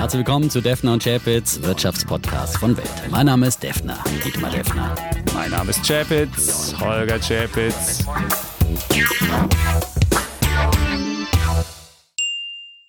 Herzlich 0.00 0.20
willkommen 0.20 0.48
zu 0.48 0.62
Defner 0.62 0.94
und 0.94 1.02
Chapitz, 1.02 1.60
Wirtschaftspodcast 1.60 2.56
von 2.56 2.74
Welt. 2.74 2.88
Mein 3.10 3.26
Name 3.26 3.46
ist 3.46 3.62
Defner, 3.62 4.02
Dietmar 4.24 4.50
Defner. 4.50 4.94
Mein 5.34 5.50
Name 5.50 5.68
ist 5.68 5.86
Chapitz, 5.86 6.74
Holger 6.80 7.18
Chapitz. 7.18 8.06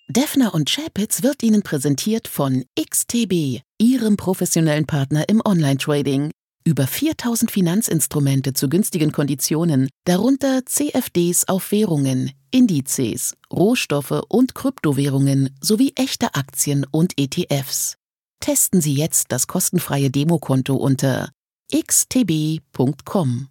Defner 0.07 0.53
und 0.53 0.69
Chapitz 0.69 1.21
wird 1.21 1.43
Ihnen 1.43 1.63
präsentiert 1.63 2.29
von 2.29 2.63
XTB, 2.79 3.59
Ihrem 3.77 4.15
professionellen 4.15 4.85
Partner 4.85 5.27
im 5.27 5.41
Online-Trading. 5.43 6.31
Über 6.63 6.85
4000 6.85 7.49
Finanzinstrumente 7.49 8.53
zu 8.53 8.69
günstigen 8.69 9.11
Konditionen, 9.11 9.89
darunter 10.05 10.63
CFDs 10.65 11.47
auf 11.47 11.71
Währungen, 11.71 12.31
Indizes, 12.51 13.35
Rohstoffe 13.51 14.21
und 14.29 14.53
Kryptowährungen 14.53 15.55
sowie 15.59 15.93
echte 15.95 16.35
Aktien 16.35 16.85
und 16.91 17.13
ETFs. 17.17 17.97
Testen 18.41 18.79
Sie 18.79 18.93
jetzt 18.93 19.31
das 19.31 19.47
kostenfreie 19.47 20.11
Demokonto 20.11 20.75
unter 20.75 21.31
xtb.com. 21.73 23.47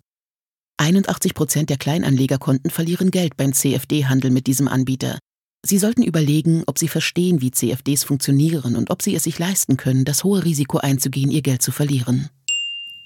81 0.76 1.34
Prozent 1.34 1.68
der 1.68 1.78
Kleinanlegerkonten 1.78 2.70
verlieren 2.70 3.10
Geld 3.10 3.36
beim 3.36 3.52
CFD-Handel 3.52 4.30
mit 4.30 4.46
diesem 4.46 4.68
Anbieter. 4.68 5.18
Sie 5.66 5.78
sollten 5.78 6.02
überlegen, 6.02 6.62
ob 6.66 6.78
Sie 6.78 6.88
verstehen, 6.88 7.42
wie 7.42 7.50
CFDs 7.50 8.04
funktionieren 8.04 8.76
und 8.76 8.90
ob 8.90 9.02
Sie 9.02 9.14
es 9.14 9.24
sich 9.24 9.38
leisten 9.38 9.76
können, 9.76 10.04
das 10.04 10.24
hohe 10.24 10.44
Risiko 10.44 10.78
einzugehen, 10.78 11.30
Ihr 11.30 11.42
Geld 11.42 11.60
zu 11.60 11.70
verlieren. 11.70 12.30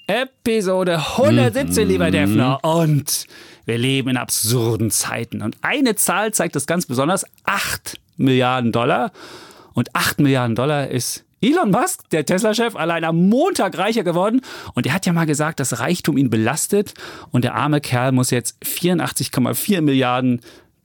Episode 0.07 0.99
117, 0.99 1.89
lieber 1.89 2.11
Defner. 2.11 2.59
Und 2.63 3.27
wir 3.65 3.79
leben 3.79 4.11
in 4.11 4.17
absurden 4.19 4.91
Zeiten. 4.91 5.41
Und 5.41 5.57
eine 5.63 5.95
Zahl 5.95 6.33
zeigt 6.35 6.57
das 6.57 6.67
ganz 6.67 6.85
besonders. 6.85 7.25
8 7.45 7.99
Milliarden 8.19 8.71
Dollar. 8.71 9.13
Und 9.73 9.95
8 9.95 10.21
Milliarden 10.21 10.55
Dollar 10.55 10.89
ist 10.89 11.25
Elon 11.41 11.71
Musk, 11.71 12.09
der 12.11 12.27
Tesla-Chef, 12.27 12.77
allein 12.77 13.05
am 13.05 13.29
Montag 13.29 13.79
reicher 13.79 14.05
geworden. 14.05 14.43
Und 14.75 14.87
er 14.87 14.93
hat 14.93 15.07
ja 15.07 15.13
mal 15.15 15.25
gesagt, 15.25 15.59
dass 15.59 15.81
Reichtum 15.81 16.19
ihn 16.19 16.29
belastet. 16.29 16.93
Und 17.31 17.45
der 17.45 17.55
arme 17.55 17.81
Kerl 17.81 18.13
muss 18.13 18.31
jetzt 18.31 18.63
84,4 18.63 19.81
Milliarden 19.81 20.41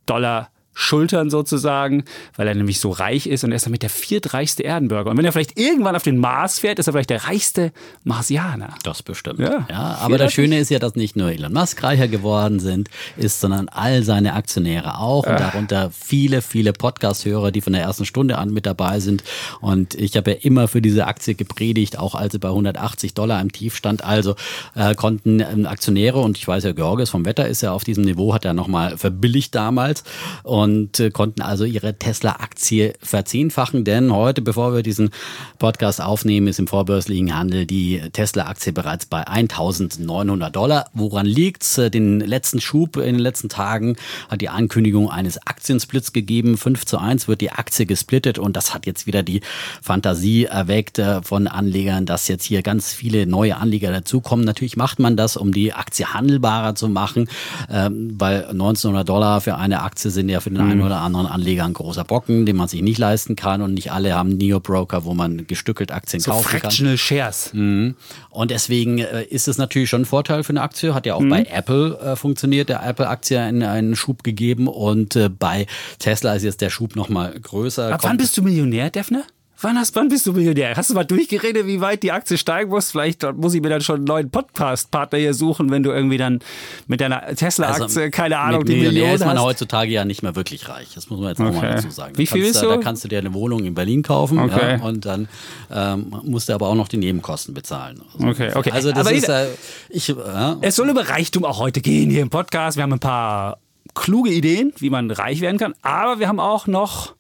Dollar 0.06 0.50
schultern 0.80 1.30
sozusagen, 1.30 2.06
weil 2.38 2.48
er 2.48 2.56
nämlich 2.56 2.80
so 2.80 2.90
reich 2.90 3.28
ist 3.28 3.44
und 3.44 3.52
er 3.52 3.58
ist 3.58 3.66
damit 3.66 3.84
der 3.84 3.90
viertreichste 3.90 4.64
Erdenbürger. 4.64 5.12
Und 5.12 5.18
wenn 5.18 5.26
er 5.26 5.34
vielleicht 5.34 5.60
irgendwann 5.60 5.94
auf 5.94 6.04
den 6.04 6.18
Mars 6.18 6.60
fährt, 6.60 6.80
ist 6.80 6.88
er 6.88 6.94
vielleicht 6.94 7.10
der 7.10 7.26
reichste 7.26 7.74
Marsianer. 8.06 8.76
Das 8.84 9.04
bestimmt. 9.04 9.40
Ja, 9.40 9.68
ja 9.70 9.98
aber 10.00 10.18
das 10.18 10.32
Schöne 10.32 10.58
ist 10.58 10.70
ja, 10.70 10.80
dass 10.80 10.96
nicht 10.96 11.18
nur 11.18 11.32
Elon 11.32 11.52
Musk 11.52 11.84
reicher 11.84 12.08
geworden 12.08 12.62
sind, 12.62 12.90
ist, 13.18 13.42
sondern 13.42 13.68
all 13.68 14.04
seine 14.04 14.34
Aktionäre 14.34 15.00
auch 15.00 15.28
und 15.28 15.38
darunter 15.38 15.92
viele, 15.92 16.42
viele 16.42 16.72
Podcast-Hörer, 16.72 17.52
die 17.52 17.60
von 17.60 17.74
der 17.74 17.82
ersten 17.82 18.06
Stunde 18.06 18.38
an 18.38 18.52
mit 18.52 18.66
dabei 18.66 19.02
sind. 19.02 19.26
Und 19.60 19.96
ich 19.96 20.16
habe 20.16 20.32
ja 20.32 20.38
immer 20.42 20.70
für 20.70 20.82
diese 20.82 21.08
Aktie 21.08 21.36
gepredigt, 21.36 22.00
auch 22.00 22.16
als 22.16 22.32
sie 22.32 22.40
bei 22.40 22.48
180 22.48 23.14
Dollar 23.14 23.42
im 23.42 23.52
Tief 23.52 23.76
stand. 23.76 24.06
Also 24.06 24.36
äh, 24.76 24.96
konnten 24.96 25.42
ähm, 25.42 25.66
Aktionäre, 25.66 26.20
und 26.20 26.38
ich 26.38 26.48
weiß 26.48 26.64
ja, 26.64 26.72
Georges 26.72 27.10
vom 27.10 27.26
Wetter 27.26 27.50
ist 27.50 27.62
ja 27.62 27.74
auf 27.74 27.84
diesem 27.84 28.06
Niveau, 28.06 28.34
hat 28.34 28.46
er 28.46 28.54
nochmal 28.54 28.98
verbilligt 28.98 29.54
damals. 29.54 30.06
Und 30.44 30.69
und 30.70 31.00
äh, 31.00 31.09
konnten 31.09 31.42
also 31.42 31.66
ihre 31.66 31.98
Tesla-Aktie 31.98 32.94
verzehnfachen. 33.02 33.84
Denn 33.84 34.14
heute, 34.14 34.42
bevor 34.42 34.73
wir 34.73 34.84
diesen 34.84 35.09
Podcast 35.58 36.02
aufnehmen, 36.02 36.48
ist 36.48 36.59
im 36.59 36.67
vorbörslichen 36.67 37.36
Handel 37.36 37.66
die 37.66 38.02
Tesla-Aktie 38.14 38.72
bereits 38.73 39.06
bei 39.06 39.28
1900 39.28 40.56
Dollar. 40.56 40.86
Woran 40.94 41.26
liegt's? 41.26 41.78
Äh, 41.78 41.89
den 41.89 42.20
letzten 42.20 42.61
Schub 42.61 42.98
in 42.98 43.16
den 43.16 43.20
letzten 43.20 43.50
Tagen 43.50 43.95
hat 44.30 44.42
die 44.42 44.50
Ankündigung 44.50 45.09
eines 45.09 45.38
Aktiensplits 45.48 46.14
gegeben. 46.14 46.58
5 46.58 46.86
zu 46.86 46.98
1 46.98 47.28
wird 47.28 47.42
die 47.42 47.52
Aktie 47.52 47.86
gesplittet 47.86 48.39
und 48.39 48.56
das 48.56 48.73
hat 48.73 48.86
jetzt 48.86 49.08
wieder 49.08 49.23
die 49.23 49.42
Fantasie 49.81 50.45
erweckt 50.45 51.00
äh, 51.00 51.22
von 51.22 51.48
Anlegern, 51.48 52.06
dass 52.06 52.28
jetzt 52.28 52.45
hier 52.45 52.61
ganz 52.61 52.94
viele 52.94 53.26
neue 53.26 53.58
Anleger 53.58 53.92
dazukommen. 53.92 54.45
Natürlich 54.45 54.78
macht 54.78 54.99
man 54.99 55.17
das, 55.17 55.36
um 55.36 55.52
die 55.52 55.73
Aktie 55.73 56.14
handelbarer 56.14 56.76
zu 56.76 56.89
machen, 56.89 57.30
ähm, 57.70 58.15
weil 58.17 58.45
1900 58.45 59.08
Dollar 59.08 59.42
für 59.42 59.55
eine 59.55 59.82
Aktie 59.82 60.11
sind 60.11 60.30
ja 60.30 60.39
für 60.39 60.48
den 60.55 60.60
den 60.60 60.71
einen 60.71 60.82
oder 60.82 61.02
anderen 61.02 61.27
Anleger 61.27 61.65
ein 61.65 61.73
großer 61.73 62.04
Brocken, 62.04 62.45
den 62.45 62.55
man 62.55 62.67
sich 62.67 62.82
nicht 62.82 62.98
leisten 62.98 63.36
kann 63.36 63.61
und 63.61 63.73
nicht 63.73 63.92
alle 63.92 64.14
haben 64.14 64.37
Neo-Broker, 64.37 65.05
wo 65.05 65.14
man 65.14 65.48
gestückelt 65.48 65.92
Aktien 65.92 66.20
so 66.20 66.32
kaufen 66.32 66.49
fractional 66.49 66.93
kann. 66.93 66.98
Shares. 66.98 67.54
Mhm. 67.54 67.95
Und 68.30 68.52
deswegen 68.52 68.99
äh, 68.99 69.23
ist 69.23 69.48
es 69.48 69.58
natürlich 69.58 69.89
schon 69.89 70.02
ein 70.02 70.05
Vorteil 70.05 70.43
für 70.43 70.52
eine 70.52 70.61
Aktie. 70.61 70.93
Hat 70.93 71.05
ja 71.05 71.15
auch 71.15 71.21
mhm. 71.21 71.30
bei 71.30 71.43
Apple 71.43 71.99
äh, 71.99 72.15
funktioniert, 72.15 72.70
der 72.70 72.86
Apple-Aktie 72.86 73.39
einen, 73.39 73.64
einen 73.64 73.95
Schub 73.95 74.23
gegeben 74.23 74.67
und 74.67 75.15
äh, 75.15 75.30
bei 75.30 75.67
Tesla 75.99 76.33
ist 76.33 76.43
jetzt 76.43 76.61
der 76.61 76.70
Schub 76.70 76.95
nochmal 76.95 77.33
größer. 77.39 77.93
Ab 77.93 78.02
wann 78.04 78.17
bist 78.17 78.38
du 78.38 78.42
Millionär, 78.42 78.89
Defner? 78.89 79.23
Wann, 79.61 79.77
hast, 79.77 79.93
wann 79.97 80.08
bist 80.08 80.25
du 80.25 80.31
Millionär? 80.31 80.73
Hast 80.77 80.89
du 80.89 80.93
mal 80.93 81.03
durchgeredet, 81.03 81.67
wie 81.67 81.81
weit 81.81 82.02
die 82.03 82.14
Aktie 82.14 82.37
steigen 82.37 82.70
muss? 82.70 82.92
Vielleicht 82.92 83.23
muss 83.33 83.53
ich 83.53 83.61
mir 83.61 83.67
dann 83.67 83.81
schon 83.81 83.97
einen 83.97 84.05
neuen 84.05 84.30
Podcast-Partner 84.30 85.20
hier 85.20 85.33
suchen, 85.33 85.70
wenn 85.70 85.83
du 85.83 85.92
irgendwie 85.92 86.17
dann 86.17 86.39
mit 86.87 87.02
deiner 87.02 87.36
Tesla-Aktie, 87.36 87.83
also, 87.83 88.02
keine 88.09 88.39
Ahnung, 88.39 88.64
die 88.64 88.75
Millionär 88.75 88.93
Million 88.93 89.15
ist 89.15 89.25
man 89.25 89.37
hast. 89.37 89.43
heutzutage 89.43 89.92
ja 89.92 90.05
nicht 90.05 90.23
mehr 90.23 90.37
wirklich 90.37 90.70
reich. 90.70 90.93
Das 90.95 91.09
muss 91.09 91.20
man 91.20 91.30
jetzt 91.30 91.42
okay. 91.42 91.49
auch 91.49 91.61
mal 91.61 91.75
dazu 91.75 91.89
sagen. 91.89 92.17
Wie 92.17 92.25
viel 92.25 92.45
ist 92.45 92.61
du? 92.61 92.70
Da 92.70 92.77
kannst 92.77 93.03
du 93.03 93.09
dir 93.09 93.20
eine 93.20 93.33
Wohnung 93.33 93.65
in 93.65 93.75
Berlin 93.75 94.02
kaufen 94.02 94.39
okay. 94.39 94.77
ja, 94.77 94.81
und 94.81 95.05
dann 95.05 95.27
ähm, 95.70 96.15
musst 96.23 96.47
du 96.47 96.53
aber 96.53 96.67
auch 96.67 96.76
noch 96.76 96.87
die 96.87 96.97
Nebenkosten 96.97 97.53
bezahlen. 97.53 98.02
Also, 98.14 98.27
okay, 98.27 98.52
okay. 98.55 98.71
Also 98.71 98.93
das 98.93 99.08
aber 99.08 99.11
ist, 99.11 99.27
äh, 99.27 99.47
ich, 99.89 100.08
ja. 100.08 100.55
Es 100.61 100.77
soll 100.77 100.89
über 100.89 101.09
Reichtum 101.09 101.43
auch 101.43 101.59
heute 101.59 101.81
gehen 101.81 102.09
hier 102.09 102.21
im 102.21 102.30
Podcast. 102.30 102.77
Wir 102.77 102.83
haben 102.83 102.93
ein 102.93 102.99
paar 102.99 103.58
kluge 103.93 104.30
Ideen, 104.30 104.71
wie 104.77 104.89
man 104.89 105.11
reich 105.11 105.41
werden 105.41 105.58
kann, 105.58 105.73
aber 105.81 106.20
wir 106.20 106.30
haben 106.30 106.39
auch 106.39 106.67
noch 106.67 107.19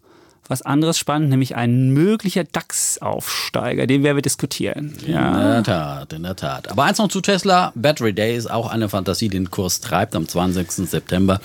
was 0.49 0.63
anderes 0.63 0.97
spannend, 0.97 1.29
nämlich 1.29 1.55
ein 1.55 1.91
möglicher 1.91 2.43
DAX-Aufsteiger. 2.43 3.85
Den 3.85 4.03
werden 4.03 4.17
wir 4.17 4.23
diskutieren. 4.23 4.95
Ja. 5.05 5.27
In 5.27 5.63
der 5.63 5.63
Tat, 5.63 6.13
in 6.13 6.23
der 6.23 6.35
Tat. 6.35 6.71
Aber 6.71 6.83
eins 6.85 6.97
noch 6.97 7.07
zu 7.07 7.21
Tesla. 7.21 7.71
Battery 7.75 8.13
Day 8.13 8.35
ist 8.35 8.49
auch 8.49 8.67
eine 8.69 8.89
Fantasie, 8.89 9.29
die 9.29 9.37
den 9.37 9.51
Kurs 9.51 9.79
treibt 9.79 10.15
am 10.15 10.27
20. 10.27 10.71
September. 10.71 11.39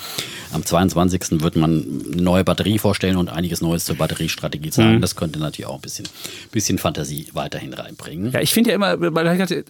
Am 0.53 0.65
22. 0.65 1.43
wird 1.43 1.55
man 1.55 1.85
eine 2.13 2.21
neue 2.21 2.43
Batterie 2.43 2.79
vorstellen 2.79 3.17
und 3.17 3.29
einiges 3.29 3.61
Neues 3.61 3.85
zur 3.85 3.95
Batteriestrategie 3.95 4.71
sagen. 4.71 4.95
Mhm. 4.95 5.01
Das 5.01 5.15
könnte 5.15 5.37
natürlich 5.39 5.67
auch 5.67 5.75
ein 5.75 5.81
bisschen, 5.81 6.07
bisschen 6.51 6.79
Fantasie 6.79 7.27
weiterhin 7.33 7.73
reinbringen. 7.73 8.31
Ja, 8.31 8.41
ich 8.41 8.53
finde 8.53 8.71
ja 8.71 8.75
immer, 8.75 8.97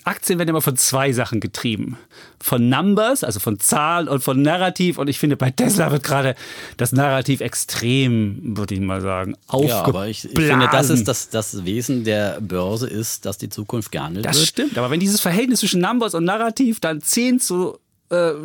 Aktien 0.05 0.39
werden 0.39 0.49
immer 0.49 0.61
von 0.61 0.77
zwei 0.77 1.11
Sachen 1.11 1.41
getrieben. 1.41 1.97
Von 2.39 2.69
Numbers, 2.69 3.25
also 3.25 3.41
von 3.41 3.59
Zahlen 3.59 4.07
und 4.07 4.23
von 4.23 4.41
Narrativ. 4.41 4.97
Und 4.97 5.09
ich 5.09 5.19
finde, 5.19 5.35
bei 5.35 5.51
Tesla 5.51 5.91
wird 5.91 6.03
gerade 6.03 6.35
das 6.77 6.93
Narrativ 6.93 7.41
extrem, 7.41 8.55
würde 8.55 8.75
ich 8.75 8.79
mal 8.79 9.01
sagen 9.01 9.24
sagen, 9.25 9.37
aufgeblasen. 9.47 9.69
Ja, 9.69 9.83
aber 9.83 10.07
ich, 10.07 10.25
ich 10.25 10.31
finde, 10.31 10.69
das 10.71 10.89
ist 10.89 11.07
das, 11.07 11.29
das 11.29 11.65
Wesen 11.65 12.03
der 12.03 12.39
Börse 12.41 12.87
ist, 12.87 13.25
dass 13.25 13.37
die 13.37 13.49
Zukunft 13.49 13.91
gehandelt 13.91 14.25
das 14.25 14.35
wird. 14.35 14.43
Das 14.43 14.49
stimmt, 14.49 14.77
aber 14.77 14.89
wenn 14.91 14.99
dieses 14.99 15.21
Verhältnis 15.21 15.59
zwischen 15.59 15.81
Numbers 15.81 16.13
und 16.13 16.23
Narrativ 16.23 16.79
dann 16.79 17.01
10 17.01 17.39
zu 17.39 17.79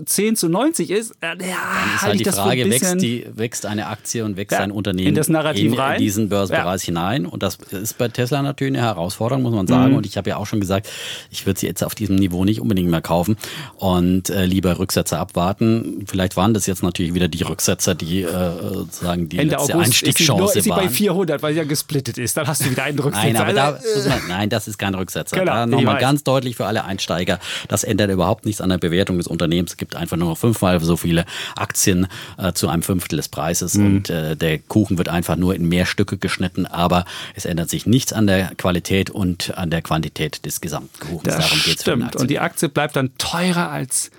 10 0.04 0.32
äh, 0.32 0.36
zu 0.36 0.48
90 0.48 0.90
ist, 0.90 1.12
äh, 1.20 1.26
ja, 1.26 1.34
dann 1.36 1.94
ist 1.94 2.02
halt 2.02 2.20
die 2.20 2.24
Frage, 2.24 2.70
wächst, 2.70 3.00
die, 3.00 3.26
wächst 3.34 3.66
eine 3.66 3.86
Aktie 3.88 4.24
und 4.24 4.36
wächst 4.36 4.52
ja, 4.52 4.60
ein 4.60 4.70
Unternehmen 4.70 5.08
in, 5.08 5.14
das 5.14 5.28
Narrativ 5.28 5.72
in 5.72 5.78
rein? 5.78 5.98
diesen 5.98 6.28
Börsenbereich 6.28 6.82
ja. 6.82 6.86
hinein? 6.86 7.26
Und 7.26 7.42
das 7.42 7.58
ist 7.70 7.98
bei 7.98 8.08
Tesla 8.08 8.42
natürlich 8.42 8.76
eine 8.76 8.86
Herausforderung, 8.86 9.42
muss 9.42 9.54
man 9.54 9.66
sagen. 9.66 9.92
Mhm. 9.92 9.98
Und 9.98 10.06
ich 10.06 10.16
habe 10.16 10.30
ja 10.30 10.36
auch 10.36 10.46
schon 10.46 10.60
gesagt, 10.60 10.88
ich 11.30 11.46
würde 11.46 11.60
sie 11.60 11.66
jetzt 11.66 11.82
auf 11.82 11.94
diesem 11.94 12.16
Niveau 12.16 12.44
nicht 12.44 12.60
unbedingt 12.60 12.90
mehr 12.90 13.00
kaufen 13.00 13.36
und 13.76 14.30
äh, 14.30 14.44
lieber 14.44 14.78
Rücksetzer 14.78 15.18
abwarten. 15.18 16.04
Vielleicht 16.06 16.36
waren 16.36 16.54
das 16.54 16.66
jetzt 16.66 16.82
natürlich 16.82 17.14
wieder 17.14 17.28
die 17.28 17.42
Rücksetzer, 17.42 17.94
die 17.94 18.22
äh, 18.22 18.28
sozusagen 18.74 19.28
die 19.28 19.38
Ende 19.38 19.56
letzte 19.56 19.74
August 19.74 19.86
Einstiegschance 19.86 20.58
ist 20.58 20.64
sie, 20.64 20.70
nur, 20.70 20.82
ist 20.82 20.82
sie 20.82 20.88
bei 20.88 20.94
400, 20.94 21.42
weil 21.42 21.52
sie 21.52 21.58
ja 21.58 21.64
gesplittet 21.64 22.18
ist. 22.18 22.36
Dann 22.36 22.46
hast 22.46 22.64
du 22.64 22.70
wieder 22.70 22.84
einen 22.84 22.98
Rücksetzer. 22.98 23.32
Nein, 23.32 23.36
aber 23.36 23.52
da, 23.52 23.78
man, 24.08 24.20
nein 24.28 24.48
das 24.48 24.68
ist 24.68 24.78
kein 24.78 24.94
Rücksetzer. 24.94 25.38
Genau, 25.38 25.52
da 25.52 25.66
nochmal 25.66 26.00
ganz 26.00 26.24
deutlich 26.24 26.56
für 26.56 26.66
alle 26.66 26.84
Einsteiger, 26.84 27.38
das 27.68 27.84
ändert 27.84 28.10
überhaupt 28.10 28.44
nichts 28.46 28.60
an 28.60 28.70
der 28.70 28.78
Bewertung 28.78 29.18
des 29.18 29.26
Unternehmens. 29.26 29.59
Es 29.66 29.76
gibt 29.76 29.96
einfach 29.96 30.16
nur 30.16 30.30
noch 30.30 30.38
fünfmal 30.38 30.80
so 30.80 30.96
viele 30.96 31.24
Aktien 31.56 32.06
äh, 32.38 32.52
zu 32.52 32.68
einem 32.68 32.82
Fünftel 32.82 33.16
des 33.16 33.28
Preises 33.28 33.74
mhm. 33.74 33.86
und 33.86 34.10
äh, 34.10 34.36
der 34.36 34.58
Kuchen 34.58 34.98
wird 34.98 35.08
einfach 35.08 35.36
nur 35.36 35.54
in 35.54 35.68
mehr 35.68 35.86
Stücke 35.86 36.16
geschnitten, 36.16 36.66
aber 36.66 37.04
es 37.34 37.44
ändert 37.44 37.70
sich 37.70 37.86
nichts 37.86 38.12
an 38.12 38.26
der 38.26 38.54
Qualität 38.56 39.10
und 39.10 39.56
an 39.56 39.70
der 39.70 39.82
Quantität 39.82 40.44
des 40.44 40.60
gesamten 40.60 40.98
Kuchens. 41.00 41.34
Das 41.34 41.38
Darum 41.38 41.62
geht's 41.64 41.82
stimmt. 41.82 42.16
Und 42.16 42.30
die 42.30 42.38
Aktie 42.38 42.68
bleibt 42.68 42.96
dann 42.96 43.16
teurer 43.18 43.70
als 43.70 44.10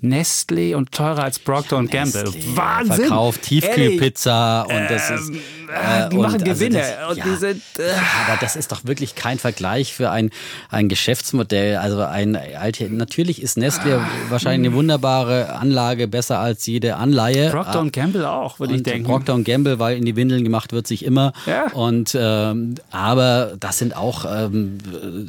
Nestle 0.00 0.76
und 0.76 0.92
teurer 0.92 1.24
als 1.24 1.38
Procter 1.38 1.80
ja, 1.80 1.86
Gamble. 1.86 2.32
Wahnsinn! 2.54 2.96
Verkauft 2.96 3.42
Tiefkühlpizza 3.42 4.62
und 4.62 4.90
das 4.90 5.10
ist. 5.10 5.32
Ähm, 5.68 6.06
äh, 6.06 6.08
die 6.08 6.16
machen 6.16 6.42
Gewinne. 6.42 6.82
Also 6.98 7.20
das, 7.20 7.26
ja, 7.26 7.36
sind, 7.36 7.62
äh. 7.78 7.82
aber 8.26 8.38
das 8.40 8.56
ist 8.56 8.72
doch 8.72 8.84
wirklich 8.84 9.14
kein 9.14 9.38
Vergleich 9.38 9.94
für 9.94 10.10
ein, 10.10 10.30
ein 10.70 10.88
Geschäftsmodell. 10.88 11.76
Also 11.76 12.00
ein 12.00 12.36
alte, 12.36 12.88
natürlich 12.90 13.42
ist 13.42 13.56
Nestle 13.56 13.98
ah, 13.98 14.08
wahrscheinlich 14.28 14.68
eine 14.68 14.76
wunderbare 14.76 15.54
Anlage, 15.54 16.08
besser 16.08 16.38
als 16.38 16.66
jede 16.66 16.96
Anleihe. 16.96 17.50
Procter 17.50 17.80
und 17.80 17.92
Gamble 17.92 18.28
auch, 18.30 18.60
würde 18.60 18.74
ich 18.74 18.82
denken. 18.82 19.04
Procter 19.04 19.34
und 19.34 19.44
Gamble, 19.44 19.78
weil 19.78 19.96
in 19.96 20.04
die 20.04 20.16
Windeln 20.16 20.44
gemacht 20.44 20.72
wird 20.72 20.86
sich 20.86 21.04
immer. 21.04 21.32
Ja. 21.46 21.72
Und 21.72 22.16
ähm, 22.18 22.74
aber 22.90 23.56
das 23.58 23.78
sind 23.78 23.96
auch 23.96 24.24
ähm, 24.24 24.78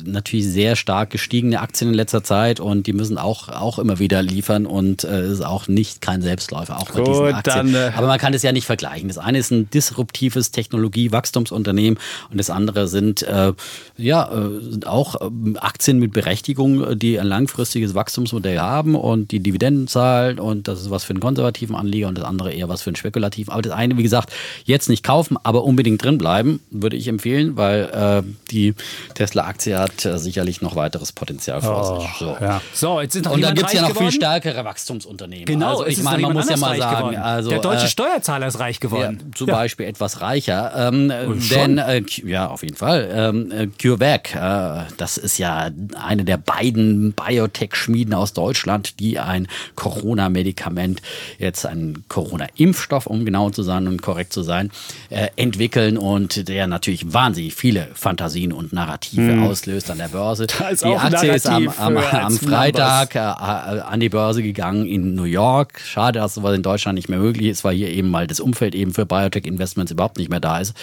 natürlich 0.05 0.45
sehr 0.45 0.75
stark 0.75 1.09
gestiegene 1.09 1.61
Aktien 1.61 1.89
in 1.89 1.95
letzter 1.95 2.23
Zeit 2.23 2.59
und 2.59 2.87
die 2.87 2.93
müssen 2.93 3.17
auch, 3.17 3.49
auch 3.49 3.79
immer 3.79 3.99
wieder 3.99 4.21
liefern 4.21 4.65
und 4.65 5.03
äh, 5.03 5.27
ist 5.27 5.45
auch 5.45 5.67
nicht 5.67 6.01
kein 6.01 6.21
Selbstläufer, 6.21 6.77
auch 6.79 6.91
bei 6.91 6.99
Gut, 6.99 7.07
diesen 7.07 7.33
Aktien. 7.33 7.73
Dann, 7.73 7.75
äh, 7.75 7.91
aber 7.95 8.07
man 8.07 8.19
kann 8.19 8.33
es 8.33 8.43
ja 8.43 8.51
nicht 8.51 8.65
vergleichen. 8.65 9.07
Das 9.07 9.17
eine 9.17 9.39
ist 9.39 9.51
ein 9.51 9.69
disruptives 9.69 10.26
spekulativ 10.27 10.57
Technologie-Wachstumsunternehmen 10.57 11.99
und 12.31 12.37
das 12.37 12.49
andere 12.49 12.87
sind 12.87 13.21
äh, 13.23 13.53
ja 13.97 14.29
äh, 14.31 14.59
sind 14.61 14.87
auch 14.87 15.15
äh, 15.15 15.57
Aktien 15.59 15.99
mit 15.99 16.13
Berechtigung, 16.13 16.97
die 16.97 17.19
ein 17.19 17.27
langfristiges 17.27 17.95
Wachstumsmodell 17.95 18.59
haben 18.59 18.95
und 18.95 19.31
die 19.31 19.39
Dividenden 19.39 19.87
zahlen 19.87 20.39
und 20.39 20.67
das 20.67 20.81
ist 20.81 20.89
was 20.89 21.03
für 21.03 21.11
einen 21.11 21.19
konservativen 21.19 21.75
Anleger 21.75 22.07
und 22.07 22.17
das 22.17 22.25
andere 22.25 22.51
eher 22.51 22.69
was 22.69 22.81
für 22.81 22.89
einen 22.89 22.95
spekulativen. 22.95 23.51
Aber 23.53 23.61
das 23.61 23.71
eine, 23.73 23.97
wie 23.97 24.03
gesagt, 24.03 24.31
jetzt 24.65 24.89
nicht 24.89 25.03
kaufen, 25.03 25.37
aber 25.43 25.63
unbedingt 25.63 26.03
drin 26.03 26.17
bleiben, 26.17 26.59
würde 26.71 26.95
ich 26.97 27.07
empfehlen, 27.07 27.55
weil 27.57 28.23
äh, 28.25 28.27
die 28.51 28.73
Tesla-Aktie 29.13 29.77
hat 29.77 30.05
äh, 30.05 30.17
sicherlich 30.17 30.61
noch 30.61 30.75
weiteres 30.75 31.11
Potenzial 31.11 31.61
vor 31.61 31.77
Oh, 31.77 31.99
sich. 32.01 32.09
So. 32.19 32.35
ja. 32.41 32.61
so, 32.73 33.01
jetzt 33.01 33.13
sind 33.13 33.25
noch 33.25 33.33
Und 33.33 33.41
da 33.41 33.51
gibt 33.51 33.67
es 33.67 33.73
ja 33.73 33.81
noch 33.81 33.87
viel 33.89 33.97
geworden. 33.97 34.11
stärkere 34.11 34.65
Wachstumsunternehmen. 34.65 35.45
Genau, 35.45 35.69
also 35.79 35.85
ich 35.85 36.01
meine, 36.01 36.23
man 36.23 36.33
muss 36.33 36.49
ja 36.49 36.57
mal 36.57 36.77
sagen, 36.77 37.15
also 37.15 37.49
der 37.49 37.59
deutsche 37.59 37.85
äh, 37.85 37.89
Steuerzahler 37.89 38.47
ist 38.47 38.59
reich 38.59 38.77
ja, 38.77 38.79
geworden. 38.81 39.31
zum 39.35 39.47
Ja. 39.47 39.53
Beispiel 39.55 39.85
etwas 39.85 40.16
reicher. 40.21 40.73
Ähm, 40.75 41.11
denn, 41.51 41.77
äh, 41.77 42.03
ja, 42.25 42.47
auf 42.47 42.63
jeden 42.63 42.75
Fall. 42.75 43.09
Ähm, 43.11 43.51
äh, 43.51 43.67
CureVac, 43.67 44.35
äh, 44.35 44.91
das 44.97 45.17
ist 45.17 45.37
ja 45.37 45.69
eine 45.99 46.25
der 46.25 46.37
beiden 46.37 47.13
Biotech-Schmieden 47.13 48.13
aus 48.13 48.33
Deutschland, 48.33 48.99
die 48.99 49.19
ein 49.19 49.47
Corona-Medikament, 49.75 51.01
jetzt 51.37 51.65
einen 51.65 52.05
Corona-Impfstoff, 52.07 53.07
um 53.07 53.25
genau 53.25 53.49
zu 53.49 53.63
sein 53.63 53.87
und 53.87 54.01
korrekt 54.01 54.33
zu 54.33 54.43
sein, 54.43 54.71
äh, 55.09 55.27
entwickeln 55.35 55.97
und 55.97 56.47
der 56.47 56.67
natürlich 56.67 57.13
wahnsinnig 57.13 57.55
viele 57.55 57.87
Fantasien 57.93 58.53
und 58.53 58.73
Narrative 58.73 59.41
auslöst 59.41 59.91
an 59.91 59.97
der 59.97 60.09
Börse. 60.09 60.47
Hm. 60.57 60.77
Die 60.77 60.85
ein 60.85 61.13
Aktie 61.13 61.33
ist 61.33 61.47
am, 61.47 61.67
am, 61.77 61.97
am 61.97 62.37
Freitag 62.37 63.15
äh, 63.15 63.19
äh, 63.19 63.21
an 63.21 63.99
die 63.99 64.09
Börse 64.09 64.43
gegangen 64.43 64.85
in 64.85 65.15
New 65.15 65.23
York. 65.23 65.79
Schade, 65.79 66.19
dass 66.19 66.35
sowas 66.35 66.55
in 66.55 66.63
Deutschland 66.63 66.95
nicht 66.95 67.09
mehr 67.09 67.19
möglich 67.19 67.47
ist, 67.47 67.63
weil 67.63 67.75
hier 67.75 67.89
eben 67.89 68.09
mal 68.09 68.27
das 68.27 68.39
Umfeld 68.39 68.75
eben 68.75 68.93
für 68.93 69.05
Biotech-Investments 69.05 69.91
überhaupt 69.91 70.06
nicht 70.15 70.29
mehr 70.29 70.39
da 70.39 70.59
ist. 70.59 70.73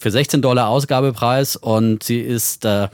Für 0.00 0.10
16 0.10 0.42
Dollar 0.42 0.68
Ausgabepreis 0.68 1.56
und 1.56 2.02
sie 2.02 2.20
ist 2.20 2.64
äh, 2.64 2.88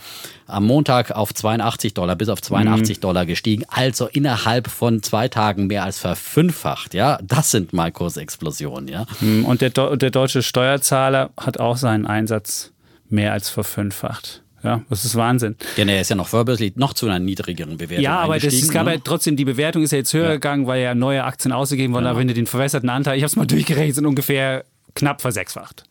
am 0.47 0.67
Montag 0.67 1.11
auf 1.13 1.33
82 1.33 1.95
Dollar 1.95 2.17
bis 2.17 2.29
auf 2.29 2.41
82 2.43 3.01
Dollar 3.01 3.27
gestiegen. 3.27 3.65
Also 3.69 4.07
innerhalb 4.07 4.69
von 4.69 5.03
zwei 5.03 5.29
Tagen 5.29 5.67
mehr 5.69 5.85
als 5.85 5.99
verfünffacht. 5.99 6.95
Ja, 6.95 7.19
das 7.23 7.51
sind 7.51 7.73
mal 7.73 7.93
Kursexplosionen. 7.93 8.89
Ja. 8.89 9.07
Hm, 9.21 9.45
Und 9.45 9.61
der, 9.61 9.71
der 9.71 10.11
deutsche 10.11 10.43
Steuerzahler 10.43 11.31
hat 11.39 11.59
auch 11.61 11.77
seinen 11.77 12.07
Einsatz 12.07 12.73
mehr 13.09 13.33
als 13.33 13.49
verfünffacht. 13.49 14.43
Ja, 14.65 14.83
das 14.91 15.05
ist 15.05 15.15
Wahnsinn. 15.15 15.55
Denn 15.77 15.89
er 15.89 16.01
ist 16.01 16.11
ja 16.11 16.17
noch 16.17 16.27
vorbörslich 16.27 16.75
noch 16.75 16.93
zu 16.93 17.07
einer 17.07 17.21
niedrigeren 17.21 17.77
Bewertung 17.77 18.03
Ja, 18.03 18.19
aber 18.19 18.35
das, 18.35 18.43
es 18.45 18.55
eingestiegen, 18.55 18.75
gab 18.75 18.87
ne? 18.87 18.95
ja 18.95 19.01
trotzdem, 19.05 19.37
die 19.37 19.45
Bewertung 19.45 19.83
ist 19.85 19.93
ja 19.93 19.99
jetzt 19.99 20.13
höher 20.13 20.33
gegangen, 20.33 20.67
weil 20.67 20.83
ja 20.83 20.95
neue 20.97 21.23
Aktien 21.23 21.53
ausgegeben 21.53 21.95
wurden. 21.95 22.07
Aber 22.07 22.19
wenn 22.19 22.27
du 22.27 22.35
den 22.35 22.47
verwässerten 22.47 22.91
Anteil, 22.91 23.17
ich 23.17 23.23
habe 23.23 23.29
es 23.29 23.37
mal 23.37 23.47
durchgerechnet, 23.47 23.95
sind 23.95 24.07
ungefähr 24.07 24.65
knapp 24.99 25.21
versechsfacht. 25.21 25.85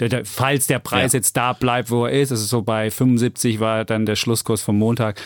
Der, 0.00 0.08
der, 0.08 0.24
falls 0.24 0.66
der 0.66 0.80
Preis 0.80 1.12
Ja. 1.12 1.18
jetzt 1.18 1.36
da 1.36 1.52
bleibt, 1.52 1.90
wo 1.90 2.04
er 2.06 2.20
ist, 2.20 2.32
das 2.32 2.40
ist 2.40 2.48
so 2.48 2.62
bei 2.62 2.90
75 2.90 3.60
war 3.60 3.84
dann 3.84 4.06
der 4.06 4.16
Schlusskurs 4.16 4.60
vom 4.60 4.76
Montag. 4.78 5.20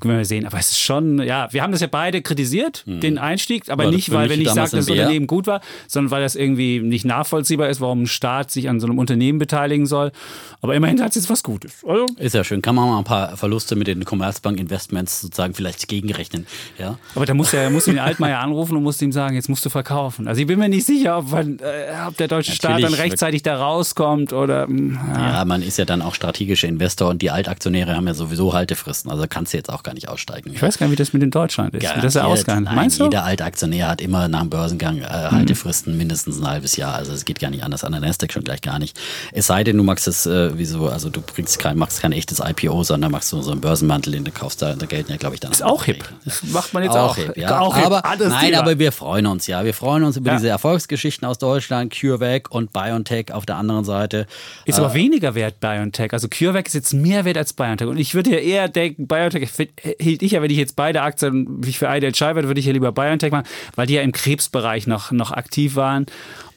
Können 0.00 0.18
wir 0.18 0.24
sehen. 0.24 0.46
Aber 0.46 0.58
es 0.58 0.70
ist 0.70 0.80
schon, 0.80 1.20
ja, 1.22 1.48
wir 1.52 1.62
haben 1.62 1.72
das 1.72 1.80
ja 1.80 1.86
beide 1.86 2.20
kritisiert, 2.22 2.84
den 2.86 3.16
Einstieg, 3.18 3.70
aber 3.70 3.84
War 3.84 3.90
nicht, 3.90 4.12
weil 4.12 4.28
wir 4.28 4.36
nicht 4.36 4.48
sagen, 4.48 4.60
dass 4.60 4.70
das? 4.72 4.90
Unternehmen 4.90 5.26
gut 5.26 5.46
war, 5.46 5.60
sondern 5.86 6.10
weil 6.10 6.22
das 6.22 6.36
irgendwie 6.36 6.80
nicht 6.80 7.04
nachvollziehbar 7.04 7.68
ist, 7.68 7.80
warum 7.80 8.02
ein 8.02 8.06
Staat 8.06 8.50
sich 8.50 8.68
an 8.68 8.80
so 8.80 8.86
einem 8.86 8.98
Unternehmen 8.98 9.38
beteiligen 9.38 9.86
soll. 9.86 10.12
Aber 10.60 10.74
immerhin 10.74 11.00
hat 11.00 11.10
es 11.10 11.14
jetzt 11.16 11.30
was 11.30 11.42
Gutes. 11.42 11.84
Also, 11.86 12.06
Ist 12.18 12.34
ja 12.34 12.44
schön. 12.44 12.62
Kann 12.62 12.74
man 12.74 12.88
mal 12.88 12.98
ein 12.98 13.04
paar 13.04 13.36
Verluste 13.36 13.76
mit 13.76 13.86
den 13.86 14.04
Commerzbank-Investments 14.04 15.20
sozusagen 15.22 15.54
vielleicht 15.54 15.88
gegenrechnen. 15.88 16.46
Ja. 16.78 16.98
Aber 17.14 17.26
da 17.26 17.34
muss 17.34 17.52
er 17.52 17.70
muss 17.70 17.84
den 17.84 17.98
Altmaier 17.98 18.40
anrufen 18.40 18.76
und 18.76 18.82
muss 18.82 19.00
ihm 19.02 19.12
sagen, 19.12 19.34
jetzt 19.36 19.48
musst 19.48 19.64
du 19.64 19.70
verkaufen. 19.70 20.28
Also 20.28 20.40
ich 20.40 20.46
bin 20.46 20.58
mir 20.58 20.68
nicht 20.68 20.86
sicher, 20.86 21.18
ob, 21.18 21.30
man, 21.30 21.58
äh, 21.58 22.06
ob 22.06 22.16
der 22.16 22.28
deutsche 22.28 22.52
Staat 22.52 22.72
dann 22.72 22.82
Natürlich. 22.82 23.00
rechtzeitig 23.00 23.42
da 23.42 23.56
rauskommt 23.56 24.32
oder. 24.32 24.66
mh, 24.68 25.00
Ja. 25.14 25.38
Ja, 25.38 25.44
man 25.44 25.62
ist 25.62 25.78
ja 25.78 25.84
dann 25.84 26.02
auch 26.02 26.14
strategischer 26.14 26.68
Investor 26.68 27.08
und 27.08 27.22
die 27.22 27.30
Altaktionäre 27.30 27.94
haben 27.94 28.06
ja 28.06 28.14
sowieso 28.14 28.52
Haltefristen. 28.52 29.10
Also 29.10 29.24
kannst 29.28 29.52
du 29.52 29.56
jetzt 29.56 29.70
auch 29.72 29.77
gar 29.82 29.94
nicht 29.94 30.08
aussteigen. 30.08 30.50
Ich 30.52 30.62
weiß 30.62 30.78
gar 30.78 30.86
nicht, 30.86 30.92
wie 30.92 30.96
das 30.96 31.12
mit 31.12 31.22
in 31.22 31.30
Deutschland 31.30 31.74
ist. 31.74 31.82
wie 31.82 32.00
das 32.00 32.14
er 32.14 32.22
Garantiert. 32.22 32.26
ausgehandelt. 32.40 32.66
Nein, 32.66 32.76
Meinst 32.76 33.00
du? 33.00 33.04
Jeder 33.04 33.24
Altaktionär 33.24 33.88
hat 33.88 34.00
immer 34.00 34.28
nach 34.28 34.40
dem 34.40 34.50
Börsengang 34.50 34.98
äh, 34.98 35.04
Haltefristen 35.06 35.96
mindestens 35.96 36.40
ein 36.40 36.46
halbes 36.46 36.76
Jahr. 36.76 36.94
Also 36.94 37.12
es 37.12 37.24
geht 37.24 37.38
gar 37.40 37.50
nicht 37.50 37.62
anders 37.64 37.84
an 37.84 37.92
der 37.92 38.00
Nasdaq 38.00 38.32
schon 38.32 38.44
gleich 38.44 38.60
gar 38.60 38.78
nicht. 38.78 38.98
Es 39.32 39.46
sei 39.46 39.64
denn, 39.64 39.76
du 39.76 39.82
machst 39.82 40.08
es 40.08 40.26
äh, 40.26 40.56
wieso, 40.56 40.88
also 40.88 41.10
du 41.10 41.20
bringst 41.20 41.58
kein, 41.58 41.78
machst 41.78 42.00
kein 42.00 42.12
echtes 42.12 42.40
IPO, 42.40 42.82
sondern 42.84 43.10
machst 43.12 43.28
so, 43.28 43.40
so 43.42 43.50
einen 43.52 43.60
Börsenmantel, 43.60 44.12
den 44.12 44.24
du 44.24 44.30
kaufst, 44.32 44.62
da, 44.62 44.74
da 44.74 44.86
gelten 44.86 45.10
ja, 45.12 45.16
glaube 45.18 45.34
ich, 45.34 45.40
dann 45.40 45.52
Ist 45.52 45.62
auch 45.62 45.84
hip. 45.84 46.04
Das 46.24 46.42
macht 46.44 46.74
man 46.74 46.82
jetzt 46.82 46.96
auch. 46.96 47.16
hip, 47.16 47.36
ja. 47.36 47.60
Auch 47.60 47.76
hip. 47.76 47.86
aber, 47.86 48.04
Anderes 48.04 48.32
nein, 48.32 48.46
Thema. 48.50 48.58
aber 48.60 48.78
wir 48.78 48.92
freuen 48.92 49.26
uns, 49.26 49.46
ja. 49.46 49.64
Wir 49.64 49.74
freuen 49.74 50.04
uns 50.04 50.16
über 50.16 50.30
Ja. 50.30 50.36
diese 50.36 50.48
Erfolgsgeschichten 50.48 51.26
aus 51.26 51.38
Deutschland, 51.38 51.92
CureVac 51.98 52.50
und 52.50 52.72
BioNTech 52.72 53.32
auf 53.32 53.46
der 53.46 53.56
anderen 53.56 53.84
Seite. 53.84 54.26
Ist 54.64 54.78
aber 54.78 54.94
weniger 54.94 55.34
wert 55.34 55.60
BioNTech. 55.60 56.12
Also 56.12 56.28
CureVac 56.28 56.66
ist 56.66 56.74
jetzt 56.74 56.92
mehr 56.94 57.24
wert 57.24 57.36
als 57.38 57.52
BioNTech. 57.52 57.88
Und 57.88 57.98
ich 57.98 58.14
würde 58.14 58.30
ja 58.30 58.38
eher 58.38 58.68
denken, 58.68 59.06
BioNTech 59.06 59.50
hielt 59.98 60.22
ich 60.22 60.32
ja, 60.32 60.42
wenn 60.42 60.50
ich 60.50 60.56
jetzt 60.56 60.76
beide 60.76 61.02
Aktien, 61.02 61.64
wie 61.64 61.70
ich 61.70 61.78
für 61.78 61.88
eine 61.88 62.06
entscheiden 62.06 62.36
würde, 62.36 62.48
würde 62.48 62.60
ich 62.60 62.66
ja 62.66 62.72
lieber 62.72 62.92
BioNTech 62.92 63.30
machen, 63.30 63.46
weil 63.74 63.86
die 63.86 63.94
ja 63.94 64.02
im 64.02 64.12
Krebsbereich 64.12 64.86
noch, 64.86 65.12
noch 65.12 65.32
aktiv 65.32 65.76
waren. 65.76 66.06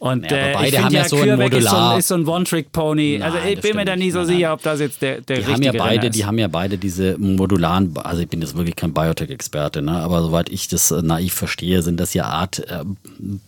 Und 0.01 0.31
Ja, 0.31 0.35
äh, 0.37 0.53
beide 0.53 0.83
haben 0.83 0.93
ja, 0.95 1.03
ja 1.03 1.07
so 1.09 1.15
ein 1.17 1.21
CureVac 1.37 1.53
ist 1.53 1.63
so 1.65 1.69
Modular- 1.69 1.91
ein, 1.93 1.99
ist 1.99 2.07
so 2.07 2.15
ein 2.15 2.27
One-Trick-Pony. 2.27 3.21
Also 3.21 3.37
ich 3.47 3.61
bin 3.61 3.75
mir 3.75 3.85
da 3.85 3.95
nie 3.95 4.05
nicht. 4.05 4.13
so 4.13 4.19
Nein, 4.21 4.27
sicher, 4.29 4.39
nein. 4.47 4.51
ob 4.53 4.63
das 4.63 4.79
jetzt 4.79 4.99
der, 5.03 5.21
der 5.21 5.37
Die 5.37 5.43
haben 5.43 5.49
richtige 5.51 5.77
ja 5.77 5.83
beide, 5.83 6.07
ist. 6.07 6.15
die 6.15 6.25
haben 6.25 6.39
ja 6.39 6.47
beide 6.47 6.77
diese 6.79 7.19
modularen, 7.19 7.95
also 7.97 8.19
ich 8.23 8.27
bin 8.27 8.41
jetzt 8.41 8.57
wirklich 8.57 8.75
kein 8.75 8.95
Biotech-Experte, 8.95 9.83
ne? 9.83 9.91
aber 9.91 10.23
soweit 10.23 10.49
ich 10.49 10.67
das 10.69 10.89
äh, 10.89 11.03
naiv 11.03 11.35
verstehe, 11.35 11.83
sind 11.83 11.99
das 11.99 12.15
ja 12.15 12.25
Art 12.25 12.57
äh, 12.67 12.83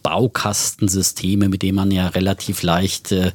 Baukastensysteme, 0.04 1.50
mit 1.50 1.64
denen 1.64 1.76
man 1.76 1.90
ja 1.90 2.08
relativ 2.10 2.62
leicht 2.62 3.12
äh, 3.12 3.32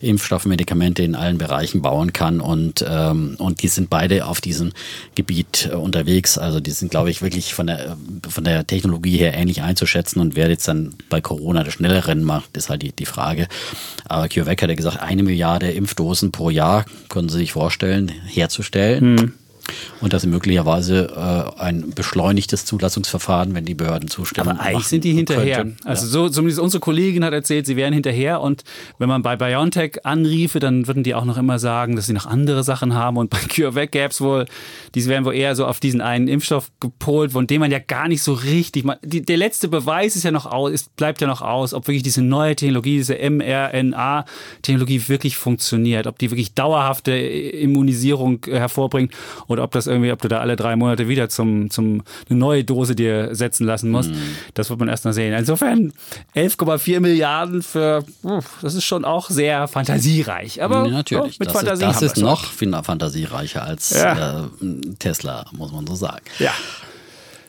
Impfstoffe, 0.00 0.46
Medikamente 0.46 1.02
in 1.02 1.14
allen 1.14 1.38
Bereichen 1.38 1.80
bauen 1.82 2.12
kann 2.12 2.40
und, 2.40 2.84
ähm, 2.88 3.36
und 3.38 3.62
die 3.62 3.68
sind 3.68 3.88
beide 3.88 4.26
auf 4.26 4.40
diesem 4.40 4.72
Gebiet 5.14 5.68
äh, 5.72 5.76
unterwegs. 5.76 6.38
Also 6.38 6.58
die 6.60 6.70
sind, 6.72 6.90
glaube 6.90 7.10
ich, 7.10 7.22
wirklich 7.22 7.54
von 7.54 7.68
der, 7.68 7.96
von 8.28 8.42
der 8.44 8.66
Technologie 8.66 9.16
her 9.16 9.34
ähnlich 9.34 9.62
einzuschätzen 9.62 10.20
und 10.20 10.36
wer 10.36 10.48
jetzt 10.48 10.66
dann 10.68 10.94
bei 11.08 11.20
Corona 11.20 11.62
das 11.64 11.74
schnelle 11.74 12.06
Rennen 12.06 12.24
macht, 12.24 12.47
ist 12.56 12.70
halt 12.70 12.82
die, 12.82 12.92
die 12.92 13.06
Frage. 13.06 13.48
Aber 14.06 14.28
CureVac 14.28 14.62
hat 14.62 14.70
ja 14.70 14.76
gesagt, 14.76 15.00
eine 15.00 15.22
Milliarde 15.22 15.70
Impfdosen 15.70 16.32
pro 16.32 16.50
Jahr 16.50 16.84
können 17.08 17.28
Sie 17.28 17.38
sich 17.38 17.52
vorstellen, 17.52 18.08
herzustellen. 18.26 19.34
Und 20.00 20.12
das 20.12 20.24
ist 20.24 20.30
möglicherweise 20.30 21.54
äh, 21.58 21.60
ein 21.60 21.90
beschleunigtes 21.94 22.64
Zulassungsverfahren, 22.64 23.54
wenn 23.54 23.64
die 23.64 23.74
Behörden 23.74 24.08
zustimmen. 24.08 24.50
Aber 24.50 24.60
eigentlich 24.60 24.86
sind 24.86 25.04
die 25.04 25.12
hinterher. 25.12 25.58
könnten. 25.58 25.88
Also 25.88 26.06
so, 26.06 26.28
zumindest 26.28 26.60
unsere 26.60 26.80
Kollegin 26.80 27.24
hat 27.24 27.32
erzählt, 27.32 27.66
sie 27.66 27.76
wären 27.76 27.92
hinterher 27.92 28.40
und 28.40 28.64
wenn 28.98 29.08
man 29.08 29.22
bei 29.22 29.36
BioNTech 29.36 30.04
anriefe, 30.04 30.60
dann 30.60 30.86
würden 30.86 31.02
die 31.02 31.14
auch 31.14 31.24
noch 31.24 31.36
immer 31.36 31.58
sagen, 31.58 31.96
dass 31.96 32.06
sie 32.06 32.12
noch 32.12 32.26
andere 32.26 32.64
Sachen 32.64 32.94
haben 32.94 33.16
und 33.16 33.30
bei 33.30 33.38
CureVac 33.38 33.92
gäbe 33.92 34.08
es 34.08 34.20
wohl, 34.20 34.46
die 34.94 35.04
wären 35.06 35.24
wohl 35.24 35.34
eher 35.34 35.56
so 35.56 35.66
auf 35.66 35.80
diesen 35.80 36.00
einen 36.00 36.28
Impfstoff 36.28 36.70
gepolt, 36.80 37.32
von 37.32 37.46
dem 37.46 37.60
man 37.60 37.70
ja 37.70 37.78
gar 37.78 38.08
nicht 38.08 38.22
so 38.22 38.32
richtig, 38.32 38.84
man, 38.84 38.96
die, 39.02 39.22
der 39.22 39.36
letzte 39.36 39.68
Beweis 39.68 40.16
ist 40.16 40.24
ja 40.24 40.30
noch 40.30 40.46
aus, 40.46 40.70
ist, 40.72 40.94
bleibt 40.96 41.20
ja 41.20 41.26
noch 41.26 41.42
aus, 41.42 41.74
ob 41.74 41.88
wirklich 41.88 42.02
diese 42.02 42.22
neue 42.22 42.56
Technologie, 42.56 42.96
diese 42.96 43.16
mRNA-Technologie 43.18 45.08
wirklich 45.08 45.36
funktioniert, 45.36 46.06
ob 46.06 46.18
die 46.18 46.30
wirklich 46.30 46.54
dauerhafte 46.54 47.12
Immunisierung 47.12 48.40
hervorbringt 48.46 49.12
oder 49.46 49.57
ob 49.58 49.70
das 49.72 49.86
irgendwie, 49.86 50.12
ob 50.12 50.20
du 50.22 50.28
da 50.28 50.38
alle 50.40 50.56
drei 50.56 50.76
Monate 50.76 51.08
wieder 51.08 51.28
zum, 51.28 51.70
zum 51.70 52.02
eine 52.28 52.38
neue 52.38 52.64
Dose 52.64 52.94
dir 52.94 53.34
setzen 53.34 53.66
lassen 53.66 53.90
musst. 53.90 54.10
Das 54.54 54.70
wird 54.70 54.78
man 54.80 54.88
erst 54.88 55.04
noch 55.04 55.12
sehen. 55.12 55.32
Insofern 55.34 55.92
11,4 56.34 57.00
Milliarden 57.00 57.62
für, 57.62 58.04
das 58.62 58.74
ist 58.74 58.84
schon 58.84 59.04
auch 59.04 59.30
sehr 59.30 59.68
fantasiereich. 59.68 60.62
Aber 60.62 60.86
Ja, 60.86 60.90
natürlich. 60.92 61.34
ja, 61.34 61.36
mit 61.40 61.48
das 61.48 61.52
Fantasie 61.56 61.84
ist, 61.86 62.02
das 62.02 62.12
ist 62.12 62.16
noch 62.18 62.44
fantasiereicher 62.84 63.62
als 63.64 63.90
Ja. 63.90 64.44
äh, 64.44 64.94
Tesla, 64.98 65.44
muss 65.52 65.72
man 65.72 65.86
so 65.86 65.94
sagen. 65.94 66.24
Ja. 66.38 66.52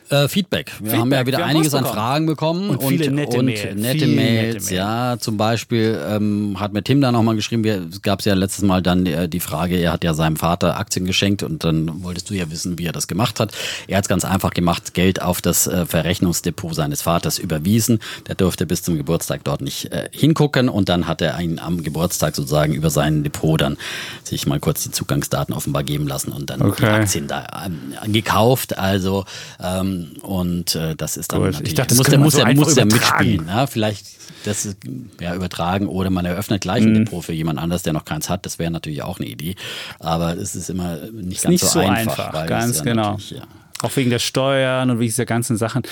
Äh, 0.10 0.28
Feedback. 0.28 0.72
Wir 0.80 0.92
Feedback. 0.92 1.00
haben 1.00 1.12
ja 1.12 1.26
wieder 1.28 1.38
haben 1.40 1.50
einiges 1.50 1.74
an. 1.74 1.86
Fragen 1.86 2.26
bekommen 2.26 2.70
Und 2.72 2.84
viele 2.84 3.12
nette 3.12 3.38
und 3.38 3.46
Mails. 3.46 3.64
nette 3.76 4.08
Mails. 4.08 4.54
nette 4.56 4.66
Mail. 4.66 4.78
Ja, 4.78 5.18
zum 5.20 5.38
Beispiel 5.38 6.00
ähm, 6.10 6.60
hat 6.60 6.74
mir 6.74 6.84
Tim 6.84 7.00
da 7.02 7.12
nochmal 7.12 7.36
geschrieben, 7.36 7.64
wir- 7.64 7.88
es 7.92 8.02
gab 8.02 8.22
ja 8.24 8.34
letztes 8.34 8.64
Mal 8.64 8.82
dann 8.82 9.06
äh, 9.06 9.30
die 9.30 9.40
Frage, 9.40 9.78
er 9.78 9.92
hat 9.94 10.04
ja 10.04 10.14
seinem 10.14 10.36
Vater 10.36 10.78
Aktien 10.78 11.06
geschenkt 11.06 11.44
und 11.44 11.64
dann 11.64 12.04
wolltest 12.04 12.30
du 12.30 12.34
ja 12.34 12.50
wissen, 12.50 12.80
wie 12.80 12.86
er 12.86 12.92
das 12.92 13.08
gemacht 13.08 13.40
hat. 13.40 13.52
Er 13.88 13.98
hat 13.98 14.06
es 14.06 14.10
ganz 14.10 14.26
einfach 14.26 14.52
gemacht, 14.52 14.94
Geld 14.94 15.22
auf 15.22 15.42
das 15.42 15.68
äh, 15.68 15.86
Verrechnungsdepot 15.86 16.74
seines 16.76 17.02
Vaters 17.04 17.38
überwiesen. 17.38 18.00
Der 18.28 18.36
durfte 18.36 18.66
bis 18.66 18.82
zum 18.84 18.98
Geburtstag 18.98 19.44
dort 19.44 19.62
nicht 19.62 19.92
äh, 19.92 20.10
hingucken 20.12 20.70
und 20.70 20.90
dann 20.90 21.08
hat 21.08 21.22
er 21.22 21.40
ihn 21.40 21.60
am 21.60 21.84
Geburtstag 21.84 22.36
sozusagen 22.36 22.74
über 22.74 22.90
sein 22.90 23.24
Depot 23.24 23.60
dann 23.62 23.78
sich 24.24 24.48
mal 24.48 24.60
kurz 24.60 24.84
die 24.84 24.92
Zugangsdaten 24.92 25.54
offenbar 25.54 25.84
geben 25.84 26.08
lassen 26.08 26.32
und 26.32 26.50
dann 26.50 26.60
die 26.60 26.66
Okay. 26.66 26.86
Aktien 26.88 27.28
da 27.28 27.46
ähm, 27.66 28.12
gekauft. 28.12 28.78
Also 28.78 29.26
ähm, 29.64 29.99
und 30.22 30.76
äh, 30.76 30.96
das 30.96 31.18
ist 31.18 31.32
dann 31.32 31.40
Gut. 31.40 31.52
natürlich 31.52 31.70
Ich 31.70 31.76
dachte, 31.76 31.90
das 31.90 31.98
muss 31.98 32.08
der 32.08 32.18
man 32.18 32.24
muss 32.26 32.34
so 32.34 32.44
der 32.44 32.56
muss 32.56 32.76
der 32.76 32.86
mitspielen. 32.86 33.48
Ja, 33.48 33.68
vielleicht 33.68 34.06
das 34.46 34.66
ist, 34.66 34.78
ja 35.20 35.36
übertragen 35.36 35.88
oder 35.88 36.10
man 36.10 36.26
eröffnet 36.26 36.62
gleich 36.62 36.84
ein 36.84 36.94
Depot 36.94 37.24
für 37.24 37.34
jemand 37.34 37.60
anders, 37.60 37.84
der 37.84 37.94
noch 37.94 38.06
keins 38.06 38.30
hat. 38.30 38.46
Das 38.46 38.60
wäre 38.60 38.72
natürlich 38.72 39.04
auch 39.04 39.20
eine 39.20 39.28
Idee. 39.28 39.56
Aber 40.00 40.38
es 40.38 40.56
ist 40.56 40.70
immer 40.70 40.98
nicht 41.12 41.44
ganz 41.44 41.52
nicht 41.52 41.62
so, 41.62 41.68
so 41.68 41.80
einfach. 41.80 42.28
einfach, 42.28 42.48
ganz 42.48 42.84
genau. 42.84 43.18
Ja, 43.30 43.44
Auch 43.82 43.96
wegen 43.96 44.10
der 44.10 44.20
Steuern 44.20 44.90
und 44.90 45.00
wegen 45.00 45.10
dieser 45.10 45.26
ganzen 45.26 45.58
Sachen. 45.58 45.84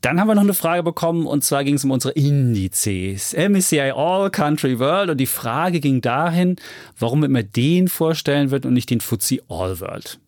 Dann 0.00 0.20
haben 0.20 0.28
wir 0.28 0.34
noch 0.34 0.42
eine 0.42 0.54
Frage 0.54 0.82
bekommen 0.82 1.26
und 1.26 1.44
zwar 1.44 1.64
ging 1.64 1.74
es 1.74 1.84
um 1.84 1.90
unsere 1.90 2.14
Indizes. 2.14 3.34
MSCI 3.34 3.92
All 3.94 4.30
Country 4.30 4.78
World 4.78 5.10
und 5.10 5.18
die 5.18 5.26
Frage 5.26 5.80
ging 5.80 6.00
dahin, 6.00 6.56
warum 6.98 7.24
immer 7.24 7.42
den 7.42 7.88
vorstellen 7.88 8.50
wird 8.50 8.66
und 8.66 8.74
nicht 8.74 8.90
den 8.90 9.00
FTSE 9.00 9.40
All 9.48 9.80
World. 9.80 10.18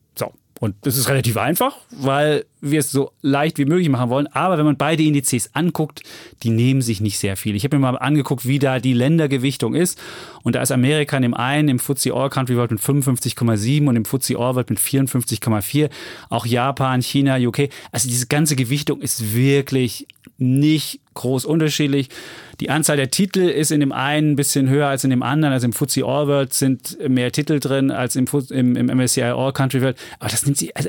Und 0.58 0.74
das 0.82 0.96
ist 0.96 1.08
relativ 1.08 1.36
einfach, 1.36 1.76
weil 1.90 2.46
wir 2.62 2.80
es 2.80 2.90
so 2.90 3.12
leicht 3.20 3.58
wie 3.58 3.66
möglich 3.66 3.88
machen 3.90 4.08
wollen. 4.08 4.26
Aber 4.28 4.56
wenn 4.56 4.64
man 4.64 4.78
beide 4.78 5.02
Indizes 5.02 5.54
anguckt, 5.54 6.02
die 6.42 6.50
nehmen 6.50 6.80
sich 6.80 7.00
nicht 7.00 7.18
sehr 7.18 7.36
viel. 7.36 7.54
Ich 7.54 7.64
habe 7.64 7.76
mir 7.76 7.92
mal 7.92 7.98
angeguckt, 7.98 8.46
wie 8.46 8.58
da 8.58 8.78
die 8.78 8.94
Ländergewichtung 8.94 9.74
ist. 9.74 9.98
Und 10.42 10.54
da 10.54 10.62
ist 10.62 10.72
Amerika 10.72 11.16
in 11.16 11.22
dem 11.22 11.34
einen, 11.34 11.68
im 11.68 11.78
FTSE 11.78 12.14
All 12.14 12.30
Country 12.30 12.56
World 12.56 12.70
mit 12.70 12.80
55,7 12.80 13.86
und 13.86 13.96
im 13.96 14.04
FTSE 14.04 14.38
All 14.38 14.54
World 14.54 14.70
mit 14.70 14.78
54,4. 14.78 15.90
Auch 16.30 16.46
Japan, 16.46 17.02
China, 17.02 17.36
UK. 17.36 17.68
Also 17.92 18.08
diese 18.08 18.26
ganze 18.26 18.56
Gewichtung 18.56 19.02
ist 19.02 19.34
wirklich 19.34 20.06
nicht 20.38 21.00
groß 21.16 21.44
unterschiedlich. 21.44 22.08
Die 22.60 22.70
Anzahl 22.70 22.96
der 22.96 23.10
Titel 23.10 23.40
ist 23.40 23.72
in 23.72 23.80
dem 23.80 23.92
einen 23.92 24.32
ein 24.32 24.36
bisschen 24.36 24.68
höher 24.68 24.86
als 24.86 25.04
in 25.04 25.10
dem 25.10 25.22
anderen. 25.22 25.52
Also 25.52 25.66
im 25.66 25.72
FTSE 25.72 26.04
All 26.04 26.28
World 26.28 26.54
sind 26.54 26.96
mehr 27.08 27.32
Titel 27.32 27.58
drin 27.58 27.90
als 27.90 28.16
im, 28.16 28.26
im, 28.50 28.76
im 28.76 28.86
MSCI 28.86 29.22
All 29.22 29.52
Country 29.52 29.82
World. 29.82 29.98
Aber 30.20 30.30
das 30.30 30.46
nimmt 30.46 30.56
sie, 30.56 30.74
also 30.74 30.88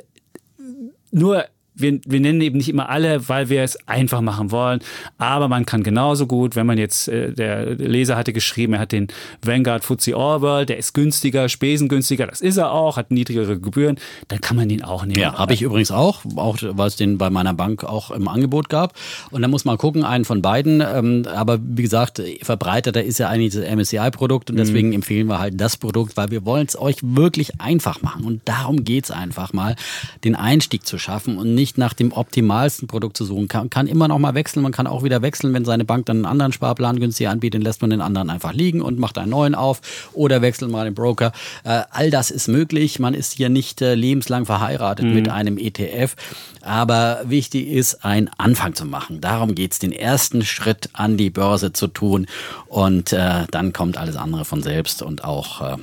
nur 1.12 1.46
wir, 1.77 2.00
wir 2.05 2.19
nennen 2.19 2.41
eben 2.41 2.57
nicht 2.57 2.69
immer 2.69 2.89
alle, 2.89 3.29
weil 3.29 3.50
wir 3.50 3.63
es 3.63 3.77
einfach 3.88 4.22
machen 4.22 4.51
wollen. 4.51 4.79
Aber 5.17 5.48
man 5.48 5.65
kann 5.65 5.84
genauso 5.84 6.27
gut, 6.27 6.55
wenn 6.55 6.65
man 6.65 6.77
jetzt, 6.77 7.07
äh, 7.07 7.31
der 7.31 7.75
Leser 7.75 8.15
hatte 8.15 8.34
geschrieben, 8.34 8.74
er 8.74 8.79
hat 8.79 8.91
den 8.91 9.07
Vanguard 9.43 9.84
All 9.89 10.41
World, 10.41 10.69
der 10.69 10.77
ist 10.77 10.93
günstiger, 10.93 11.50
spesengünstiger, 11.50 12.27
das 12.27 12.41
ist 12.41 12.57
er 12.57 12.72
auch, 12.72 12.98
hat 12.98 13.12
niedrigere 13.12 13.60
Gebühren, 13.60 13.98
dann 14.27 14.41
kann 14.41 14.57
man 14.57 14.69
den 14.69 14.84
auch 14.84 15.05
nehmen. 15.05 15.19
Ja, 15.19 15.38
habe 15.38 15.53
ich 15.53 15.62
übrigens 15.62 15.91
auch, 15.91 16.22
auch 16.36 16.57
weil 16.62 16.88
es 16.88 16.96
den 16.96 17.17
bei 17.17 17.29
meiner 17.29 17.53
Bank 17.53 17.84
auch 17.84 18.12
im 18.12 18.27
Angebot 18.27 18.69
gab. 18.69 18.93
Und 19.31 19.41
dann 19.41 19.51
muss 19.51 19.65
man 19.65 19.77
gucken, 19.77 20.03
einen 20.03 20.25
von 20.25 20.41
beiden. 20.41 20.81
Ähm, 20.81 21.25
aber 21.34 21.60
wie 21.62 21.84
gesagt, 21.84 22.22
verbreiteter 22.41 23.03
ist 23.03 23.19
ja 23.19 23.29
eigentlich 23.29 23.53
das 23.53 23.69
MSCI-Produkt 23.69 24.50
und 24.50 24.55
mhm. 24.55 24.60
deswegen 24.60 24.88
mhm. 24.89 24.96
empfehlen 24.96 25.27
wir 25.27 25.39
halt 25.39 25.60
das 25.60 25.77
Produkt, 25.77 26.17
weil 26.17 26.31
wir 26.31 26.46
wollen 26.46 26.65
es 26.67 26.79
euch 26.79 26.98
wirklich 27.01 27.60
einfach 27.60 28.01
machen. 28.01 28.24
Und 28.24 28.41
darum 28.46 28.84
geht 28.84 29.05
es 29.05 29.12
einfach 29.12 29.53
mal, 29.53 29.75
den 30.24 30.36
Einstieg 30.36 30.86
zu 30.86 30.98
schaffen 30.98 31.38
und 31.38 31.53
nicht 31.53 31.66
nicht 31.67 31.77
nach 31.77 31.93
dem 31.93 32.13
optimalsten 32.13 32.88
Produkt 32.88 33.17
zu 33.17 33.25
suchen. 33.25 33.50
Kann, 33.50 33.69
kann 33.69 33.88
immer 33.88 34.07
noch 34.07 34.19
mal 34.19 34.36
wechseln. 34.36 34.63
Man 34.63 34.71
kann 34.71 34.88
auch 34.88 35.03
wieder 35.03 35.21
wechseln, 35.21 35.53
wenn 35.53 35.65
seine 35.65 35.83
Bank 35.83 36.05
dann 36.05 36.17
einen 36.17 36.25
anderen 36.25 36.53
Sparplan 36.53 36.97
günstiger 37.00 37.29
anbietet, 37.29 37.62
lässt 37.62 37.81
man 37.81 37.89
den 37.89 38.00
anderen 38.00 38.29
einfach 38.29 38.53
liegen 38.53 38.81
und 38.81 38.97
macht 39.00 39.17
einen 39.17 39.31
neuen 39.31 39.53
auf 39.53 39.81
oder 40.13 40.41
wechselt 40.41 40.71
mal 40.71 40.86
den 40.86 40.93
Broker. 40.93 41.33
Äh, 41.65 41.81
all 41.91 42.09
das 42.09 42.31
ist 42.31 42.47
möglich. 42.47 43.00
Man 43.00 43.13
ist 43.13 43.33
hier 43.33 43.50
nicht 43.50 43.81
äh, 43.81 43.95
lebenslang 43.95 44.45
verheiratet 44.45 45.05
mhm. 45.05 45.13
mit 45.13 45.29
einem 45.29 45.57
ETF. 45.57 46.15
Aber 46.62 47.21
wichtig 47.25 47.67
ist, 47.67 48.05
einen 48.05 48.29
Anfang 48.38 48.74
zu 48.74 48.86
machen. 48.86 49.19
Darum 49.19 49.53
geht 49.53 49.74
es, 49.74 49.79
den 49.79 49.91
ersten 49.91 50.45
Schritt 50.45 50.89
an 50.93 51.17
die 51.17 51.29
Börse 51.29 51.74
zu 51.74 51.88
tun. 51.88 52.27
Und 52.67 53.12
äh, 53.12 53.45
dann 53.51 53.74
kommt 53.74 53.97
alles 53.97 54.15
andere 54.15 54.45
von 54.45 54.63
selbst 54.63 55.01
und 55.01 55.25
auch 55.25 55.62
äh, 55.62 55.77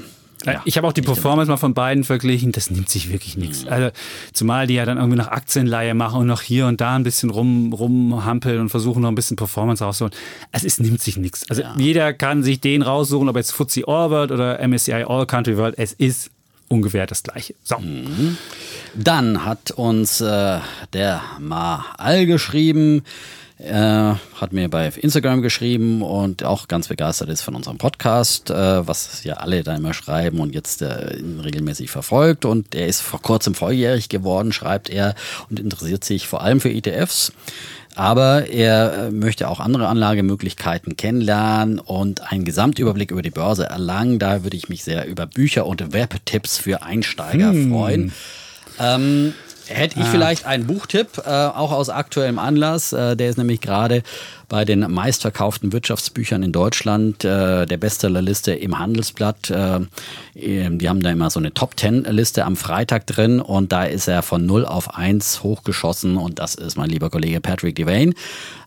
ja, 0.44 0.62
ich 0.64 0.76
habe 0.76 0.86
auch 0.86 0.92
die 0.92 1.02
Performance 1.02 1.50
mal 1.50 1.56
von 1.56 1.74
beiden 1.74 2.04
verglichen, 2.04 2.52
das 2.52 2.70
nimmt 2.70 2.88
sich 2.88 3.10
wirklich 3.10 3.36
nichts. 3.36 3.64
Mhm. 3.64 3.70
Also, 3.70 3.90
zumal 4.32 4.66
die 4.66 4.74
ja 4.74 4.84
dann 4.84 4.98
irgendwie 4.98 5.16
noch 5.16 5.28
Aktienleihe 5.28 5.94
machen 5.94 6.20
und 6.20 6.26
noch 6.26 6.42
hier 6.42 6.66
und 6.66 6.80
da 6.80 6.96
ein 6.96 7.02
bisschen 7.02 7.30
rum, 7.30 7.72
rumhampeln 7.72 8.60
und 8.60 8.68
versuchen 8.68 9.02
noch 9.02 9.08
ein 9.08 9.14
bisschen 9.14 9.36
Performance 9.36 9.84
rauszuholen. 9.84 10.14
Also 10.52 10.66
es 10.66 10.78
nimmt 10.78 11.00
sich 11.00 11.16
nichts. 11.16 11.48
Also 11.48 11.62
ja. 11.62 11.74
jeder 11.76 12.12
kann 12.12 12.42
sich 12.42 12.60
den 12.60 12.82
raussuchen, 12.82 13.28
ob 13.28 13.36
jetzt 13.36 13.52
FTSE 13.52 13.86
All 13.86 14.10
World 14.10 14.30
oder 14.32 14.66
MSCI 14.66 15.04
All 15.04 15.26
Country 15.26 15.56
World. 15.56 15.74
Es 15.78 15.92
ist 15.92 16.30
ungefähr 16.68 17.06
das 17.06 17.22
Gleiche. 17.22 17.54
So. 17.62 17.78
Mhm. 17.78 18.36
Dann 18.94 19.44
hat 19.44 19.70
uns 19.72 20.20
äh, 20.20 20.58
der 20.92 21.22
Ma 21.40 21.84
All 21.96 22.26
geschrieben, 22.26 23.02
er 23.56 24.18
hat 24.34 24.52
mir 24.52 24.68
bei 24.68 24.88
Instagram 24.88 25.40
geschrieben 25.40 26.02
und 26.02 26.42
auch 26.42 26.66
ganz 26.66 26.88
begeistert 26.88 27.28
ist 27.28 27.42
von 27.42 27.54
unserem 27.54 27.78
Podcast, 27.78 28.50
äh, 28.50 28.86
was 28.86 29.22
ja 29.22 29.34
alle 29.34 29.62
da 29.62 29.76
immer 29.76 29.94
schreiben 29.94 30.40
und 30.40 30.54
jetzt 30.54 30.82
äh, 30.82 31.16
regelmäßig 31.44 31.88
verfolgt. 31.88 32.44
Und 32.44 32.74
er 32.74 32.88
ist 32.88 33.00
vor 33.00 33.22
kurzem 33.22 33.54
volljährig 33.54 34.08
geworden, 34.08 34.52
schreibt 34.52 34.90
er, 34.90 35.14
und 35.50 35.60
interessiert 35.60 36.02
sich 36.02 36.26
vor 36.26 36.42
allem 36.42 36.60
für 36.60 36.70
ETFs. 36.70 37.32
Aber 37.94 38.48
er 38.48 38.94
äh, 38.94 39.10
möchte 39.12 39.48
auch 39.48 39.60
andere 39.60 39.86
Anlagemöglichkeiten 39.86 40.96
kennenlernen 40.96 41.78
und 41.78 42.32
einen 42.32 42.44
Gesamtüberblick 42.44 43.12
über 43.12 43.22
die 43.22 43.30
Börse 43.30 43.66
erlangen. 43.66 44.18
Da 44.18 44.42
würde 44.42 44.56
ich 44.56 44.68
mich 44.68 44.82
sehr 44.82 45.06
über 45.06 45.26
Bücher 45.26 45.66
und 45.66 45.92
Webtipps 45.92 46.58
für 46.58 46.82
Einsteiger 46.82 47.52
hm. 47.52 47.70
freuen. 47.70 48.12
Ähm, 48.80 49.34
Hätte 49.66 49.98
ich 49.98 50.06
ah. 50.06 50.10
vielleicht 50.10 50.46
einen 50.46 50.66
Buchtipp, 50.66 51.22
äh, 51.24 51.30
auch 51.30 51.72
aus 51.72 51.88
aktuellem 51.88 52.38
Anlass. 52.38 52.92
Äh, 52.92 53.16
der 53.16 53.30
ist 53.30 53.38
nämlich 53.38 53.60
gerade 53.60 54.02
bei 54.48 54.64
den 54.64 54.80
meistverkauften 54.80 55.72
Wirtschaftsbüchern 55.72 56.42
in 56.42 56.52
Deutschland, 56.52 57.24
äh, 57.24 57.66
der 57.66 57.76
Bestsellerliste 57.76 58.52
im 58.52 58.78
Handelsblatt. 58.78 59.50
Äh, 59.50 59.80
die 60.34 60.88
haben 60.88 61.00
da 61.00 61.10
immer 61.10 61.30
so 61.30 61.40
eine 61.40 61.54
Top-Ten-Liste 61.54 62.44
am 62.44 62.56
Freitag 62.56 63.06
drin 63.06 63.40
und 63.40 63.72
da 63.72 63.84
ist 63.84 64.08
er 64.08 64.22
von 64.22 64.46
0 64.46 64.64
auf 64.66 64.94
1 64.94 65.42
hochgeschossen 65.42 66.16
und 66.16 66.38
das 66.38 66.54
ist 66.54 66.76
mein 66.76 66.90
lieber 66.90 67.10
Kollege 67.10 67.40
Patrick 67.40 67.76
Devane, 67.76 68.14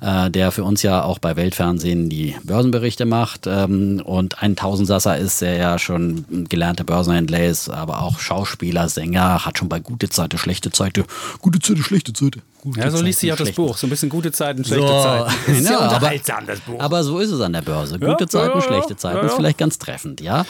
äh, 0.02 0.30
der 0.30 0.52
für 0.52 0.64
uns 0.64 0.82
ja 0.84 1.04
auch 1.04 1.20
bei 1.20 1.36
Weltfernsehen 1.36 2.10
die 2.10 2.36
Börsenberichte 2.44 3.06
macht 3.06 3.48
ähm, 3.48 4.02
und 4.04 4.42
ein 4.42 4.56
Tausendsasser 4.56 5.18
ist, 5.18 5.42
der 5.42 5.58
ja 5.58 5.80
schon 5.80 6.48
gelernter 6.50 6.84
Börsenhändler 6.84 7.46
ist, 7.46 7.70
aber 7.70 8.02
auch 8.02 8.20
Schauspieler, 8.20 8.90
Sänger, 8.90 9.46
hat 9.46 9.58
schon 9.58 9.70
bei 9.70 9.80
gute 9.80 10.10
Zeiten, 10.10 10.38
schlechte 10.38 10.72
Zeiten, 10.72 11.04
gute 11.42 11.60
Zeiten, 11.60 11.84
schlechte 11.84 12.14
Zeiten 12.14 12.42
Gute 12.68 12.82
ja, 12.82 12.92
so 12.92 13.02
liest 13.02 13.20
sich 13.20 13.32
auch 13.32 13.38
das 13.38 13.52
Buch. 13.52 13.78
So 13.78 13.88
ein 13.88 13.90
bisschen 13.90 14.10
gute 14.10 14.32
Zeiten, 14.32 14.66
schlechte 14.66 14.88
so, 14.88 15.02
Zeiten. 15.02 15.32
Ist 15.52 15.66
ja, 15.66 15.72
ja 15.72 15.84
unterhaltsam, 15.86 16.46
das 16.46 16.60
Buch. 16.60 16.80
Aber 16.80 17.04
so 17.04 17.20
ist 17.20 17.32
es 17.32 17.40
an 17.40 17.54
der 17.54 17.62
Börse. 17.62 17.98
Gute 18.00 18.24
ja, 18.24 18.28
Zeiten, 18.28 18.60
ja, 18.60 18.62
schlechte 18.62 18.98
Zeiten. 18.98 19.26
Ist 19.26 19.36
vielleicht 19.36 19.58
ganz 19.58 19.80
treffend, 19.80 20.22
ja. 20.22 20.46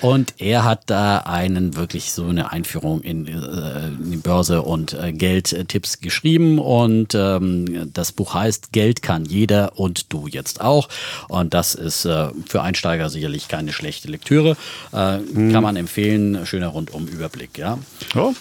Und 0.00 0.34
er 0.38 0.64
hat 0.64 0.84
da 0.86 1.18
einen 1.18 1.76
wirklich 1.76 2.12
so 2.12 2.26
eine 2.26 2.52
Einführung 2.52 3.00
in, 3.02 3.26
äh, 3.26 3.88
in 3.88 4.10
die 4.12 4.16
Börse 4.16 4.62
und 4.62 4.92
äh, 4.94 5.12
Geldtipps 5.12 6.00
geschrieben. 6.00 6.58
Und 6.58 7.14
ähm, 7.14 7.90
das 7.92 8.12
Buch 8.12 8.34
heißt 8.34 8.72
Geld 8.72 9.02
kann 9.02 9.24
jeder 9.24 9.78
und 9.78 10.12
du 10.12 10.28
jetzt 10.28 10.60
auch. 10.60 10.88
Und 11.28 11.52
das 11.52 11.74
ist 11.74 12.04
äh, 12.04 12.28
für 12.48 12.62
Einsteiger 12.62 13.10
sicherlich 13.10 13.48
keine 13.48 13.72
schlechte 13.72 14.08
Lektüre. 14.08 14.56
Äh, 14.92 15.18
hm. 15.18 15.52
Kann 15.52 15.62
man 15.62 15.76
empfehlen. 15.76 16.46
Schöner 16.46 16.68
Rundum-Überblick, 16.68 17.58
ja. 17.58 17.78
Oh. 18.14 18.32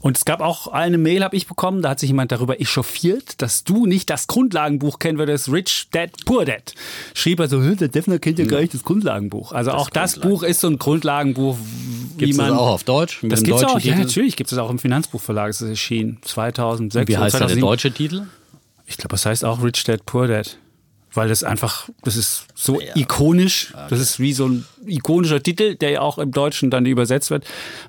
Und 0.00 0.16
es 0.16 0.24
gab 0.24 0.40
auch 0.40 0.68
eine 0.68 0.98
Mail, 0.98 1.22
habe 1.24 1.36
ich 1.36 1.46
bekommen, 1.46 1.82
da 1.82 1.90
hat 1.90 2.00
sich 2.00 2.08
jemand 2.08 2.32
darüber 2.32 2.60
echauffiert, 2.60 3.40
dass 3.42 3.64
du 3.64 3.86
nicht 3.86 4.10
das 4.10 4.26
Grundlagenbuch 4.26 4.98
kennen 4.98 5.18
würdest, 5.18 5.50
Rich 5.50 5.88
Dad, 5.90 6.10
Poor 6.24 6.44
Dad. 6.44 6.74
Schrieb 7.14 7.40
er 7.40 7.48
so, 7.48 7.60
der 7.60 7.88
Defner 7.88 8.18
kennt 8.18 8.38
ja 8.38 8.46
gar 8.46 8.60
nicht 8.60 8.74
das 8.74 8.82
Grundlagenbuch. 8.82 9.52
Also 9.52 9.70
das 9.70 9.80
auch 9.80 9.90
das 9.90 10.18
Buch 10.18 10.42
ist 10.42 10.60
so 10.60 10.68
ein 10.68 10.78
Grundlagenbuch, 10.78 11.56
wie 12.16 12.26
gibt's 12.26 12.36
man... 12.36 12.50
das 12.50 12.58
auch 12.58 12.68
auf 12.68 12.84
Deutsch? 12.84 13.20
das 13.22 13.42
gibt 13.42 13.56
es 13.56 13.64
auch, 13.64 13.80
Titel? 13.80 13.88
ja 13.88 13.96
natürlich 13.96 14.36
gibt 14.36 14.52
es 14.52 14.58
auch 14.58 14.70
im 14.70 14.78
Finanzbuchverlag, 14.78 15.50
es 15.50 15.60
ist 15.60 15.68
erschienen, 15.68 16.18
2006. 16.22 17.02
Und 17.02 17.08
wie 17.08 17.16
heißt 17.16 17.36
2007. 17.36 17.60
der 17.60 17.68
deutsche 17.68 17.92
Titel? 17.92 18.26
Ich 18.86 18.96
glaube, 18.96 19.16
es 19.16 19.26
heißt 19.26 19.44
auch 19.44 19.62
Rich 19.62 19.84
Dad, 19.84 20.04
Poor 20.06 20.26
Dad 20.26 20.58
weil 21.14 21.28
das 21.28 21.42
einfach, 21.42 21.88
das 22.02 22.16
ist 22.16 22.46
so 22.54 22.80
ja. 22.80 22.94
ikonisch. 22.94 23.72
Okay. 23.72 23.86
Das 23.90 24.00
ist 24.00 24.20
wie 24.20 24.32
so 24.32 24.46
ein 24.46 24.64
ikonischer 24.86 25.42
Titel, 25.42 25.74
der 25.74 25.90
ja 25.90 26.00
auch 26.00 26.18
im 26.18 26.32
Deutschen 26.32 26.70
dann 26.70 26.86
übersetzt 26.86 27.30
wird, 27.30 27.44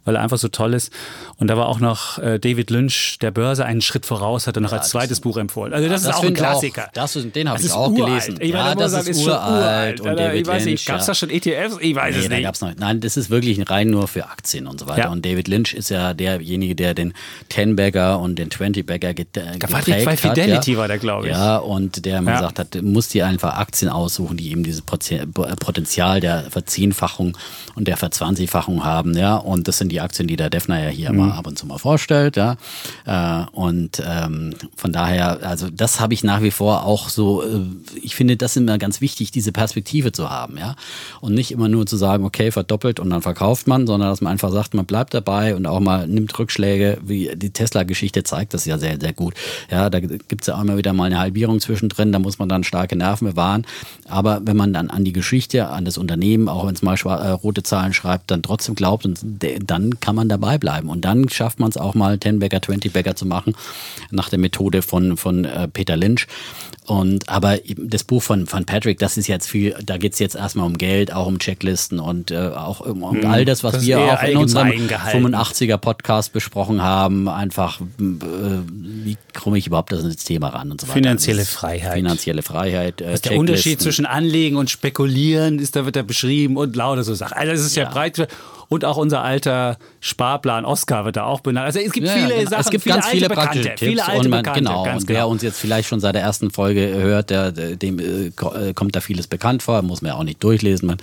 weil 0.06 0.16
er 0.16 0.22
einfach 0.22 0.38
so 0.38 0.48
toll 0.48 0.74
ist. 0.74 0.92
Und 1.38 1.48
da 1.48 1.58
war 1.58 1.68
auch 1.68 1.80
noch 1.80 2.18
äh, 2.20 2.40
David 2.40 2.70
Lynch, 2.70 3.18
der 3.22 3.32
Börse, 3.32 3.66
einen 3.66 3.82
Schritt 3.82 4.06
voraus, 4.06 4.48
hat 4.48 4.58
er 4.58 4.62
noch 4.62 4.72
ja, 4.72 4.80
als 4.80 4.90
zweites 4.90 5.20
Buch 5.20 5.38
empfohlen. 5.38 5.74
Also 5.74 5.88
das, 5.88 6.04
ja, 6.04 6.10
das 6.10 6.18
ist 6.18 6.24
auch 6.24 6.28
ein 6.28 6.34
Klassiker. 6.34 6.88
Auch, 6.88 6.94
das, 6.94 7.14
den 7.14 7.50
habe 7.50 7.62
ich 7.62 7.72
auch 7.72 7.92
uralt. 7.92 8.06
gelesen. 8.06 8.38
Ich 8.42 8.54
meine, 8.54 8.70
ja, 8.70 8.76
das 8.76 8.92
sagen, 8.92 9.08
ist, 9.08 9.26
uralt. 9.26 10.02
Und 10.02 10.16
David 10.18 10.42
ich 10.42 10.48
weiß 10.48 10.66
nicht, 10.66 10.86
gab 10.86 11.00
es 11.00 11.06
da 11.06 11.16
schon 11.16 11.30
ETFs? 11.30 11.78
Ich 11.80 11.96
weiß 11.96 12.16
nee, 12.16 12.22
es 12.24 12.30
nicht. 12.30 12.44
Gab's 12.44 12.62
noch. 12.62 12.74
Nein, 12.76 13.00
das 13.00 13.18
ist 13.18 13.30
wirklich 13.30 13.70
rein 13.70 13.90
nur 13.90 14.08
für 14.08 14.26
Aktien 14.26 14.68
und 14.68 14.80
so 14.80 14.88
weiter. 14.88 15.12
Und 15.12 15.26
David 15.26 15.48
Lynch 15.48 15.74
ist 15.74 15.90
ja 15.90 16.14
derjenige, 16.14 16.76
der 16.76 16.94
den 16.94 17.14
Ten-Bagger 17.50 18.20
und 18.20 18.38
den 18.38 18.50
Twenty-Bagger 18.50 19.14
get, 19.14 19.38
äh, 19.38 19.58
geprägt 19.58 20.06
bei 20.06 20.18
Fidelity 20.18 20.78
war 20.78 20.88
der, 20.88 20.98
glaube 20.98 21.28
ich. 21.28 21.34
Ja, 21.34 21.58
und 21.58 22.06
der 22.06 22.22
mir 22.22 22.34
gesagt 22.34 22.60
hat, 22.60 22.82
muss 22.82 23.10
dir 23.10 23.28
einfach 23.28 23.58
Aktien 23.58 23.90
aussuchen, 23.90 24.38
die 24.38 24.52
eben 24.52 24.64
dieses 24.64 24.82
Potenzial 24.82 26.20
der 26.20 26.46
Verzehnfachung 26.80 27.38
und 27.76 27.88
der 27.88 27.98
Verzwanzigfachung 27.98 28.84
haben, 28.84 29.18
ja. 29.18 29.36
Und 29.36 29.68
das 29.68 29.78
sind 29.78 29.92
die 29.92 30.02
Aktien, 30.02 30.28
die 30.28 30.36
der 30.36 30.50
Defner 30.50 30.82
ja 30.82 30.90
hier 30.90 31.12
mhm. 31.12 31.20
immer 31.20 31.36
ab 31.36 31.48
und 31.48 31.58
zu 31.58 31.66
mal 31.66 31.78
vorstellt, 31.78 32.38
ja. 32.38 32.56
Äh, 33.06 33.46
und 33.52 34.02
ähm, 34.06 34.54
von 34.76 34.94
daher, 34.94 35.40
also 35.44 35.70
das 35.70 36.00
habe 36.00 36.14
ich 36.14 36.24
nach 36.24 36.42
wie 36.42 36.52
vor 36.52 36.86
auch 36.86 37.10
so, 37.10 37.44
äh, 37.44 37.62
ich 38.02 38.16
finde, 38.16 38.38
das 38.38 38.52
ist 38.52 38.58
immer 38.58 38.78
ganz 38.78 39.02
wichtig, 39.02 39.32
diese 39.32 39.52
Perspektive 39.52 40.12
zu 40.12 40.30
haben, 40.30 40.58
ja. 40.58 40.76
Und 41.22 41.34
nicht 41.34 41.52
immer 41.52 41.68
nur 41.68 41.86
zu 41.86 41.98
sagen, 41.98 42.24
okay, 42.24 42.52
verdoppelt 42.52 43.00
und 43.00 43.10
dann 43.10 43.22
verkauft 43.22 43.68
man, 43.68 43.88
sondern 43.88 44.10
dass 44.10 44.22
man 44.22 44.32
einfach 44.32 44.52
sagt, 44.52 44.74
man 44.74 44.86
bleibt 44.86 45.14
dabei 45.14 45.56
und 45.56 45.66
auch 45.66 45.80
mal 45.80 46.08
nimmt 46.08 46.38
Rückschläge, 46.38 47.00
wie 47.04 47.32
die 47.36 47.52
Tesla-Geschichte 47.52 48.24
zeigt 48.24 48.54
das 48.54 48.66
ja 48.66 48.78
sehr, 48.78 49.00
sehr 49.00 49.14
gut. 49.14 49.34
Ja, 49.70 49.90
da 49.90 50.00
gibt 50.00 50.42
es 50.42 50.48
ja 50.48 50.56
auch 50.56 50.62
immer 50.62 50.78
wieder 50.78 50.94
mal 50.94 51.06
eine 51.06 51.20
Halbierung 51.20 51.60
zwischendrin, 51.60 52.12
da 52.12 52.20
muss 52.20 52.40
man 52.40 52.50
dann 52.50 52.64
starke 52.64 52.96
Nerven 52.96 53.30
bewahren. 53.30 53.66
Aber 54.08 54.42
wenn 54.44 54.58
man 54.58 54.74
dann 54.74 54.90
an 54.90 55.04
die 55.04 55.14
Geschichte, 55.14 55.68
an 55.68 55.86
das 55.86 55.98
Unternehmen, 55.98 56.48
auch 56.48 56.69
wenn 56.70 56.76
es 56.76 56.82
mal 56.82 56.96
äh, 56.96 57.32
rote 57.32 57.64
Zahlen 57.64 57.94
schreibt, 57.94 58.32
dann 58.32 58.44
trotzdem 58.44 58.76
glaubt, 58.76 59.06
und 59.06 59.20
dann 59.24 60.00
kann 60.00 60.16
man 60.16 60.30
dabei 60.30 60.58
bleiben. 60.58 60.90
Und 60.90 61.04
dann 61.04 61.28
schafft 61.30 61.60
man 61.60 61.70
es 61.70 61.78
auch 61.78 61.96
mal 61.96 62.20
10 62.20 62.40
Bagger, 62.40 62.62
20 62.62 62.94
Bagger 62.94 63.16
zu 63.16 63.26
machen, 63.26 63.56
nach 64.12 64.30
der 64.30 64.40
Methode 64.40 64.82
von, 64.82 65.18
von 65.18 65.46
äh, 65.46 65.68
Peter 65.68 65.98
Lynch. 65.98 66.28
Und 66.90 67.30
aber 67.30 67.60
das 67.78 68.04
Buch 68.04 68.24
von, 68.24 68.48
von 68.48 68.66
Patrick, 68.66 68.98
das 68.98 69.16
ist 69.16 69.28
jetzt 69.28 69.48
viel, 69.48 69.76
da 69.84 69.98
geht 69.98 70.14
es 70.14 70.20
jetzt 70.20 70.36
erstmal 70.36 70.66
um 70.66 70.76
Geld, 70.76 71.14
auch 71.14 71.28
um 71.28 71.38
Checklisten 71.38 72.00
und 72.00 72.32
äh, 72.32 72.38
auch 72.38 72.80
um, 72.80 73.04
um 73.04 73.26
all 73.26 73.46
das, 73.46 73.64
was 73.64 73.74
das 73.74 73.86
wir 73.86 74.00
auch 74.00 74.24
in 74.24 74.38
unserem 74.38 74.88
gehalten. 74.88 75.36
85er 75.36 75.78
Podcast 75.78 76.34
besprochen 76.34 76.82
haben. 76.82 77.30
Einfach, 77.30 77.80
äh, 77.80 77.84
wie 78.00 79.18
komme 79.36 79.60
ich 79.60 79.68
überhaupt 79.68 79.92
das 79.92 80.04
ins 80.04 80.24
Thema 80.24 80.48
ran 80.48 80.72
und 80.72 80.82
so 80.82 80.88
weiter. 80.88 80.98
Finanzielle 80.98 81.46
Freiheit. 81.46 81.94
Finanzielle 81.94 82.42
Freiheit. 82.42 83.02
Äh, 83.02 83.20
der 83.20 83.38
Unterschied 83.38 83.80
zwischen 83.80 84.08
Anlegen 84.08 84.56
und 84.56 84.72
Spekulieren 84.72 85.60
ist, 85.60 85.76
da 85.76 85.86
wird 85.86 85.96
er 85.96 86.04
beschrieben 86.04 86.58
und 86.60 86.76
lauter 86.76 87.04
so 87.04 87.14
Sachen. 87.14 87.38
Also 87.38 87.54
es 87.54 87.66
ist 87.66 87.76
ja, 87.76 87.84
ja 87.84 87.90
breit 87.90 88.28
und 88.70 88.86
auch 88.86 88.98
unser 88.98 89.24
alter 89.24 89.78
Sparplan 90.00 90.64
Oscar 90.64 91.04
wird 91.04 91.18
da 91.18 91.26
auch 91.26 91.42
benannt. 91.42 91.66
Also 91.66 91.80
es 91.80 91.92
gibt 91.92 92.08
ja, 92.08 92.14
viele 92.14 92.36
genau. 92.36 92.50
Sachen, 92.50 92.62
es 92.62 92.70
gibt 92.70 92.84
viele 92.84 92.96
ganz 92.96 93.08
viele 93.08 93.28
praktische 93.28 93.64
Bekannte, 93.64 93.76
Tipps 93.76 93.90
viele 93.92 94.06
alte 94.06 94.20
und 94.20 94.30
man, 94.30 94.44
Bekannte, 94.44 94.60
genau, 94.62 94.84
und 94.84 95.08
wer 95.08 95.16
genau. 95.16 95.30
uns 95.30 95.42
jetzt 95.42 95.60
vielleicht 95.60 95.90
schon 95.90 96.00
seit 96.00 96.16
der 96.16 96.22
ersten 96.22 96.52
Folge 96.52 96.88
hört, 96.94 97.32
der, 97.32 97.52
dem 97.52 98.00
äh, 98.00 98.28
äh, 98.28 98.74
kommt 98.74 98.96
da 98.96 99.02
vieles 99.02 99.28
bekannt 99.28 99.64
vor, 99.64 99.82
muss 99.82 100.02
man 100.02 100.10
ja 100.10 100.18
auch 100.18 100.24
nicht 100.24 100.44
durchlesen. 100.44 100.88
Man 100.88 100.98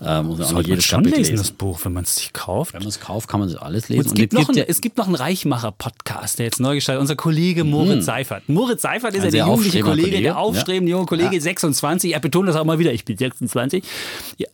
äh, 0.00 0.22
muss 0.22 0.40
auch 0.54 0.62
jedes 0.62 0.84
schon 0.84 1.02
Kapitel 1.02 1.18
lesen, 1.18 1.36
das 1.36 1.50
Buch, 1.50 1.80
wenn 1.84 1.92
man 1.92 2.04
es 2.04 2.14
sich 2.14 2.32
kauft. 2.32 2.72
Wenn 2.74 2.82
man 2.82 2.88
es 2.88 3.00
kauft, 3.00 3.28
kann 3.28 3.40
man 3.40 3.48
es 3.48 3.56
alles 3.56 3.88
lesen. 3.88 4.00
Und 4.00 4.06
es, 4.06 4.14
gibt, 4.14 4.34
und 4.34 4.40
noch 4.40 4.48
ein, 4.48 4.64
es 4.68 4.80
gibt 4.80 4.96
noch 4.96 5.06
einen 5.06 5.16
Reichmacher-Podcast, 5.16 6.38
der 6.38 6.46
jetzt 6.46 6.60
neu 6.60 6.76
gestartet 6.76 7.00
Unser 7.00 7.16
Kollege 7.16 7.64
mhm. 7.64 7.70
Moritz 7.70 7.92
hm. 7.94 8.02
Seifert. 8.02 8.48
Moritz 8.48 8.82
Seifert 8.82 9.14
ist 9.14 9.24
ja 9.24 9.30
der 9.30 9.46
jugendliche 9.46 9.80
Kollege, 9.80 10.08
Kollege, 10.08 10.22
der 10.22 10.38
aufstrebende 10.38 10.90
ja. 10.90 10.96
junge 10.96 11.06
Kollege, 11.06 11.34
ja. 11.34 11.40
26. 11.40 12.12
Er 12.12 12.20
betont 12.20 12.48
das 12.48 12.54
auch 12.54 12.64
mal 12.64 12.78
wieder, 12.78 12.92
ich 12.92 13.04
bin 13.04 13.16
26. 13.16 13.82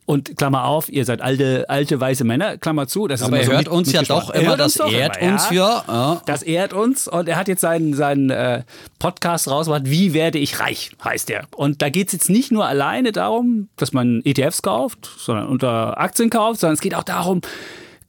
Und 0.07 0.37
Klammer 0.37 0.65
auf, 0.65 0.89
ihr 0.89 1.05
seid 1.05 1.21
alte, 1.21 1.69
alte 1.69 2.01
weiße 2.01 2.25
Männer, 2.25 2.54
Klammer 2.59 2.87
zu. 2.87 3.09
Das 3.09 3.21
ist 3.21 3.27
aber 3.27 3.41
er 3.41 3.47
hört 3.47 3.69
uns 3.69 3.93
ja 3.93 4.03
doch 4.03 4.31
immer, 4.31 4.57
das 4.57 4.77
ehrt 4.77 5.21
uns 5.21 5.51
ja. 5.51 5.85
ja. 5.87 6.23
Das 6.27 6.43
ehrt 6.43 6.73
uns 6.73 7.09
und 7.09 7.29
er 7.29 7.37
hat 7.37 7.49
jetzt 7.49 7.61
seinen, 7.61 7.95
seinen 7.95 8.31
äh, 8.31 8.63
Podcast 8.99 9.49
rausgebracht, 9.49 9.85
Wie 9.87 10.15
werde 10.15 10.39
ich 10.39 10.61
reich, 10.61 10.93
heißt 11.03 11.31
er. 11.31 11.45
Und 11.57 11.83
da 11.83 11.91
geht 11.91 12.09
es 12.09 12.13
jetzt 12.13 12.31
nicht 12.31 12.53
nur 12.53 12.67
alleine 12.67 13.13
darum, 13.13 13.69
dass 13.77 13.93
man 13.93 14.23
ETFs 14.25 14.63
kauft, 14.63 15.11
sondern 15.19 15.49
unter 15.49 15.99
Aktien 15.99 16.31
kauft, 16.31 16.61
sondern 16.61 16.75
es 16.75 16.81
geht 16.81 16.95
auch 16.95 17.03
darum, 17.03 17.41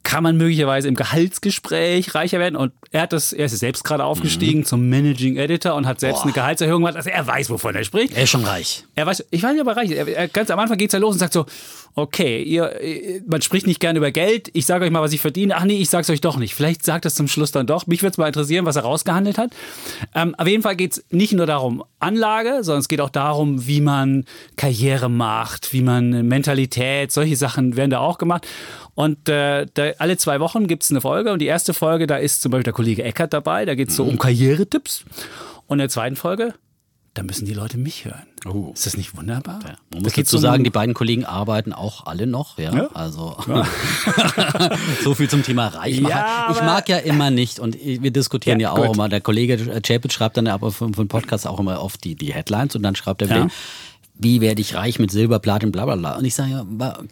kann 0.06 0.24
man 0.24 0.38
möglicherweise 0.38 0.88
im 0.88 0.96
Gehaltsgespräch 0.96 2.16
reicher 2.16 2.40
werden. 2.40 2.56
Und 2.56 2.72
er 2.92 3.02
hat 3.02 3.12
das, 3.12 3.34
er 3.34 3.48
ist 3.48 3.58
selbst 3.58 3.84
gerade 3.84 4.06
aufgestiegen 4.06 4.60
mhm. 4.60 4.66
zum 4.66 4.88
Managing 4.88 5.36
Editor 5.36 5.74
und 5.74 5.88
hat 5.88 6.00
selbst 6.00 6.20
Boah. 6.20 6.26
eine 6.26 6.34
Gehaltserhöhung 6.34 6.82
gemacht. 6.82 6.96
Also 6.96 7.10
er 7.10 7.26
weiß, 7.26 7.50
wovon 7.50 7.76
er 7.76 7.84
spricht. 7.84 8.16
Er 8.16 8.24
ist 8.24 8.30
schon 8.30 8.46
reich. 8.46 8.86
Er 8.94 9.08
weiß, 9.08 9.26
ich 9.32 9.44
weiß 9.44 9.54
nicht, 9.54 9.62
ob 9.62 9.68
er 9.68 9.78
reich 9.78 9.90
ist. 9.90 9.98
Er, 9.98 10.08
er, 10.08 10.28
ganz 10.28 10.52
am 10.52 10.60
Anfang 10.60 10.78
geht 10.78 10.90
es 10.90 10.94
ja 10.94 11.00
los 11.00 11.16
und 11.16 11.20
sagt 11.20 11.34
so, 11.34 11.48
okay, 11.96 12.44
ihr, 12.44 13.24
man 13.28 13.42
spricht 13.42 13.66
nicht 13.66 13.80
gerne 13.80 13.98
über 13.98 14.12
Geld. 14.12 14.50
Ich 14.54 14.68
sage 14.68 14.86
euch 14.86 14.92
mal, 14.92 15.02
was 15.02 15.12
ich 15.12 15.22
verdiene. 15.22 15.56
Ach 15.58 15.64
nee, 15.64 15.82
ich 15.82 15.90
sage 15.90 16.04
es 16.04 16.10
euch 16.12 16.22
doch 16.22 16.38
nicht. 16.38 16.54
Vielleicht 16.54 16.86
sagt 16.86 17.06
es 17.06 17.16
zum 17.16 17.28
Schluss 17.28 17.52
dann 17.52 17.66
doch. 17.66 17.88
Mich 17.88 18.04
würde 18.04 18.12
es 18.12 18.18
mal 18.18 18.28
interessieren, 18.28 18.66
was 18.66 18.76
er 18.76 18.84
rausgehandelt 18.84 19.40
hat. 19.40 19.52
Ähm, 20.14 20.36
auf 20.36 20.48
jeden 20.48 20.62
Fall 20.62 20.76
geht 20.76 20.92
es 20.92 21.06
nicht 21.10 21.34
nur 21.34 21.48
darum, 21.48 21.84
Anlage, 22.00 22.64
sondern 22.64 22.82
es 22.82 22.88
geht 22.88 23.02
auch 23.02 23.10
darum, 23.10 23.66
wie 23.66 23.82
man 23.82 24.26
Karriere 24.56 25.10
macht, 25.10 25.74
wie 25.74 25.82
man 25.82 26.28
Mentalität, 26.28 27.12
solche 27.12 27.36
Sachen 27.38 27.76
werden 27.76 27.90
da 27.90 28.00
auch 28.00 28.20
gemacht. 28.20 28.46
Und 28.96 29.28
äh, 29.28 29.68
da, 29.74 29.92
alle 30.00 30.18
zwei 30.18 30.40
Wochen 30.40 30.68
gibt 30.68 30.84
es 30.84 30.90
eine 30.90 31.02
Folge 31.02 31.32
und 31.34 31.40
die 31.40 31.48
erste 31.48 31.74
Folge, 31.74 32.08
da 32.08 32.16
ist 32.18 32.42
zum 32.42 32.52
Beispiel 32.52 32.64
der 32.64 32.74
Kollege 32.74 33.04
Eckert 33.04 33.34
dabei, 33.34 33.66
da 33.66 33.76
geht 33.76 33.90
es 33.90 33.96
so 33.98 34.06
um 34.06 34.14
mhm. 34.14 34.20
Karrieretipps. 34.20 35.04
Und 35.68 35.76
in 35.76 35.80
der 35.80 35.90
zweiten 35.90 36.16
Folge, 36.16 36.54
da 37.16 37.24
müssen 37.24 37.46
die 37.46 37.54
Leute 37.54 37.78
mich 37.78 38.04
hören. 38.04 38.24
Oh. 38.46 38.72
Ist 38.74 38.86
das 38.86 38.98
nicht 38.98 39.16
wunderbar? 39.16 39.60
Ja. 39.64 39.76
Man 39.92 40.04
muss 40.04 40.14
dazu 40.14 40.38
sagen, 40.38 40.66
die 40.66 40.70
beiden 40.70 40.94
Kollegen 40.94 41.24
arbeiten 41.24 41.72
auch 41.72 42.06
alle 42.06 42.28
noch, 42.28 42.58
ja. 42.58 42.76
ja. 42.76 42.90
Also 42.94 43.38
ja. 43.48 43.66
so 45.04 45.16
viel 45.16 45.30
zum 45.30 45.42
Thema 45.42 45.68
Reichmacher. 45.68 46.14
Ja, 46.14 46.48
ich 46.52 46.62
mag 46.62 46.90
ja 46.90 46.98
immer 46.98 47.32
nicht 47.32 47.60
und 47.60 47.78
wir 47.82 48.12
diskutieren 48.12 48.60
ja, 48.60 48.72
auch 48.72 48.86
gut. 48.86 48.96
immer. 48.96 49.08
Der 49.08 49.22
Kollege 49.22 49.82
Chapitz 49.82 50.14
schreibt 50.14 50.36
dann 50.36 50.48
aber 50.48 50.72
vom, 50.72 50.94
vom 50.94 51.08
Podcast 51.08 51.48
auch 51.48 51.60
immer 51.60 51.82
oft 51.82 52.04
die, 52.04 52.16
die 52.16 52.34
Headlines 52.34 52.76
und 52.76 52.84
dann 52.84 52.98
schreibt 52.98 53.22
er 53.22 53.30
wieder, 53.30 53.48
wie 54.18 54.40
werde 54.40 54.62
ich 54.62 54.76
reich 54.76 55.00
mit 55.00 55.12
Silber, 55.12 55.40
Platin, 55.40 55.72
bla 55.72 55.86
bla 55.86 55.96
bla. 55.96 56.18
Und 56.18 56.26
ich 56.26 56.36
sage, 56.36 56.66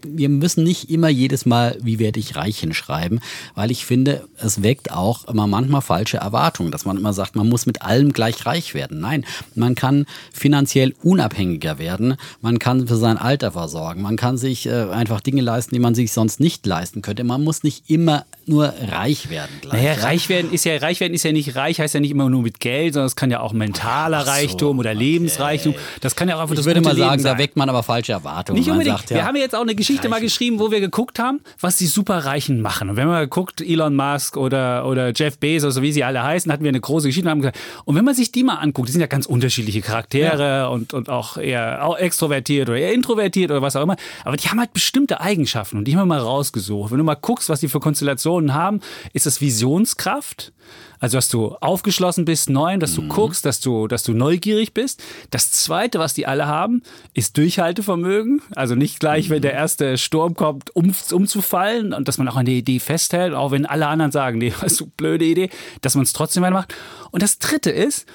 wir 0.07 0.29
müssen 0.29 0.63
nicht 0.63 0.89
immer 0.89 1.09
jedes 1.09 1.45
Mal, 1.45 1.77
wie 1.81 1.99
werde 1.99 2.19
ich 2.19 2.35
reich 2.35 2.59
hinschreiben, 2.59 3.19
weil 3.55 3.71
ich 3.71 3.85
finde, 3.85 4.27
es 4.37 4.63
weckt 4.63 4.91
auch 4.91 5.27
immer 5.27 5.45
manchmal 5.47 5.81
falsche 5.81 6.17
Erwartungen, 6.17 6.71
dass 6.71 6.85
man 6.85 6.97
immer 6.97 7.13
sagt, 7.13 7.35
man 7.35 7.49
muss 7.49 7.65
mit 7.65 7.81
allem 7.81 8.13
gleich 8.13 8.45
reich 8.45 8.73
werden. 8.73 9.01
Nein, 9.01 9.25
man 9.55 9.75
kann 9.75 10.05
finanziell 10.31 10.93
unabhängiger 11.03 11.77
werden, 11.77 12.15
man 12.41 12.57
kann 12.59 12.87
für 12.87 12.95
sein 12.95 13.17
Alter 13.17 13.51
versorgen, 13.51 14.01
man 14.01 14.15
kann 14.15 14.37
sich 14.37 14.65
äh, 14.65 14.71
einfach 14.91 15.19
Dinge 15.19 15.41
leisten, 15.41 15.75
die 15.75 15.79
man 15.79 15.95
sich 15.95 16.13
sonst 16.13 16.39
nicht 16.39 16.65
leisten 16.65 17.01
könnte. 17.01 17.23
Man 17.25 17.43
muss 17.43 17.63
nicht 17.63 17.89
immer 17.89 18.25
nur 18.45 18.73
reich 18.91 19.29
werden. 19.29 19.51
Gleich, 19.61 19.73
naja, 19.73 19.93
ja? 19.93 20.03
reich 20.03 20.29
werden 20.29 20.51
ist 20.53 20.65
ja, 20.65 20.77
reich 20.77 20.99
werden 20.99 21.13
ist 21.13 21.23
ja 21.23 21.31
nicht 21.31 21.55
reich, 21.55 21.79
heißt 21.79 21.93
ja 21.93 21.99
nicht 21.99 22.11
immer 22.11 22.29
nur 22.29 22.41
mit 22.41 22.59
Geld, 22.59 22.93
sondern 22.93 23.07
es 23.07 23.15
kann 23.15 23.31
ja 23.31 23.41
auch 23.41 23.53
mentaler 23.53 24.23
so, 24.23 24.31
Reichtum 24.31 24.79
oder 24.79 24.93
Lebensreichtum. 24.93 25.75
Das 26.01 26.15
kann 26.15 26.29
ja 26.29 26.37
auch 26.37 26.41
einfach 26.41 26.55
das 26.55 26.65
würde 26.65 26.81
mal 26.97 27.19
sagen, 27.19 27.23
da 27.23 27.37
weckt 27.37 27.55
man 27.57 27.69
aber 27.69 27.83
falsche 27.83 28.11
Erwartungen. 28.11 28.59
Nicht 28.59 28.69
unbedingt. 28.69 28.97
Sagt, 28.97 29.09
ja, 29.11 29.17
wir 29.17 29.25
haben 29.25 29.35
jetzt 29.35 29.55
auch 29.55 29.61
eine 29.61 29.75
Geschichte 29.75 30.03
Reichen. 30.03 30.11
mal 30.11 30.21
geschrieben, 30.21 30.59
wo 30.59 30.71
wir 30.71 30.79
geguckt 30.79 31.19
haben, 31.19 31.41
was 31.59 31.77
die 31.77 31.87
Superreichen 31.87 32.61
machen. 32.61 32.89
Und 32.89 32.95
wenn 32.95 33.07
man 33.07 33.29
guckt, 33.29 33.61
Elon 33.61 33.95
Musk 33.95 34.37
oder, 34.37 34.85
oder 34.85 35.11
Jeff 35.13 35.37
Bezos, 35.37 35.81
wie 35.81 35.91
sie 35.91 36.03
alle 36.03 36.23
heißen, 36.23 36.51
hatten 36.51 36.63
wir 36.63 36.69
eine 36.69 36.81
große 36.81 37.07
Geschichte. 37.07 37.27
Und, 37.27 37.31
haben 37.31 37.41
gesagt, 37.41 37.59
und 37.85 37.95
wenn 37.95 38.05
man 38.05 38.15
sich 38.15 38.31
die 38.31 38.43
mal 38.43 38.55
anguckt, 38.55 38.87
die 38.87 38.91
sind 38.91 39.01
ja 39.01 39.07
ganz 39.07 39.25
unterschiedliche 39.25 39.81
Charaktere 39.81 40.43
ja. 40.43 40.67
und, 40.67 40.93
und 40.93 41.09
auch 41.09 41.37
eher 41.37 41.85
auch 41.85 41.97
extrovertiert 41.97 42.69
oder 42.69 42.77
eher 42.77 42.93
introvertiert 42.93 43.51
oder 43.51 43.61
was 43.61 43.75
auch 43.75 43.83
immer. 43.83 43.95
Aber 44.23 44.37
die 44.37 44.47
haben 44.49 44.59
halt 44.59 44.73
bestimmte 44.73 45.21
Eigenschaften 45.21 45.77
und 45.77 45.85
die 45.85 45.95
haben 45.95 46.01
wir 46.01 46.05
mal 46.05 46.19
rausgesucht. 46.19 46.91
Wenn 46.91 46.97
du 46.97 47.03
mal 47.03 47.15
guckst, 47.15 47.49
was 47.49 47.59
die 47.59 47.67
für 47.67 47.79
Konstellationen 47.79 48.53
haben, 48.53 48.81
ist 49.13 49.25
das 49.25 49.41
Visionskraft. 49.41 50.53
Also, 50.99 51.17
dass 51.17 51.27
du 51.27 51.55
aufgeschlossen 51.59 52.23
bist, 52.23 52.49
neu, 52.49 52.77
dass 52.77 52.95
du 52.95 53.01
mhm. 53.01 53.09
guckst, 53.09 53.45
dass 53.45 53.59
du, 53.59 53.87
dass 53.87 54.03
du 54.03 54.13
neugierig 54.13 54.73
bist. 54.73 55.03
Das 55.31 55.51
zweite, 55.51 55.99
was 55.99 56.13
die 56.13 56.27
alle 56.27 56.47
haben, 56.47 56.81
ist 57.13 57.37
Durchhaltevermögen. 57.37 58.41
Also 58.55 58.75
nicht 58.75 59.01
gleich, 59.01 59.27
mhm. 59.27 59.33
wenn 59.33 59.41
der 59.41 59.53
erste 59.53 59.97
Sturm 59.97 60.33
kommt, 60.35 60.73
um, 60.75 60.95
umzufallen 61.11 61.93
und 61.93 62.07
dass 62.07 62.17
man 62.17 62.29
auch 62.29 62.37
an 62.37 62.45
der 62.45 62.55
Idee 62.55 62.79
festhält, 62.79 63.33
auch 63.33 63.51
wenn 63.51 63.65
alle 63.65 63.87
anderen 63.87 64.13
sagen, 64.13 64.37
nee, 64.37 64.53
was 64.61 64.77
du 64.77 64.85
blöde 64.85 65.25
Idee, 65.25 65.49
dass 65.81 65.95
man 65.95 66.03
es 66.03 66.13
trotzdem 66.13 66.43
macht. 66.43 66.73
Und 67.11 67.21
das 67.21 67.37
dritte 67.37 67.69
ist, 67.69 68.07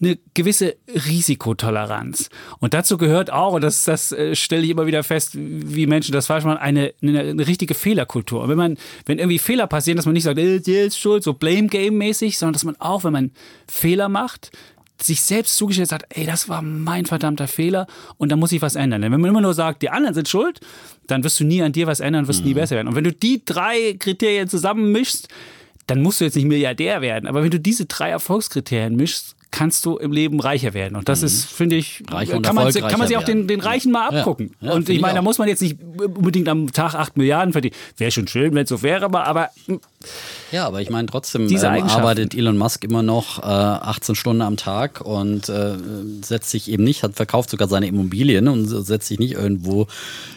eine 0.00 0.18
gewisse 0.34 0.76
Risikotoleranz. 0.88 2.28
Und 2.58 2.74
dazu 2.74 2.98
gehört 2.98 3.32
auch, 3.32 3.54
und 3.54 3.62
das, 3.62 3.84
das 3.84 4.12
äh, 4.12 4.34
stelle 4.34 4.62
ich 4.62 4.70
immer 4.70 4.86
wieder 4.86 5.02
fest, 5.02 5.30
wie 5.34 5.86
Menschen 5.86 6.12
das 6.12 6.26
falsch 6.26 6.44
machen, 6.44 6.58
eine, 6.58 6.92
eine, 7.02 7.20
eine, 7.20 7.46
richtige 7.46 7.74
Fehlerkultur. 7.74 8.42
Und 8.42 8.50
wenn 8.50 8.58
man, 8.58 8.76
wenn 9.06 9.18
irgendwie 9.18 9.38
Fehler 9.38 9.66
passieren, 9.66 9.96
dass 9.96 10.06
man 10.06 10.12
nicht 10.12 10.24
sagt, 10.24 10.38
äh, 10.38 10.60
der 10.60 10.84
ist 10.86 10.98
schuld, 10.98 11.22
so 11.22 11.32
Blame 11.32 11.68
Game 11.68 11.96
mäßig, 11.96 12.36
sondern 12.38 12.52
dass 12.52 12.64
man 12.64 12.76
auch, 12.78 13.04
wenn 13.04 13.12
man 13.12 13.30
Fehler 13.66 14.08
macht, 14.08 14.50
sich 15.00 15.20
selbst 15.22 15.56
zugestellt 15.56 15.92
hat, 15.92 16.04
ey, 16.10 16.24
das 16.24 16.48
war 16.48 16.62
mein 16.62 17.06
verdammter 17.06 17.48
Fehler 17.48 17.86
und 18.16 18.30
da 18.30 18.36
muss 18.36 18.52
ich 18.52 18.62
was 18.62 18.76
ändern. 18.76 19.02
Denn 19.02 19.12
wenn 19.12 19.20
man 19.20 19.30
immer 19.30 19.40
nur 19.40 19.54
sagt, 19.54 19.82
die 19.82 19.90
anderen 19.90 20.14
sind 20.14 20.28
schuld, 20.28 20.60
dann 21.06 21.22
wirst 21.22 21.38
du 21.38 21.44
nie 21.44 21.62
an 21.62 21.72
dir 21.72 21.86
was 21.86 22.00
ändern, 22.00 22.28
wirst 22.28 22.40
mhm. 22.40 22.48
nie 22.48 22.54
besser 22.54 22.76
werden. 22.76 22.88
Und 22.88 22.96
wenn 22.96 23.04
du 23.04 23.12
die 23.12 23.42
drei 23.44 23.94
Kriterien 23.98 24.48
zusammenmischst, 24.48 25.28
dann 25.86 26.02
musst 26.02 26.20
du 26.20 26.24
jetzt 26.24 26.34
nicht 26.34 26.46
Milliardär 26.46 27.00
werden. 27.00 27.28
Aber 27.28 27.42
wenn 27.42 27.50
du 27.50 27.60
diese 27.60 27.86
drei 27.86 28.10
Erfolgskriterien 28.10 28.96
mischst, 28.96 29.36
kannst 29.56 29.86
du 29.86 29.96
im 29.96 30.12
Leben 30.12 30.38
reicher 30.38 30.74
werden. 30.74 30.96
Und 30.96 31.08
das 31.08 31.20
mhm. 31.20 31.26
ist, 31.28 31.44
finde 31.46 31.76
ich, 31.76 32.02
Reich 32.10 32.28
kann, 32.28 32.42
man, 32.42 32.70
kann 32.70 32.98
man 32.98 33.08
sich 33.08 33.16
auch 33.16 33.22
den, 33.22 33.48
den 33.48 33.60
Reichen 33.60 33.90
mal 33.90 34.08
abgucken. 34.08 34.52
Ja, 34.60 34.68
ja, 34.68 34.74
und 34.74 34.86
ich 34.90 35.00
meine, 35.00 35.14
da 35.14 35.22
muss 35.22 35.38
man 35.38 35.48
jetzt 35.48 35.62
nicht 35.62 35.78
unbedingt 35.98 36.46
am 36.50 36.72
Tag 36.72 36.94
8 36.94 37.16
Milliarden 37.16 37.52
verdienen. 37.52 37.74
Wäre 37.96 38.10
schon 38.10 38.28
schön, 38.28 38.54
wenn 38.54 38.64
es 38.64 38.68
so 38.68 38.82
wäre, 38.82 39.06
aber, 39.06 39.24
aber 39.24 39.48
ja, 40.52 40.66
aber 40.66 40.80
ich 40.80 40.90
meine, 40.90 41.06
trotzdem 41.06 41.48
ähm, 41.48 41.84
arbeitet 41.84 42.34
Elon 42.34 42.58
Musk 42.58 42.84
immer 42.84 43.02
noch 43.02 43.38
äh, 43.38 43.46
18 43.46 44.14
Stunden 44.14 44.42
am 44.42 44.56
Tag 44.56 45.00
und 45.00 45.48
äh, 45.48 45.74
setzt 46.22 46.50
sich 46.50 46.70
eben 46.70 46.84
nicht, 46.84 47.02
hat 47.02 47.14
verkauft 47.14 47.50
sogar 47.50 47.66
seine 47.66 47.86
Immobilien 47.86 48.48
und 48.48 48.66
setzt 48.66 49.08
sich 49.08 49.18
nicht 49.18 49.32
irgendwo 49.32 49.86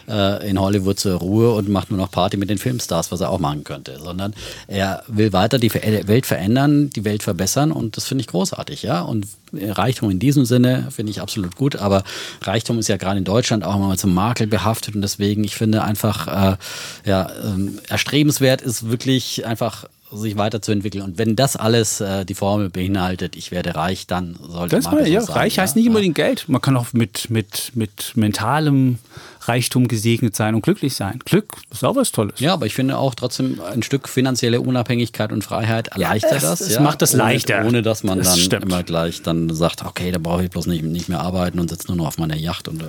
äh, 0.08 0.48
in 0.48 0.58
Hollywood 0.58 0.98
zur 0.98 1.18
Ruhe 1.18 1.52
und 1.52 1.68
macht 1.68 1.90
nur 1.90 1.98
noch 1.98 2.10
Party 2.10 2.36
mit 2.36 2.50
den 2.50 2.58
Filmstars, 2.58 3.12
was 3.12 3.20
er 3.20 3.30
auch 3.30 3.38
machen 3.38 3.64
könnte, 3.64 3.98
sondern 4.02 4.34
er 4.66 5.04
will 5.06 5.32
weiter 5.32 5.58
die 5.58 5.72
Welt 5.72 6.26
verändern, 6.26 6.90
die 6.90 7.04
Welt 7.04 7.22
verbessern 7.22 7.70
und 7.70 7.96
das 7.96 8.06
finde 8.06 8.22
ich 8.22 8.28
großartig, 8.28 8.82
ja. 8.82 9.02
Und 9.10 9.26
Reichtum 9.52 10.10
in 10.10 10.20
diesem 10.20 10.44
Sinne 10.44 10.86
finde 10.90 11.10
ich 11.10 11.20
absolut 11.20 11.56
gut, 11.56 11.74
aber 11.76 12.04
Reichtum 12.42 12.78
ist 12.78 12.88
ja 12.88 12.96
gerade 12.96 13.18
in 13.18 13.24
Deutschland 13.24 13.64
auch 13.64 13.74
immer 13.74 13.96
zum 13.96 14.14
Makel 14.14 14.46
behaftet 14.46 14.94
und 14.94 15.02
deswegen, 15.02 15.42
ich 15.42 15.56
finde 15.56 15.82
einfach, 15.82 16.28
äh, 16.28 16.56
ja, 17.04 17.24
äh, 17.24 17.70
erstrebenswert 17.88 18.62
ist 18.62 18.88
wirklich 18.88 19.44
einfach 19.46 19.86
sich 20.12 20.36
weiterzuentwickeln. 20.36 21.04
Und 21.04 21.18
wenn 21.18 21.36
das 21.36 21.56
alles 21.56 22.00
äh, 22.00 22.24
die 22.24 22.34
Formel 22.34 22.68
beinhaltet, 22.70 23.36
ich 23.36 23.50
werde 23.50 23.74
reich, 23.74 24.06
dann 24.06 24.36
sollte 24.48 24.76
Das 24.76 24.86
man 24.86 24.94
mal, 24.94 25.00
das 25.00 25.08
ja, 25.10 25.20
sagen, 25.20 25.38
reich 25.38 25.58
heißt 25.58 25.76
nicht 25.76 25.86
unbedingt 25.88 26.14
Geld. 26.16 26.48
Man 26.48 26.60
kann 26.60 26.76
auch 26.76 26.92
mit, 26.92 27.30
mit, 27.30 27.72
mit 27.74 28.16
mentalem 28.16 28.98
Reichtum 29.42 29.88
gesegnet 29.88 30.36
sein 30.36 30.54
und 30.54 30.62
glücklich 30.62 30.94
sein. 30.94 31.20
Glück 31.24 31.56
ist 31.70 31.84
auch 31.84 31.96
was 31.96 32.12
Tolles. 32.12 32.40
Ja, 32.40 32.52
aber 32.52 32.66
ich 32.66 32.74
finde 32.74 32.98
auch 32.98 33.14
trotzdem 33.14 33.60
ein 33.72 33.82
Stück 33.82 34.08
finanzielle 34.08 34.60
Unabhängigkeit 34.60 35.32
und 35.32 35.42
Freiheit 35.44 35.88
erleichtert 35.88 36.32
es- 36.34 36.42
das. 36.42 36.60
es 36.60 36.74
ja, 36.74 36.80
macht 36.80 37.00
das 37.02 37.14
ohne, 37.14 37.22
leichter. 37.22 37.64
Ohne 37.64 37.82
dass 37.82 38.02
man 38.02 38.18
Das 38.18 38.28
dann 38.28 38.38
stimmt. 38.38 38.64
immer 38.64 38.82
gleich 38.82 39.22
dann 39.22 39.48
sagt, 39.54 39.84
okay, 39.84 40.10
da 40.12 40.18
brauche 40.18 40.44
ich 40.44 40.50
bloß 40.50 40.66
nicht, 40.66 40.84
nicht 40.84 41.08
mehr 41.08 41.20
arbeiten 41.20 41.58
und 41.58 41.70
sitze 41.70 41.86
nur 41.88 41.96
noch 41.96 42.06
auf 42.08 42.18
meiner 42.18 42.36
Yacht 42.36 42.68
und 42.68 42.82
äh, 42.82 42.86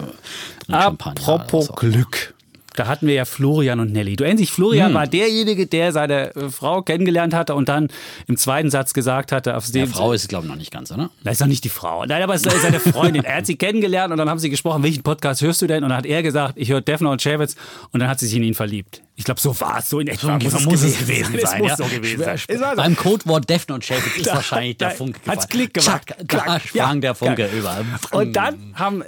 trinke 0.65 0.81
Champagner. 0.83 1.21
Apropos 1.27 1.69
oder 1.69 1.79
so. 1.81 1.87
Glück. 1.91 2.33
Da 2.75 2.87
hatten 2.87 3.07
wir 3.07 3.13
ja 3.13 3.25
Florian 3.25 3.79
und 3.79 3.91
Nelly. 3.91 4.15
Du 4.15 4.23
erinnerst 4.23 4.43
dich, 4.43 4.51
Florian 4.51 4.93
war 4.93 5.05
derjenige, 5.07 5.67
der 5.67 5.91
seine 5.91 6.35
äh, 6.35 6.49
Frau 6.49 6.81
kennengelernt 6.81 7.33
hatte 7.33 7.53
und 7.53 7.67
dann 7.67 7.89
im 8.27 8.37
zweiten 8.37 8.69
Satz 8.69 8.93
gesagt 8.93 9.31
hatte, 9.31 9.57
auf 9.57 9.69
dem 9.69 9.87
Frau 9.87 10.13
ist 10.13 10.23
es, 10.23 10.27
glaube 10.27 10.45
ich, 10.45 10.49
noch 10.49 10.57
nicht 10.57 10.71
ganz, 10.71 10.91
oder? 10.91 11.09
Das 11.23 11.33
ist 11.33 11.41
doch 11.41 11.47
nicht 11.47 11.63
die 11.63 11.69
Frau. 11.69 12.05
Nein, 12.05 12.21
aber 12.21 12.33
es 12.33 12.45
ist 12.45 12.61
seine 12.61 12.79
Freundin. 12.79 13.23
er 13.23 13.37
hat 13.37 13.45
sie 13.45 13.55
kennengelernt 13.55 14.11
und 14.11 14.17
dann 14.17 14.29
haben 14.29 14.39
sie 14.39 14.49
gesprochen, 14.49 14.83
welchen 14.83 15.03
Podcast 15.03 15.41
hörst 15.41 15.61
du 15.61 15.67
denn? 15.67 15.83
Und 15.83 15.89
dann 15.89 15.97
hat 15.97 16.05
er 16.05 16.23
gesagt, 16.23 16.53
ich 16.57 16.69
höre 16.69 16.81
Defner 16.81 17.11
und 17.11 17.21
Schäwitz 17.21 17.55
und 17.91 17.99
dann 17.99 18.09
hat 18.09 18.19
sie 18.19 18.27
sich 18.27 18.37
in 18.37 18.43
ihn 18.43 18.53
verliebt. 18.53 19.01
Ich 19.21 19.25
glaube, 19.25 19.39
so 19.39 19.59
war 19.61 19.77
es, 19.77 19.89
so 19.89 19.99
in 19.99 20.07
etwa. 20.07 20.39
So 20.41 20.59
muss 20.69 20.81
es 20.81 20.97
gewesen 20.97 21.35
Es 21.35 21.49
sein, 21.51 21.59
muss 21.61 21.69
ja. 21.69 21.77
so 21.77 21.83
gewesen 21.85 22.23
sein. 22.23 22.37
Schwer- 22.39 22.55
Es 22.55 22.61
war 22.61 22.71
so. 22.71 22.81
Beim 22.81 22.95
Codewort 22.95 23.47
Defner 23.47 23.75
und 23.75 23.85
Schäfer 23.85 24.19
ist 24.19 24.25
wahrscheinlich 24.33 24.77
der 24.77 24.91
Funke 24.91 25.19
hat's 25.27 25.47
gefallen. 25.47 25.69
Klick 25.71 25.73
gemacht. 25.75 26.05
Zack, 26.09 26.27
Klack. 26.27 26.45
Da 26.47 26.59
sprang 26.59 26.95
Ja, 26.95 26.99
der 27.01 27.15
Funke 27.15 27.35
geil. 27.35 27.49
über. 27.53 27.85
Und 28.11 28.33
dann 28.35 28.73
haben 28.73 29.03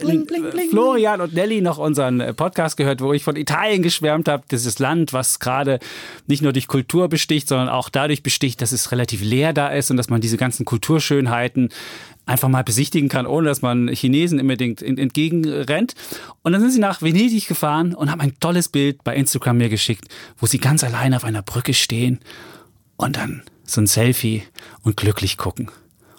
Florian 0.69 1.21
und 1.21 1.33
Nelly 1.33 1.61
noch 1.61 1.77
unseren 1.79 2.19
äh, 2.19 2.33
Podcast 2.33 2.77
gehört, 2.77 3.01
wo 3.01 3.11
ich 3.13 3.23
von 3.23 3.35
Italien 3.35 3.81
geschwärmt 3.81 4.27
habe. 4.27 4.43
Dieses 4.51 4.77
Land, 4.79 5.13
was 5.13 5.39
gerade 5.39 5.79
nicht 6.27 6.41
nur 6.43 6.53
durch 6.53 6.67
Kultur 6.67 7.09
besticht, 7.09 7.47
sondern 7.47 7.69
auch 7.69 7.89
dadurch 7.89 8.21
besticht, 8.23 8.61
dass 8.61 8.71
es 8.71 8.91
relativ 8.91 9.21
leer 9.23 9.51
da 9.53 9.69
ist 9.69 9.89
und 9.91 9.97
dass 9.97 10.09
man 10.09 10.21
diese 10.21 10.37
ganzen 10.37 10.65
Kulturschönheiten 10.65 11.69
einfach 12.25 12.47
mal 12.49 12.63
besichtigen 12.63 13.09
kann, 13.09 13.25
ohne 13.25 13.47
dass 13.49 13.61
man 13.61 13.87
Chinesen 13.89 14.39
unbedingt 14.39 14.81
en- 14.81 14.97
entgegenrennt. 14.97 15.93
Und 16.41 16.53
dann 16.53 16.61
sind 16.61 16.71
sie 16.71 16.79
nach 16.79 17.01
Venedig 17.01 17.47
gefahren 17.47 17.93
und 17.93 18.09
haben 18.11 18.21
ein 18.21 18.39
tolles 18.39 18.69
Bild 18.69 19.03
bei 19.03 19.15
Instagram 19.15 19.57
mir 19.57 19.69
geschickt, 19.69 20.05
wo 20.37 20.45
sie 20.45 20.59
ganz 20.59 20.83
alleine 20.83 21.17
auf 21.17 21.25
einer 21.25 21.41
Brücke 21.41 21.73
stehen 21.73 22.19
und 22.95 23.17
dann 23.17 23.43
so 23.65 23.81
ein 23.81 23.87
Selfie 23.87 24.43
und 24.83 24.95
glücklich 24.97 25.37
gucken. 25.37 25.67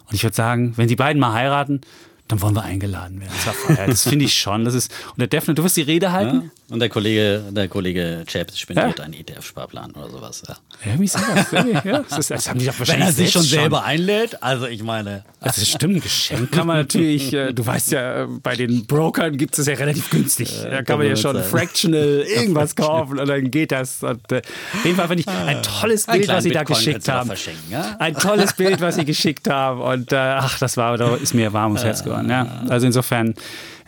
Und 0.07 0.15
ich 0.15 0.23
würde 0.23 0.37
sagen, 0.37 0.75
wenn 0.77 0.89
die 0.89 0.97
beiden 0.97 1.21
mal 1.21 1.33
heiraten, 1.33 1.81
dann 2.29 2.41
wollen 2.41 2.55
wir 2.55 2.63
eingeladen 2.63 3.21
werden. 3.21 3.33
Das, 3.45 3.87
das 3.87 4.03
finde 4.09 4.25
ich 4.25 4.39
schon. 4.39 4.65
Das 4.65 4.73
ist, 4.73 4.91
und 5.11 5.19
der 5.19 5.27
Defner, 5.27 5.53
du 5.55 5.63
wirst 5.63 5.77
die 5.77 5.83
Rede 5.83 6.11
halten? 6.11 6.51
Ja? 6.69 6.75
Und 6.75 6.81
der 6.81 6.89
Kollege, 6.89 7.43
der 7.51 7.69
Kollege 7.69 8.25
Chaps 8.27 8.59
spendiert 8.59 8.99
Ja. 8.99 9.05
einen 9.05 9.13
ETF-Sparplan 9.13 9.91
oder 9.93 10.09
sowas. 10.09 10.43
Ja. 10.49 10.57
Irgendwie 10.87 11.07
sowas. 11.09 11.47
Irgendwie, 11.53 11.87
ja. 11.89 12.03
Das, 12.09 12.19
ist, 12.19 12.31
das 12.31 12.49
haben 12.49 12.59
die 12.59 12.65
doch 12.65 12.73
Wenn 12.73 12.79
wahrscheinlich 12.81 13.07
er 13.09 13.13
sich 13.13 13.31
schon 13.31 13.43
selber 13.43 13.85
einlädt, 13.85 14.43
also 14.43 14.67
ich 14.67 14.83
meine. 14.83 15.25
Also 15.41 15.61
das 15.61 15.69
stimmt, 15.69 15.97
ein 15.97 16.01
Geschenk 16.01 16.51
kann 16.51 16.67
man 16.67 16.79
natürlich, 16.79 17.35
äh, 17.35 17.53
du 17.53 17.67
weißt 17.67 17.93
ja, 17.93 18.23
äh, 18.23 18.27
bei 18.43 18.57
den 18.57 18.87
Brokern 18.87 19.37
gibt 19.37 19.59
es 19.59 19.67
ja 19.67 19.75
relativ 19.75 20.09
günstig. 20.09 20.51
Da 20.63 20.83
kann 20.83 20.97
man 20.99 21.07
ja 21.07 21.17
schon 21.17 21.35
sein. 21.37 21.45
fractional 21.45 22.25
irgendwas 22.35 22.75
kaufen 22.75 23.19
und 23.19 23.29
dann 23.29 23.51
geht 23.51 23.71
das. 23.71 24.03
Und, 24.03 24.33
äh, 24.33 24.39
auf 24.73 24.85
jeden 24.85 24.97
Fall 24.97 25.09
finde 25.09 25.21
ich 25.21 25.29
ein 25.29 25.63
tolles 25.63 26.09
Einen 26.09 26.21
Bild, 26.21 26.29
was 26.31 26.37
kleinen 26.37 26.43
sie 26.43 26.51
da 26.51 26.63
geschickt 26.63 27.09
haben. 27.09 27.31
ja? 27.71 27.97
Ein 27.99 28.15
tolles 28.15 28.55
Bild, 28.55 28.81
was 28.81 28.95
sie 28.95 29.05
geschickt 29.05 29.51
haben. 29.51 29.83
Und 29.83 30.13
äh, 30.13 30.17
ach, 30.17 30.59
das 30.59 30.79
war, 30.79 30.97
da 30.97 31.15
ist 31.17 31.35
mir 31.35 31.53
warm 31.53 31.73
ums 31.73 31.85
Herz 31.85 32.03
geworden. 32.03 32.14
Ja. 32.23 32.47
Also 32.69 32.87
insofern 32.87 33.35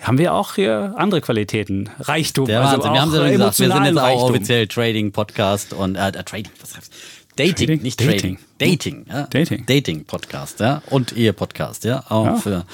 haben 0.02 0.18
wir 0.18 0.34
auch 0.34 0.54
hier 0.54 0.94
andere 0.96 1.20
Qualitäten. 1.20 1.88
Reichtum. 2.00 2.46
Der 2.46 2.60
also 2.60 2.76
Wahnsinn. 2.82 2.92
Wir 2.92 3.00
haben 3.00 3.12
ja 3.14 3.30
gesagt, 3.30 3.58
wir 3.58 3.70
sind 3.72 3.84
jetzt 3.84 3.98
auch 3.98 4.02
Reichtum. 4.02 4.22
offiziell 4.30 4.66
Trading-Podcast 4.68 5.72
und 5.72 5.96
äh, 5.96 6.08
äh, 6.08 6.12
Trading, 6.22 6.52
was 6.60 6.76
heißt 6.76 6.92
Dating, 7.36 7.54
Trading? 7.54 7.82
nicht 7.82 8.00
Dating. 8.00 8.18
Trading. 8.18 8.38
Dating, 8.58 9.06
ja. 9.08 9.22
Dating. 9.30 9.66
Dating-Podcast, 9.66 10.60
ja. 10.60 10.82
Und 10.90 11.16
Ehe-Podcast, 11.16 11.84
ja. 11.84 12.02
Auch 12.08 12.24
Ja. 12.26 12.36
für 12.36 12.64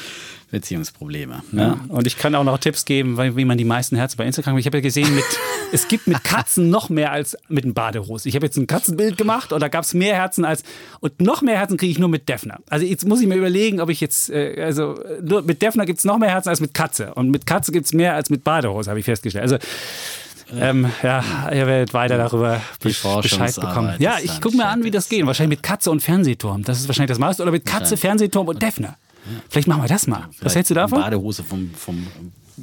Beziehungsprobleme. 0.52 1.42
Ja. 1.50 1.60
Ja. 1.60 1.80
Und 1.88 2.06
ich 2.06 2.18
kann 2.18 2.34
auch 2.34 2.44
noch 2.44 2.58
Tipps 2.58 2.84
geben, 2.84 3.18
wie 3.36 3.44
man 3.44 3.58
die 3.58 3.64
meisten 3.64 3.96
Herzen 3.96 4.18
bei 4.18 4.26
Instagram. 4.26 4.58
Ich 4.58 4.66
habe 4.66 4.76
ja 4.76 4.82
gesehen, 4.82 5.12
mit, 5.14 5.24
es 5.72 5.88
gibt 5.88 6.06
mit 6.06 6.22
Katzen 6.22 6.70
noch 6.70 6.90
mehr 6.90 7.10
als 7.10 7.36
mit 7.48 7.64
einem 7.64 7.74
Badehose. 7.74 8.28
Ich 8.28 8.36
habe 8.36 8.46
jetzt 8.46 8.56
ein 8.56 8.66
Katzenbild 8.66 9.16
gemacht 9.16 9.52
und 9.52 9.60
da 9.60 9.68
gab 9.68 9.82
es 9.82 9.94
mehr 9.94 10.14
Herzen 10.14 10.44
als 10.44 10.62
und 11.00 11.20
noch 11.20 11.42
mehr 11.42 11.56
Herzen 11.56 11.78
kriege 11.78 11.90
ich 11.90 11.98
nur 11.98 12.10
mit 12.10 12.28
Defner. 12.28 12.60
Also 12.68 12.84
jetzt 12.84 13.06
muss 13.06 13.20
ich 13.20 13.26
mir 13.26 13.36
überlegen, 13.36 13.80
ob 13.80 13.88
ich 13.88 14.00
jetzt 14.00 14.30
äh, 14.30 14.62
also 14.62 15.00
nur 15.22 15.42
mit 15.42 15.62
Defner 15.62 15.86
gibt 15.86 15.98
es 15.98 16.04
noch 16.04 16.18
mehr 16.18 16.30
Herzen 16.30 16.50
als 16.50 16.60
mit 16.60 16.74
Katze 16.74 17.14
und 17.14 17.30
mit 17.30 17.46
Katze 17.46 17.72
gibt 17.72 17.86
es 17.86 17.94
mehr 17.94 18.14
als 18.14 18.30
mit 18.30 18.44
Badehose, 18.44 18.90
habe 18.90 19.00
ich 19.00 19.06
festgestellt. 19.06 19.42
Also 19.42 19.56
ähm, 20.54 20.92
ja, 21.02 21.24
ihr 21.50 21.66
werdet 21.66 21.94
weiter 21.94 22.18
darüber 22.18 22.60
Bescheid 22.82 23.54
bekommen. 23.54 23.94
Ja, 23.98 24.16
ich 24.22 24.38
gucke 24.40 24.56
mir 24.56 24.66
an, 24.66 24.84
wie 24.84 24.90
das 24.90 25.08
geht. 25.08 25.24
Wahrscheinlich 25.24 25.58
mit 25.58 25.62
Katze 25.62 25.90
und 25.90 26.02
Fernsehturm. 26.02 26.62
Das 26.62 26.78
ist 26.78 26.88
wahrscheinlich 26.88 27.08
das 27.08 27.18
meiste. 27.18 27.42
Oder 27.42 27.52
mit 27.52 27.64
Katze, 27.64 27.96
Fernsehturm 27.96 28.48
und 28.48 28.60
Defner. 28.60 28.98
Vielleicht 29.48 29.68
machen 29.68 29.82
wir 29.82 29.88
das 29.88 30.06
mal. 30.06 30.28
Was 30.40 30.54
hältst 30.54 30.70
du 30.70 30.74
davon? 30.74 31.00
Badehose 31.00 31.42
vom, 31.42 31.70
vom 31.74 32.06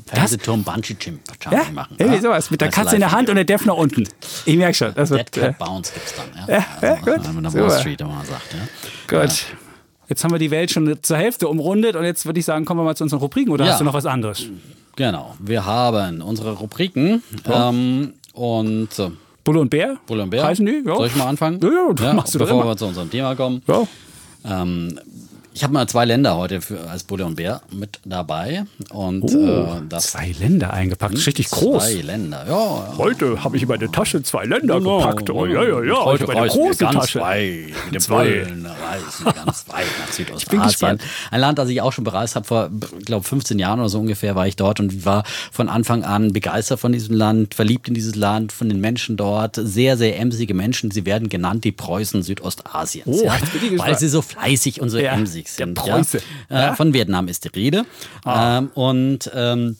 Fernsehturm 0.06 0.64
Bungee 0.64 0.96
Jump 1.00 1.20
Ja, 1.52 1.64
machen. 1.74 1.96
irgendwie 1.98 2.18
ja? 2.18 2.22
sowas. 2.22 2.52
Mit 2.52 2.62
der 2.62 2.70
Katze 2.70 2.96
in 2.96 3.02
der 3.02 3.12
Hand 3.12 3.30
und 3.30 3.36
der 3.36 3.46
Defner 3.46 3.78
unten. 3.78 4.08
Ich 4.46 4.56
merke 4.58 4.74
schon. 4.76 4.94
Das 4.94 5.10
Dead 5.10 5.18
wird, 5.18 5.38
äh, 5.38 5.42
Cat 5.42 5.60
Bounce 5.60 5.94
gibt's 5.94 6.14
dann, 6.16 6.48
ja. 6.48 6.54
Ja, 6.54 6.66
ja, 6.82 6.94
also, 6.94 7.06
gut. 7.06 7.20
was 7.44 7.54
man. 7.54 7.70
Wall 7.70 7.80
Street 7.80 8.02
immer 8.02 8.24
sagt, 8.26 8.54
ja. 8.54 9.20
gut. 9.22 9.46
Jetzt 10.08 10.24
haben 10.24 10.32
wir 10.32 10.40
die 10.40 10.50
Welt 10.52 10.72
schon 10.72 10.98
zur 11.04 11.18
Hälfte 11.18 11.48
umrundet 11.48 11.96
und 11.96 12.04
jetzt 12.04 12.26
würde 12.26 12.40
ich 12.40 12.46
sagen, 12.46 12.66
kommen 12.66 12.80
wir 12.80 12.84
mal 12.84 12.96
zu 12.96 13.04
unseren 13.04 13.20
Rubriken 13.20 13.52
oder 13.52 13.66
Ja. 13.66 13.72
hast 13.74 13.82
du 13.82 13.86
noch 13.86 13.94
was 13.94 14.06
anderes? 14.08 14.46
Genau. 14.96 15.36
Wir 15.40 15.66
haben 15.66 16.22
unsere 16.22 16.54
Rubriken 16.54 17.22
ähm, 17.46 18.14
und 18.34 19.00
äh, 19.00 19.12
Bulle 19.44 19.60
und 19.62 19.70
Bär? 19.70 19.98
Bulle 20.08 20.24
und 20.24 20.30
Bär. 20.32 20.44
Heißen 20.44 20.66
die? 20.66 20.84
Ja. 20.86 20.96
Soll 20.96 21.08
ich 21.08 21.16
mal 21.16 21.28
anfangen? 21.28 21.60
Ja, 21.62 21.70
ja, 21.70 21.94
das 21.94 22.14
machst 22.16 22.36
du 22.36 22.40
Bevor 22.40 22.66
wir 22.66 22.76
zu 22.76 22.88
unserem 22.88 23.10
Thema 23.10 23.36
kommen. 23.36 23.62
Ja. 23.68 23.84
Ähm, 24.46 25.00
ich 25.60 25.64
habe 25.66 25.74
mal 25.74 25.88
zwei 25.90 26.06
Länder 26.06 26.38
heute 26.38 26.62
für, 26.62 26.90
als 26.90 27.04
Bulle 27.04 27.26
und 27.26 27.36
Bär 27.36 27.62
mit 27.70 28.00
dabei. 28.06 28.64
Und 28.92 29.24
Oh, 29.24 29.82
äh, 29.94 29.98
Zwei 30.00 30.34
Länder 30.40 30.72
eingepackt. 30.74 31.16
Ist 31.16 31.28
richtig 31.28 31.50
groß. 31.50 31.84
Zwei 31.84 32.02
Länder, 32.02 32.46
ja. 32.48 32.54
ja. 32.54 32.94
Heute 32.98 33.44
habe 33.44 33.58
ich 33.58 33.64
in 33.64 33.68
meine 33.68 33.92
Tasche 33.92 34.24
zwei 34.24 34.46
Länder 34.46 34.78
Genau. 34.80 35.00
gepackt. 35.00 35.30
Oh, 35.30 35.46
ja, 35.46 35.62
ja, 35.62 35.84
ja. 35.84 36.06
Heute 36.06 36.28
meine 36.28 36.48
große 36.48 36.78
ganz 36.80 36.96
Tasche. 36.96 37.20
weit 37.20 37.74
mit 37.88 37.94
dem 37.96 38.00
Zwei. 38.00 38.24
Bullen 38.24 38.66
reisen 38.68 39.26
ganz 39.36 39.66
weit 39.68 39.86
nach 40.00 40.14
Südostasien. 40.14 40.98
Ein 41.30 41.40
Land, 41.42 41.60
das 41.60 41.68
ich 41.68 41.82
auch 41.82 41.92
schon 41.92 42.06
bereist 42.06 42.38
habe, 42.38 42.46
vor, 42.48 42.70
ich 42.98 43.06
glaube, 43.06 43.26
15 43.26 43.60
Jahren 43.60 43.82
oder 43.82 43.90
so 43.90 44.00
ungefähr 44.00 44.36
war 44.36 44.48
ich 44.48 44.56
dort 44.56 44.80
und 44.80 45.04
war 45.04 45.26
von 45.52 45.68
Anfang 45.68 46.06
an 46.06 46.32
begeistert 46.32 46.80
von 46.80 46.94
diesem 46.94 47.16
Land, 47.18 47.54
verliebt 47.54 47.90
in 47.90 47.94
dieses 47.96 48.16
Land, 48.16 48.54
von 48.54 48.70
den 48.70 48.80
Menschen 48.80 49.18
dort. 49.18 49.58
Sehr, 49.62 49.98
sehr 49.98 50.18
emsige 50.20 50.54
Menschen. 50.54 50.90
Sie 50.90 51.06
werden 51.06 51.28
genannt 51.28 51.66
die 51.66 51.74
Preußen 51.74 52.24
Südostasiens. 52.24 53.08
Oh, 53.08 53.26
ja, 53.26 53.36
weil 53.76 54.00
sie 54.00 54.08
so 54.08 54.22
fleißig 54.22 54.80
und 54.80 54.90
so 54.90 54.98
Ja, 55.00 55.12
emsig 55.12 55.49
der 55.56 55.68
sind. 55.68 55.76
Preuße. 55.76 56.22
Ja. 56.50 56.72
Äh, 56.72 56.76
von 56.76 56.94
Vietnam 56.94 57.28
ist 57.28 57.46
die 57.46 57.50
Rede. 57.50 57.86
Ähm, 58.26 58.70
und 58.74 59.32
ähm, 59.34 59.78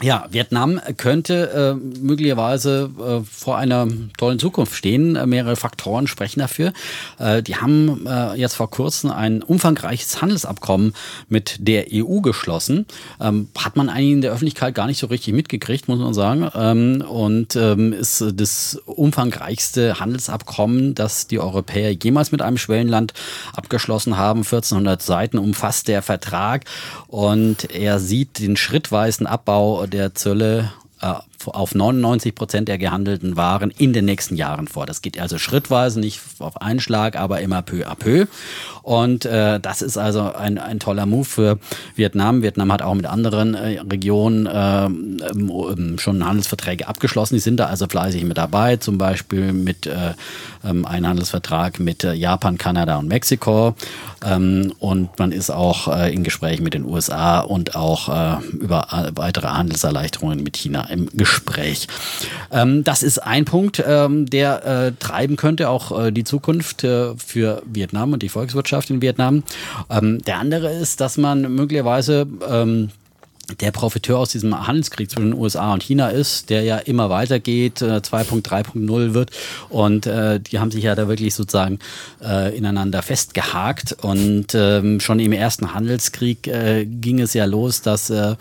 ja, 0.00 0.26
Vietnam 0.30 0.80
könnte 0.96 1.74
äh, 1.76 1.98
möglicherweise 2.00 2.90
äh, 2.98 3.24
vor 3.24 3.58
einer 3.58 3.88
tollen 4.16 4.38
Zukunft 4.38 4.74
stehen. 4.74 5.16
Äh, 5.16 5.26
mehrere 5.26 5.56
Faktoren 5.56 6.06
sprechen 6.06 6.38
dafür. 6.38 6.72
Äh, 7.18 7.42
die 7.42 7.56
haben 7.56 8.06
äh, 8.06 8.34
jetzt 8.34 8.54
vor 8.54 8.70
kurzem 8.70 9.10
ein 9.10 9.42
umfangreiches 9.42 10.22
Handelsabkommen 10.22 10.94
mit 11.28 11.56
der 11.58 11.86
EU 11.92 12.20
geschlossen. 12.20 12.86
Ähm, 13.20 13.48
hat 13.58 13.76
man 13.76 13.88
eigentlich 13.88 14.12
in 14.12 14.20
der 14.20 14.30
Öffentlichkeit 14.30 14.76
gar 14.76 14.86
nicht 14.86 14.98
so 14.98 15.08
richtig 15.08 15.34
mitgekriegt, 15.34 15.88
muss 15.88 15.98
man 15.98 16.14
sagen. 16.14 16.48
Ähm, 16.54 17.04
und 17.08 17.56
ähm, 17.56 17.92
ist 17.92 18.24
das 18.34 18.80
umfangreichste 18.86 19.98
Handelsabkommen, 19.98 20.94
das 20.94 21.26
die 21.26 21.40
Europäer 21.40 21.90
jemals 21.92 22.30
mit 22.30 22.40
einem 22.40 22.58
Schwellenland 22.58 23.14
abgeschlossen 23.52 24.16
haben. 24.16 24.40
1400 24.40 25.02
Seiten 25.02 25.38
umfasst 25.38 25.88
der 25.88 26.02
Vertrag 26.02 26.66
und 27.08 27.74
er 27.74 27.98
sieht 27.98 28.38
den 28.38 28.56
schrittweisen 28.56 29.26
Abbau 29.26 29.87
der 29.88 30.14
Zölle 30.14 30.72
äh, 31.00 31.14
auf 31.46 31.74
99 31.74 32.34
Prozent 32.34 32.68
der 32.68 32.78
gehandelten 32.78 33.36
Waren 33.36 33.70
in 33.70 33.92
den 33.92 34.04
nächsten 34.04 34.36
Jahren 34.36 34.66
vor. 34.66 34.86
Das 34.86 35.02
geht 35.02 35.20
also 35.20 35.38
schrittweise, 35.38 36.00
nicht 36.00 36.20
auf 36.38 36.60
einen 36.60 36.80
Schlag, 36.80 37.16
aber 37.16 37.40
immer 37.40 37.62
peu 37.62 37.86
à 37.86 37.94
peu. 37.94 38.26
Und 38.82 39.24
äh, 39.24 39.60
das 39.60 39.82
ist 39.82 39.98
also 39.98 40.32
ein, 40.32 40.58
ein 40.58 40.80
toller 40.80 41.06
Move 41.06 41.24
für 41.24 41.58
Vietnam. 41.94 42.42
Vietnam 42.42 42.72
hat 42.72 42.82
auch 42.82 42.94
mit 42.94 43.06
anderen 43.06 43.54
äh, 43.54 43.80
Regionen 43.80 44.48
ähm, 44.50 45.98
schon 45.98 46.26
Handelsverträge 46.26 46.88
abgeschlossen. 46.88 47.34
Die 47.34 47.40
sind 47.40 47.58
da 47.58 47.66
also 47.66 47.86
fleißig 47.86 48.24
mit 48.24 48.38
dabei, 48.38 48.76
zum 48.76 48.98
Beispiel 48.98 49.52
mit 49.52 49.86
äh, 49.86 50.14
ähm, 50.64 50.86
einem 50.86 51.06
Handelsvertrag 51.06 51.78
mit 51.80 52.02
äh, 52.02 52.14
Japan, 52.14 52.58
Kanada 52.58 52.96
und 52.96 53.08
Mexiko. 53.08 53.74
Ähm, 54.24 54.72
und 54.78 55.18
man 55.18 55.32
ist 55.32 55.50
auch 55.50 55.88
äh, 55.88 56.12
in 56.12 56.24
Gesprächen 56.24 56.64
mit 56.64 56.74
den 56.74 56.84
USA 56.84 57.40
und 57.40 57.76
auch 57.76 58.08
äh, 58.08 58.42
über 58.56 58.88
äh, 58.90 59.10
weitere 59.14 59.48
Handelserleichterungen 59.48 60.42
mit 60.42 60.56
China 60.56 60.86
im 60.88 61.08
Gespräch. 61.12 61.27
Ähm, 62.50 62.84
das 62.84 63.02
ist 63.02 63.18
ein 63.18 63.44
Punkt, 63.44 63.82
ähm, 63.86 64.26
der 64.26 64.64
äh, 64.64 64.92
treiben 64.98 65.36
könnte 65.36 65.68
auch 65.68 66.06
äh, 66.06 66.12
die 66.12 66.24
Zukunft 66.24 66.84
äh, 66.84 67.14
für 67.16 67.62
Vietnam 67.66 68.12
und 68.12 68.22
die 68.22 68.28
Volkswirtschaft 68.28 68.90
in 68.90 69.02
Vietnam. 69.02 69.42
Ähm, 69.90 70.22
der 70.22 70.38
andere 70.38 70.72
ist, 70.72 71.00
dass 71.00 71.16
man 71.16 71.54
möglicherweise 71.54 72.26
ähm, 72.48 72.90
der 73.60 73.72
Profiteur 73.72 74.18
aus 74.18 74.30
diesem 74.30 74.66
Handelskrieg 74.66 75.10
zwischen 75.10 75.30
den 75.30 75.40
USA 75.40 75.72
und 75.72 75.82
China 75.82 76.08
ist, 76.08 76.50
der 76.50 76.62
ja 76.62 76.76
immer 76.76 77.08
weitergeht, 77.08 77.80
2.3.0 77.80 79.10
äh, 79.10 79.14
wird. 79.14 79.30
Und 79.70 80.06
äh, 80.06 80.38
die 80.38 80.58
haben 80.58 80.70
sich 80.70 80.84
ja 80.84 80.94
da 80.94 81.08
wirklich 81.08 81.34
sozusagen 81.34 81.78
äh, 82.22 82.56
ineinander 82.56 83.02
festgehakt. 83.02 83.96
Und 84.02 84.54
ähm, 84.54 85.00
schon 85.00 85.18
im 85.18 85.32
ersten 85.32 85.74
Handelskrieg 85.74 86.46
äh, 86.46 86.84
ging 86.84 87.20
es 87.20 87.32
ja 87.34 87.46
los, 87.46 87.80
dass 87.80 88.10
äh, 88.10 88.36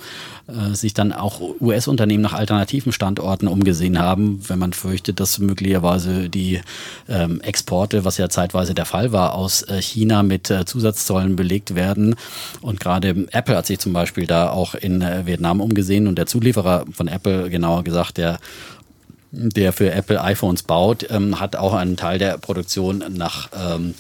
äh, 0.48 0.74
sich 0.76 0.94
dann 0.94 1.14
auch 1.14 1.42
US-Unternehmen 1.60 2.24
nach 2.24 2.34
alternativen 2.34 2.92
Standorten 2.92 3.48
umgesehen 3.48 4.00
haben, 4.00 4.42
wenn 4.48 4.60
man 4.60 4.74
fürchtet, 4.74 5.20
dass 5.20 5.40
möglicherweise 5.40 6.30
die 6.30 6.62
ähm, 7.08 7.42
Exporte, 7.42 8.04
was 8.04 8.18
ja 8.18 8.30
zeitweise 8.30 8.74
der 8.74 8.86
Fall 8.86 9.12
war, 9.12 9.36
aus 9.36 9.66
China 9.80 10.24
mit 10.24 10.54
Zusatzzollen 10.66 11.36
belegt 11.36 11.76
werden. 11.76 12.16
Und 12.62 12.80
gerade 12.80 13.28
Apple 13.32 13.56
hat 13.56 13.66
sich 13.66 13.80
zum 13.80 13.94
Beispiel 13.94 14.28
da 14.28 14.50
auch 14.50 14.76
in 14.76 14.97
äh, 15.02 15.26
Vietnam 15.26 15.62
umgesehen 15.62 16.08
und 16.08 16.18
der 16.18 16.26
Zulieferer 16.26 16.86
von 16.92 17.08
Apple, 17.08 17.50
genauer 17.50 17.84
gesagt, 17.84 18.18
der 18.18 18.40
der 19.32 19.74
für 19.74 19.92
Apple 19.92 20.22
iPhones 20.22 20.64
baut, 20.64 21.06
ähm, 21.10 21.40
hat 21.40 21.58
auch 21.58 21.74
einen 21.74 21.98
Teil 21.98 22.18
der 22.18 22.38
Produktion 22.38 23.04
nach 23.10 23.50
ähm, 23.54 23.94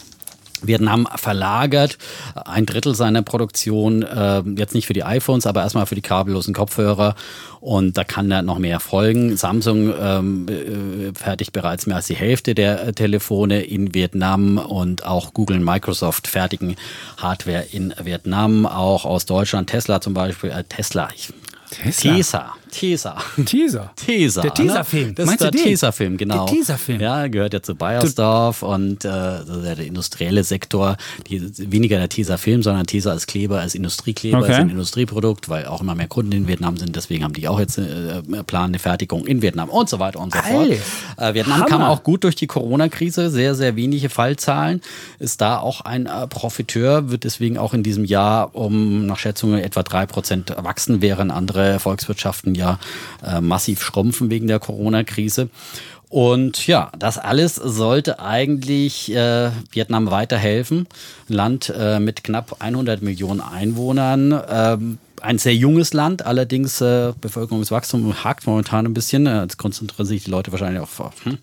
Vietnam 0.61 1.07
verlagert 1.15 1.97
ein 2.35 2.65
Drittel 2.65 2.95
seiner 2.95 3.21
Produktion, 3.21 4.03
äh, 4.03 4.41
jetzt 4.55 4.73
nicht 4.73 4.87
für 4.87 4.93
die 4.93 5.03
iPhones, 5.03 5.45
aber 5.45 5.61
erstmal 5.61 5.85
für 5.85 5.95
die 5.95 6.01
kabellosen 6.01 6.53
Kopfhörer. 6.53 7.15
Und 7.59 7.97
da 7.97 8.03
kann 8.03 8.29
da 8.29 8.41
noch 8.41 8.59
mehr 8.59 8.79
folgen. 8.79 9.35
Samsung 9.35 9.93
ähm, 9.99 10.47
äh, 10.47 11.13
fertigt 11.17 11.53
bereits 11.53 11.87
mehr 11.87 11.97
als 11.97 12.07
die 12.07 12.15
Hälfte 12.15 12.55
der 12.55 12.93
Telefone 12.93 13.63
in 13.63 13.93
Vietnam 13.93 14.57
und 14.57 15.05
auch 15.05 15.33
Google 15.33 15.57
und 15.57 15.63
Microsoft 15.63 16.27
fertigen 16.27 16.75
Hardware 17.17 17.65
in 17.71 17.93
Vietnam, 18.01 18.65
auch 18.65 19.05
aus 19.05 19.25
Deutschland. 19.25 19.69
Tesla 19.69 20.01
zum 20.01 20.13
Beispiel, 20.13 20.51
äh, 20.51 20.63
Tesla, 20.63 21.09
ich 21.15 21.33
Tesla? 21.69 22.53
Tesa. 22.77 23.17
Tesa. 23.43 23.47
Teaser. 23.47 23.91
Tesa. 23.95 24.41
Der 24.43 24.53
Tesafilm. 24.53 25.07
Ne? 25.07 25.13
Das 25.15 25.25
Meinst 25.25 25.41
ist 25.43 25.53
der? 25.53 25.63
Tesafilm, 25.63 26.17
genau. 26.17 26.45
Der 26.45 26.55
Tesafilm. 26.55 26.99
Ja, 27.01 27.27
gehört 27.27 27.53
ja 27.53 27.61
zu 27.63 27.73
Bayersdorf 27.73 28.61
und 28.61 29.03
äh, 29.03 29.09
der 29.09 29.79
industrielle 29.79 30.43
Sektor. 30.43 30.97
Die, 31.27 31.41
weniger 31.71 31.97
der 31.97 32.09
Tesafilm, 32.09 32.61
sondern 32.61 32.85
Tesa 32.85 33.11
als 33.11 33.25
Kleber, 33.25 33.59
als 33.61 33.73
Industriekleber, 33.73 34.37
Okay. 34.37 34.51
als 34.53 34.57
ein 34.59 34.69
Industrieprodukt, 34.69 35.49
weil 35.49 35.65
auch 35.65 35.81
immer 35.81 35.95
mehr 35.95 36.07
Kunden 36.07 36.31
in 36.33 36.47
Vietnam 36.47 36.77
sind. 36.77 36.95
Deswegen 36.95 37.23
haben 37.23 37.33
die 37.33 37.47
auch 37.47 37.59
jetzt 37.59 37.79
äh, 37.79 38.21
planen 38.45 38.67
eine 38.73 38.79
Fertigung 38.79 39.25
in 39.25 39.41
Vietnam 39.41 39.69
und 39.69 39.89
so 39.89 39.99
weiter 39.99 40.19
und 40.19 40.33
so 40.33 40.39
fort. 40.39 40.69
Äh, 41.17 41.33
Vietnam 41.33 41.55
Hammer. 41.61 41.65
kam 41.65 41.81
auch 41.81 42.03
gut 42.03 42.23
durch 42.23 42.35
die 42.35 42.47
Corona-Krise, 42.47 43.31
sehr, 43.31 43.55
sehr 43.55 43.75
wenige 43.75 44.09
Fallzahlen. 44.09 44.81
Ist 45.17 45.41
da 45.41 45.57
auch 45.59 45.81
ein 45.81 46.05
äh, 46.05 46.27
Profiteur, 46.27 47.09
wird 47.09 47.23
deswegen 47.23 47.57
auch 47.57 47.73
in 47.73 47.81
diesem 47.81 48.05
Jahr 48.05 48.55
um 48.55 49.07
nach 49.07 49.17
Schätzungen 49.17 49.59
etwa 49.59 49.81
drei 49.81 50.05
Prozent 50.05 50.53
wachsen, 50.57 51.01
während 51.01 51.31
andere 51.31 51.79
Volkswirtschaften 51.79 52.53
ja 52.53 52.66
äh, 53.25 53.41
massiv 53.41 53.82
schrumpfen 53.82 54.30
wegen 54.30 54.47
der 54.47 54.60
Corona-Krise. 54.60 55.49
Und 56.10 56.67
ja, 56.67 56.91
das 56.97 57.17
alles 57.17 57.56
sollte 57.56 58.19
eigentlich 58.19 59.13
äh, 59.13 59.51
Vietnam 59.71 60.10
weiterhelfen. 60.10 60.88
Ein 61.30 61.34
Land 61.34 61.73
äh, 61.77 61.99
mit 61.99 62.23
knapp 62.23 62.58
100 62.60 63.01
Millionen 63.01 63.41
Einwohnern. 63.41 64.41
Ähm, 64.49 64.97
ein 65.21 65.38
sehr 65.39 65.56
junges 65.56 65.93
Land, 65.93 66.25
allerdings 66.25 66.80
äh, 66.82 67.13
Bevölkerungswachstum 67.19 68.23
hakt 68.23 68.45
momentan 68.47 68.86
ein 68.86 68.93
bisschen. 68.93 69.25
Äh, 69.27 69.41
Jetzt 69.41 69.58
konzentrieren 69.58 70.06
sich 70.06 70.23
die 70.25 70.32
Leute 70.32 70.51
wahrscheinlich 70.51 70.82
auf, 70.82 70.99
auf, 70.99 71.13
hm, 71.23 71.38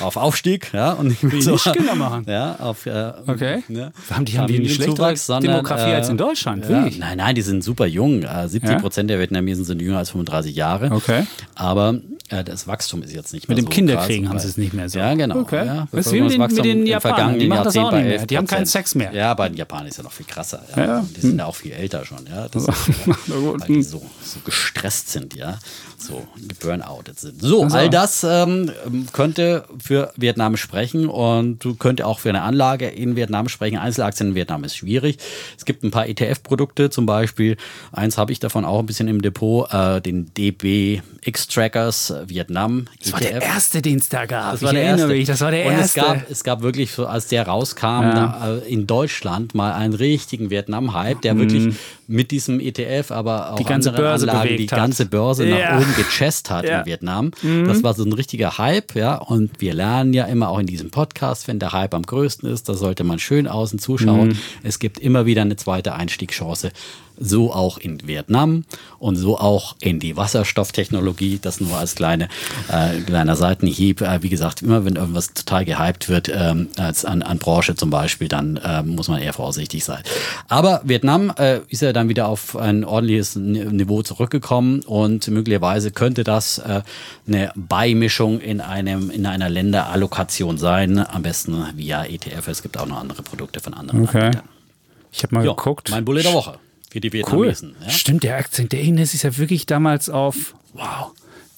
auf 0.00 0.16
Aufstieg, 0.16 0.70
ja, 0.72 0.92
und 0.92 1.08
nicht 1.08 1.22
mehr 1.22 1.34
nicht 1.34 1.72
Kinder 1.72 1.94
machen. 1.94 2.24
Ja, 2.28 2.56
auf 2.60 2.86
äh, 2.86 3.12
Okay. 3.26 3.62
Ne, 3.68 3.92
Haben 4.10 4.24
die- 4.24 4.38
haben 4.38 4.46
die 4.48 4.56
eine 4.56 4.68
schlechtere 4.68 4.96
Familienzuwachs, 4.96 5.26
sondern, 5.26 5.52
Demografie 5.56 5.92
als 5.94 6.08
in 6.08 6.16
Deutschland? 6.16 6.68
Ja, 6.68 6.80
nein, 6.98 7.16
nein, 7.18 7.34
die 7.34 7.42
sind 7.42 7.62
super 7.64 7.86
jung. 7.86 8.22
Äh, 8.22 8.48
70 8.48 8.70
Ja? 8.72 8.78
Prozent 8.78 9.10
der 9.10 9.18
Vietnamesen 9.20 9.64
sind 9.64 9.80
jünger 9.82 9.98
als 9.98 10.10
35 10.10 10.54
Jahre. 10.54 10.90
Okay. 10.90 11.26
Aber 11.54 12.00
äh, 12.30 12.42
das 12.42 12.66
Wachstum 12.66 13.02
ist 13.02 13.12
jetzt 13.12 13.32
nicht 13.34 13.48
mehr 13.48 13.56
Mit 13.56 13.64
dem 13.64 13.66
so 13.68 13.74
Kinderkriegen 13.74 14.28
haben 14.30 14.38
sie 14.38 14.48
es 14.48 14.56
nicht 14.56 14.72
mehr 14.72 14.88
so. 14.88 14.98
Ja, 14.98 15.14
genau. 15.14 15.38
Okay. 15.40 15.66
Ja, 15.66 15.88
Das 15.92 16.06
ist 16.06 16.12
wie 16.12 16.20
mit 16.22 16.32
den- 16.32 16.40
mit 16.40 16.64
den 16.64 16.86
Japanern. 16.86 17.38
Die 17.38 17.46
machen 17.46 17.64
das 17.64 17.76
auch 17.76 17.92
nicht 17.92 18.04
mehr. 18.04 18.26
Die 18.26 18.36
haben 18.36 18.46
11%. 18.46 18.48
keinen 18.48 18.66
Sex 18.66 18.94
mehr. 18.94 19.12
Ja, 19.12 19.34
bei 19.34 19.48
den 19.48 19.56
Japanern 19.58 19.86
ist 19.88 19.98
ja 19.98 20.02
noch 20.02 20.12
viel 20.12 20.26
krasser. 20.26 20.62
Ja. 20.76 21.04
Die 21.16 21.20
sind 21.20 21.38
ja 21.38 21.44
auch 21.46 21.54
viel 21.56 21.72
älter 21.72 22.04
schon. 22.04 22.18
Ja. 22.28 22.48
Das 22.48 22.64
ist, 22.68 22.78
Gut. 23.26 23.60
weil 23.60 23.66
die 23.68 23.82
so, 23.82 23.98
so 24.22 24.40
gestresst 24.44 25.10
sind, 25.10 25.34
ja, 25.34 25.58
so 25.98 26.26
geburnoutet 26.48 27.18
sind. 27.20 27.40
So, 27.40 27.62
Also. 27.64 27.76
all 27.76 27.90
das 27.90 28.24
ähm, 28.24 28.70
könnte 29.12 29.64
für 29.82 30.12
Vietnam 30.16 30.56
sprechen 30.56 31.08
und 31.08 31.64
du 31.64 31.74
könnte 31.74 32.06
auch 32.06 32.18
für 32.18 32.28
eine 32.30 32.42
Anlage 32.42 32.88
in 32.88 33.16
Vietnam 33.16 33.48
sprechen. 33.48 33.78
Einzelaktien 33.78 34.30
in 34.30 34.34
Vietnam 34.34 34.64
ist 34.64 34.76
schwierig. 34.76 35.18
Es 35.56 35.64
gibt 35.64 35.82
ein 35.82 35.90
paar 35.90 36.06
ETF-Produkte, 36.08 36.90
zum 36.90 37.06
Beispiel, 37.06 37.56
eins 37.92 38.18
habe 38.18 38.32
ich 38.32 38.40
davon 38.40 38.64
auch 38.64 38.80
ein 38.80 38.86
bisschen 38.86 39.08
im 39.08 39.22
Depot, 39.22 39.72
äh, 39.72 40.00
den 40.00 40.32
DB 40.34 41.00
X-Trackers 41.22 42.10
äh, 42.10 42.28
Vietnam 42.28 42.86
Das 43.02 43.12
war 43.12 43.20
der 43.20 43.40
erste, 43.42 43.80
den 43.82 43.98
es 43.98 44.08
da 44.08 44.26
gab. 44.26 44.52
das 44.52 44.60
ich 44.60 44.66
war 44.66 44.72
der 44.72 44.82
erinnere 44.84 45.00
erste. 45.06 45.14
mich, 45.18 45.26
das 45.26 45.40
war 45.40 45.50
der 45.50 45.66
und 45.66 45.72
erste. 45.72 46.00
es 46.00 46.06
gab, 46.06 46.30
es 46.30 46.44
gab 46.44 46.62
wirklich, 46.62 46.92
so, 46.92 47.06
als 47.06 47.28
der 47.28 47.46
rauskam, 47.46 47.84
Ja. 47.86 48.14
da, 48.14 48.54
äh, 48.56 48.68
in 48.72 48.86
Deutschland 48.86 49.54
mal 49.54 49.72
einen 49.72 49.94
richtigen 49.94 50.50
Vietnam-Hype, 50.50 51.22
der 51.22 51.38
wirklich 51.38 51.74
mit 52.06 52.30
diesem 52.30 52.60
ETF, 52.60 53.10
aber 53.10 53.48
auch 53.48 53.52
Mhm. 53.52 53.56
Die 53.58 53.64
ganze 53.64 53.88
anderen 53.90 54.04
Börse 54.04 54.30
Anlagen, 54.30 54.56
die 54.56 54.64
hat. 54.68 54.76
ganze 54.78 55.06
Börse 55.06 55.46
Ja. 55.48 55.76
nach 55.76 55.80
oben 55.82 55.94
gechest 55.96 56.50
hat 56.50 56.64
Ja. 56.64 56.74
Mhm. 56.74 56.80
in 56.80 56.86
Vietnam. 56.86 57.30
Das 57.66 57.82
war 57.82 57.94
so 57.94 58.04
ein 58.04 58.12
richtiger 58.12 58.58
Hype, 58.58 58.94
ja. 58.94 59.16
Und 59.16 59.60
wir 59.60 59.74
lernen 59.74 60.12
ja 60.12 60.24
immer 60.26 60.48
auch 60.48 60.58
in 60.58 60.66
diesem 60.66 60.90
Podcast, 60.90 61.48
wenn 61.48 61.58
der 61.58 61.72
Hype 61.72 61.94
am 61.94 62.02
größten 62.02 62.48
ist, 62.48 62.68
da 62.68 62.74
sollte 62.74 63.04
man 63.04 63.18
schön 63.18 63.46
außen 63.48 63.78
zuschauen. 63.78 64.28
Mhm. 64.28 64.38
Es 64.62 64.78
gibt 64.78 64.98
immer 64.98 65.26
wieder 65.26 65.42
eine 65.42 65.56
zweite 65.56 65.94
Einstiegschance. 65.94 66.72
So 67.18 67.52
auch 67.52 67.78
in 67.78 68.06
Vietnam 68.06 68.64
und 68.98 69.16
so 69.16 69.38
auch 69.38 69.76
in 69.80 70.00
die 70.00 70.16
Wasserstofftechnologie. 70.16 71.38
Das 71.40 71.60
nur 71.60 71.76
als 71.76 71.94
kleine, 71.94 72.28
äh, 72.68 73.00
kleiner 73.00 73.36
Seitenhieb. 73.36 74.00
Äh, 74.00 74.22
wie 74.22 74.28
gesagt, 74.28 74.62
immer 74.62 74.84
wenn 74.84 74.96
irgendwas 74.96 75.32
total 75.34 75.64
gehypt 75.64 76.08
wird, 76.08 76.28
ähm, 76.28 76.68
als 76.76 77.04
an, 77.04 77.22
an 77.22 77.38
Branche 77.38 77.74
zum 77.76 77.90
Beispiel, 77.90 78.28
dann 78.28 78.58
ähm, 78.64 78.94
muss 78.96 79.08
man 79.08 79.20
eher 79.20 79.32
vorsichtig 79.32 79.84
sein. 79.84 80.02
Aber 80.48 80.80
Vietnam 80.84 81.32
äh, 81.38 81.60
ist 81.68 81.82
ja 81.82 81.92
dann 81.92 82.08
wieder 82.08 82.28
auf 82.28 82.56
ein 82.56 82.84
ordentliches 82.84 83.36
Niveau 83.36 84.02
zurückgekommen 84.02 84.80
und 84.80 85.28
möglicherweise 85.28 85.90
könnte 85.90 86.24
das 86.24 86.58
äh, 86.58 86.82
eine 87.26 87.52
Beimischung 87.54 88.40
in 88.40 88.60
einem 88.60 89.10
in 89.10 89.26
einer 89.26 89.48
Länderallokation 89.48 90.58
sein. 90.58 90.98
Am 90.98 91.22
besten 91.22 91.64
via 91.76 92.04
ETF. 92.04 92.48
Es 92.48 92.62
gibt 92.62 92.76
auch 92.78 92.86
noch 92.86 92.98
andere 92.98 93.22
Produkte 93.22 93.60
von 93.60 93.74
anderen 93.74 94.02
Okay. 94.02 94.18
Anbietern. 94.26 94.48
Ich 95.12 95.22
habe 95.22 95.34
mal 95.36 95.44
Ja, 95.44 95.52
geguckt. 95.52 95.90
mein 95.90 96.04
Bulle 96.04 96.22
der 96.22 96.32
Woche 96.32 96.58
für 96.94 97.00
die 97.00 97.08
Cool. 97.08 97.48
Vietnamesen. 97.48 97.74
Ja? 97.82 97.90
Stimmt, 97.90 98.22
der 98.22 98.36
Aktien, 98.36 98.68
der 98.68 98.80
Index 98.80 99.14
ist 99.14 99.24
ja 99.24 99.36
wirklich 99.36 99.66
damals 99.66 100.08
auf, 100.08 100.54
wow, 100.74 101.10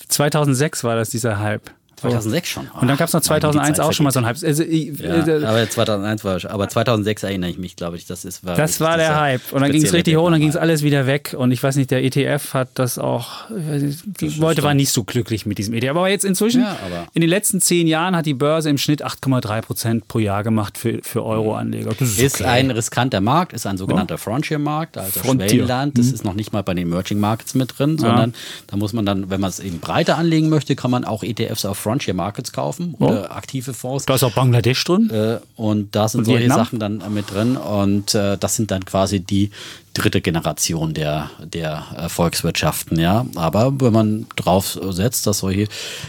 2006 0.09 0.83
war 0.83 0.97
das 0.97 1.11
dieser 1.11 1.39
Hype. 1.39 1.71
2006 1.97 2.49
schon. 2.49 2.69
Und 2.81 2.89
dann 2.89 2.97
gab 2.97 3.09
es 3.09 3.15
noch 3.15 3.21
Ach, 3.25 3.29
Mann, 3.31 3.37
wie 3.37 3.47
die 3.47 3.53
2001 3.53 3.77
Zeit 3.77 3.87
auch 3.87 3.93
schon 3.93 4.05
mal 4.05 4.11
so 4.11 4.19
einen 4.19 4.27
Hype. 4.27 4.37
Also, 4.45 4.63
ich- 4.63 5.01
äh, 5.03 5.41
Ja, 5.43 5.49
aber 5.49 5.69
2001 5.69 6.25
war 6.25 6.41
schon, 6.41 6.51
aber 6.51 6.69
2006 6.69 7.23
erinnere 7.23 7.51
ich 7.51 7.59
mich, 7.59 7.77
glaube 7.77 7.97
ich, 7.97 8.07
das 8.07 8.25
ist 8.25 8.45
war 8.45 8.55
Das 8.57 8.81
war 8.81 8.97
der 8.97 9.19
Hype. 9.21 9.53
Und 9.53 9.63
dann 9.63 9.73
ging 9.73 9.83
es 9.85 9.93
richtig 9.93 10.17
hoch 10.17 10.25
und 10.25 10.33
dann 10.33 10.41
ging 10.41 10.51
es 10.51 10.57
alles 10.57 10.83
wieder 10.83 11.07
weg. 11.07 11.35
Und 11.37 11.53
ich 11.53 11.63
weiß 11.63 11.77
nicht, 11.77 11.91
der 11.91 12.05
ETF 12.05 12.55
hat 12.55 12.69
das 12.75 12.99
auch. 12.99 13.49
nicht, 13.51 14.01
Die 14.21 14.29
Leute 14.29 14.63
waren 14.63 14.77
nicht 14.77 14.91
so 14.93 15.05
glücklich 15.05 15.47
mit 15.47 15.59
diesem 15.59 15.75
ETF. 15.75 15.91
Aber 15.91 16.09
jetzt 16.09 16.25
inzwischen, 16.25 16.63
Ja, 16.63 16.77
aber- 16.85 17.07
in 17.15 17.21
den 17.21 17.31
letzten 17.31 17.61
zehn 17.61 17.87
Jahren 17.87 18.15
hat 18.17 18.27
die 18.27 18.35
Börse 18.35 18.69
im 18.71 18.79
Schnitt 18.79 19.03
8,3 19.05 19.63
Prozent 19.63 20.09
pro 20.09 20.19
Jahr 20.19 20.43
gemacht 20.43 20.79
für, 20.79 21.01
für 21.03 21.25
Euro-Anleger. 21.25 21.93
Das 21.99 22.19
Ist 22.19 22.41
okay. 22.41 22.45
ein 22.51 22.71
riskanter 22.71 23.21
Markt, 23.21 23.53
ist 23.53 23.67
ein 23.67 23.79
sogenannter 23.79 24.19
Frontier-Markt, 24.19 24.99
also 24.99 25.21
Frontier. 25.21 25.49
Schwellenland. 25.49 25.97
Das 25.99 26.07
ist 26.09 26.25
noch 26.25 26.35
nicht 26.35 26.53
mal 26.53 26.63
bei 26.63 26.75
den 26.75 26.87
Emerging 26.89 27.19
Markets 27.21 27.55
mit 27.55 27.79
drin, 27.79 27.99
sondern 27.99 28.35
da 28.67 28.77
muss 28.77 28.93
man 28.93 29.07
dann, 29.07 29.31
wenn 29.31 29.41
man 29.41 29.51
es 29.51 29.61
eben 29.61 29.81
breiter 29.81 30.19
anlegen 30.19 30.49
möchte, 30.49 30.77
kann 30.77 30.91
man 30.91 31.05
auch 31.05 31.23
ETFs 31.23 31.65
auf 31.65 31.79
Frontier 31.87 32.15
Markets 32.15 32.53
kaufen 32.53 32.95
oder 32.99 33.31
aktive 33.31 33.73
Fonds. 33.73 34.07
Da 34.07 34.17
ist 34.17 34.25
auch 34.25 34.33
Bangladesch 34.33 34.83
drin. 34.83 35.09
Äh, 35.09 35.39
und 35.55 35.95
da 35.95 36.09
sind 36.09 36.21
Und 36.21 36.25
solche 36.25 36.41
Vietnam? 36.41 36.59
Sachen 36.59 36.81
dann 36.81 37.15
mit 37.15 37.33
drin. 37.33 37.57
Und 37.57 38.13
äh, 38.13 38.37
das 38.37 38.57
sind 38.57 38.73
dann 38.73 38.85
quasi 38.85 39.21
die 39.21 39.53
dritte 39.95 40.21
Generation 40.21 40.95
der, 40.95 41.31
der 41.45 41.85
äh, 41.97 42.09
Volkswirtschaften, 42.09 42.99
ja. 42.99 43.25
Aber 43.37 43.81
wenn 43.81 43.93
man 43.93 44.27
drauf 44.35 44.77
setzt, 44.91 45.29
dass 45.29 45.39
solche 45.39 45.69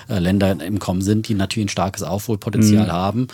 äh, 0.10 0.18
Länder 0.18 0.52
im 0.64 0.80
Kommen 0.80 1.04
sind, 1.04 1.28
die 1.28 1.36
natürlich 1.36 1.68
ein 1.68 1.70
starkes 1.70 2.02
Aufholpotenzial 2.02 2.92
haben. 2.92 3.28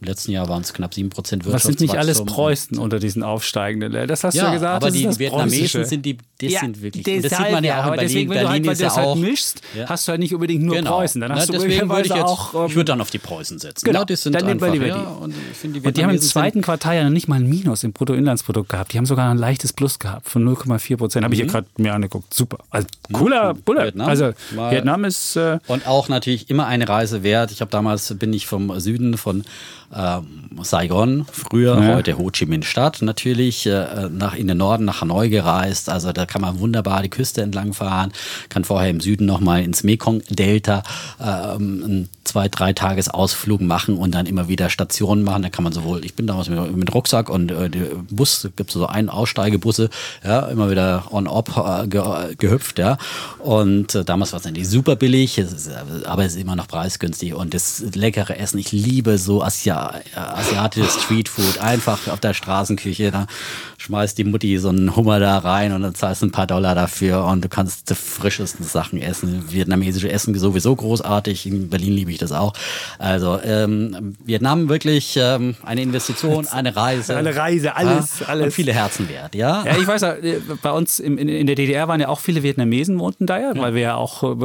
Im 0.00 0.06
letzten 0.06 0.30
Jahr 0.30 0.48
waren 0.48 0.62
es 0.62 0.72
knapp 0.72 0.92
7% 0.92 1.10
Wirtschaftswachstum. 1.16 1.50
Mhm. 1.50 1.54
Was 1.54 1.62
sind 1.64 1.80
nicht 1.80 1.96
alles 1.96 2.24
Preußen 2.24 2.78
unter 2.78 3.00
diesen 3.00 3.22
aufsteigenden 3.24 3.90
Ländern? 3.92 4.08
Das 4.08 4.22
hast 4.22 4.34
du 4.34 4.38
ja 4.38 4.46
Ja, 4.46 4.52
gesagt. 4.54 4.76
aber 4.76 4.86
das 4.86 4.94
ist 4.94 5.00
die 5.00 5.04
das 5.06 5.18
Vietnamesen 5.18 5.84
sind 5.84 6.06
die, 6.06 6.18
das 6.40 6.52
Ja, 6.52 6.60
sind 6.60 6.80
wirklich, 6.82 7.04
und 7.06 7.14
das 7.16 7.22
deshalb 7.30 7.44
sieht 7.46 7.52
man 7.54 7.64
ja 7.64 7.80
auch 7.80 7.84
aber 7.86 7.94
in 7.94 7.98
Berlin. 7.98 8.08
deswegen, 8.08 8.30
wenn 8.30 8.36
du 8.38 8.44
Berlin 8.44 8.52
halt, 8.52 8.66
weil 8.68 8.74
du 8.76 8.82
ja 8.82 8.88
das 8.88 8.96
halt 8.96 9.16
mischst, 9.18 9.60
Ja. 9.76 9.88
hast 9.88 10.06
du 10.06 10.10
halt 10.12 10.20
nicht 10.20 10.34
unbedingt 10.34 10.62
nur 10.62 10.76
Genau. 10.76 10.90
Preußen. 10.98 11.20
Dann 11.20 11.30
Na, 11.32 11.36
hast 11.38 11.48
du 11.48 11.52
deswegen 11.54 11.88
würde 11.88 12.02
ich 12.02 12.08
jetzt, 12.08 12.22
auch. 12.22 12.54
ähm, 12.54 12.66
ich 12.68 12.74
würde 12.76 12.84
dann 12.84 13.00
auf 13.00 13.10
die 13.10 13.18
Preußen 13.18 13.58
setzen. 13.58 13.84
Genau, 13.84 13.98
Ja, 14.00 14.04
die 14.04 14.14
sind 14.16 14.34
dann 14.34 14.46
einfach, 14.46 14.72
lieber 14.72 14.86
ja, 14.86 14.94
die. 15.18 15.24
und 15.24 15.34
die 15.64 15.80
Und 15.80 15.96
die 15.96 16.04
haben 16.04 16.10
im 16.10 16.20
zweiten 16.20 16.62
Quartal 16.62 16.94
ja 16.96 17.02
noch 17.04 17.10
nicht 17.10 17.26
mal 17.26 17.36
ein 17.36 17.48
Minus 17.48 17.82
im 17.82 17.92
Bruttoinlandsprodukt 17.92 18.68
gehabt. 18.68 18.92
Die 18.92 18.98
haben 18.98 19.06
sogar 19.06 19.30
ein 19.30 19.38
leichtes 19.38 19.72
Plus 19.72 19.98
gehabt 19.98 20.28
von 20.28 20.44
0,4 20.44 20.96
Prozent. 20.96 21.24
Habe 21.24 21.34
ich 21.34 21.40
hier 21.40 21.48
gerade 21.48 21.66
mir 21.76 21.92
angeguckt. 21.92 22.32
Super. 22.32 22.58
Also, 22.70 22.86
cooler 23.12 23.54
Bulle. 23.54 23.80
Mhm. 23.80 23.84
Vietnam. 23.86 24.08
Also 24.08 24.30
Mal- 24.54 24.70
Vietnam 24.70 25.04
ist. 25.04 25.34
Äh, 25.34 25.58
Und 25.66 25.88
auch 25.88 26.08
natürlich 26.08 26.50
immer 26.50 26.66
eine 26.66 26.88
Reise 26.88 27.22
wert. 27.24 27.50
Ich 27.50 27.60
habe 27.60 27.70
damals 27.72 28.14
bin 28.16 28.32
ich 28.32 28.46
vom 28.46 28.78
Süden 28.78 29.16
von 29.18 29.44
ähm, 29.94 30.50
Saigon, 30.62 31.26
früher, 31.30 31.80
ja. 31.80 31.94
heute 31.94 32.18
Ho 32.18 32.30
Chi 32.30 32.46
Minh 32.46 32.62
Stadt 32.62 33.02
natürlich, 33.02 33.66
äh, 33.66 34.08
nach 34.10 34.34
in 34.34 34.48
den 34.48 34.58
Norden, 34.58 34.84
nach 34.84 35.00
Hanoi 35.00 35.28
gereist. 35.28 35.88
Also 35.88 36.12
da 36.12 36.26
kann 36.26 36.42
man 36.42 36.58
wunderbar 36.58 37.02
die 37.02 37.08
Küste 37.08 37.42
entlang 37.42 37.72
fahren, 37.72 38.12
kann 38.48 38.64
vorher 38.64 38.90
im 38.90 39.00
Süden 39.00 39.26
nochmal 39.26 39.62
ins 39.62 39.84
Mekong-Delta 39.84 40.82
ähm, 41.20 42.08
zwei, 42.28 42.48
drei 42.48 42.72
Tagesausflug 42.72 43.60
machen 43.60 43.96
und 43.96 44.14
dann 44.14 44.26
immer 44.26 44.48
wieder 44.48 44.70
Stationen 44.70 45.24
machen. 45.24 45.42
Da 45.42 45.50
kann 45.50 45.64
man 45.64 45.72
sowohl, 45.72 46.04
ich 46.04 46.14
bin 46.14 46.26
damals 46.26 46.48
mit, 46.48 46.76
mit 46.76 46.94
Rucksack 46.94 47.30
und 47.30 47.50
äh, 47.50 47.70
Bus, 48.10 48.48
gibt 48.56 48.70
so 48.70 48.86
einen 48.86 49.08
Aussteigebusse, 49.08 49.90
ja, 50.24 50.40
immer 50.48 50.70
wieder 50.70 51.04
on-op 51.10 51.56
äh, 51.56 51.86
ge, 51.88 52.02
gehüpft, 52.36 52.78
ja. 52.78 52.98
Und 53.38 53.94
äh, 53.94 54.04
damals 54.04 54.32
war 54.32 54.38
es 54.38 54.44
natürlich 54.44 54.68
super 54.68 54.96
billig, 54.96 55.38
es 55.38 55.52
ist, 55.52 55.70
aber 56.04 56.24
es 56.24 56.34
ist 56.34 56.40
immer 56.40 56.56
noch 56.56 56.68
preisgünstig 56.68 57.34
und 57.34 57.54
das 57.54 57.82
leckere 57.94 58.38
Essen. 58.38 58.58
Ich 58.58 58.72
liebe 58.72 59.18
so 59.18 59.42
Asia, 59.42 59.94
asiatisches 60.14 61.02
Streetfood, 61.02 61.58
einfach 61.58 62.08
auf 62.08 62.20
der 62.20 62.34
Straßenküche. 62.34 63.10
Da 63.10 63.26
schmeißt 63.78 64.18
die 64.18 64.24
Mutti 64.24 64.58
so 64.58 64.70
einen 64.70 64.96
Hummer 64.96 65.20
da 65.20 65.38
rein 65.38 65.72
und 65.72 65.82
dann 65.82 65.94
zahlst 65.94 66.22
du 66.22 66.26
ein 66.26 66.32
paar 66.32 66.48
Dollar 66.48 66.74
dafür 66.74 67.24
und 67.24 67.44
du 67.44 67.48
kannst 67.48 67.88
die 67.88 67.94
frischesten 67.94 68.64
Sachen 68.64 69.00
essen. 69.00 69.44
Vietnamesische 69.50 70.10
Essen 70.10 70.36
sowieso 70.36 70.74
großartig. 70.74 71.46
In 71.46 71.70
Berlin 71.70 71.92
liebe 71.92 72.10
ich 72.10 72.18
das 72.18 72.32
auch. 72.32 72.54
Also 72.98 73.38
ähm, 73.42 74.16
Vietnam 74.24 74.68
wirklich 74.68 75.16
ähm, 75.16 75.54
eine 75.64 75.82
Investition, 75.82 76.48
eine 76.48 76.74
Reise. 76.74 77.16
Eine 77.16 77.36
Reise, 77.36 77.76
alles, 77.76 78.18
ja, 78.18 78.26
alles. 78.26 78.46
Und 78.46 78.52
viele 78.52 78.72
Herzen 78.72 79.08
wert, 79.08 79.36
ja. 79.36 79.64
Ja, 79.64 79.76
ich 79.76 79.86
weiß, 79.86 80.02
äh, 80.02 80.40
bei 80.60 80.72
uns 80.72 80.98
in, 80.98 81.16
in, 81.16 81.46
der 81.46 81.54
DDR 81.54 81.86
waren 81.86 82.00
ja 82.00 82.08
auch 82.08 82.20
viele 82.20 82.42
Vietnamesen 82.42 82.98
wohnten 82.98 83.26
da 83.26 83.38
ja, 83.38 83.52
ja. 83.54 83.62
weil 83.62 83.74
wir 83.74 83.82
ja 83.82 83.94
auch 83.94 84.24
äh, 84.24 84.36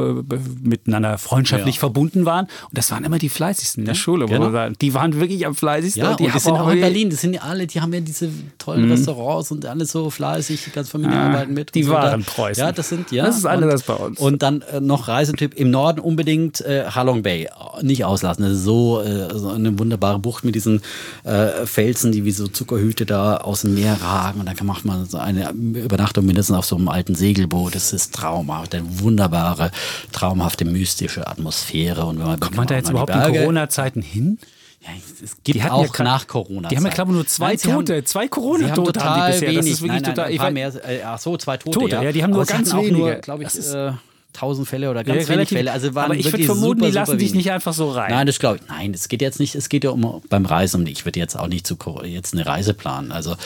miteinander 0.62 1.18
freundschaftlich 1.18 1.74
ja. 1.76 1.80
verbunden 1.80 2.24
waren. 2.24 2.44
Und 2.44 2.78
das 2.78 2.92
waren 2.92 3.02
immer 3.02 3.18
die 3.18 3.28
fleißigsten 3.28 3.82
in 3.82 3.86
der 3.86 3.94
Schule. 3.94 4.26
Genau. 4.26 4.68
die 4.80 4.94
waren 4.94 5.18
wirklich 5.18 5.44
am 5.44 5.56
fleißigsten. 5.56 6.02
Ja, 6.04 6.12
und 6.12 6.20
die 6.20 6.26
und 6.26 6.40
sind 6.40 6.52
auch 6.52 6.68
in 6.68 6.80
Berlin. 6.80 7.10
Das 7.10 7.20
sind 7.20 7.34
ja 7.34 7.42
alle, 7.42 7.66
die 7.66 7.80
haben 7.80 7.92
ja 7.92 8.00
diese 8.00 8.30
tollen 8.58 8.84
mhm. 8.84 8.92
Restaurants 8.92 9.23
und 9.24 9.66
alles 9.66 9.92
so 9.92 10.10
fleißig, 10.10 10.64
die 10.64 10.70
ganze 10.70 10.90
Familie 10.90 11.16
ah, 11.16 11.28
arbeiten 11.28 11.54
mit. 11.54 11.74
Die 11.74 11.82
so 11.82 11.92
waren 11.92 12.24
Preußen. 12.24 12.62
Ja, 12.62 12.72
das 12.72 12.88
sind, 12.88 13.12
ja. 13.12 13.26
Das 13.26 13.36
ist 13.36 13.46
alles 13.46 13.82
bei 13.82 13.94
uns. 13.94 14.18
Und 14.18 14.42
dann 14.42 14.62
äh, 14.62 14.80
noch 14.80 15.08
Reisetipp 15.08 15.54
im 15.54 15.70
Norden 15.70 16.00
unbedingt 16.00 16.60
äh, 16.60 16.84
Halong 16.86 17.22
Bay. 17.22 17.48
Nicht 17.82 18.04
auslassen. 18.04 18.44
Das 18.44 18.52
ist 18.52 18.64
so, 18.64 19.00
äh, 19.00 19.36
so 19.36 19.48
eine 19.48 19.78
wunderbare 19.78 20.18
Bucht 20.18 20.44
mit 20.44 20.54
diesen 20.54 20.82
äh, 21.24 21.66
Felsen, 21.66 22.12
die 22.12 22.24
wie 22.24 22.30
so 22.30 22.48
Zuckerhüte 22.48 23.06
da 23.06 23.38
aus 23.38 23.62
dem 23.62 23.74
Meer 23.74 24.00
ragen. 24.00 24.40
Und 24.40 24.46
dann 24.46 24.66
macht 24.66 24.84
man 24.84 25.06
so 25.06 25.18
eine 25.18 25.50
Übernachtung 25.50 26.26
mindestens 26.26 26.56
auf 26.56 26.66
so 26.66 26.76
einem 26.76 26.88
alten 26.88 27.14
Segelboot. 27.14 27.74
Das 27.74 27.92
ist 27.92 28.14
traumhaft. 28.14 28.74
Eine 28.74 29.00
wunderbare, 29.00 29.70
traumhafte, 30.12 30.64
mystische 30.64 31.26
Atmosphäre. 31.26 32.04
Und 32.04 32.18
wenn 32.18 32.26
man 32.26 32.40
Kommt 32.40 32.56
man 32.56 32.66
da 32.66 32.74
jetzt 32.76 32.90
überhaupt 32.90 33.14
in 33.14 33.20
Corona-Zeiten 33.20 34.02
hin? 34.02 34.38
Ja, 34.84 34.90
es 35.22 35.36
gibt 35.42 35.70
auch 35.70 35.96
ja, 35.96 36.04
nach 36.04 36.26
Corona. 36.26 36.68
Die 36.68 36.76
haben 36.76 36.84
ja, 36.84 36.92
glaube 36.92 37.12
ich, 37.12 37.16
nur 37.16 37.26
zwei 37.26 37.54
Nein, 37.54 37.58
Tote. 37.58 37.96
Haben, 37.96 38.06
zwei 38.06 38.28
Corona-Tote 38.28 39.00
haben, 39.00 39.20
haben 39.20 39.26
die 39.26 39.32
bisher. 39.32 39.48
Wenig. 39.48 39.58
Das 39.58 39.66
ist 39.66 39.82
wirklich 39.82 40.02
Nein, 40.02 40.14
total. 40.14 40.30
Ich 40.30 40.40
weiß, 40.40 40.52
mehr, 40.52 40.88
äh, 40.88 41.02
ach 41.04 41.18
so, 41.18 41.36
zwei 41.38 41.56
Tote. 41.56 41.78
Tote, 41.78 41.94
ja. 41.94 42.02
ja 42.02 42.12
die 42.12 42.22
haben 42.22 42.32
nur 42.32 42.44
ganz 42.44 42.74
wenige. 42.74 43.20
glaube 43.22 43.44
ich, 43.44 43.54
äh, 43.54 43.92
tausend 44.34 44.68
Fälle 44.68 44.90
oder 44.90 45.02
ganz 45.02 45.26
ja, 45.26 45.34
wenig 45.34 45.48
Fälle. 45.48 45.72
Also 45.72 45.94
waren 45.94 46.06
aber 46.06 46.16
ich 46.16 46.30
würde 46.30 46.44
vermuten, 46.44 46.80
super, 46.80 46.86
die 46.86 46.92
lassen 46.92 47.18
dich 47.18 47.34
nicht 47.34 47.50
einfach 47.50 47.72
so 47.72 47.90
rein. 47.90 48.10
Nein, 48.10 48.26
das 48.26 48.38
glaube 48.38 48.56
ich. 48.56 48.68
Nein, 48.68 48.92
es 48.92 49.08
geht 49.08 49.22
jetzt 49.22 49.40
nicht. 49.40 49.54
Es 49.54 49.70
geht 49.70 49.84
ja 49.84 49.90
um 49.90 50.22
beim 50.28 50.44
Reisen. 50.44 50.86
Ich 50.86 51.06
würde 51.06 51.18
jetzt 51.18 51.38
auch 51.38 51.46
nicht 51.46 51.66
zu 51.66 51.78
jetzt 52.04 52.34
eine 52.34 52.44
Reise 52.44 52.74
planen. 52.74 53.12
Also 53.12 53.36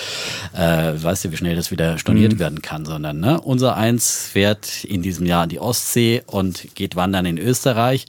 äh, 0.55 0.93
weißt 0.97 1.27
du, 1.27 1.33
wie 1.33 1.37
schnell 1.37 1.55
das 1.55 1.71
wieder 1.71 1.99
storniert 1.99 2.35
mhm. 2.35 2.39
werden 2.41 2.63
kann, 2.63 2.85
sondern 2.85 3.21
ne, 3.21 3.41
unser 3.41 3.77
Eins 3.77 4.29
fährt 4.33 4.85
in 4.85 5.03
diesem 5.03 5.27
Jahr 5.27 5.45
an 5.45 5.51
die 5.51 5.61
Ostsee 5.61 6.23
und 6.27 6.75
geht 6.75 6.97
wandern 6.97 7.27
in 7.27 7.39
Österreich. 7.39 8.07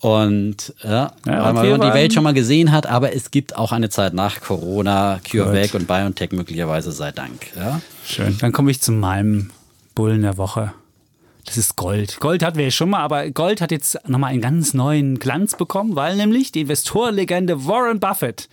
Und 0.00 0.74
ja, 0.82 1.12
ja 1.26 1.54
weil 1.54 1.70
man 1.70 1.80
die 1.80 1.94
Welt 1.94 2.12
schon 2.12 2.22
mal 2.22 2.34
gesehen 2.34 2.70
hat, 2.70 2.86
aber 2.86 3.14
es 3.14 3.30
gibt 3.30 3.56
auch 3.56 3.72
eine 3.72 3.88
Zeit 3.88 4.12
nach 4.12 4.40
Corona, 4.40 5.20
CureVac 5.28 5.74
und 5.74 5.86
BioNTech 5.86 6.32
möglicherweise 6.32 6.92
sei 6.92 7.12
Dank. 7.12 7.46
Ja? 7.56 7.80
Schön. 8.04 8.36
Dann 8.38 8.52
komme 8.52 8.70
ich 8.70 8.80
zu 8.80 8.92
meinem 8.92 9.50
Bullen 9.94 10.22
der 10.22 10.36
Woche. 10.36 10.72
Das 11.46 11.56
ist 11.56 11.76
Gold. 11.76 12.18
Gold 12.20 12.42
hatten 12.42 12.58
wir 12.58 12.64
ja 12.64 12.70
schon 12.70 12.90
mal, 12.90 13.00
aber 13.00 13.30
Gold 13.30 13.60
hat 13.60 13.70
jetzt 13.70 13.98
nochmal 14.06 14.32
einen 14.32 14.42
ganz 14.42 14.74
neuen 14.74 15.18
Glanz 15.18 15.56
bekommen, 15.56 15.94
weil 15.94 16.16
nämlich 16.16 16.52
die 16.52 16.62
Investorenlegende 16.62 17.66
Warren 17.66 18.00
Buffett 18.00 18.48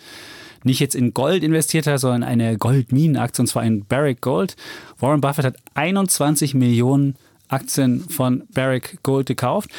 nicht 0.63 0.79
jetzt 0.79 0.95
in 0.95 1.13
Gold 1.13 1.43
investiert 1.43 1.87
hat, 1.87 1.99
sondern 1.99 2.23
eine 2.23 2.57
Goldminenaktie, 2.57 3.41
und 3.41 3.47
zwar 3.47 3.65
in 3.65 3.83
Barrick 3.85 4.21
Gold. 4.21 4.55
Warren 4.99 5.21
Buffett 5.21 5.45
hat 5.45 5.55
21 5.73 6.53
Millionen 6.53 7.15
Aktien 7.53 8.01
von 8.09 8.43
Barrick 8.53 8.99
Gold 9.03 9.27
gekauft. 9.27 9.69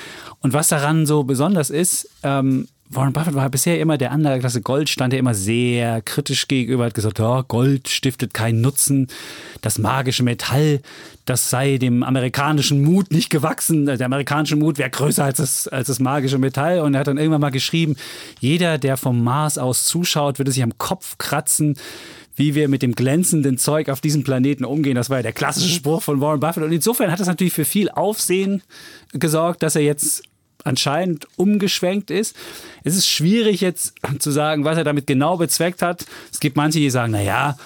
Und 0.41 0.53
was 0.53 0.69
daran 0.69 1.07
so 1.07 1.25
besonders 1.25 1.71
ist, 1.71 2.09
ähm, 2.23 2.69
Warren 2.91 3.13
Buffett 3.13 3.35
war 3.35 3.49
bisher 3.49 3.81
immer 3.81 3.99
der 3.99 4.13
Anlageklasse 4.13 4.61
Gold, 4.61 4.89
stand 4.89 5.13
er 5.13 5.19
immer 5.19 5.35
sehr 5.35 6.03
kritisch 6.03 6.47
gegenüber, 6.49 6.85
hat 6.85 6.95
gesagt, 6.95 7.19
oh, 7.19 7.43
Gold 7.43 7.89
stiftet 7.89 8.35
keinen 8.35 8.61
Nutzen, 8.61 9.09
das 9.63 9.79
magische 9.79 10.23
Metall, 10.23 10.81
das 11.25 11.49
sei 11.51 11.79
dem 11.79 12.03
amerikanischen 12.03 12.83
Mut 12.83 13.11
nicht 13.11 13.31
gewachsen, 13.31 13.87
der 13.87 14.01
amerikanische 14.01 14.57
Mut 14.57 14.79
wäre 14.79 14.91
größer 14.91 15.25
als 15.25 15.39
das, 15.39 15.69
als 15.69 15.89
das 15.89 15.99
magische 15.99 16.39
Metall. 16.39 16.81
Und 16.81 16.95
er 16.95 17.01
hat 17.01 17.07
dann 17.07 17.17
irgendwann 17.17 17.41
mal 17.41 17.51
geschrieben, 17.51 17.97
jeder, 18.39 18.79
der 18.79 18.97
vom 18.97 19.25
Mars 19.25 19.57
aus 19.57 19.87
zuschaut, 19.87 20.39
würde 20.39 20.53
sich 20.53 20.63
am 20.63 20.77
Kopf 20.77 21.17
kratzen, 21.17 21.77
wie 22.37 22.55
wir 22.55 22.69
mit 22.69 22.83
dem 22.83 22.95
glänzenden 22.95 23.59
Zeug 23.59 23.89
auf 23.89 24.01
diesem 24.01 24.25
Planeten 24.25 24.65
umgehen. 24.65 24.97
Das 24.97 25.11
war 25.11 25.19
ja 25.19 25.23
der 25.23 25.33
klassische 25.33 25.75
Spruch 25.75 26.03
von 26.03 26.21
Warren 26.21 26.41
Buffett. 26.41 26.65
Und 26.65 26.73
insofern 26.73 27.11
hat 27.11 27.21
das 27.21 27.29
natürlich 27.29 27.53
für 27.53 27.65
viel 27.65 27.89
Aufsehen 27.89 28.63
gesorgt, 29.13 29.63
dass 29.63 29.77
er 29.77 29.83
jetzt 29.83 30.23
anscheinend 30.65 31.29
umgeschwenkt 31.37 32.11
ist. 32.11 32.35
Es 32.83 32.97
ist 32.97 33.07
schwierig 33.07 33.61
jetzt 33.61 33.95
zu 34.19 34.31
sagen, 34.31 34.65
was 34.65 34.79
er 34.79 34.85
damit 34.85 35.07
genau 35.07 35.37
bezweckt 35.37 35.83
hat. 35.83 36.07
Es 36.33 36.41
gibt 36.41 36.57
manche, 36.57 36.79
die 36.79 36.91
sagen, 36.91 37.13
naja, 37.13 37.57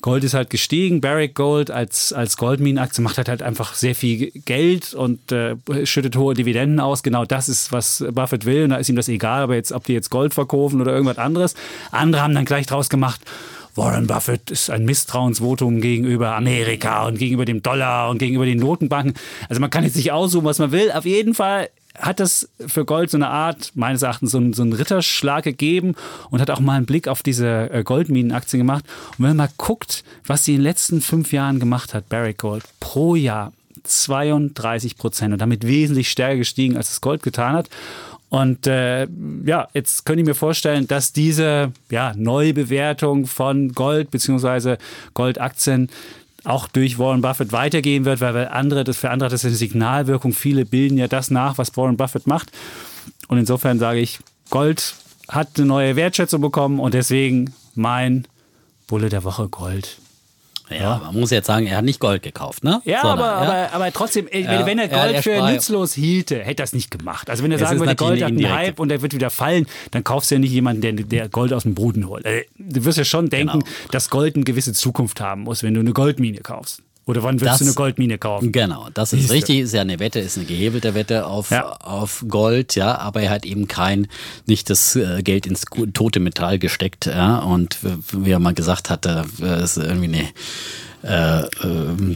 Gold 0.00 0.22
ist 0.22 0.34
halt 0.34 0.50
gestiegen. 0.50 1.00
Barrick 1.00 1.34
Gold 1.34 1.70
als, 1.70 2.12
als 2.12 2.36
Goldminenaktie 2.36 3.02
macht 3.02 3.16
halt, 3.16 3.28
halt 3.28 3.42
einfach 3.42 3.74
sehr 3.74 3.94
viel 3.94 4.30
Geld 4.44 4.94
und 4.94 5.32
äh, 5.32 5.56
schüttet 5.84 6.16
hohe 6.16 6.34
Dividenden 6.34 6.78
aus. 6.78 7.02
Genau 7.02 7.24
das 7.24 7.48
ist, 7.48 7.72
was 7.72 8.04
Buffett 8.12 8.44
will. 8.44 8.64
Und 8.64 8.70
da 8.70 8.76
ist 8.76 8.88
ihm 8.88 8.96
das 8.96 9.08
egal, 9.08 9.42
aber 9.42 9.56
jetzt, 9.56 9.72
ob 9.72 9.84
die 9.84 9.94
jetzt 9.94 10.10
Gold 10.10 10.34
verkaufen 10.34 10.80
oder 10.80 10.92
irgendwas 10.92 11.18
anderes. 11.18 11.54
Andere 11.90 12.22
haben 12.22 12.34
dann 12.34 12.44
gleich 12.44 12.66
draus 12.66 12.88
gemacht, 12.88 13.20
Warren 13.78 14.08
Buffett 14.08 14.50
ist 14.50 14.70
ein 14.70 14.84
Misstrauensvotum 14.84 15.80
gegenüber 15.80 16.34
Amerika 16.34 17.06
und 17.06 17.18
gegenüber 17.18 17.44
dem 17.44 17.62
Dollar 17.62 18.10
und 18.10 18.18
gegenüber 18.18 18.44
den 18.44 18.58
Notenbanken. 18.58 19.14
Also 19.48 19.60
man 19.60 19.70
kann 19.70 19.84
jetzt 19.84 19.96
nicht 19.96 20.12
aussuchen, 20.12 20.44
was 20.44 20.58
man 20.58 20.72
will. 20.72 20.90
Auf 20.90 21.06
jeden 21.06 21.32
Fall 21.32 21.70
hat 21.96 22.20
das 22.20 22.48
für 22.66 22.84
Gold 22.84 23.10
so 23.10 23.16
eine 23.16 23.28
Art, 23.28 23.72
meines 23.74 24.02
Erachtens, 24.02 24.32
so, 24.32 24.52
so 24.52 24.62
einen 24.62 24.72
Ritterschlag 24.72 25.44
gegeben 25.44 25.94
und 26.30 26.40
hat 26.40 26.50
auch 26.50 26.60
mal 26.60 26.74
einen 26.74 26.86
Blick 26.86 27.08
auf 27.08 27.22
diese 27.22 27.70
äh, 27.70 27.82
Goldminenaktien 27.84 28.60
gemacht. 28.60 28.84
Und 29.12 29.24
wenn 29.24 29.36
man 29.36 29.48
mal 29.48 29.50
guckt, 29.56 30.04
was 30.26 30.44
sie 30.44 30.52
in 30.54 30.58
den 30.58 30.64
letzten 30.64 31.00
fünf 31.00 31.32
Jahren 31.32 31.60
gemacht 31.60 31.94
hat, 31.94 32.08
Barrick 32.08 32.38
Gold, 32.38 32.64
pro 32.80 33.14
Jahr 33.14 33.52
32 33.84 34.96
Prozent 34.98 35.32
und 35.32 35.40
damit 35.40 35.66
wesentlich 35.66 36.10
stärker 36.10 36.36
gestiegen, 36.36 36.76
als 36.76 36.88
das 36.88 37.00
Gold 37.00 37.22
getan 37.22 37.54
hat. 37.54 37.68
Und 38.30 38.66
äh, 38.66 39.06
ja, 39.44 39.68
jetzt 39.72 40.04
könnte 40.04 40.20
ich 40.20 40.26
mir 40.26 40.34
vorstellen, 40.34 40.86
dass 40.86 41.12
diese 41.12 41.72
ja, 41.90 42.12
Neubewertung 42.14 43.26
von 43.26 43.72
Gold 43.72 44.10
bzw. 44.10 44.76
Goldaktien 45.14 45.88
auch 46.44 46.68
durch 46.68 46.98
Warren 46.98 47.20
Buffett 47.20 47.52
weitergehen 47.52 48.04
wird, 48.04 48.20
weil 48.20 48.48
andere, 48.48 48.84
das 48.84 48.98
für 48.98 49.10
andere 49.10 49.26
hat 49.26 49.32
das 49.32 49.44
eine 49.44 49.54
Signalwirkung. 49.54 50.32
Viele 50.32 50.64
bilden 50.64 50.98
ja 50.98 51.08
das 51.08 51.30
nach, 51.30 51.58
was 51.58 51.76
Warren 51.76 51.96
Buffett 51.96 52.26
macht. 52.26 52.50
Und 53.28 53.38
insofern 53.38 53.78
sage 53.78 54.00
ich, 54.00 54.18
Gold 54.50 54.94
hat 55.28 55.48
eine 55.56 55.66
neue 55.66 55.96
Wertschätzung 55.96 56.40
bekommen 56.40 56.80
und 56.80 56.94
deswegen 56.94 57.52
mein 57.74 58.26
Bulle 58.86 59.08
der 59.08 59.24
Woche 59.24 59.48
Gold. 59.48 59.98
Ja, 60.70 61.00
man 61.04 61.18
muss 61.18 61.30
jetzt 61.30 61.46
sagen, 61.46 61.66
er 61.66 61.78
hat 61.78 61.84
nicht 61.84 62.00
Gold 62.00 62.22
gekauft, 62.22 62.64
ne? 62.64 62.82
Ja, 62.84 63.02
Sondern, 63.02 63.20
aber, 63.20 63.44
ja. 63.44 63.66
Aber, 63.66 63.74
aber 63.74 63.92
trotzdem, 63.92 64.28
wenn, 64.30 64.44
ja, 64.44 64.66
wenn 64.66 64.78
er 64.78 64.88
Gold 64.88 65.14
er, 65.14 65.22
für 65.22 65.40
nutzlos 65.40 65.94
hielte, 65.94 66.36
hätte 66.38 66.62
er 66.62 66.64
das 66.64 66.72
nicht 66.72 66.90
gemacht. 66.90 67.30
Also 67.30 67.42
wenn 67.42 67.52
er 67.52 67.58
sagen 67.58 67.80
würde, 67.80 67.96
Gold 67.96 68.22
hat 68.22 68.30
einen 68.30 68.50
Hype 68.50 68.78
und 68.78 68.90
er 68.90 69.02
wird 69.02 69.14
wieder 69.14 69.30
fallen, 69.30 69.66
dann 69.90 70.04
kaufst 70.04 70.30
du 70.30 70.34
ja 70.34 70.38
nicht 70.40 70.52
jemanden, 70.52 70.82
der, 70.82 70.92
der 70.92 71.28
Gold 71.28 71.52
aus 71.52 71.62
dem 71.62 71.74
Boden 71.74 72.08
holt. 72.08 72.26
Also, 72.26 72.40
du 72.58 72.84
wirst 72.84 72.98
ja 72.98 73.04
schon 73.04 73.30
denken, 73.30 73.60
genau. 73.60 73.72
dass 73.90 74.10
Gold 74.10 74.34
eine 74.36 74.44
gewisse 74.44 74.72
Zukunft 74.72 75.20
haben 75.20 75.42
muss, 75.42 75.62
wenn 75.62 75.74
du 75.74 75.80
eine 75.80 75.92
Goldmine 75.92 76.38
kaufst. 76.38 76.82
Oder 77.08 77.22
wann 77.22 77.40
willst 77.40 77.52
das, 77.52 77.58
du 77.60 77.64
eine 77.64 77.74
Goldmine 77.74 78.18
kaufen? 78.18 78.52
Genau, 78.52 78.88
das 78.92 79.14
ist 79.14 79.20
Siehste. 79.20 79.34
richtig. 79.34 79.58
Ist 79.60 79.72
ja 79.72 79.80
eine 79.80 79.98
Wette, 79.98 80.20
ist 80.20 80.36
eine 80.36 80.44
gehebelte 80.44 80.94
Wette 80.94 81.24
auf, 81.24 81.50
ja. 81.50 81.64
auf 81.66 82.22
Gold, 82.28 82.74
ja, 82.74 82.98
aber 82.98 83.22
er 83.22 83.30
hat 83.30 83.46
eben 83.46 83.66
kein, 83.66 84.08
nicht 84.44 84.68
das 84.68 84.94
äh, 84.94 85.22
Geld 85.22 85.46
ins 85.46 85.64
tote 85.94 86.20
Metall 86.20 86.58
gesteckt, 86.58 87.06
ja. 87.06 87.38
Und 87.38 87.78
wie 88.12 88.30
er 88.30 88.38
mal 88.40 88.52
gesagt 88.52 88.90
hatte, 88.90 89.24
ist 89.62 89.78
irgendwie 89.78 90.18
eine 90.18 90.28
äh, 91.02 91.40
äh, 91.42 91.46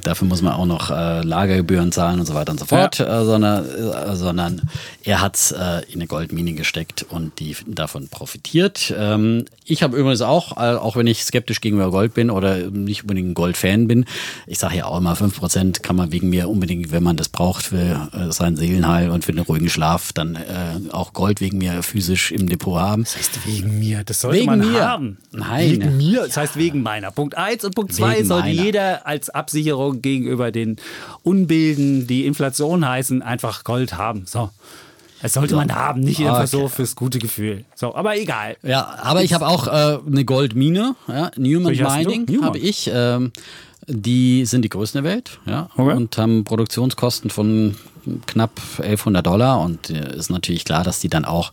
dafür 0.02 0.26
muss 0.26 0.42
man 0.42 0.54
auch 0.54 0.66
noch 0.66 0.90
äh, 0.90 1.22
Lagergebühren 1.22 1.92
zahlen 1.92 2.18
und 2.18 2.26
so 2.26 2.34
weiter 2.34 2.52
und 2.52 2.58
so 2.58 2.66
fort, 2.66 2.98
ja. 2.98 3.22
Äh, 3.22 3.24
sondern, 3.24 3.64
äh, 3.64 4.16
sondern 4.16 4.62
er 5.04 5.20
hat 5.20 5.36
es 5.36 5.52
äh, 5.52 5.82
in 5.88 6.00
eine 6.00 6.06
Goldmine 6.06 6.52
gesteckt 6.54 7.06
und 7.08 7.38
die 7.38 7.56
davon 7.66 8.08
profitiert. 8.08 8.92
Ähm, 8.96 9.44
ich 9.64 9.82
habe 9.82 9.96
übrigens 9.96 10.22
auch, 10.22 10.56
auch 10.56 10.96
wenn 10.96 11.06
ich 11.06 11.24
skeptisch 11.24 11.60
gegenüber 11.60 11.90
Gold 11.90 12.14
bin 12.14 12.30
oder 12.30 12.70
nicht 12.70 13.02
unbedingt 13.02 13.30
ein 13.30 13.34
Goldfan 13.34 13.86
bin, 13.86 14.04
ich 14.46 14.58
sage 14.58 14.78
ja 14.78 14.86
auch 14.86 14.98
immer, 14.98 15.14
5% 15.14 15.82
kann 15.82 15.94
man 15.94 16.10
wegen 16.10 16.28
mir 16.30 16.48
unbedingt, 16.48 16.90
wenn 16.90 17.02
man 17.02 17.16
das 17.16 17.28
braucht 17.28 17.64
für 17.66 18.08
sein 18.30 18.56
Seelenheil 18.56 19.10
und 19.10 19.24
für 19.24 19.32
einen 19.32 19.40
ruhigen 19.40 19.70
Schlaf, 19.70 20.12
dann 20.12 20.36
auch 20.90 21.12
Gold 21.12 21.40
wegen 21.40 21.58
mir 21.58 21.82
physisch 21.82 22.32
im 22.32 22.48
Depot 22.48 22.80
haben. 22.80 23.04
Das 23.04 23.16
heißt 23.16 23.46
wegen 23.46 23.78
mir, 23.78 24.02
das 24.04 24.20
sollte 24.20 24.38
wegen 24.38 24.46
man 24.46 24.58
mir. 24.58 24.88
haben. 24.88 25.18
Nein. 25.30 25.70
Wegen 25.70 25.96
mir, 25.96 26.22
das 26.26 26.36
heißt 26.36 26.56
wegen 26.56 26.82
meiner. 26.82 27.12
Punkt 27.12 27.36
1 27.36 27.64
und 27.64 27.74
Punkt 27.74 27.94
2 27.94 28.24
sollte 28.24 28.48
jeder 28.48 28.71
jeder 28.72 29.06
als 29.06 29.28
Absicherung 29.28 30.00
gegenüber 30.00 30.50
den 30.50 30.76
Unbilden, 31.22 32.06
die 32.06 32.24
Inflation 32.24 32.88
heißen, 32.88 33.20
einfach 33.22 33.64
Gold 33.64 33.98
haben. 33.98 34.24
So. 34.26 34.50
Das 35.20 35.34
sollte 35.34 35.54
man 35.54 35.72
haben, 35.72 36.00
nicht 36.00 36.18
okay. 36.18 36.28
einfach 36.28 36.48
so 36.48 36.66
fürs 36.66 36.96
gute 36.96 37.20
Gefühl. 37.20 37.64
So, 37.76 37.94
aber 37.94 38.16
egal. 38.16 38.56
Ja, 38.62 38.96
aber 39.02 39.22
ich 39.22 39.34
habe 39.34 39.46
auch 39.46 39.68
äh, 39.68 39.98
eine 40.04 40.24
Goldmine, 40.24 40.96
ja, 41.06 41.30
Newman 41.36 41.76
Mining 41.76 42.42
habe 42.42 42.58
ich. 42.58 42.90
Ähm, 42.92 43.30
die 43.86 44.46
sind 44.46 44.62
die 44.62 44.68
größten 44.68 45.02
der 45.02 45.12
Welt, 45.12 45.40
ja, 45.44 45.68
okay. 45.76 45.96
und 45.96 46.16
haben 46.16 46.44
Produktionskosten 46.44 47.30
von 47.30 47.74
knapp 48.26 48.60
1100 48.78 49.26
Dollar 49.26 49.60
und 49.60 49.90
äh, 49.90 50.16
ist 50.16 50.30
natürlich 50.30 50.64
klar, 50.64 50.84
dass 50.84 51.00
die 51.00 51.08
dann 51.08 51.24
auch 51.24 51.52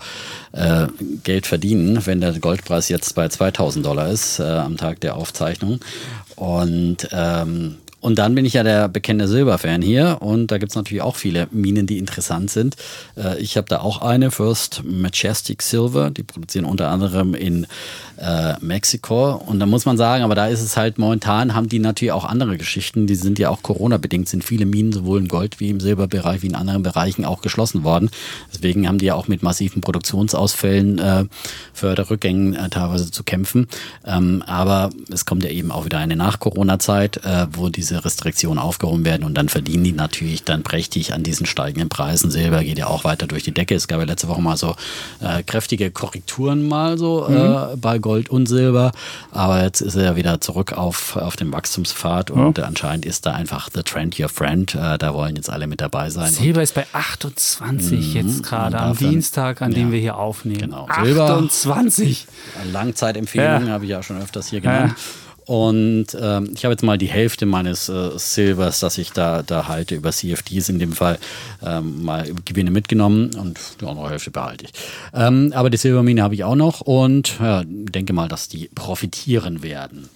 äh, 0.51 0.87
Geld 1.23 1.47
verdienen, 1.47 2.05
wenn 2.05 2.21
der 2.21 2.37
Goldpreis 2.39 2.89
jetzt 2.89 3.15
bei 3.15 3.29
2000 3.29 3.85
Dollar 3.85 4.09
ist 4.09 4.39
äh, 4.39 4.43
am 4.43 4.77
Tag 4.77 4.99
der 5.01 5.15
Aufzeichnung. 5.15 5.79
Und 6.35 7.07
ähm, 7.11 7.77
und 8.01 8.17
dann 8.17 8.35
bin 8.35 8.45
ich 8.45 8.53
ja 8.53 8.63
der 8.63 8.87
bekannte 8.87 9.27
Silberfan 9.27 9.81
hier 9.81 10.17
und 10.21 10.47
da 10.51 10.57
gibt 10.57 10.71
es 10.71 10.75
natürlich 10.75 11.01
auch 11.01 11.15
viele 11.15 11.47
Minen, 11.51 11.85
die 11.85 11.97
interessant 11.97 12.49
sind. 12.49 12.75
Äh, 13.17 13.39
ich 13.39 13.57
habe 13.57 13.67
da 13.67 13.79
auch 13.81 14.01
eine, 14.01 14.31
First 14.31 14.83
Majestic 14.85 15.61
Silver, 15.61 16.09
die 16.09 16.23
produzieren 16.23 16.65
unter 16.65 16.89
anderem 16.89 17.33
in 17.33 17.67
äh, 18.17 18.53
Mexiko. 18.61 19.33
Und 19.33 19.59
da 19.59 19.65
muss 19.65 19.85
man 19.85 19.97
sagen, 19.97 20.23
aber 20.23 20.35
da 20.35 20.47
ist 20.47 20.61
es 20.61 20.77
halt 20.77 20.97
momentan, 20.97 21.55
haben 21.55 21.69
die 21.69 21.79
natürlich 21.79 22.11
auch 22.11 22.25
andere 22.25 22.57
Geschichten. 22.57 23.07
Die 23.07 23.15
sind 23.15 23.39
ja 23.39 23.49
auch 23.49 23.63
Corona-bedingt, 23.63 24.29
sind 24.29 24.43
viele 24.43 24.65
Minen 24.65 24.93
sowohl 24.93 25.19
im 25.19 25.27
Gold- 25.27 25.59
wie 25.59 25.69
im 25.69 25.79
Silberbereich 25.79 26.41
wie 26.41 26.47
in 26.47 26.55
anderen 26.55 26.83
Bereichen 26.83 27.25
auch 27.25 27.41
geschlossen 27.41 27.83
worden. 27.83 28.09
Deswegen 28.53 28.87
haben 28.87 28.99
die 28.99 29.07
ja 29.07 29.15
auch 29.15 29.27
mit 29.27 29.43
massiven 29.43 29.81
Produktionsausfällen, 29.81 30.99
äh, 30.99 31.25
Förderrückgängen 31.73 32.55
äh, 32.55 32.69
teilweise 32.69 33.11
zu 33.11 33.23
kämpfen. 33.23 33.67
Ähm, 34.05 34.43
aber 34.45 34.89
es 35.11 35.25
kommt 35.25 35.43
ja 35.43 35.49
eben 35.49 35.71
auch 35.71 35.85
wieder 35.85 35.97
eine 35.97 36.15
Nach-Corona-Zeit, 36.15 37.17
äh, 37.25 37.47
wo 37.51 37.69
diese 37.69 37.88
diese 37.89 38.05
Restriktionen 38.05 38.59
aufgehoben 38.59 39.05
werden 39.05 39.23
und 39.23 39.35
dann 39.35 39.49
verdienen 39.49 39.83
die 39.83 39.91
natürlich 39.91 40.43
dann 40.43 40.63
prächtig 40.63 41.13
an 41.13 41.23
diesen 41.23 41.45
steigenden 41.45 41.89
Preisen. 41.89 42.31
Silber 42.31 42.63
geht 42.63 42.77
ja 42.77 42.87
auch 42.87 43.03
weiter 43.03 43.27
durch 43.27 43.43
die 43.43 43.51
Decke. 43.51 43.75
Es 43.75 43.87
gab 43.87 43.99
ja 43.99 44.05
letzte 44.05 44.27
Woche 44.27 44.41
mal 44.41 44.57
so 44.57 44.75
äh, 45.21 45.43
kräftige 45.43 45.91
Korrekturen 45.91 46.67
mal 46.67 46.97
so 46.97 47.25
äh, 47.27 47.31
mhm. 47.31 47.73
äh, 47.73 47.77
bei 47.77 47.99
Gold 47.99 48.29
und 48.29 48.47
Silber, 48.47 48.91
aber 49.31 49.63
jetzt 49.63 49.81
ist 49.81 49.95
er 49.95 50.03
ja 50.03 50.15
wieder 50.15 50.41
zurück 50.41 50.73
auf, 50.73 51.15
auf 51.15 51.35
dem 51.35 51.51
Wachstumspfad 51.51 52.31
und 52.31 52.57
ja. 52.57 52.65
anscheinend 52.65 53.05
ist 53.05 53.25
da 53.25 53.33
einfach 53.33 53.69
the 53.73 53.83
trend 53.83 54.19
your 54.19 54.29
friend. 54.29 54.75
Äh, 54.75 54.97
da 54.97 55.13
wollen 55.13 55.35
jetzt 55.35 55.49
alle 55.49 55.67
mit 55.67 55.81
dabei 55.81 56.09
sein. 56.09 56.31
Silber 56.31 56.61
ist 56.61 56.75
bei 56.75 56.85
28 56.93 57.91
mhm. 57.91 58.13
jetzt 58.13 58.43
gerade 58.43 58.79
am 58.79 58.97
Dienstag, 58.97 59.61
an 59.61 59.71
ja, 59.71 59.79
dem 59.79 59.91
wir 59.91 59.99
hier 59.99 60.17
aufnehmen. 60.17 60.59
Genau. 60.59 60.87
28. 60.87 62.27
Langzeitempfehlung 62.71 63.67
ja. 63.67 63.73
habe 63.73 63.85
ich 63.85 63.91
ja 63.91 64.03
schon 64.03 64.21
öfters 64.21 64.47
hier 64.47 64.61
genannt. 64.61 64.95
Und 65.49 66.15
ähm, 66.21 66.51
ich 66.53 66.63
habe 66.63 66.73
jetzt 66.73 66.83
mal 66.83 66.99
die 66.99 67.07
Hälfte 67.07 67.47
meines 67.47 67.89
äh, 67.89 68.11
Silbers, 68.17 68.81
das 68.81 68.99
ich 68.99 69.13
da, 69.13 69.41
da 69.41 69.67
halte, 69.67 69.95
über 69.95 70.11
CFDs 70.11 70.69
in 70.69 70.77
dem 70.77 70.91
Fall 70.91 71.17
ähm, 71.65 72.03
mal 72.03 72.31
Gewinne 72.45 72.69
mitgenommen 72.69 73.33
und 73.33 73.59
die 73.81 73.87
andere 73.87 74.11
Hälfte 74.11 74.29
behalte 74.29 74.65
ich. 74.65 74.73
Ähm, 75.11 75.51
aber 75.55 75.71
die 75.71 75.77
Silbermine 75.77 76.21
habe 76.21 76.35
ich 76.35 76.43
auch 76.43 76.53
noch 76.53 76.81
und 76.81 77.39
ja, 77.39 77.63
denke 77.65 78.13
mal, 78.13 78.27
dass 78.27 78.47
die 78.47 78.69
profitieren 78.75 79.63
werden. 79.63 80.09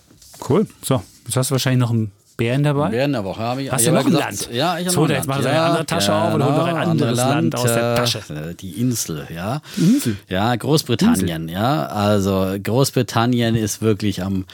Cool. 0.47 0.67
So, 0.83 1.01
jetzt 1.25 1.35
hast 1.35 1.49
du 1.49 1.53
wahrscheinlich 1.53 1.79
noch 1.79 1.89
ein 1.89 2.11
Bären 2.37 2.63
dabei? 2.63 2.89
Bären 2.89 3.13
der 3.13 3.23
Woche 3.23 3.41
habe 3.41 3.63
ich. 3.63 3.71
Hast 3.71 3.85
du 3.85 3.91
noch 3.91 4.05
gesagt, 4.05 4.23
ein 4.23 4.35
Land? 4.35 4.49
Ja, 4.51 4.77
ich 4.77 4.85
habe 4.85 4.91
so, 4.91 5.01
noch 5.01 5.09
ein 5.09 5.15
Land. 5.15 5.43
jetzt 5.43 5.45
ja, 5.45 5.65
andere 5.65 5.85
Tasche 5.85 6.11
ja, 6.11 6.27
auf 6.27 6.33
und 6.33 6.43
hol 6.43 6.51
noch 6.51 6.65
ein 6.65 6.75
anderes 6.75 7.17
Land, 7.17 7.33
Land, 7.33 7.55
aus 7.55 7.63
der 7.63 7.95
Tasche. 7.95 8.19
Äh, 8.29 8.55
die 8.55 8.71
Insel, 8.81 9.27
ja. 9.33 9.61
Die 9.77 9.83
Insel? 9.83 10.17
Ja, 10.29 10.55
Großbritannien, 10.55 11.43
Insel. 11.43 11.55
ja. 11.55 11.85
Also 11.87 12.55
Großbritannien 12.61 13.55
ist 13.55 13.81
wirklich 13.81 14.23
am 14.23 14.45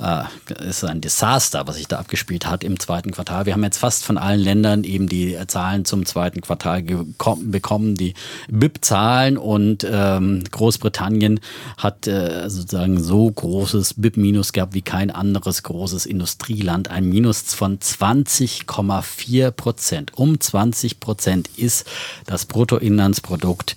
äh, 0.00 0.24
ist 0.68 0.84
ein 0.84 1.00
Desaster, 1.00 1.66
was 1.66 1.76
sich 1.76 1.88
da 1.88 1.98
abgespielt 1.98 2.46
hat 2.46 2.64
im 2.64 2.78
zweiten 2.78 3.12
Quartal. 3.12 3.46
Wir 3.46 3.54
haben 3.54 3.64
jetzt 3.64 3.78
fast 3.78 4.04
von 4.04 4.18
allen 4.18 4.40
Ländern 4.40 4.84
eben 4.84 5.08
die 5.08 5.36
Zahlen 5.46 5.84
zum 5.84 6.06
zweiten 6.06 6.40
Quartal 6.40 6.82
bekommen, 6.82 7.94
die 7.94 8.14
BIP-Zahlen 8.48 9.38
und 9.38 9.86
ähm, 9.88 10.44
Großbritannien 10.50 11.40
hat 11.76 12.06
äh, 12.06 12.48
sozusagen 12.48 13.02
so 13.02 13.30
großes 13.30 13.94
BIP-Minus 13.94 14.52
gehabt 14.52 14.74
wie 14.74 14.82
kein 14.82 15.10
anderes 15.10 15.62
großes 15.62 16.06
Industrieland. 16.06 16.90
Ein 16.90 17.08
Minus 17.08 17.54
von 17.54 17.78
20,4 17.78 19.50
Prozent. 19.50 20.12
Um 20.16 20.40
20 20.40 21.00
Prozent 21.00 21.48
ist 21.56 21.86
das 22.26 22.46
Bruttoinlandsprodukt 22.46 23.76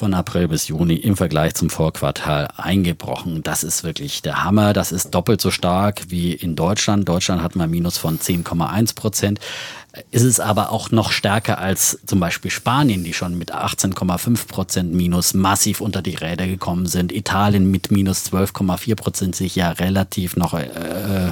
von 0.00 0.14
April 0.14 0.48
bis 0.48 0.66
Juni 0.66 0.94
im 0.94 1.14
Vergleich 1.14 1.54
zum 1.54 1.68
Vorquartal 1.68 2.48
eingebrochen. 2.56 3.42
Das 3.42 3.62
ist 3.62 3.84
wirklich 3.84 4.22
der 4.22 4.44
Hammer. 4.44 4.72
Das 4.72 4.92
ist 4.92 5.10
doppelt 5.10 5.42
so 5.42 5.50
stark 5.50 6.04
wie 6.08 6.32
in 6.32 6.56
Deutschland. 6.56 7.06
Deutschland 7.06 7.42
hat 7.42 7.54
mal 7.54 7.68
Minus 7.68 7.98
von 7.98 8.18
10,1 8.18 8.94
Prozent 8.94 9.40
ist 10.12 10.22
es 10.22 10.38
aber 10.38 10.70
auch 10.70 10.90
noch 10.92 11.10
stärker 11.10 11.58
als 11.58 11.98
zum 12.06 12.20
Beispiel 12.20 12.50
Spanien, 12.50 13.02
die 13.02 13.12
schon 13.12 13.36
mit 13.36 13.52
18,5 13.52 14.46
Prozent 14.46 14.94
Minus 14.94 15.34
massiv 15.34 15.80
unter 15.80 16.00
die 16.00 16.14
Räder 16.14 16.46
gekommen 16.46 16.86
sind. 16.86 17.12
Italien 17.12 17.70
mit 17.70 17.90
minus 17.90 18.26
12,4 18.26 18.94
Prozent 18.94 19.36
sich 19.36 19.56
ja 19.56 19.70
relativ 19.72 20.36
noch, 20.36 20.54
äh, 20.54 20.66
äh, 20.66 21.30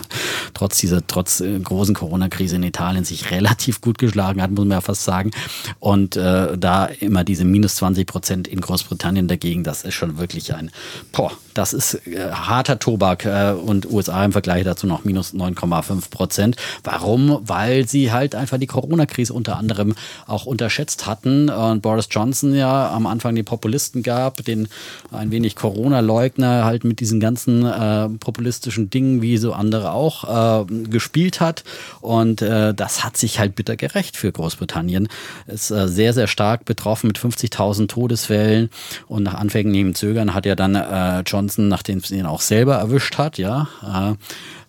trotz 0.54 0.78
dieser, 0.78 1.06
trotz 1.06 1.40
äh, 1.40 1.59
großen 1.59 1.94
Corona-Krise 1.94 2.56
in 2.56 2.64
Italien 2.64 3.04
sich 3.04 3.30
relativ 3.30 3.80
gut 3.80 3.98
geschlagen 3.98 4.42
hat, 4.42 4.50
muss 4.50 4.64
man 4.64 4.78
ja 4.78 4.80
fast 4.80 5.04
sagen. 5.04 5.30
Und 5.78 6.16
äh, 6.16 6.59
da 6.59 6.86
immer 6.86 7.22
diese 7.22 7.44
minus 7.44 7.76
20 7.76 8.06
Prozent 8.09 8.48
in 8.48 8.61
Großbritannien 8.61 9.28
dagegen, 9.28 9.62
das 9.62 9.84
ist 9.84 9.94
schon 9.94 10.18
wirklich 10.18 10.52
ein, 10.54 10.72
boah, 11.12 11.30
das 11.54 11.72
ist 11.72 12.06
äh, 12.09 12.32
harter 12.32 12.78
Tobak 12.78 13.28
und 13.64 13.90
USA 13.90 14.24
im 14.24 14.32
Vergleich 14.32 14.64
dazu 14.64 14.86
noch 14.86 15.04
minus 15.04 15.34
9,5 15.34 16.11
Prozent. 16.11 16.56
Warum? 16.82 17.40
Weil 17.42 17.86
sie 17.86 18.12
halt 18.12 18.34
einfach 18.34 18.47
einfach 18.49 18.59
die 18.59 18.66
Corona-Krise 18.66 19.32
unter 19.34 19.57
anderem 19.57 19.94
auch 20.26 20.46
unterschätzt 20.46 21.07
hatten. 21.07 21.51
Und 21.51 21.82
Boris 21.82 22.09
Johnson 22.11 22.55
ja 22.55 22.90
am 22.90 23.07
Anfang 23.07 23.34
die 23.34 23.42
Populisten 23.42 24.03
gab, 24.03 24.44
den 24.44 24.68
ein 25.12 25.30
wenig 25.30 25.55
Corona-Leugner 25.55 26.64
halt 26.64 26.84
mit 26.84 27.01
diesen 27.01 27.20
ganzen 27.20 27.64
äh, 27.66 28.09
populistischen 28.09 28.90
Dingen, 28.90 29.20
wie 29.20 29.36
so 29.36 29.53
andere 29.53 29.92
auch, 29.92 30.62
äh, 30.62 30.84
gespielt 30.84 31.40
hat. 31.40 31.64
Und 32.01 32.42
äh, 32.42 32.72
das 32.72 33.05
hat 33.05 33.16
sich 33.16 33.38
halt 33.38 33.55
bitter 33.55 33.76
gerecht 33.76 34.16
für 34.16 34.32
Großbritannien. 34.32 35.09
Ist 35.46 35.70
äh, 35.70 35.88
sehr, 35.88 36.14
sehr 36.14 36.26
stark 36.26 36.64
betroffen 36.64 37.09
mit 37.09 37.18
50.000 37.18 37.88
Todesfällen. 37.88 38.70
Und 39.07 39.24
nach 39.24 39.34
anfänglichem 39.34 39.94
Zögern 39.94 40.34
hat 40.34 40.46
ja 40.46 40.55
dann 40.55 40.74
äh, 40.74 41.20
Johnson, 41.20 41.68
nachdem 41.68 41.99
es 41.99 42.11
ihn 42.11 42.26
auch 42.26 42.40
selber 42.40 42.76
erwischt 42.76 43.18
hat, 43.18 43.36
ja, 43.38 43.68
äh, 43.82 44.14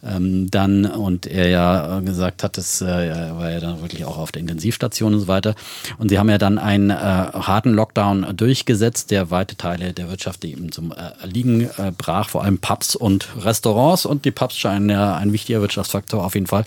ähm, 0.04 0.50
dann 0.50 0.86
und 0.86 1.26
er 1.26 1.50
ja 1.50 2.00
gesagt 2.00 2.44
hat, 2.44 2.58
das 2.58 2.82
äh, 2.82 2.86
war 2.86 3.52
ja 3.52 3.60
dann 3.60 3.82
wirklich 3.82 4.06
auch 4.06 4.18
auf 4.18 4.32
der 4.32 4.42
Intensivstation 4.42 5.14
und 5.14 5.20
so 5.20 5.28
weiter. 5.28 5.56
Und 5.98 6.10
sie 6.10 6.18
haben 6.18 6.30
ja 6.30 6.38
dann 6.38 6.58
einen 6.58 6.90
äh, 6.90 6.94
harten 6.94 7.74
Lockdown 7.74 8.36
durchgesetzt, 8.36 9.12
der 9.12 9.32
weite 9.32 9.58
Teile 9.58 9.94
der 9.94 10.10
Wirtschaft 10.10 10.46
eben 10.46 10.72
zum 10.72 10.92
äh, 10.92 11.26
Liegen 11.26 11.70
äh, 11.78 11.92
brach, 11.98 12.30
vor 12.30 12.44
allem 12.44 12.60
Pubs 12.60 12.96
und 12.96 13.28
Restaurants. 13.44 14.06
Und 14.06 14.26
die 14.26 14.32
Pubs 14.32 14.58
scheinen 14.58 14.90
ja 14.90 15.16
ein 15.16 15.34
wichtiger 15.34 15.62
Wirtschaftsfaktor 15.62 16.24
auf 16.24 16.36
jeden 16.36 16.48
Fall 16.48 16.64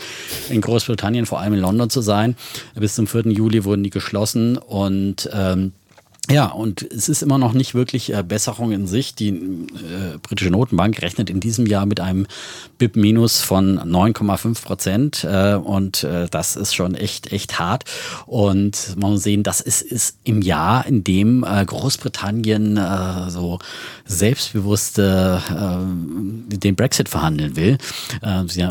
in 0.50 0.60
Großbritannien, 0.60 1.26
vor 1.26 1.40
allem 1.40 1.54
in 1.54 1.60
London 1.60 1.90
zu 1.90 2.02
sein. 2.02 2.36
Bis 2.74 2.94
zum 2.94 3.06
4. 3.06 3.28
Juli 3.32 3.64
wurden 3.64 3.82
die 3.82 3.90
geschlossen 3.90 4.58
und 4.58 5.28
ähm, 5.32 5.72
ja, 6.30 6.46
und 6.46 6.82
es 6.82 7.08
ist 7.08 7.22
immer 7.22 7.36
noch 7.36 7.52
nicht 7.52 7.74
wirklich 7.74 8.14
äh, 8.14 8.22
Besserung 8.22 8.70
in 8.70 8.86
Sicht. 8.86 9.18
Die 9.18 9.30
äh, 9.30 10.18
britische 10.22 10.50
Notenbank 10.50 11.02
rechnet 11.02 11.28
in 11.28 11.40
diesem 11.40 11.66
Jahr 11.66 11.84
mit 11.84 11.98
einem 11.98 12.26
BIP-Minus 12.78 13.40
von 13.40 13.80
9,5 13.80 14.62
Prozent 14.62 15.24
äh, 15.24 15.54
und 15.54 16.04
äh, 16.04 16.28
das 16.30 16.54
ist 16.54 16.74
schon 16.74 16.94
echt, 16.94 17.32
echt 17.32 17.58
hart. 17.58 17.84
Und 18.26 18.94
man 18.96 19.10
muss 19.12 19.24
sehen, 19.24 19.42
das 19.42 19.60
ist, 19.60 19.82
ist 19.82 20.16
im 20.22 20.42
Jahr, 20.42 20.86
in 20.86 21.02
dem 21.02 21.42
äh, 21.42 21.64
Großbritannien 21.64 22.76
äh, 22.76 23.28
so 23.28 23.58
selbstbewusst 24.04 24.98
den 24.98 26.76
Brexit 26.76 27.08
verhandeln 27.08 27.56
will. 27.56 27.78
Äh, 28.20 28.44
sie 28.46 28.62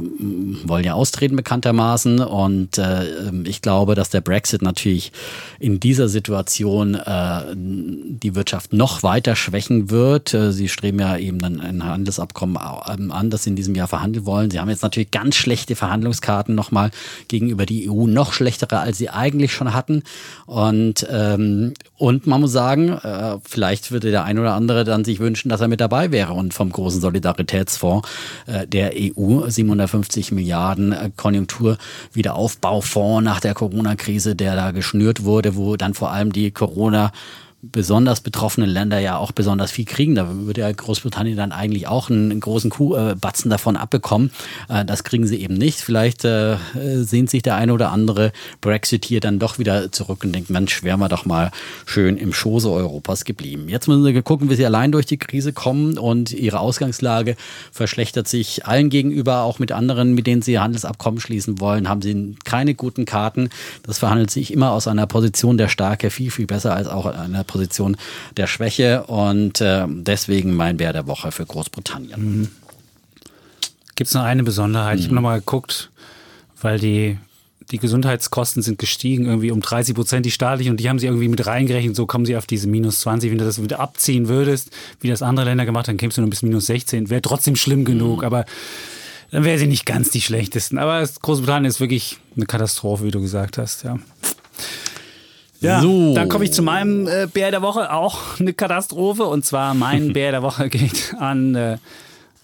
wollen 0.66 0.86
ja 0.86 0.94
austreten 0.94 1.36
bekanntermaßen 1.36 2.20
und 2.20 2.82
ich 3.44 3.62
glaube, 3.62 3.96
dass 3.96 4.10
der 4.10 4.22
Brexit 4.22 4.62
natürlich 4.62 5.12
in 5.60 5.80
dieser 5.80 6.08
Situation 6.08 6.96
die 7.56 8.36
Wirtschaft 8.36 8.74
noch 8.74 9.04
weiter 9.04 9.36
schwächen 9.36 9.90
wird. 9.90 10.34
Äh, 10.34 10.52
sie 10.52 10.70
streben 10.70 11.00
ja 11.00 11.18
eben 11.18 11.40
dann 11.40 11.60
ein 11.60 11.84
Handelsabkommen 11.84 12.58
ähm, 12.88 13.12
an, 13.12 13.30
das 13.30 13.44
sie 13.44 13.52
in 13.52 13.56
diesem 13.56 13.76
Jahr 13.76 13.88
verhandeln 13.88 14.26
wollen. 14.26 14.52
Sie 14.52 14.60
haben 14.60 14.70
jetzt 14.70 14.84
natürlich 14.84 15.12
ganz 15.12 15.36
schlechte 15.36 15.76
Verhandlungskarten 15.76 16.56
nochmal 16.56 16.92
gegenüber 17.28 17.66
die 17.66 17.90
EU, 17.90 18.08
noch 18.08 18.34
schlechtere, 18.34 18.80
als 18.80 18.98
sie 18.98 19.10
eigentlich 19.10 19.54
schon 19.54 19.74
hatten. 19.74 20.04
Und, 20.46 21.06
ähm, 21.10 21.74
und 21.98 22.28
man 22.28 22.42
muss 22.42 22.52
sagen, 22.52 22.90
äh, 22.90 23.38
vielleicht 23.44 23.92
würde 23.92 24.12
der 24.12 24.24
ein 24.24 24.40
oder 24.40 24.54
andere 24.54 24.84
dann 24.84 25.06
sich 25.06 25.20
wünschen, 25.20 25.50
dass 25.50 25.62
er 25.62 25.68
mit 25.68 25.82
dabei 25.82 26.12
wäre 26.12 26.34
und 26.34 26.54
vom 26.54 26.72
großen 26.72 27.02
Solidaritätsfonds 27.02 28.08
äh, 28.48 28.68
der 28.68 28.94
EU 28.96 29.50
750 29.50 30.32
Milliarden 30.32 30.92
äh, 30.92 31.12
Konjunkturwiederaufbaufonds 31.16 33.24
nach 33.24 33.40
der 33.40 33.54
Corona-Krise, 33.54 34.36
der 34.36 34.56
da 34.56 34.72
geschnürt 34.72 35.24
wurde, 35.24 35.56
wo 35.56 35.78
dann 35.78 35.94
vor 35.94 36.12
allem 36.12 36.32
die 36.32 36.52
Corona 36.52 37.12
besonders 37.62 38.22
betroffenen 38.22 38.70
Länder 38.70 39.00
ja 39.00 39.18
auch 39.18 39.32
besonders 39.32 39.72
viel 39.72 39.86
kriegen. 39.86 40.16
Da 40.16 40.28
würde 40.32 40.62
ja 40.62 40.72
Großbritannien 40.72 41.38
dann 41.38 41.52
eigentlich 41.52 41.88
auch 41.88 42.10
einen 42.10 42.40
großen 42.40 42.70
Kuhbatzen 42.70 43.52
davon 43.52 43.78
abbekommen. 43.78 44.32
Äh, 44.68 44.84
das 44.86 45.04
kriegen 45.04 45.28
sie 45.28 45.42
eben 45.42 45.54
nicht. 45.54 45.82
Vielleicht 45.82 46.26
äh, 46.26 46.58
sehnt 46.74 47.30
sich 47.30 47.44
der 47.44 47.56
eine 47.56 47.74
oder 47.74 47.92
andere 47.92 48.32
Brexiteer 48.62 49.20
dann 49.20 49.40
doch 49.40 49.60
wieder 49.60 49.92
zurück 49.92 50.24
und 50.24 50.34
denkt, 50.34 50.50
Mensch, 50.50 50.84
wären 50.84 51.00
wir 51.00 51.10
doch 51.10 51.26
mal 51.26 51.52
schön 51.86 52.18
im 52.18 52.34
Schoße 52.34 52.70
Europas 52.70 53.26
geblieben. 53.26 53.70
Jetzt 53.70 53.88
müssen 53.88 54.04
sie 54.04 54.22
gucken, 54.22 54.50
wie 54.50 54.56
sie 54.56 54.66
allein 54.66 54.92
durch 54.92 55.06
die 55.06 55.18
Krise 55.18 55.54
kommen 55.54 55.98
und 55.98 56.32
ihre 56.32 56.60
Ausgangslage 56.60 57.36
verschlechtert 57.72 58.28
sich 58.28 58.66
allen 58.66 58.90
gegenüber, 58.90 59.42
auch 59.42 59.60
mit 59.60 59.72
anderen, 59.72 60.14
mit 60.14 60.26
denen 60.26 60.42
sie 60.42 60.60
Handelsabkommen 60.60 61.20
schließen 61.20 61.60
wollen, 61.60 61.88
haben 61.88 62.02
sie 62.02 62.36
keine 62.44 62.74
guten 62.74 63.06
Karten. 63.06 63.50
Das 63.84 64.00
verhandelt 64.00 64.32
sich 64.32 64.52
immer 64.52 64.72
aus 64.72 64.88
einer 64.88 65.06
Position 65.06 65.58
der 65.58 65.68
Stärke 65.68 66.10
viel, 66.10 66.32
viel 66.32 66.48
besser 66.48 66.76
als 66.76 66.88
auch 66.88 67.06
einer 67.06 67.44
Position 67.52 67.98
der 68.38 68.48
Schwäche 68.48 69.04
und 69.04 69.62
äh, 69.62 69.86
deswegen 69.88 70.56
mein 70.56 70.78
Bär 70.78 70.94
der 70.94 71.08
Woche 71.08 71.32
für 71.32 71.46
Großbritannien. 71.46 72.22
Mhm. 72.22 72.48
Gibt 73.96 74.08
es 74.08 74.14
noch 74.14 74.24
eine 74.24 74.44
Besonderheit? 74.44 74.96
Mhm. 74.96 75.00
Ich 75.00 75.06
habe 75.06 75.16
nochmal 75.16 75.40
geguckt, 75.40 75.92
weil 76.62 76.80
die 76.80 77.18
die 77.72 77.78
Gesundheitskosten 77.78 78.62
sind 78.62 78.78
gestiegen, 78.78 79.26
irgendwie 79.26 79.52
um 79.52 79.62
30 79.62 79.96
Prozent, 79.96 80.26
die 80.26 80.32
staatlichen, 80.32 80.72
und 80.72 80.80
die 80.80 80.90
haben 80.90 81.00
sie 81.00 81.08
irgendwie 81.08 81.30
mit 81.30 81.46
reingerechnet. 81.46 81.96
So 81.96 82.06
kommen 82.06 82.26
sie 82.26 82.36
auf 82.36 82.46
diese 82.46 82.68
minus 82.68 83.00
20. 83.02 83.32
Wenn 83.32 83.38
du 83.38 83.46
das 83.46 83.62
wieder 83.62 83.80
abziehen 83.80 84.28
würdest, 84.28 84.72
wie 85.00 85.08
das 85.08 85.22
andere 85.22 85.46
Länder 85.46 85.66
gemacht 85.66 85.88
haben, 85.88 85.98
kämst 85.98 86.18
du 86.18 86.22
nur 86.22 86.30
bis 86.30 86.42
minus 86.42 86.66
16. 86.66 87.10
Wäre 87.10 87.22
trotzdem 87.22 87.56
schlimm 87.56 87.86
genug, 87.86 88.20
mhm. 88.20 88.26
aber 88.26 88.46
dann 89.32 89.46
wäre 89.46 89.58
sie 89.58 89.68
nicht 89.68 89.86
ganz 89.86 90.10
die 90.10 90.22
schlechtesten. 90.22 90.78
Aber 90.78 91.08
Großbritannien 91.22 91.70
ist 91.70 91.80
wirklich 91.80 92.18
eine 92.36 92.46
Katastrophe, 92.46 93.06
wie 93.06 93.12
du 93.12 93.22
gesagt 93.22 93.58
hast, 93.58 93.84
ja. 93.84 93.98
Ja, 95.62 95.82
so. 95.82 96.16
dann 96.16 96.28
komme 96.28 96.44
ich 96.44 96.52
zu 96.52 96.64
meinem 96.64 97.08
äh, 97.08 97.28
Bär 97.32 97.52
der 97.52 97.62
Woche, 97.62 97.94
auch 97.94 98.40
eine 98.40 98.54
Katastrophe. 98.54 99.24
Und 99.24 99.46
zwar 99.46 99.74
mein 99.74 100.12
Bär 100.14 100.32
der 100.32 100.42
Woche 100.42 100.70
geht 100.70 101.16
an 101.20 101.56
äh, 101.56 101.78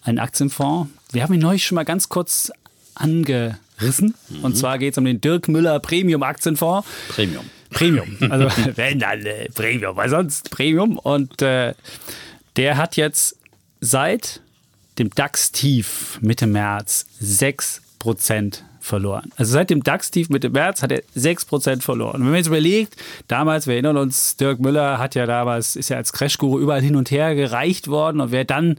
einen 0.02 0.18
Aktienfonds. 0.18 0.90
Wir 1.12 1.22
haben 1.22 1.34
ihn 1.34 1.40
neulich 1.40 1.66
schon 1.66 1.74
mal 1.74 1.84
ganz 1.84 2.08
kurz 2.08 2.52
angerissen. 2.94 4.14
Mhm. 4.28 4.44
Und 4.44 4.56
zwar 4.56 4.78
geht 4.78 4.94
es 4.94 4.98
um 4.98 5.04
den 5.04 5.20
Dirk 5.20 5.48
Müller 5.48 5.80
Premium 5.80 6.22
Aktienfonds. 6.22 6.86
Premium. 7.08 7.44
Premium. 7.70 8.16
Also 8.30 8.48
wenn 8.76 8.98
dann 9.00 9.26
äh, 9.26 9.48
Premium, 9.50 9.96
weil 9.96 10.08
sonst 10.08 10.50
Premium. 10.50 10.96
Und 10.96 11.42
äh, 11.42 11.74
der 12.56 12.76
hat 12.76 12.96
jetzt 12.96 13.36
seit 13.80 14.40
dem 14.98 15.10
DAX-Tief 15.10 16.18
Mitte 16.20 16.46
März 16.46 17.06
6% 17.22 18.62
verloren. 18.88 19.30
Also 19.36 19.52
seit 19.52 19.70
dem 19.70 19.82
DAX-Tief 19.82 20.28
Mitte 20.28 20.50
März 20.50 20.82
hat 20.82 20.90
er 20.90 21.02
6% 21.16 21.82
verloren. 21.82 22.16
Und 22.16 22.22
wenn 22.22 22.30
man 22.30 22.36
jetzt 22.38 22.48
überlegt, 22.48 22.96
damals, 23.28 23.66
wir 23.66 23.74
erinnern 23.74 23.96
uns, 23.96 24.36
Dirk 24.36 24.58
Müller 24.58 24.98
hat 24.98 25.14
ja 25.14 25.26
damals, 25.26 25.76
ist 25.76 25.90
ja 25.90 25.96
als 25.96 26.12
Crash-Guru 26.12 26.58
überall 26.58 26.82
hin 26.82 26.96
und 26.96 27.10
her 27.10 27.34
gereicht 27.34 27.88
worden 27.88 28.20
und 28.20 28.32
wer 28.32 28.44
dann 28.44 28.76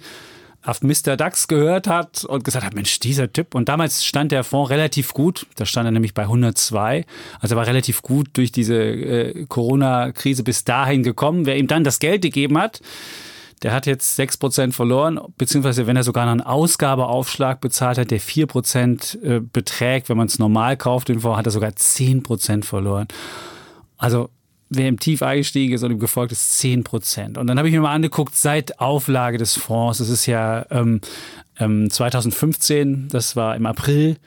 auf 0.62 0.82
Mr. 0.82 1.16
DAX 1.16 1.48
gehört 1.48 1.88
hat 1.88 2.26
und 2.26 2.44
gesagt 2.44 2.66
hat, 2.66 2.76
Mensch, 2.76 3.00
dieser 3.00 3.32
Typ. 3.32 3.56
Und 3.56 3.70
damals 3.70 4.04
stand 4.04 4.32
der 4.32 4.44
Fonds 4.44 4.70
relativ 4.70 5.14
gut. 5.14 5.48
Da 5.56 5.66
stand 5.66 5.88
er 5.88 5.92
nämlich 5.92 6.14
bei 6.14 6.24
102. 6.24 7.06
Also 7.40 7.56
er 7.56 7.58
war 7.58 7.68
relativ 7.68 8.02
gut 8.02 8.28
durch 8.34 8.52
diese 8.52 8.76
äh, 8.76 9.46
Corona-Krise 9.48 10.44
bis 10.44 10.66
dahin 10.66 11.04
gekommen. 11.04 11.46
Wer 11.46 11.58
ihm 11.58 11.68
dann 11.68 11.86
das 11.86 12.00
Geld 12.00 12.22
gegeben 12.22 12.58
hat, 12.58 12.82
der 13.62 13.74
hat 13.74 13.86
jetzt 13.86 14.20
6% 14.20 14.72
verloren, 14.72 15.20
beziehungsweise 15.38 15.88
wenn 15.88 15.96
er 15.96 16.04
sogar 16.04 16.26
noch 16.26 16.32
einen 16.32 16.42
Ausgabeaufschlag 16.42 17.60
bezahlt 17.62 17.98
hat, 17.98 18.12
der 18.12 18.22
4% 18.22 19.22
äh, 19.22 19.40
beträgt, 19.42 20.10
wenn 20.10 20.18
man 20.18 20.28
es 20.28 20.40
normal 20.40 20.78
kauft, 20.78 21.10
den 21.10 21.20
Fonds, 21.20 21.38
hat 21.38 21.46
er 21.46 21.52
sogar 21.52 21.72
10% 21.72 22.64
verloren. 22.64 23.08
Also 23.98 24.30
wer 24.70 24.88
im 24.88 25.00
Tief 25.00 25.22
eingestiegen 25.22 25.74
ist 25.74 25.84
und 25.84 25.92
ihm 25.92 26.00
gefolgt 26.00 26.32
ist, 26.32 26.62
10%. 26.62 27.38
Und 27.38 27.48
dann 27.48 27.58
habe 27.58 27.68
ich 27.68 27.74
mir 27.74 27.82
mal 27.82 27.94
angeguckt, 27.94 28.36
seit 28.36 28.80
Auflage 28.80 29.38
des 29.38 29.58
Fonds, 29.58 29.98
das 29.98 30.10
ist 30.10 30.26
ja 30.26 30.66
ähm, 30.70 31.02
ähm, 31.60 31.90
2015, 31.90 33.10
das 33.10 33.36
war 33.36 33.56
im 33.56 33.66
April, 33.66 34.18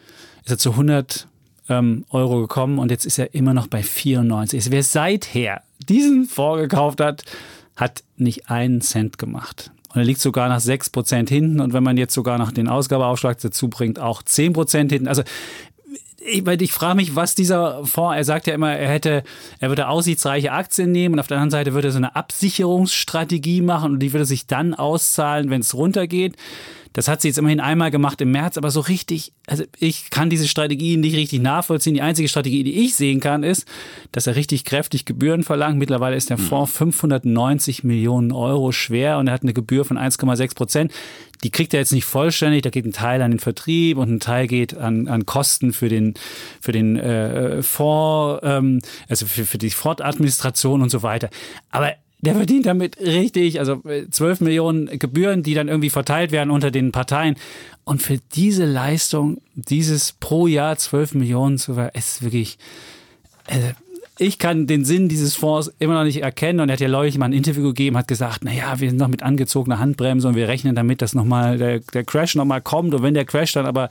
ist 0.45 0.51
er 0.51 0.59
zu 0.59 0.73
100 0.73 1.29
ähm, 1.69 2.05
Euro 2.11 2.41
gekommen 2.41 2.79
und 2.79 2.91
jetzt 2.91 3.07
ist 3.07 3.19
er 3.19 3.35
immer 3.35 3.55
noch 3.55 3.69
bei 3.69 3.83
94. 3.83 4.59
Also 4.59 4.73
wer 4.73 4.83
seither 4.83 5.63
diesen 5.89 6.27
Fonds 6.27 6.61
gekauft 6.63 7.01
hat, 7.01 7.25
hat 7.77 8.05
nicht 8.17 8.51
einen 8.51 8.81
Cent 8.81 9.19
gemacht. 9.19 9.71
Und 9.93 10.01
er 10.01 10.05
liegt 10.05 10.21
sogar 10.21 10.49
nach 10.49 10.61
6% 10.61 11.29
hinten. 11.29 11.61
Und 11.61 11.73
wenn 11.73 11.83
man 11.83 11.97
jetzt 11.97 12.15
sogar 12.15 12.39
noch 12.39 12.51
den 12.51 12.69
Ausgabeaufschlag 12.69 13.39
dazu 13.41 13.69
bringt, 13.69 13.99
auch 13.99 14.23
10% 14.23 14.91
hinten. 14.91 15.09
Also 15.09 15.23
ich, 16.25 16.47
ich 16.47 16.73
frage 16.73 16.97
mich, 16.97 17.17
was 17.17 17.35
dieser 17.35 17.85
Fonds, 17.85 18.17
er 18.17 18.25
sagt 18.25 18.47
ja 18.47 18.55
immer, 18.55 18.73
er 18.73 18.89
hätte, 18.89 19.23
er 19.59 19.69
würde 19.69 19.89
aussichtsreiche 19.89 20.53
Aktien 20.53 20.93
nehmen 20.93 21.15
und 21.15 21.21
auf 21.21 21.27
der 21.27 21.37
anderen 21.39 21.51
Seite 21.51 21.75
würde 21.75 21.89
er 21.89 21.93
so 21.93 21.99
eine 21.99 22.17
Absicherungsstrategie 22.17 23.61
machen 23.61 23.93
und 23.93 23.99
die 24.01 24.13
würde 24.13 24.25
sich 24.25 24.47
dann 24.47 24.75
auszahlen, 24.75 25.51
wenn 25.51 25.61
es 25.61 25.75
runtergeht. 25.75 26.37
Das 26.93 27.09
hat 27.09 27.23
sie 27.23 27.29
jetzt 27.29 27.39
immerhin 27.39 27.61
einmal 27.61 27.91
gemacht 27.91 28.21
im 28.21 28.31
März, 28.31 28.59
aber 28.59 28.71
so 28.71 28.81
richtig, 28.81 29.33
also 29.47 29.65
ich 29.79 30.11
kann 30.11 30.31
diese 30.31 30.49
Strategie 30.49 30.97
nicht 30.97 31.17
richtig 31.17 31.41
nachvollziehen. 31.41 31.95
Die 31.95 32.03
einzige 32.03 32.29
Strategie, 32.29 32.65
die 32.65 32.85
ich 32.85 32.95
sehen 32.95 33.21
kann, 33.21 33.43
ist, 33.43 33.67
dass 34.13 34.27
er 34.27 34.37
richtig 34.37 34.65
kräftig 34.65 35.05
Gebühren 35.05 35.43
verlangt. 35.43 35.79
Mittlerweile 35.79 36.17
ist 36.17 36.31
der 36.31 36.39
hm. 36.39 36.45
Fonds 36.45 36.73
590 36.73 37.85
Millionen 37.85 38.33
Euro 38.33 38.73
schwer 38.73 39.19
und 39.19 39.29
er 39.29 39.35
hat 39.35 39.43
eine 39.43 39.55
Gebühr 39.55 39.85
von 39.85 39.99
1,6 39.99 40.55
Prozent. 40.55 40.93
Die 41.45 41.51
kriegt 41.51 41.75
er 41.75 41.81
jetzt 41.81 41.93
nicht 41.93 42.05
vollständig, 42.05 42.63
da 42.63 42.71
geht 42.71 42.85
ein 42.85 42.93
Teil 42.93 43.21
an 43.21 43.33
den 43.33 43.41
Vertrieb 43.41 43.99
und 43.99 44.11
ein 44.11 44.21
Teil 44.21 44.47
geht 44.47 44.77
an, 44.77 45.09
an 45.09 45.27
Kosten 45.27 45.73
für 45.73 45.89
den, 45.89 46.15
für 46.61 46.71
den 46.71 46.97
äh, 46.97 47.63
Fonds, 47.63 48.41
ähm, 48.45 48.81
also 49.09 49.27
für, 49.27 49.45
für 49.45 49.59
die 49.59 49.71
Fondadministration 49.71 50.83
und 50.83 50.91
so 50.91 51.03
weiter. 51.03 51.31
Aber 51.71 51.95
der 52.23 52.37
verdient 52.37 52.67
damit 52.67 52.99
richtig, 53.01 53.59
also 53.59 53.83
12 54.11 54.41
äh, 54.41 54.45
Millionen 54.45 54.99
Gebühren, 54.99 55.43
die 55.43 55.55
dann 55.55 55.69
irgendwie 55.69 55.91
verteilt 55.91 56.31
werden 56.31 56.51
unter 56.51 56.71
den 56.71 56.93
Parteien. 56.93 57.37
Und 57.85 58.01
für 58.01 58.19
diese 58.35 58.65
Leistung, 58.65 59.43
dieses 59.55 60.13
pro 60.13 60.47
Jahr 60.47 60.77
12 60.77 61.15
Millionen 61.15 61.59
zu 61.59 61.75
ver, 61.75 61.95
ist 61.97 62.23
wirklich, 62.23 62.59
also 63.49 63.67
ich 64.19 64.39
kann 64.39 64.67
den 64.67 64.85
Sinn 64.85 65.09
dieses 65.09 65.35
Fonds 65.37 65.73
immer 65.79 65.95
noch 65.95 66.05
nicht 66.05 66.23
erkennen. 66.23 66.61
Und 66.61 66.69
er 66.69 66.75
hat 66.75 66.81
ja 66.81 66.89
neulich 66.89 67.17
mal 67.17 67.27
ein 67.27 67.33
Interview 67.33 67.63
gegeben, 67.63 67.97
hat 67.97 68.09
gesagt, 68.09 68.45
naja, 68.45 68.79
wir 68.79 68.91
sind 68.91 68.99
noch 68.99 69.09
mit 69.09 69.23
angezogener 69.23 69.79
Handbremse 69.79 70.29
und 70.29 70.35
wir 70.35 70.49
rechnen 70.49 70.75
damit, 70.75 71.01
dass 71.01 71.15
nochmal 71.15 71.57
der, 71.57 71.81
der 71.81 72.05
Crash 72.05 72.35
nochmal 72.35 72.61
kommt. 72.61 72.95
Und 72.95 73.03
wenn 73.03 73.15
der 73.15 73.25
Crash 73.25 73.53
dann 73.53 73.65
aber 73.65 73.89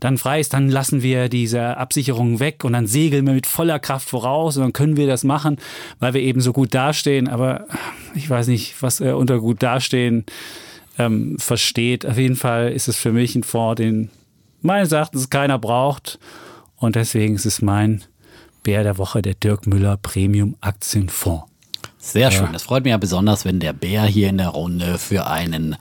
dann 0.00 0.16
frei 0.16 0.40
ist, 0.40 0.54
dann 0.54 0.70
lassen 0.70 1.02
wir 1.02 1.28
diese 1.28 1.76
Absicherung 1.76 2.40
weg 2.40 2.64
und 2.64 2.72
dann 2.72 2.86
segeln 2.86 3.26
wir 3.26 3.34
mit 3.34 3.46
voller 3.46 3.78
Kraft 3.78 4.08
voraus 4.08 4.56
und 4.56 4.62
dann 4.62 4.72
können 4.72 4.96
wir 4.96 5.06
das 5.06 5.22
machen, 5.22 5.58
weil 6.00 6.14
wir 6.14 6.22
eben 6.22 6.40
so 6.40 6.54
gut 6.54 6.74
dastehen. 6.74 7.28
Aber 7.28 7.66
ich 8.14 8.28
weiß 8.28 8.48
nicht, 8.48 8.82
was 8.82 9.00
er 9.00 9.18
unter 9.18 9.38
gut 9.38 9.62
dastehen 9.62 10.24
ähm, 10.98 11.36
versteht. 11.38 12.06
Auf 12.06 12.16
jeden 12.16 12.36
Fall 12.36 12.72
ist 12.72 12.88
es 12.88 12.96
für 12.96 13.12
mich 13.12 13.34
ein 13.34 13.42
Fonds, 13.42 13.76
den 13.76 14.08
meines 14.62 14.92
Erachtens 14.92 15.28
keiner 15.28 15.58
braucht. 15.58 16.18
Und 16.76 16.96
deswegen 16.96 17.34
ist 17.34 17.44
es 17.44 17.60
mein 17.60 18.02
Bär 18.62 18.82
der 18.82 18.98
Woche, 18.98 19.22
der 19.22 19.34
Dirk 19.34 19.66
Müller 19.66 19.96
Premium 19.96 20.56
Aktienfonds. 20.60 21.44
Sehr 22.00 22.30
schön. 22.30 22.52
Das 22.52 22.62
freut 22.62 22.84
mich 22.84 22.92
ja 22.92 22.96
besonders, 22.96 23.44
wenn 23.44 23.60
der 23.60 23.72
Bär 23.72 24.04
hier 24.04 24.28
in 24.28 24.38
der 24.38 24.48
Runde 24.48 24.98
für 24.98 25.26
einen 25.26 25.76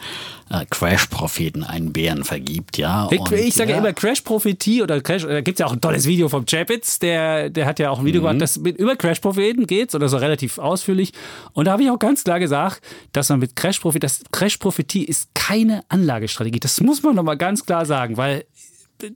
äh, 0.50 0.66
Crash-Propheten 0.70 1.64
einen 1.64 1.94
Bären 1.94 2.24
vergibt, 2.24 2.78
ja. 2.78 3.06
Und, 3.06 3.32
ich 3.32 3.54
sage 3.54 3.72
ja 3.72 3.78
immer 3.78 3.94
Crash-Prophetie 3.94 4.82
oder 4.82 5.00
Crash, 5.02 5.24
da 5.24 5.42
gibt 5.42 5.58
es 5.58 5.60
ja 5.60 5.68
auch 5.68 5.74
ein 5.74 5.82
tolles 5.82 6.06
Video 6.06 6.28
vom 6.28 6.46
Chapitz, 6.46 7.00
der, 7.00 7.50
der 7.50 7.66
hat 7.66 7.80
ja 7.80 7.92
auch 7.92 8.00
ein 8.00 8.06
Video 8.06 8.22
mhm. 8.22 8.26
gemacht, 8.26 8.42
das 8.42 8.58
mit, 8.58 8.78
über 8.78 8.96
Crash-Propheten 8.96 9.68
geht 9.68 9.94
oder 9.94 10.10
so 10.10 10.18
relativ 10.18 10.58
ausführlich. 10.58 11.14
Und 11.54 11.66
da 11.66 11.74
habe 11.74 11.84
ich 11.84 11.90
auch 11.90 12.00
ganz 12.00 12.24
klar 12.24 12.40
gesagt, 12.40 12.82
dass 13.12 13.30
man 13.30 13.40
mit 13.40 13.56
Crash-Prophetie, 13.56 14.00
das 14.00 14.22
Crash-Prophetie 14.32 15.04
ist 15.04 15.34
keine 15.36 15.84
Anlagestrategie. 15.90 16.60
Das 16.60 16.82
muss 16.82 17.04
man 17.04 17.16
nochmal 17.16 17.38
ganz 17.38 17.66
klar 17.66 17.86
sagen, 17.86 18.18
weil 18.18 18.46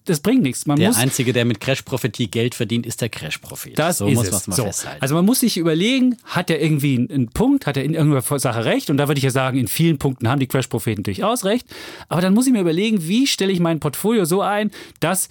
das 0.06 0.20
bringt 0.20 0.44
nichts. 0.44 0.66
Man 0.66 0.78
der 0.78 0.90
muss, 0.90 0.98
Einzige, 0.98 1.34
der 1.34 1.46
mit 1.46 1.60
Crash-Prophetie 1.60 2.30
Geld 2.30 2.56
verdient, 2.56 2.86
ist 2.86 3.02
der 3.02 3.10
Crash-Prophet. 3.10 3.78
Das 3.78 3.98
so 4.00 4.08
ist 4.08 4.16
muss 4.16 4.28
es. 4.28 4.48
Mal 4.48 4.56
so. 4.56 4.64
festhalten. 4.66 5.02
Also 5.02 5.16
man 5.16 5.26
muss 5.26 5.40
sich 5.40 5.58
überlegen, 5.58 6.18
hat 6.26 6.50
er 6.50 6.62
irgendwie 6.62 6.96
einen 6.98 7.30
Punkt, 7.30 7.66
hat 7.66 7.78
er 7.78 7.84
in 7.84 7.94
irgendeiner 7.94 8.40
Sache 8.40 8.66
recht? 8.66 8.90
Und 8.90 8.98
da 8.98 9.08
würde 9.08 9.18
ich 9.18 9.24
ja 9.24 9.32
sagen, 9.32 9.58
in 9.58 9.68
vielen 9.68 9.98
Punkten 9.98 10.28
haben 10.30 10.40
die 10.40 10.48
Crash-Propheten 10.48 11.04
durchaus 11.04 11.46
recht. 11.46 11.68
Aber 12.10 12.22
dann 12.22 12.34
muss 12.34 12.48
ich 12.48 12.54
mir 12.54 12.62
überlegen, 12.62 13.08
wie 13.08 13.28
stelle 13.28 13.52
ich 13.52 13.60
mein 13.60 13.80
Portfolio 13.80 14.26
so 14.26 14.42
ein, 14.42 14.72
dass 15.00 15.30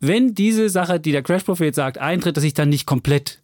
wenn 0.00 0.34
diese 0.34 0.68
Sache, 0.68 1.00
die 1.00 1.12
der 1.12 1.22
Crash-Prophet 1.22 1.74
sagt, 1.74 1.98
eintritt, 1.98 2.36
dass 2.36 2.44
ich 2.44 2.54
dann 2.54 2.68
nicht 2.68 2.86
komplett 2.86 3.38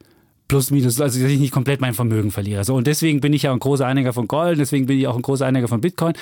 plus 0.51 0.73
minus, 0.73 1.01
also 1.01 1.21
dass 1.21 1.31
ich 1.31 1.39
nicht 1.39 1.53
komplett 1.53 1.81
mein 1.81 1.95
Vermögen 1.95 2.33
verliere. 2.33 2.65
So, 2.65 2.75
und 2.75 2.89
deswegen 2.89 3.21
bin 3.21 3.33
ich 3.33 3.45
ja 3.45 3.53
ein 3.53 3.61
großer 3.61 3.87
Einiger 3.87 4.13
von 4.13 4.27
Gold, 4.27 4.59
deswegen 4.59 4.87
bin 4.87 4.99
ich 4.99 5.07
auch 5.07 5.15
ein 5.15 5.23
großer 5.23 5.47
Einiger 5.47 5.69
von 5.69 5.81
Bitcoin. 5.81 6.15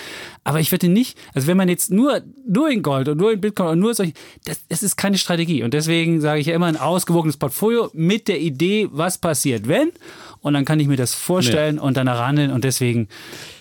Aber 0.45 0.61
ich 0.61 0.70
wette 0.70 0.91
nicht, 0.91 1.16
also 1.33 1.49
wenn 1.49 1.57
man 1.57 1.70
jetzt 1.70 1.91
nur, 1.91 2.20
nur 2.47 2.68
in 2.68 2.83
Gold 2.83 3.09
und 3.09 3.16
nur 3.16 3.33
in 3.33 3.41
Bitcoin 3.41 3.68
und 3.68 3.79
nur 3.79 3.95
solche, 3.95 4.12
das, 4.45 4.61
das 4.68 4.83
ist 4.83 4.97
keine 4.97 5.16
Strategie. 5.16 5.62
Und 5.62 5.72
deswegen 5.72 6.20
sage 6.20 6.41
ich 6.41 6.47
ja 6.47 6.55
immer 6.55 6.66
ein 6.66 6.76
ausgewogenes 6.76 7.39
Portfolio 7.39 7.89
mit 7.95 8.29
der 8.29 8.39
Idee, 8.39 8.89
was 8.93 9.16
passiert, 9.16 9.66
wenn 9.66 9.93
und 10.41 10.55
dann 10.55 10.64
kann 10.64 10.80
ich 10.80 10.89
mir 10.89 10.97
das 10.97 11.14
vorstellen 11.14 11.76
nee. 11.76 11.80
und 11.80 11.97
dann 11.97 12.07
erhandeln 12.07 12.51
und 12.51 12.64
deswegen. 12.64 13.09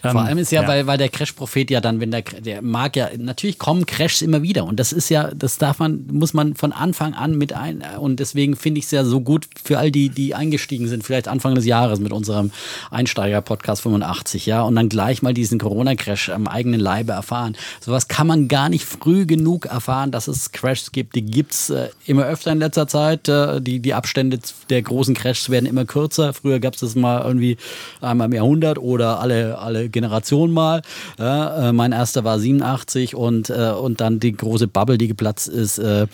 Ähm, 0.03 0.11
Vor 0.11 0.21
allem 0.21 0.37
ist 0.37 0.51
ja, 0.51 0.61
ja, 0.61 0.67
Weil, 0.67 0.87
weil 0.87 0.97
der 0.97 1.09
Crash-Prophet 1.09 1.69
ja 1.71 1.81
dann, 1.81 1.99
wenn 1.99 2.11
der, 2.11 2.21
der 2.21 2.61
mag 2.61 2.95
ja, 2.95 3.09
natürlich 3.17 3.59
kommen 3.59 3.85
Crashs 3.85 4.21
immer 4.21 4.41
wieder 4.41 4.65
und 4.65 4.79
das 4.79 4.93
ist 4.93 5.09
ja, 5.09 5.31
das 5.33 5.57
darf 5.57 5.79
man, 5.79 6.07
muss 6.11 6.33
man 6.33 6.55
von 6.55 6.71
Anfang 6.71 7.13
an 7.13 7.37
mit 7.37 7.53
ein 7.53 7.83
und 7.99 8.19
deswegen 8.19 8.55
finde 8.55 8.79
ich 8.79 8.85
es 8.85 8.91
ja 8.91 9.03
so 9.03 9.21
gut 9.21 9.47
für 9.63 9.79
all 9.79 9.91
die, 9.91 10.09
die 10.09 10.35
eingestiegen 10.35 10.87
sind, 10.87 11.03
vielleicht 11.03 11.27
Anfang 11.27 11.55
des 11.55 11.65
Jahres 11.65 11.99
mit 11.99 12.11
unserem 12.11 12.51
Einsteiger-Podcast 12.91 13.81
85, 13.81 14.45
ja, 14.45 14.61
und 14.61 14.75
dann 14.75 14.89
gleich 14.89 15.21
mal 15.21 15.33
diesen 15.33 15.59
Corona-Crash 15.59 16.29
am 16.29 16.47
eigenen 16.47 16.79
Leibe 16.79 17.13
erfahren. 17.13 17.55
Sowas 17.79 18.07
kann 18.07 18.27
man 18.27 18.47
gar 18.47 18.69
nicht 18.69 18.85
früh 18.85 19.25
genug 19.25 19.65
erfahren, 19.65 20.11
dass 20.11 20.27
es 20.27 20.51
Crashs 20.51 20.91
gibt. 20.91 21.15
Die 21.15 21.25
gibt 21.25 21.53
es 21.53 21.69
äh, 21.69 21.89
immer 22.05 22.25
öfter 22.25 22.51
in 22.51 22.59
letzter 22.59 22.87
Zeit. 22.87 23.27
Äh, 23.27 23.61
die, 23.61 23.79
die 23.79 23.93
Abstände 23.93 24.39
der 24.69 24.81
großen 24.81 25.15
Crashs 25.15 25.49
werden 25.49 25.65
immer 25.65 25.85
kürzer. 25.85 26.33
Früher 26.33 26.59
gab 26.67 26.73
es 26.73 26.81
das 26.81 26.95
mal 26.95 27.23
irgendwie 27.23 27.55
einmal 28.01 28.27
im 28.27 28.33
Jahrhundert 28.33 28.77
oder 28.77 29.21
alle, 29.21 29.57
alle 29.57 29.87
Generationen 29.87 30.53
mal. 30.53 30.81
Ja, 31.17 31.69
äh, 31.69 31.71
mein 31.71 31.93
erster 31.93 32.25
war 32.25 32.39
87 32.39 33.15
und, 33.15 33.49
äh, 33.49 33.71
und 33.71 34.01
dann 34.01 34.19
die 34.19 34.33
große 34.33 34.67
Bubble, 34.67 34.97
die 34.97 35.07
geplatzt 35.07 35.47
ist, 35.47 35.77
äh, 35.77 36.07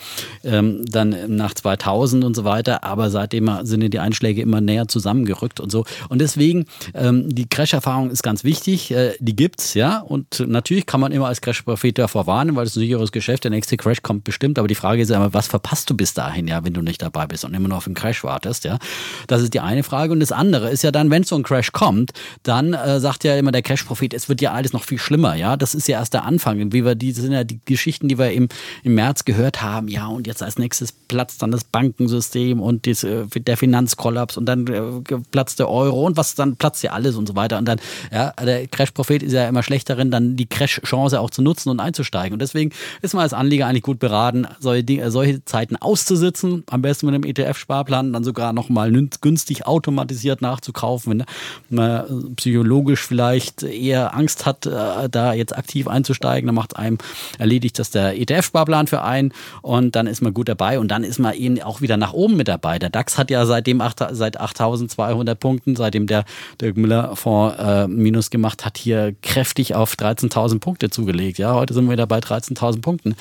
ähm, 0.44 0.84
dann 0.86 1.16
nach 1.34 1.54
2000 1.54 2.22
und 2.22 2.36
so 2.36 2.44
weiter. 2.44 2.84
Aber 2.84 3.10
seitdem 3.10 3.50
sind 3.62 3.92
die 3.92 3.98
Einschläge 3.98 4.42
immer 4.42 4.60
näher 4.60 4.86
zusammengerückt 4.86 5.58
und 5.58 5.72
so. 5.72 5.84
Und 6.08 6.20
deswegen, 6.20 6.66
ähm, 6.94 7.34
die 7.34 7.48
Crash-Erfahrung 7.48 8.12
ist 8.12 8.22
ganz 8.22 8.44
wichtig. 8.44 8.92
Äh, 8.92 9.14
die 9.18 9.34
gibt's, 9.34 9.74
ja. 9.74 9.98
Und 9.98 10.44
natürlich 10.46 10.86
kann 10.86 11.00
man 11.00 11.10
immer 11.10 11.26
als 11.26 11.40
Crash-Prophet 11.40 11.98
davor 11.98 12.28
warnen, 12.28 12.54
weil 12.54 12.66
es 12.66 12.76
ein 12.76 12.80
sicheres 12.80 13.10
Geschäft. 13.10 13.42
Der 13.42 13.50
nächste 13.50 13.76
Crash 13.76 14.02
kommt 14.02 14.22
bestimmt. 14.22 14.56
Aber 14.60 14.68
die 14.68 14.76
Frage 14.76 15.02
ist 15.02 15.08
ja 15.08 15.16
immer, 15.16 15.34
was 15.34 15.48
verpasst 15.48 15.90
du 15.90 15.96
bis 15.96 16.14
dahin, 16.14 16.46
ja, 16.46 16.64
wenn 16.64 16.74
du 16.74 16.80
nicht 16.80 17.02
dabei 17.02 17.26
bist 17.26 17.44
und 17.44 17.54
immer 17.54 17.66
noch 17.66 17.78
auf 17.78 17.84
den 17.84 17.94
Crash 17.94 18.22
wartest, 18.22 18.62
ja. 18.62 18.78
Das 19.26 19.42
ist 19.42 19.52
die 19.52 19.60
eine 19.60 19.82
Frage. 19.82 20.12
Und 20.12 20.20
das 20.20 20.30
andere 20.30 20.43
ist 20.52 20.82
ja 20.82 20.90
dann, 20.90 21.10
wenn 21.10 21.22
so 21.22 21.36
ein 21.36 21.42
Crash 21.42 21.72
kommt, 21.72 22.12
dann 22.42 22.74
äh, 22.74 23.00
sagt 23.00 23.24
ja 23.24 23.36
immer 23.36 23.52
der 23.52 23.62
Crash-Prophet, 23.62 24.12
es 24.12 24.28
wird 24.28 24.40
ja 24.40 24.52
alles 24.52 24.72
noch 24.72 24.84
viel 24.84 24.98
schlimmer, 24.98 25.34
ja. 25.34 25.56
Das 25.56 25.74
ist 25.74 25.88
ja 25.88 25.98
erst 25.98 26.14
der 26.14 26.24
Anfang. 26.24 26.72
Wie 26.72 26.84
wir 26.84 26.94
die 26.94 27.12
sind 27.12 27.32
ja 27.32 27.44
die 27.44 27.60
Geschichten, 27.64 28.08
die 28.08 28.18
wir 28.18 28.32
im, 28.32 28.48
im 28.82 28.94
März 28.94 29.24
gehört 29.24 29.62
haben, 29.62 29.88
ja, 29.88 30.06
und 30.06 30.26
jetzt 30.26 30.42
als 30.42 30.58
nächstes 30.58 30.92
platzt 30.92 31.42
dann 31.42 31.50
das 31.50 31.64
Bankensystem 31.64 32.60
und 32.60 32.86
das, 32.86 33.04
äh, 33.04 33.24
der 33.34 33.56
Finanzkollaps 33.56 34.36
und 34.36 34.46
dann 34.46 34.66
äh, 34.66 34.82
platzt 35.30 35.58
der 35.58 35.68
Euro 35.68 36.06
und 36.06 36.16
was 36.16 36.34
dann 36.34 36.56
platzt 36.56 36.82
ja 36.82 36.92
alles 36.92 37.16
und 37.16 37.26
so 37.26 37.36
weiter. 37.36 37.58
Und 37.58 37.66
dann, 37.66 37.80
ja, 38.12 38.32
der 38.32 38.66
Crash-Prophet 38.66 39.22
ist 39.22 39.32
ja 39.32 39.48
immer 39.48 39.62
schlecht 39.62 39.88
darin, 39.88 40.10
dann 40.10 40.36
die 40.36 40.46
Crash-Chance 40.46 41.20
auch 41.20 41.30
zu 41.30 41.42
nutzen 41.42 41.70
und 41.70 41.80
einzusteigen. 41.80 42.34
Und 42.34 42.40
deswegen 42.40 42.72
ist 43.02 43.14
man 43.14 43.22
als 43.22 43.32
Anleger 43.32 43.66
eigentlich 43.66 43.82
gut 43.82 43.98
beraten, 43.98 44.46
solche, 44.60 44.84
Dinge, 44.84 45.10
solche 45.10 45.44
Zeiten 45.44 45.76
auszusitzen, 45.76 46.64
am 46.70 46.82
besten 46.82 47.06
mit 47.06 47.14
einem 47.14 47.24
ETF-Sparplan, 47.24 48.12
dann 48.12 48.24
sogar 48.24 48.52
nochmal 48.52 48.92
günstig 49.20 49.66
automatisiert 49.66 50.33
nachzukaufen, 50.42 51.24
wenn 51.68 51.76
man 51.76 52.34
psychologisch 52.36 53.06
vielleicht 53.06 53.62
eher 53.62 54.14
Angst 54.14 54.46
hat, 54.46 54.66
äh, 54.66 55.08
da 55.08 55.32
jetzt 55.32 55.56
aktiv 55.56 55.88
einzusteigen, 55.88 56.46
dann 56.46 56.54
macht 56.54 56.76
einem, 56.76 56.98
erledigt 57.38 57.78
das 57.78 57.90
der 57.90 58.18
ETF-Sparplan 58.20 58.86
für 58.86 59.02
einen 59.02 59.32
und 59.62 59.96
dann 59.96 60.06
ist 60.06 60.22
man 60.22 60.34
gut 60.34 60.48
dabei 60.48 60.78
und 60.78 60.88
dann 60.88 61.04
ist 61.04 61.18
man 61.18 61.34
eben 61.34 61.60
auch 61.62 61.80
wieder 61.80 61.96
nach 61.96 62.12
oben 62.12 62.36
mit 62.36 62.48
dabei. 62.48 62.78
Der 62.78 62.90
DAX 62.90 63.18
hat 63.18 63.30
ja 63.30 63.46
seitdem 63.46 63.80
8, 63.80 64.04
seit 64.12 64.40
8200 64.40 65.38
Punkten, 65.38 65.76
seitdem 65.76 66.06
der 66.06 66.24
Dirk 66.60 66.76
Müller 66.76 67.16
Fonds 67.16 67.56
äh, 67.58 67.86
Minus 67.86 68.30
gemacht 68.30 68.64
hat, 68.64 68.78
hier 68.78 69.14
kräftig 69.22 69.74
auf 69.74 69.94
13.000 69.94 70.60
Punkte 70.60 70.90
zugelegt. 70.90 71.38
Ja, 71.38 71.54
heute 71.54 71.74
sind 71.74 71.86
wir 71.86 71.92
wieder 71.92 72.06
bei 72.06 72.18
13.000 72.18 72.80
Punkten 72.80 73.14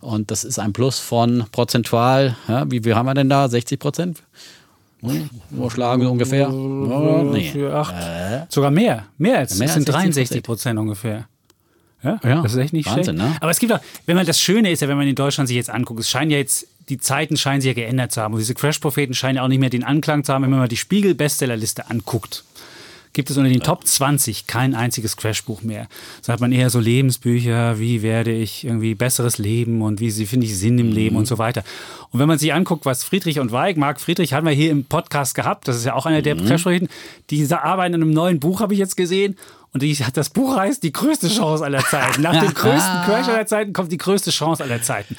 und 0.00 0.30
das 0.30 0.44
ist 0.44 0.58
ein 0.58 0.72
Plus 0.72 0.98
von 0.98 1.44
prozentual, 1.52 2.36
ja, 2.48 2.70
wie, 2.70 2.84
wie 2.84 2.94
haben 2.94 3.06
wir 3.06 3.14
denn 3.14 3.28
da? 3.28 3.48
60 3.48 3.78
Prozent? 3.78 4.22
Hm? 5.00 5.28
Schlagen 5.70 6.06
ungefähr? 6.06 6.50
Oh, 6.52 7.22
nee. 7.32 7.50
Äh. 7.50 8.46
Sogar 8.48 8.70
mehr. 8.70 9.06
Mehr 9.16 9.38
als. 9.38 9.58
Mehr 9.58 9.68
das 9.68 9.74
sind 9.74 9.88
63 9.88 10.42
Prozent 10.42 10.78
ungefähr. 10.78 11.28
Ja, 12.02 12.20
ja, 12.22 12.42
das 12.42 12.52
ist 12.52 12.58
echt 12.58 12.72
nicht 12.72 12.86
Wahnsinn, 12.86 13.16
schlecht. 13.16 13.30
Ne? 13.32 13.36
Aber 13.40 13.50
es 13.50 13.58
gibt 13.58 13.72
auch, 13.72 13.80
wenn 14.06 14.14
man 14.14 14.24
das 14.24 14.40
Schöne 14.40 14.70
ist 14.70 14.82
ja, 14.82 14.88
wenn 14.88 14.96
man 14.96 15.08
in 15.08 15.16
Deutschland 15.16 15.48
sich 15.48 15.56
jetzt 15.56 15.70
anguckt, 15.70 15.98
es 16.00 16.08
scheinen 16.08 16.30
ja 16.30 16.38
jetzt, 16.38 16.68
die 16.88 16.98
Zeiten 16.98 17.36
scheinen 17.36 17.60
sich 17.60 17.68
ja 17.68 17.74
geändert 17.74 18.12
zu 18.12 18.20
haben. 18.22 18.34
Und 18.34 18.40
diese 18.40 18.54
Crash-Propheten 18.54 19.14
scheinen 19.14 19.36
ja 19.36 19.42
auch 19.42 19.48
nicht 19.48 19.58
mehr 19.58 19.70
den 19.70 19.82
Anklang 19.82 20.22
zu 20.22 20.32
haben, 20.32 20.42
wenn 20.44 20.50
man 20.50 20.60
mal 20.60 20.68
die 20.68 20.76
Spiegel-Bestsellerliste 20.76 21.90
anguckt 21.90 22.44
gibt 23.12 23.30
es 23.30 23.36
unter 23.36 23.50
den 23.50 23.60
Top 23.60 23.86
20 23.86 24.46
kein 24.46 24.74
einziges 24.74 25.16
Crashbuch 25.16 25.62
mehr. 25.62 25.88
So 26.22 26.32
hat 26.32 26.40
man 26.40 26.52
eher 26.52 26.70
so 26.70 26.80
Lebensbücher, 26.80 27.78
wie 27.78 28.02
werde 28.02 28.32
ich 28.32 28.64
irgendwie 28.64 28.94
besseres 28.94 29.38
Leben 29.38 29.82
und 29.82 30.00
wie 30.00 30.10
finde 30.10 30.46
ich 30.46 30.56
Sinn 30.56 30.78
im 30.78 30.92
Leben 30.92 31.14
mhm. 31.14 31.20
und 31.20 31.26
so 31.26 31.38
weiter. 31.38 31.64
Und 32.10 32.20
wenn 32.20 32.28
man 32.28 32.38
sich 32.38 32.52
anguckt, 32.52 32.86
was 32.86 33.04
Friedrich 33.04 33.40
und 33.40 33.52
Weig, 33.52 33.76
Marc 33.76 34.00
Friedrich 34.00 34.32
hatten 34.32 34.46
wir 34.46 34.52
hier 34.52 34.70
im 34.70 34.84
Podcast 34.84 35.34
gehabt, 35.34 35.68
das 35.68 35.76
ist 35.76 35.84
ja 35.84 35.94
auch 35.94 36.06
einer 36.06 36.22
der 36.22 36.34
mhm. 36.34 36.46
Crashpropheten, 36.46 36.88
die 37.30 37.46
arbeiten 37.52 37.94
an 37.94 38.02
einem 38.02 38.12
neuen 38.12 38.40
Buch, 38.40 38.60
habe 38.60 38.72
ich 38.72 38.78
jetzt 38.78 38.96
gesehen. 38.96 39.36
Und 39.72 39.82
die, 39.82 39.96
das 40.14 40.30
Buch 40.30 40.56
heißt 40.56 40.82
Die 40.82 40.92
größte 40.92 41.28
Chance 41.28 41.64
aller 41.64 41.84
Zeiten. 41.84 42.22
Nach 42.22 42.32
dem 42.32 42.54
größten 42.54 43.02
Crash 43.04 43.28
aller 43.28 43.46
Zeiten 43.46 43.72
kommt 43.72 43.92
die 43.92 43.98
größte 43.98 44.30
Chance 44.30 44.64
aller 44.64 44.82
Zeiten. 44.82 45.16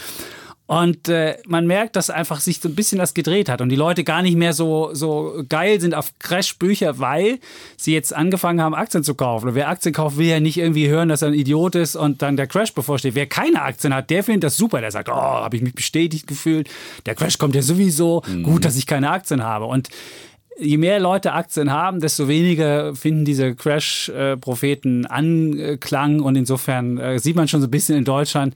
Und 0.69 1.09
äh, 1.09 1.35
man 1.47 1.65
merkt, 1.65 1.95
dass 1.95 2.11
einfach 2.11 2.39
sich 2.39 2.59
so 2.59 2.69
ein 2.69 2.75
bisschen 2.75 2.99
das 2.99 3.15
gedreht 3.15 3.49
hat 3.49 3.59
und 3.59 3.69
die 3.69 3.75
Leute 3.75 4.03
gar 4.03 4.21
nicht 4.21 4.37
mehr 4.37 4.53
so, 4.53 4.91
so 4.93 5.43
geil 5.49 5.81
sind 5.81 5.95
auf 5.95 6.11
Crash-Bücher, 6.19 6.99
weil 6.99 7.39
sie 7.75 7.91
jetzt 7.91 8.15
angefangen 8.15 8.61
haben, 8.61 8.75
Aktien 8.75 9.03
zu 9.03 9.15
kaufen. 9.15 9.47
Und 9.47 9.55
wer 9.55 9.67
Aktien 9.67 9.95
kauft, 9.95 10.17
will 10.17 10.27
ja 10.27 10.39
nicht 10.39 10.57
irgendwie 10.59 10.87
hören, 10.87 11.09
dass 11.09 11.23
er 11.23 11.29
ein 11.29 11.33
Idiot 11.33 11.73
ist 11.73 11.95
und 11.95 12.21
dann 12.21 12.37
der 12.37 12.45
Crash 12.45 12.71
bevorsteht. 12.71 13.15
Wer 13.15 13.25
keine 13.25 13.63
Aktien 13.63 13.95
hat, 13.95 14.11
der 14.11 14.23
findet 14.23 14.43
das 14.43 14.57
super. 14.57 14.79
Der 14.79 14.91
sagt, 14.91 15.09
oh, 15.09 15.13
habe 15.15 15.55
ich 15.55 15.63
mich 15.63 15.73
bestätigt 15.73 16.27
gefühlt. 16.27 16.69
Der 17.07 17.15
Crash 17.15 17.39
kommt 17.39 17.55
ja 17.55 17.63
sowieso. 17.63 18.21
Mhm. 18.27 18.43
Gut, 18.43 18.63
dass 18.63 18.77
ich 18.77 18.85
keine 18.85 19.09
Aktien 19.09 19.43
habe. 19.43 19.65
Und 19.65 19.89
je 20.59 20.77
mehr 20.77 20.99
Leute 20.99 21.33
Aktien 21.33 21.71
haben, 21.71 21.99
desto 21.99 22.27
weniger 22.27 22.93
finden 22.93 23.25
diese 23.25 23.55
Crash-Propheten 23.55 25.07
Anklang. 25.07 26.19
Und 26.19 26.35
insofern 26.35 26.99
äh, 26.99 27.17
sieht 27.17 27.35
man 27.35 27.47
schon 27.47 27.61
so 27.61 27.65
ein 27.65 27.71
bisschen 27.71 27.97
in 27.97 28.05
Deutschland, 28.05 28.53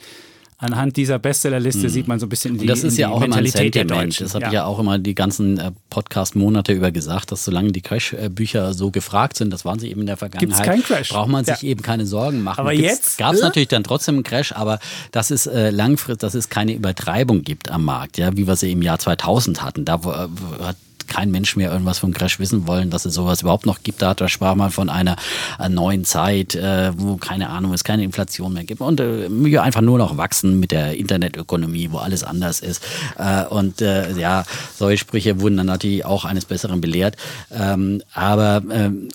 anhand 0.63 0.95
dieser 0.97 1.19
Bestsellerliste 1.19 1.83
hm. 1.83 1.89
sieht 1.89 2.07
man 2.07 2.19
so 2.19 2.25
ein 2.25 2.29
bisschen 2.29 2.57
die, 2.57 2.65
das 2.65 2.83
ist 2.83 2.97
ja 2.97 3.09
auch 3.09 3.19
Mentalität 3.19 3.75
immer 3.75 3.99
ein 3.99 4.09
der 4.09 4.25
Das 4.25 4.33
habe 4.33 4.43
ja. 4.43 4.47
ich 4.47 4.53
ja 4.53 4.65
auch 4.65 4.79
immer 4.79 4.97
die 4.97 5.13
ganzen 5.13 5.59
äh, 5.59 5.71
Podcast-Monate 5.89 6.73
über 6.73 6.91
gesagt, 6.91 7.31
dass 7.31 7.43
solange 7.43 7.71
die 7.71 7.81
Crash-Bücher 7.81 8.73
so 8.73 8.89
gefragt 8.89 9.37
sind, 9.37 9.51
das 9.51 9.65
waren 9.65 9.79
sie 9.79 9.89
eben 9.89 10.01
in 10.01 10.07
der 10.07 10.17
Vergangenheit, 10.17 10.65
keinen 10.65 10.83
Crash. 10.83 11.09
braucht 11.09 11.29
man 11.29 11.45
sich 11.45 11.61
ja. 11.61 11.69
eben 11.69 11.81
keine 11.81 12.05
Sorgen 12.05 12.41
machen. 12.41 12.61
Aber 12.61 12.71
Gibt's, 12.71 12.89
jetzt 12.89 13.17
gab 13.17 13.33
es 13.33 13.41
äh? 13.41 13.43
natürlich 13.43 13.67
dann 13.67 13.83
trotzdem 13.83 14.15
einen 14.15 14.23
Crash, 14.23 14.53
aber 14.53 14.79
dass 15.11 15.31
es 15.31 15.47
äh, 15.47 15.69
langfristig, 15.69 16.19
dass 16.19 16.33
es 16.33 16.49
keine 16.49 16.73
Übertreibung 16.73 17.43
gibt 17.43 17.69
am 17.69 17.85
Markt, 17.85 18.17
ja, 18.17 18.35
wie 18.37 18.47
wir 18.47 18.55
sie 18.55 18.71
im 18.71 18.81
Jahr 18.81 18.99
2000 18.99 19.61
hatten. 19.61 19.85
Da 19.85 19.95
äh, 19.95 20.63
hat 20.63 20.77
kein 21.07 21.31
Mensch 21.31 21.55
mehr 21.55 21.71
irgendwas 21.71 21.99
vom 21.99 22.13
Crash 22.13 22.39
wissen 22.39 22.67
wollen, 22.67 22.89
dass 22.89 23.05
es 23.05 23.13
sowas 23.13 23.41
überhaupt 23.41 23.65
noch 23.65 23.83
gibt. 23.83 24.01
Da, 24.01 24.13
sprach 24.27 24.55
man 24.55 24.71
von 24.71 24.89
einer 24.89 25.15
äh, 25.59 25.69
neuen 25.69 26.05
Zeit, 26.05 26.55
äh, 26.55 26.91
wo 26.95 27.17
keine 27.17 27.49
Ahnung, 27.49 27.73
es 27.73 27.83
keine 27.83 28.03
Inflation 28.03 28.53
mehr 28.53 28.63
gibt 28.63 28.81
und 28.81 28.99
äh, 28.99 29.27
wir 29.29 29.63
einfach 29.63 29.81
nur 29.81 29.97
noch 29.97 30.17
wachsen 30.17 30.59
mit 30.59 30.71
der 30.71 30.97
Internetökonomie, 30.97 31.89
wo 31.91 31.97
alles 31.97 32.23
anders 32.23 32.59
ist. 32.59 32.83
Äh, 33.17 33.45
und 33.45 33.81
äh, 33.81 34.13
ja, 34.17 34.43
solche 34.75 34.99
Sprüche 34.99 35.39
wurden 35.39 35.57
dann 35.57 35.67
natürlich 35.67 36.05
auch 36.05 36.25
eines 36.25 36.45
Besseren 36.45 36.81
belehrt. 36.81 37.17
Ähm, 37.51 38.01
aber 38.13 38.61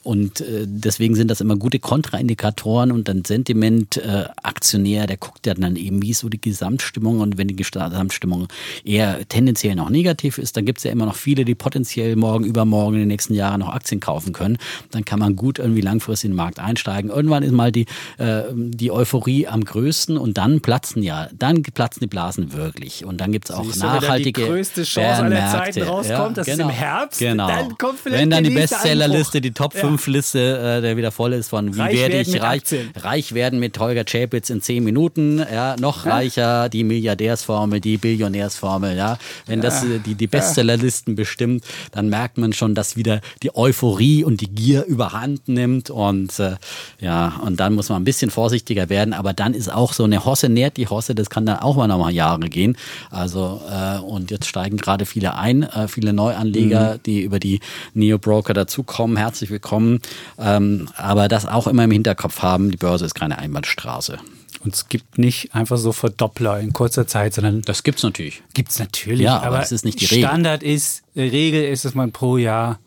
und 0.02 0.40
äh, 0.40 0.66
deswegen 0.66 1.14
sind 1.14 1.30
das 1.30 1.40
immer 1.40 1.56
gute 1.56 1.78
Kontraindikatoren 1.78 2.92
und 2.92 3.08
dann 3.08 3.24
Sentiment 3.24 3.96
äh, 3.96 4.24
Aktionär, 4.42 5.06
der 5.06 5.16
guckt 5.16 5.46
ja 5.46 5.54
dann 5.54 5.76
eben, 5.76 6.02
wie 6.02 6.10
ist 6.10 6.20
so 6.20 6.28
die 6.28 6.40
Gesamtstimmung 6.40 7.20
und 7.20 7.38
wenn 7.38 7.48
die 7.48 7.56
Gesamtstimmung 7.56 8.48
eher 8.84 9.26
tendenziell 9.28 9.74
noch 9.74 9.90
negativ 9.90 10.38
ist, 10.38 10.56
dann 10.56 10.64
gibt 10.64 10.78
es 10.78 10.84
ja 10.84 10.90
immer 10.90 11.06
noch 11.06 11.16
viele, 11.16 11.44
die 11.44 11.54
potenziell 11.54 11.77
potenziell 11.78 12.16
morgen, 12.16 12.44
übermorgen 12.44 12.94
in 12.94 13.02
den 13.02 13.08
nächsten 13.08 13.34
Jahren 13.34 13.60
noch 13.60 13.68
Aktien 13.68 14.00
kaufen 14.00 14.32
können, 14.32 14.58
dann 14.90 15.04
kann 15.04 15.20
man 15.20 15.36
gut 15.36 15.60
irgendwie 15.60 15.80
langfristig 15.80 16.26
in 16.26 16.32
den 16.32 16.36
Markt 16.36 16.58
einsteigen. 16.58 17.08
Irgendwann 17.08 17.44
ist 17.44 17.52
mal 17.52 17.70
die, 17.70 17.86
äh, 18.18 18.42
die 18.52 18.90
Euphorie 18.90 19.46
am 19.46 19.64
größten 19.64 20.18
und 20.18 20.38
dann 20.38 20.60
platzen 20.60 21.04
ja, 21.04 21.28
dann 21.32 21.62
platzen 21.62 22.00
die 22.00 22.08
Blasen 22.08 22.52
wirklich. 22.52 23.04
Und 23.04 23.20
dann 23.20 23.30
gibt 23.30 23.48
es 23.48 23.54
auch 23.54 23.64
Siehst 23.64 23.80
nachhaltige. 23.80 24.40
Wenn 24.40 24.46
die 24.46 24.52
größte 24.52 24.82
Chance 24.82 25.22
aller 25.22 25.50
Zeiten 25.50 25.82
rauskommt, 25.82 26.08
ja, 26.08 26.28
das 26.30 26.46
genau, 26.46 26.68
ist 26.68 26.70
im 26.72 26.76
Herbst, 26.76 27.18
genau. 27.20 27.46
dann 27.46 27.78
kommt 27.78 28.00
vielleicht 28.00 28.22
Wenn 28.22 28.30
dann 28.30 28.42
die 28.42 28.50
Bestsellerliste, 28.50 29.40
die 29.40 29.52
Top 29.52 29.74
5 29.74 30.04
Liste, 30.08 30.78
äh, 30.78 30.80
der 30.80 30.96
wieder 30.96 31.12
voll 31.12 31.32
ist 31.32 31.48
von 31.48 31.76
wie 31.76 31.80
reich 31.80 31.96
werde 31.96 32.20
ich 32.20 32.42
reich, 32.42 32.62
reich 32.96 33.34
werden 33.34 33.60
mit 33.60 33.78
Holger 33.78 34.04
Chapitz 34.04 34.50
in 34.50 34.60
10 34.60 34.82
Minuten, 34.82 35.38
ja, 35.38 35.76
noch 35.78 36.04
ja. 36.04 36.12
reicher, 36.12 36.68
die 36.68 36.82
Milliardärsformel, 36.82 37.80
die 37.80 37.98
Billionärsformel, 37.98 38.96
ja. 38.96 39.16
Wenn 39.46 39.60
das 39.60 39.84
äh, 39.84 40.00
die, 40.04 40.16
die 40.16 40.26
Bestsellerlisten 40.26 41.14
bestimmt, 41.14 41.64
dann 41.92 42.08
merkt 42.08 42.38
man 42.38 42.52
schon, 42.52 42.74
dass 42.74 42.96
wieder 42.96 43.20
die 43.42 43.54
Euphorie 43.54 44.24
und 44.24 44.40
die 44.40 44.50
Gier 44.50 44.84
überhand 44.84 45.48
nimmt 45.48 45.90
und 45.90 46.38
äh, 46.38 46.56
ja, 47.00 47.40
und 47.44 47.60
dann 47.60 47.74
muss 47.74 47.88
man 47.88 48.02
ein 48.02 48.04
bisschen 48.04 48.30
vorsichtiger 48.30 48.88
werden, 48.88 49.14
aber 49.14 49.32
dann 49.32 49.54
ist 49.54 49.72
auch 49.72 49.92
so 49.92 50.04
eine 50.04 50.24
Hosse 50.24 50.48
nährt 50.48 50.76
die 50.76 50.88
Hosse, 50.88 51.14
das 51.14 51.30
kann 51.30 51.46
dann 51.46 51.58
auch 51.58 51.76
mal 51.76 51.86
noch 51.86 51.98
mal 51.98 52.10
Jahre 52.10 52.48
gehen. 52.48 52.76
Also 53.10 53.60
äh, 53.70 53.98
und 53.98 54.30
jetzt 54.30 54.46
steigen 54.46 54.76
gerade 54.76 55.06
viele 55.06 55.34
ein, 55.36 55.62
äh, 55.62 55.88
viele 55.88 56.12
Neuanleger, 56.12 56.94
mhm. 56.94 57.02
die 57.04 57.22
über 57.22 57.38
die 57.38 57.60
Neo 57.94 58.18
Broker 58.18 58.54
dazukommen. 58.54 59.16
Herzlich 59.16 59.50
willkommen. 59.50 60.00
Ähm, 60.38 60.88
aber 60.96 61.28
das 61.28 61.46
auch 61.46 61.66
immer 61.66 61.84
im 61.84 61.90
Hinterkopf 61.90 62.42
haben, 62.42 62.70
die 62.70 62.76
Börse 62.76 63.04
ist 63.04 63.14
keine 63.14 63.38
Einbahnstraße. 63.38 64.18
Und 64.64 64.74
es 64.74 64.88
gibt 64.88 65.18
nicht 65.18 65.54
einfach 65.54 65.76
so 65.76 65.92
Verdoppler 65.92 66.60
in 66.60 66.72
kurzer 66.72 67.06
Zeit, 67.06 67.34
sondern. 67.34 67.62
Das 67.62 67.82
gibt 67.82 67.98
es 67.98 68.04
natürlich. 68.04 68.42
Gibt 68.54 68.70
es 68.70 68.78
natürlich. 68.78 69.20
Ja, 69.20 69.36
aber, 69.36 69.46
aber 69.46 69.58
das 69.58 69.72
ist 69.72 69.84
nicht 69.84 70.00
die 70.00 70.06
Regel. 70.06 70.28
Standard 70.28 70.62
ist, 70.62 71.02
Regel 71.16 71.64
ist, 71.64 71.84
dass 71.84 71.94
man 71.94 72.12
pro 72.12 72.36
Jahr 72.36 72.78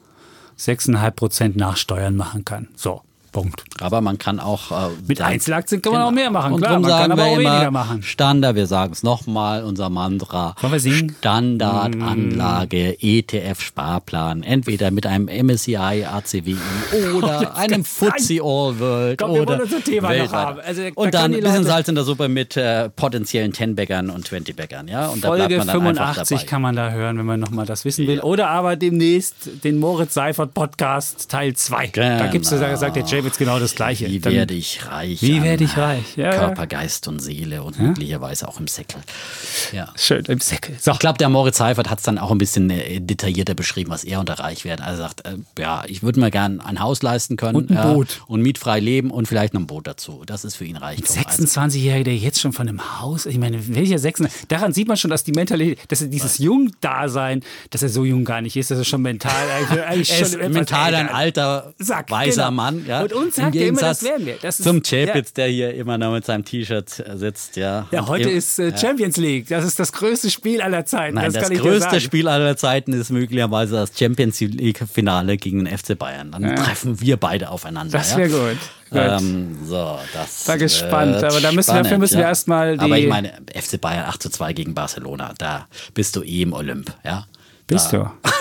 6,5 0.59 1.11
Prozent 1.11 1.55
Nachsteuern 1.55 2.15
machen 2.15 2.45
kann. 2.45 2.67
So. 2.76 3.01
Punkt. 3.32 3.63
Aber 3.79 4.01
man 4.01 4.17
kann 4.17 4.39
auch. 4.39 4.71
Äh, 4.71 4.89
Mit 5.07 5.21
Einzelaktien 5.21 5.82
kann 5.82 5.93
man 5.93 6.01
genau. 6.01 6.09
auch 6.09 6.13
mehr 6.13 6.32
machen, 6.32 6.53
und 6.53 6.61
klar. 6.61 6.79
Man 6.79 6.91
kann 6.91 7.11
aber 7.11 7.23
auch 7.25 7.38
weniger 7.38 7.71
machen. 7.71 8.03
Standard, 8.03 8.55
wir 8.55 8.67
sagen 8.67 8.93
es 8.93 9.03
nochmal, 9.03 9.63
unser 9.63 9.89
Mantra. 9.89 10.55
Wollen 10.59 10.73
wir 10.73 10.79
singen? 10.79 11.15
Standardanlage, 11.19 12.97
mm. 12.99 13.05
ETF-Sparplan. 13.05 14.43
Entweder 14.43 14.91
mit 14.91 15.05
einem 15.05 15.25
MSCI 15.25 16.05
ACWI 16.05 16.57
oder 17.15 17.53
oh, 17.53 17.57
einem 17.57 17.86
FTSE 17.86 18.41
All 18.41 18.79
World. 18.79 19.19
Komm, 19.19 19.32
oder 19.32 19.57
wir 19.57 19.63
unser 19.63 19.84
Thema 19.84 20.13
noch 20.13 20.32
haben. 20.34 20.59
Also, 20.59 20.82
und 20.95 21.13
da 21.13 21.21
dann 21.21 21.34
ein 21.34 21.41
bisschen 21.41 21.63
Salz 21.63 21.88
in 21.88 21.95
der 21.95 22.03
Suppe 22.03 22.27
mit 22.27 22.57
äh, 22.57 22.89
potenziellen 22.89 23.53
10-Baggern 23.53 24.09
und 24.09 24.27
20-Baggern. 24.27 24.88
Ja? 24.88 25.07
Und 25.07 25.23
Folge 25.23 25.43
da 25.43 25.47
bleibt 25.47 25.57
man 25.57 25.67
dann 25.67 26.15
85 26.15 26.45
kann 26.45 26.61
man 26.61 26.75
da 26.75 26.91
hören, 26.91 27.17
wenn 27.17 27.25
man 27.25 27.39
nochmal 27.39 27.65
das 27.65 27.86
wissen 27.86 28.07
will. 28.07 28.19
Oder 28.19 28.49
aber 28.49 28.75
demnächst 28.75 29.63
den 29.63 29.79
Moritz 29.79 30.13
Seifert 30.13 30.53
Podcast 30.53 31.29
Teil 31.29 31.53
2. 31.53 31.88
Genau. 31.88 32.19
Da 32.19 32.27
gibt 32.27 32.45
es, 32.45 32.51
sagt 32.51 32.95
der 32.95 33.05
Jay 33.05 33.20
Davids 33.22 33.38
genau 33.38 33.59
das 33.59 33.76
Gleiche. 33.76 34.07
Wie 34.07 34.19
Dann, 34.19 34.34
werde 34.34 34.55
ich 34.55 34.88
reich? 34.88 35.22
Wie 35.22 35.43
werde 35.43 35.63
ich 35.63 35.78
reich? 35.78 36.17
Ja, 36.17 36.32
Körper, 36.32 36.65
Geist 36.65 37.07
und 37.07 37.19
Seele 37.19 37.61
und 37.61 37.80
möglicherweise 37.80 38.47
auch 38.47 38.59
im 38.59 38.67
Säckel. 38.67 38.99
Ja. 39.72 39.89
Schön, 39.95 40.26
im 40.26 40.39
Säckel. 40.39 40.76
So. 40.80 40.91
Ich 40.91 40.99
glaube, 40.99 41.19
der 41.19 41.30
Moritz 41.30 41.57
Seifert 41.57 41.89
hat 41.89 41.99
es 41.99 42.03
dann 42.03 42.17
auch 42.17 42.32
ein 42.32 42.39
bisschen 42.39 42.69
äh, 42.72 42.99
detaillierter 42.99 43.53
beschrieben, 43.53 43.91
was 43.91 44.03
er 44.03 44.19
unter 44.19 44.39
reich 44.39 44.65
werden. 44.65 44.82
Also 44.82 45.03
er 45.03 45.07
sagt, 45.07 45.26
äh, 45.28 45.38
ja, 45.59 45.84
ich 45.88 46.01
würde 46.01 46.19
mir 46.19 46.32
gerne 46.32 46.65
ein 46.65 46.80
Haus 46.80 47.03
leisten 47.03 47.38
können. 47.38 47.55
Und 47.55 47.72
ein 47.72 47.93
Boot. 47.93 48.22
Und 48.26 48.41
mietfrei 48.41 48.80
leben 48.80 49.11
und 49.11 49.28
vielleicht 49.28 49.53
noch 49.53 49.61
ein 49.61 49.67
Boot 49.67 49.86
dazu. 49.86 50.24
Das 50.26 50.43
ist 50.43 50.55
für 50.55 50.65
ihn 50.65 50.78
reich. 50.78 50.99
26-Jähriger, 50.99 52.03
der 52.03 52.17
jetzt 52.17 52.41
schon 52.41 52.53
von 52.53 52.67
einem 52.67 52.99
Haus, 52.99 53.28
ich 53.28 53.38
meine, 53.38 53.76
welcher 53.76 53.99
26, 53.99 54.47
daran 54.47 54.74
sieht 54.74 54.88
man 54.88 54.97
schon, 54.97 55.11
dass 55.11 55.24
die 55.24 55.34
Mentalität, 55.34 55.80
dass 55.89 56.01
er 56.01 56.07
dieses 56.07 56.39
Jung-Dasein, 56.39 57.43
dass 57.69 57.84
er 57.84 57.89
so 57.89 58.03
jung 58.03 58.26
gar 58.26 58.41
nicht 58.41 58.55
ist, 58.55 58.72
dass 58.72 58.80
er 58.80 58.86
schon 58.86 59.03
mental 59.03 59.32
eigentlich, 59.51 59.84
eigentlich 59.84 60.17
schon 60.32 60.51
mental 60.51 60.95
ein 60.95 61.09
alter, 61.09 61.74
Sack, 61.78 62.09
weiser 62.09 62.45
genau. 62.45 62.55
Mann. 62.55 62.86
Ja. 62.88 63.03
Und 63.12 63.26
uns 63.26 63.36
sagt 63.36 63.55
er 63.55 63.68
immer, 63.68 63.82
das 63.82 64.03
werden 64.03 64.26
wir. 64.26 64.38
Das 64.41 64.59
ist, 64.59 64.66
zum 64.66 64.82
Chapitz, 64.82 65.30
ja. 65.30 65.34
der 65.36 65.47
hier 65.47 65.74
immer 65.74 65.97
noch 65.97 66.12
mit 66.12 66.26
seinem 66.26 66.45
T-Shirt 66.45 67.03
sitzt, 67.16 67.55
ja. 67.55 67.88
Ja, 67.91 68.07
heute 68.07 68.30
Im, 68.30 68.38
ist 68.38 68.59
äh, 68.59 68.76
Champions 68.78 69.18
League. 69.18 69.47
Das 69.47 69.66
ist 69.66 69.80
das 69.80 69.91
größte 69.91 70.30
Spiel 70.30 70.62
aller 70.62 70.86
Zeiten. 70.86 71.16
Nein, 71.16 71.32
das, 71.32 71.49
das 71.49 71.57
größte 71.57 72.01
Spiel 72.01 72.28
aller 72.28 72.57
Zeiten 72.57 72.93
ist 72.93 73.09
möglicherweise 73.09 73.76
das 73.76 73.91
Champions 73.97 74.39
League-Finale 74.39 75.38
gegen 75.38 75.66
den 75.66 75.78
FC 75.78 75.97
Bayern. 75.97 76.32
Dann 76.32 76.43
ja. 76.43 76.55
treffen 76.55 76.99
wir 77.01 77.18
beide 77.18 77.49
aufeinander. 77.49 77.97
Das 77.97 78.16
wäre 78.18 78.30
gut. 78.30 78.57
Ähm, 78.93 79.57
so, 79.66 79.99
das 80.14 80.47
war 80.47 80.57
gespannt, 80.57 81.24
aber 81.24 81.39
da 81.39 81.51
müssen, 81.53 81.70
spannend, 81.70 81.86
dafür 81.86 81.97
müssen 81.97 82.18
wir 82.18 82.26
erstmal 82.26 82.78
die. 82.78 82.84
Aber 82.84 82.97
ich 82.97 83.07
meine, 83.07 83.32
FC 83.55 83.80
Bayern 83.80 84.05
8 84.05 84.24
zu 84.24 84.30
2 84.30 84.51
gegen 84.51 84.74
Barcelona, 84.74 85.34
da 85.38 85.68
bist 85.93 86.16
du 86.18 86.24
eh 86.24 86.41
im 86.41 86.51
Olymp, 86.51 86.93
ja? 87.05 87.26
Bist 87.68 87.93
da. 87.93 88.14
du? 88.22 88.30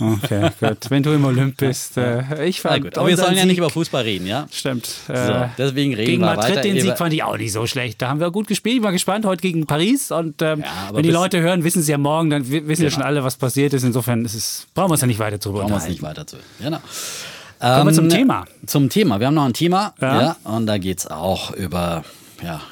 Okay, 0.00 0.50
gut. 0.60 0.78
Wenn 0.88 1.02
du 1.02 1.12
im 1.12 1.24
Olymp 1.24 1.58
bist. 1.58 1.96
Äh, 1.96 2.46
ich 2.46 2.60
fand 2.60 2.84
gut, 2.84 2.98
aber 2.98 3.08
wir 3.08 3.16
sollen 3.16 3.36
ja 3.36 3.44
nicht 3.44 3.58
über 3.58 3.70
Fußball 3.70 4.02
reden, 4.02 4.26
ja? 4.26 4.46
Stimmt. 4.50 4.86
So, 5.06 5.12
äh, 5.12 5.48
deswegen 5.58 5.94
reden 5.94 6.06
gegen 6.06 6.22
wir 6.22 6.34
Madrid 6.34 6.56
weiter. 6.56 6.62
den 6.62 6.80
Sieg 6.80 6.96
fand 6.96 7.12
ich 7.12 7.22
auch 7.22 7.36
nicht 7.36 7.52
so 7.52 7.66
schlecht. 7.66 8.00
Da 8.00 8.08
haben 8.08 8.20
wir 8.20 8.30
gut 8.30 8.46
gespielt. 8.46 8.78
Ich 8.78 8.82
war 8.82 8.92
gespannt 8.92 9.26
heute 9.26 9.42
gegen 9.42 9.66
Paris. 9.66 10.10
Und 10.10 10.40
ähm, 10.42 10.60
ja, 10.60 10.94
wenn 10.94 11.02
die 11.02 11.10
Leute 11.10 11.40
hören, 11.40 11.64
wissen 11.64 11.82
sie 11.82 11.92
ja 11.92 11.98
morgen, 11.98 12.30
dann 12.30 12.48
wissen 12.48 12.66
genau. 12.66 12.82
ja 12.82 12.90
schon 12.90 13.02
alle, 13.02 13.22
was 13.24 13.36
passiert 13.36 13.72
ist. 13.74 13.82
Insofern 13.82 14.24
ist 14.24 14.34
es, 14.34 14.66
brauchen 14.74 14.88
wir 14.88 14.92
uns 14.92 15.00
ja 15.02 15.06
nicht 15.06 15.18
weiter 15.18 15.40
zu 15.40 15.52
Brauchen 15.52 15.68
wir 15.68 15.76
uns 15.76 15.88
nicht 15.88 16.02
weiter 16.02 16.26
zu. 16.26 16.36
Genau. 16.60 16.78
Kommen 17.60 17.86
wir 17.88 17.92
zum 17.92 18.04
ähm, 18.04 18.10
Thema. 18.10 18.44
Zum 18.64 18.88
Thema. 18.88 19.20
Wir 19.20 19.26
haben 19.26 19.34
noch 19.34 19.44
ein 19.44 19.52
Thema. 19.52 19.92
Ja. 20.00 20.22
ja 20.22 20.36
und 20.44 20.66
da 20.66 20.78
geht 20.78 21.00
es 21.00 21.06
auch 21.06 21.52
über 21.52 22.04
ja, 22.42 22.62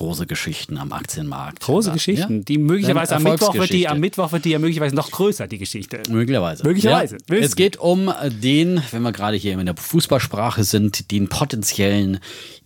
große 0.00 0.26
Geschichten 0.26 0.78
am 0.78 0.92
Aktienmarkt. 0.92 1.60
Große 1.60 1.92
Geschichten, 1.92 2.38
ja? 2.38 2.44
die 2.44 2.56
möglicherweise 2.56 3.16
am 3.16 3.22
Mittwoch 3.22 3.52
wird 3.52 3.70
die 3.70 3.86
am 3.86 4.00
Mittwoch 4.00 4.32
wird 4.32 4.46
die 4.46 4.50
ja 4.50 4.58
möglicherweise 4.58 4.96
noch 4.96 5.10
größer 5.10 5.46
die 5.46 5.58
Geschichte. 5.58 6.00
Möglicherweise. 6.08 6.64
Möglicherweise. 6.64 7.18
Ja. 7.28 7.36
Es 7.36 7.54
geht 7.54 7.76
um 7.76 8.10
den, 8.42 8.82
wenn 8.92 9.02
wir 9.02 9.12
gerade 9.12 9.36
hier 9.36 9.52
in 9.58 9.66
der 9.66 9.76
Fußballsprache 9.76 10.64
sind, 10.64 11.10
den 11.10 11.28
potenziellen 11.28 12.20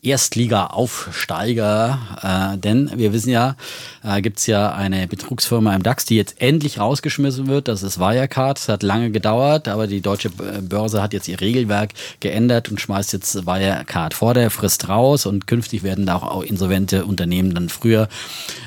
Erstliga-Aufsteiger. 0.04 2.54
Äh, 2.54 2.58
denn 2.58 2.90
wir 2.94 3.12
wissen 3.12 3.30
ja, 3.30 3.56
äh, 4.02 4.20
gibt 4.20 4.38
es 4.38 4.46
ja 4.46 4.72
eine 4.72 5.06
Betrugsfirma 5.06 5.74
im 5.74 5.82
DAX, 5.82 6.04
die 6.04 6.16
jetzt 6.16 6.40
endlich 6.40 6.78
rausgeschmissen 6.78 7.46
wird. 7.46 7.68
Das 7.68 7.82
ist 7.82 7.98
Wirecard. 7.98 8.58
Das 8.58 8.68
hat 8.68 8.82
lange 8.82 9.10
gedauert, 9.10 9.68
aber 9.68 9.86
die 9.86 10.00
deutsche 10.00 10.30
Börse 10.30 11.02
hat 11.02 11.12
jetzt 11.12 11.28
ihr 11.28 11.40
Regelwerk 11.40 11.90
geändert 12.20 12.70
und 12.70 12.80
schmeißt 12.80 13.12
jetzt 13.12 13.46
Wirecard 13.46 14.14
vor 14.14 14.34
der 14.34 14.50
Frist 14.50 14.88
raus. 14.88 15.26
Und 15.26 15.46
künftig 15.46 15.82
werden 15.82 16.06
da 16.06 16.16
auch 16.16 16.42
insolvente 16.42 17.04
Unternehmen 17.04 17.54
dann 17.54 17.68
früher 17.68 18.08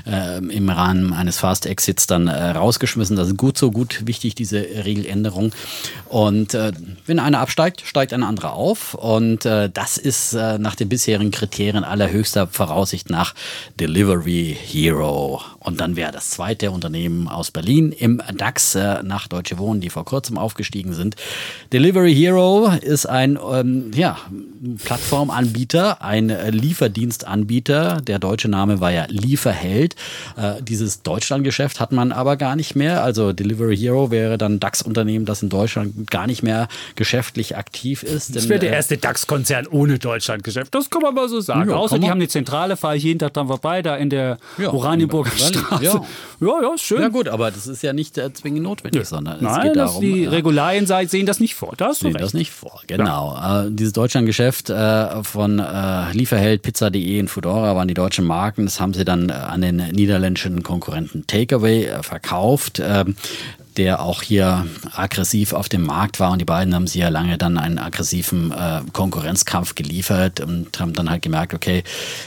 äh, 0.06 0.40
im 0.40 0.70
Rahmen 0.70 1.14
eines 1.14 1.38
Fast-Exits 1.38 2.08
dann 2.08 2.28
äh, 2.28 2.52
rausgeschmissen. 2.52 3.16
Das 3.16 3.28
ist 3.28 3.38
gut 3.38 3.58
so, 3.58 3.72
gut 3.72 4.08
wichtig, 4.08 4.36
diese 4.36 4.58
Regeländerung. 4.58 5.52
Und 6.06 6.54
äh, 6.54 6.72
wenn 7.06 7.20
einer 7.20 7.40
absteigt, 7.40 7.84
steigt 7.86 8.14
ein 8.14 8.24
anderer 8.24 8.54
auf. 8.54 8.94
Und 8.94 9.46
äh, 9.46 9.70
das 9.72 9.98
ist 9.98 10.34
äh, 10.34 10.58
nach 10.58 10.76
den 10.76 10.90
bisherigen 10.90 11.27
Kriterien 11.32 11.84
allerhöchster 11.84 12.48
Voraussicht 12.48 13.10
nach 13.10 13.34
Delivery 13.80 14.58
Hero. 14.60 15.42
Und 15.68 15.82
dann 15.82 15.98
wäre 15.98 16.14
das 16.14 16.30
zweite 16.30 16.72
Unternehmen 16.72 17.28
aus 17.28 17.52
Berlin 17.52 17.92
im 17.92 18.22
DAX 18.38 18.74
äh, 18.76 19.04
nach 19.04 19.28
Deutsche 19.28 19.58
Wohnen, 19.58 19.82
die 19.82 19.90
vor 19.90 20.06
kurzem 20.06 20.38
aufgestiegen 20.38 20.94
sind. 20.94 21.18
Delivery 21.74 22.16
Hero 22.16 22.72
ist 22.82 23.06
ein 23.06 23.38
ähm, 23.52 23.92
ja, 23.94 24.18
Plattformanbieter, 24.86 26.02
ein 26.02 26.30
Lieferdienstanbieter. 26.30 28.00
Der 28.00 28.18
deutsche 28.18 28.48
Name 28.48 28.80
war 28.80 28.92
ja 28.92 29.08
Lieferheld. 29.10 29.98
Äh, 30.38 30.62
dieses 30.62 31.02
Deutschlandgeschäft 31.02 31.82
hat 31.82 31.92
man 31.92 32.14
aber 32.14 32.38
gar 32.38 32.56
nicht 32.56 32.78
mehr. 32.78 33.04
Also 33.04 33.34
Delivery 33.34 33.76
Hero 33.76 34.10
wäre 34.10 34.38
dann 34.38 34.62
DAX-Unternehmen, 34.62 35.26
das 35.26 35.44
in 35.44 35.50
Deutschland 35.50 36.10
gar 36.10 36.28
nicht 36.28 36.44
mehr 36.44 36.70
geschäftlich 36.96 37.58
aktiv 37.58 38.04
ist. 38.04 38.38
Das 38.38 38.48
wäre 38.48 38.62
der 38.62 38.72
äh, 38.72 38.76
erste 38.76 38.98
DAX-Konzern 38.98 39.68
ohne 39.68 40.00
Deutschlandgeschäft. 40.00 40.74
Das 40.74 40.90
kann 40.90 41.02
man 41.02 41.14
mal 41.14 41.28
so 41.28 41.42
sagen. 41.42 41.72
Ja, 41.72 41.76
Außer 41.76 42.00
die 42.00 42.10
haben 42.10 42.20
eine 42.20 42.30
Zentrale, 42.30 42.78
fahre 42.78 42.96
ich 42.96 43.04
jeden 43.04 43.20
Tag 43.20 43.34
dran 43.34 43.48
vorbei, 43.48 43.82
da 43.82 43.98
in 43.98 44.10
der 44.10 44.38
ja, 44.58 44.72
Oranienburger 44.72 45.32
Straße. 45.32 45.57
Ja. 45.82 46.02
ja, 46.40 46.62
ja, 46.62 46.78
schön. 46.78 47.02
Ja 47.02 47.08
gut, 47.10 47.28
aber 47.28 47.52
das 47.52 47.68
ist 47.68 47.82
ja 47.84 47.94
nicht 47.94 48.18
äh, 48.18 48.34
zwingend 48.34 48.64
notwendig, 48.64 49.06
sondern 49.06 49.42
Nein, 49.42 49.58
es 49.58 49.64
geht 49.64 49.76
darum. 49.76 50.02
Die 50.02 50.24
ja. 50.24 50.30
Regularien 50.30 50.86
sehen 50.86 51.26
das 51.26 51.40
nicht 51.40 51.56
vor. 51.56 51.74
Das 51.78 52.00
sehen 52.00 52.14
das 52.14 52.34
nicht 52.34 52.52
vor, 52.52 52.82
genau. 52.88 53.38
Äh, 53.38 53.72
dieses 53.72 53.94
Deutschlandgeschäft 53.94 54.70
äh, 54.70 55.24
von 55.24 55.60
äh, 55.60 56.12
Lieferheld, 56.14 56.62
Pizza.de 56.62 57.20
und 57.20 57.30
Foodora 57.30 57.76
waren 57.76 57.88
die 57.88 57.94
deutschen 57.94 58.26
Marken. 58.26 58.66
Das 58.66 58.80
haben 58.80 58.94
sie 58.94 59.06
dann 59.06 59.30
äh, 59.30 59.34
an 59.34 59.62
den 59.62 59.78
niederländischen 59.78 60.64
Konkurrenten 60.64 61.26
Takeaway 61.28 61.86
äh, 61.86 62.04
verkauft. 62.04 62.82
Der 63.78 64.02
auch 64.02 64.22
hier 64.24 64.66
aggressiv 64.92 65.54
auf 65.54 65.70
dem 65.70 65.84
Markt 65.84 66.20
war. 66.20 66.32
Und 66.32 66.40
die 66.40 66.46
beiden 66.46 66.74
haben 66.74 66.88
sich 66.88 67.02
ja 67.02 67.10
lange 67.10 67.38
dann 67.38 67.58
einen 67.58 67.78
aggressiven 67.78 68.52
äh, 68.52 68.82
Konkurrenzkampf 68.92 69.76
geliefert 69.76 70.40
und 70.40 70.80
haben 70.80 70.94
dann 70.94 71.10
halt 71.10 71.22
gemerkt, 71.22 71.54
okay, 71.54 71.84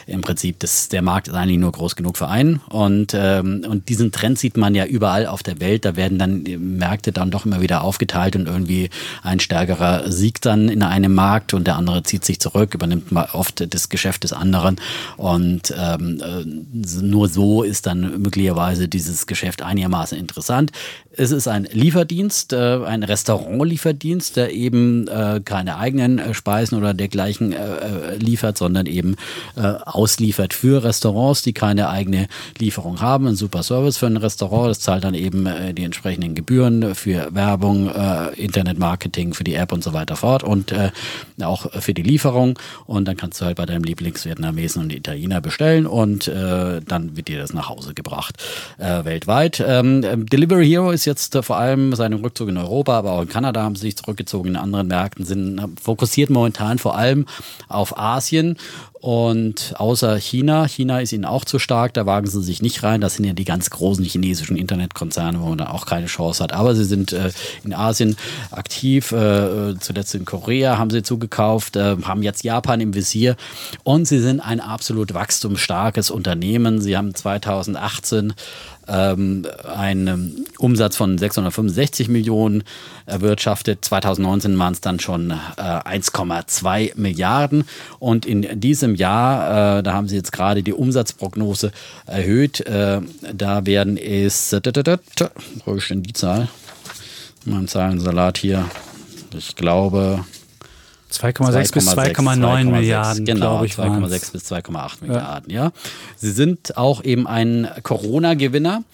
im 0.06 0.20
Prinzip, 0.20 0.60
das, 0.60 0.88
der 0.88 1.02
Markt 1.02 1.28
ist 1.28 1.34
eigentlich 1.34 1.58
nur 1.58 1.72
groß 1.72 1.96
genug 1.96 2.16
für 2.16 2.28
einen. 2.28 2.60
Und, 2.68 3.14
ähm, 3.14 3.64
und 3.68 3.88
diesen 3.88 4.12
Trend 4.12 4.38
sieht 4.38 4.56
man 4.56 4.74
ja 4.74 4.86
überall 4.86 5.26
auf 5.26 5.42
der 5.42 5.60
Welt. 5.60 5.84
Da 5.84 5.96
werden 5.96 6.18
dann 6.18 6.42
Märkte 6.42 7.12
dann 7.12 7.30
doch 7.30 7.46
immer 7.46 7.60
wieder 7.60 7.82
aufgeteilt 7.82 8.36
und 8.36 8.46
irgendwie 8.46 8.90
ein 9.22 9.40
stärkerer 9.40 10.10
siegt 10.10 10.46
dann 10.46 10.68
in 10.68 10.82
einem 10.82 11.14
Markt 11.14 11.54
und 11.54 11.66
der 11.66 11.76
andere 11.76 12.02
zieht 12.02 12.24
sich 12.24 12.40
zurück, 12.40 12.74
übernimmt 12.74 13.12
mal 13.12 13.28
oft 13.32 13.74
das 13.74 13.88
Geschäft 13.88 14.24
des 14.24 14.32
anderen. 14.32 14.76
Und 15.16 15.74
ähm, 15.76 16.20
äh, 16.20 17.00
nur 17.02 17.28
so 17.28 17.62
ist 17.62 17.86
dann 17.86 18.22
möglicherweise 18.22 18.88
dieses 18.88 19.26
Geschäft 19.26 19.62
einigermaßen 19.62 20.16
interessant. 20.16 20.72
Es 21.12 21.30
ist 21.30 21.39
ein 21.48 21.68
Lieferdienst, 21.70 22.52
äh, 22.52 22.78
ein 22.84 23.02
Restaurantlieferdienst, 23.02 24.36
der 24.36 24.52
eben 24.52 25.08
äh, 25.08 25.40
keine 25.44 25.78
eigenen 25.78 26.18
äh, 26.18 26.34
Speisen 26.34 26.78
oder 26.78 26.94
dergleichen 26.94 27.52
äh, 27.52 27.56
äh, 27.56 28.16
liefert, 28.16 28.58
sondern 28.58 28.86
eben 28.86 29.16
äh, 29.56 29.60
ausliefert 29.60 30.54
für 30.54 30.82
Restaurants, 30.82 31.42
die 31.42 31.52
keine 31.52 31.88
eigene 31.88 32.28
Lieferung 32.58 33.00
haben. 33.00 33.26
Ein 33.26 33.36
super 33.36 33.62
Service 33.62 33.96
für 33.96 34.06
ein 34.06 34.16
Restaurant, 34.16 34.70
das 34.70 34.80
zahlt 34.80 35.04
dann 35.04 35.14
eben 35.14 35.48
die 35.74 35.84
entsprechenden 35.84 36.34
Gebühren 36.34 36.94
für 36.94 37.34
Werbung, 37.34 37.90
Internetmarketing, 38.36 39.34
für 39.34 39.44
die 39.44 39.54
App 39.54 39.72
und 39.72 39.82
so 39.82 39.92
weiter 39.92 40.16
fort 40.16 40.42
und 40.42 40.74
auch 41.42 41.70
für 41.80 41.94
die 41.94 42.02
Lieferung. 42.02 42.58
Und 42.86 43.06
dann 43.06 43.16
kannst 43.16 43.40
du 43.40 43.44
halt 43.44 43.56
bei 43.56 43.66
deinem 43.66 43.84
Lieblingsvietnamesen 43.84 44.82
und 44.82 44.92
Italiener 44.92 45.40
bestellen 45.40 45.86
und 45.86 46.28
dann 46.28 47.16
wird 47.16 47.28
dir 47.28 47.38
das 47.38 47.52
nach 47.52 47.68
Hause 47.68 47.94
gebracht 47.94 48.36
weltweit. 48.78 49.62
Ähm, 49.66 50.26
Delivery 50.26 50.66
Hero 50.66 50.90
ist 50.90 51.04
jetzt 51.04 51.29
jetzt 51.34 51.46
vor 51.46 51.56
allem 51.56 51.94
seinen 51.94 52.20
Rückzug 52.20 52.48
in 52.48 52.56
Europa, 52.56 52.98
aber 52.98 53.12
auch 53.12 53.22
in 53.22 53.28
Kanada 53.28 53.62
haben 53.62 53.76
sie 53.76 53.82
sich 53.82 53.96
zurückgezogen, 53.96 54.50
in 54.50 54.56
anderen 54.56 54.88
Märkten 54.88 55.24
sind 55.24 55.60
fokussiert 55.80 56.30
momentan 56.30 56.78
vor 56.78 56.96
allem 56.96 57.26
auf 57.68 57.98
Asien 57.98 58.56
und 59.00 59.72
außer 59.78 60.18
China, 60.18 60.66
China 60.66 61.00
ist 61.00 61.12
ihnen 61.12 61.24
auch 61.24 61.46
zu 61.46 61.58
stark, 61.58 61.94
da 61.94 62.04
wagen 62.04 62.26
sie 62.26 62.42
sich 62.42 62.60
nicht 62.60 62.82
rein. 62.82 63.00
Das 63.00 63.14
sind 63.14 63.24
ja 63.24 63.32
die 63.32 63.46
ganz 63.46 63.70
großen 63.70 64.04
chinesischen 64.04 64.58
Internetkonzerne, 64.58 65.40
wo 65.40 65.48
man 65.48 65.58
dann 65.58 65.68
auch 65.68 65.86
keine 65.86 66.04
Chance 66.04 66.44
hat. 66.44 66.52
Aber 66.52 66.74
sie 66.74 66.84
sind 66.84 67.14
äh, 67.14 67.30
in 67.64 67.72
Asien 67.72 68.16
aktiv, 68.50 69.10
äh, 69.12 69.74
zuletzt 69.80 70.14
in 70.14 70.26
Korea 70.26 70.76
haben 70.76 70.90
sie 70.90 71.02
zugekauft, 71.02 71.76
äh, 71.76 71.96
haben 72.02 72.22
jetzt 72.22 72.44
Japan 72.44 72.82
im 72.82 72.92
Visier 72.92 73.36
und 73.84 74.06
sie 74.06 74.18
sind 74.18 74.40
ein 74.40 74.60
absolut 74.60 75.14
wachstumsstarkes 75.14 76.10
Unternehmen. 76.10 76.82
Sie 76.82 76.94
haben 76.94 77.14
2018 77.14 78.34
ähm, 78.90 79.46
einen 79.74 80.46
Umsatz 80.58 80.96
von 80.96 81.16
665 81.16 82.08
Millionen 82.08 82.64
erwirtschaftet. 83.06 83.84
2019 83.84 84.58
waren 84.58 84.72
es 84.72 84.80
dann 84.80 84.98
schon 85.00 85.30
äh, 85.30 85.34
1,2 85.62 86.92
Milliarden. 86.96 87.64
Und 87.98 88.26
in 88.26 88.60
diesem 88.60 88.94
Jahr, 88.94 89.78
äh, 89.78 89.82
da 89.82 89.94
haben 89.94 90.08
sie 90.08 90.16
jetzt 90.16 90.32
gerade 90.32 90.62
die 90.62 90.72
Umsatzprognose 90.72 91.72
erhöht. 92.06 92.60
Äh, 92.66 93.00
da 93.32 93.66
werden 93.66 93.96
es, 93.96 94.52
wo 95.64 95.74
ist 95.74 95.90
denn 95.90 96.02
die 96.02 96.12
Zahl? 96.12 96.48
Mein 97.44 97.68
Zahlensalat 97.68 98.38
hier. 98.38 98.66
Ich 99.36 99.54
glaube, 99.54 100.24
2,6 101.12 101.72
bis 101.72 101.88
2,9 101.88 102.64
Milliarden, 102.64 103.24
genau, 103.24 103.62
2,6 103.62 104.32
bis 104.32 104.50
2,8 104.52 105.04
Milliarden, 105.04 105.50
ja. 105.50 105.72
Sie 106.16 106.30
sind 106.30 106.76
auch 106.76 107.02
eben 107.04 107.26
ein 107.26 107.68
Corona-Gewinner 107.82 108.84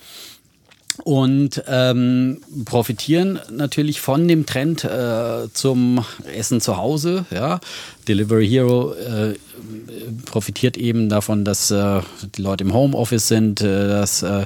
und 1.05 1.63
ähm, 1.69 2.41
profitieren 2.65 3.39
natürlich 3.51 4.01
von 4.01 4.27
dem 4.29 4.47
Trend 4.47 4.85
äh, 4.85 5.49
zum 5.53 6.05
Essen 6.35 6.61
zu 6.61 6.77
Hause. 6.79 7.27
Ja. 7.31 7.61
Delivery 8.09 8.49
Hero 8.49 8.93
äh, 8.95 9.35
profitiert 10.25 10.77
eben 10.77 11.09
davon, 11.09 11.45
dass 11.45 11.71
äh, 11.71 12.01
die 12.37 12.43
Leute 12.43 12.65
im 12.65 12.73
Homeoffice 12.73 13.29
sind, 13.29 13.61
äh, 13.61 13.89
dass 13.89 14.23
äh, 14.23 14.43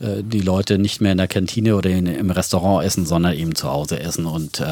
äh, 0.00 0.22
die 0.22 0.40
Leute 0.40 0.78
nicht 0.78 1.00
mehr 1.00 1.12
in 1.12 1.18
der 1.18 1.28
Kantine 1.28 1.76
oder 1.76 1.90
in, 1.90 2.06
im 2.06 2.30
Restaurant 2.30 2.84
essen, 2.84 3.06
sondern 3.06 3.34
eben 3.34 3.54
zu 3.54 3.70
Hause 3.70 4.00
essen. 4.00 4.26
Und 4.26 4.62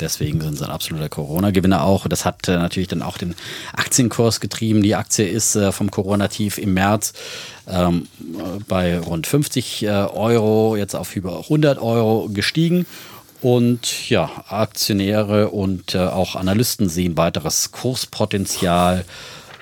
deswegen 0.00 0.40
sind 0.40 0.58
sie 0.58 0.64
ein 0.64 0.70
absoluter 0.70 1.08
Corona-Gewinner 1.08 1.84
auch. 1.84 2.06
Das 2.08 2.24
hat 2.24 2.46
natürlich 2.48 2.88
dann 2.88 3.02
auch 3.02 3.18
den 3.18 3.34
Aktienkurs 3.72 4.40
getrieben. 4.40 4.82
Die 4.82 4.94
Aktie 4.94 5.26
ist 5.26 5.58
vom 5.70 5.90
Corona-Tief 5.90 6.58
im 6.58 6.74
März 6.74 7.12
ähm, 7.68 8.08
bei 8.68 8.98
rund 8.98 9.26
50 9.26 9.84
äh, 9.84 9.88
Euro, 9.88 10.76
jetzt 10.76 10.94
auf 10.94 11.14
über 11.16 11.38
100 11.38 11.80
Euro 11.80 12.28
gestiegen. 12.32 12.86
Und 13.40 14.08
ja, 14.08 14.30
Aktionäre 14.48 15.48
und 15.50 15.96
äh, 15.96 15.98
auch 15.98 16.36
Analysten 16.36 16.88
sehen 16.88 17.16
weiteres 17.16 17.72
Kurspotenzial 17.72 19.04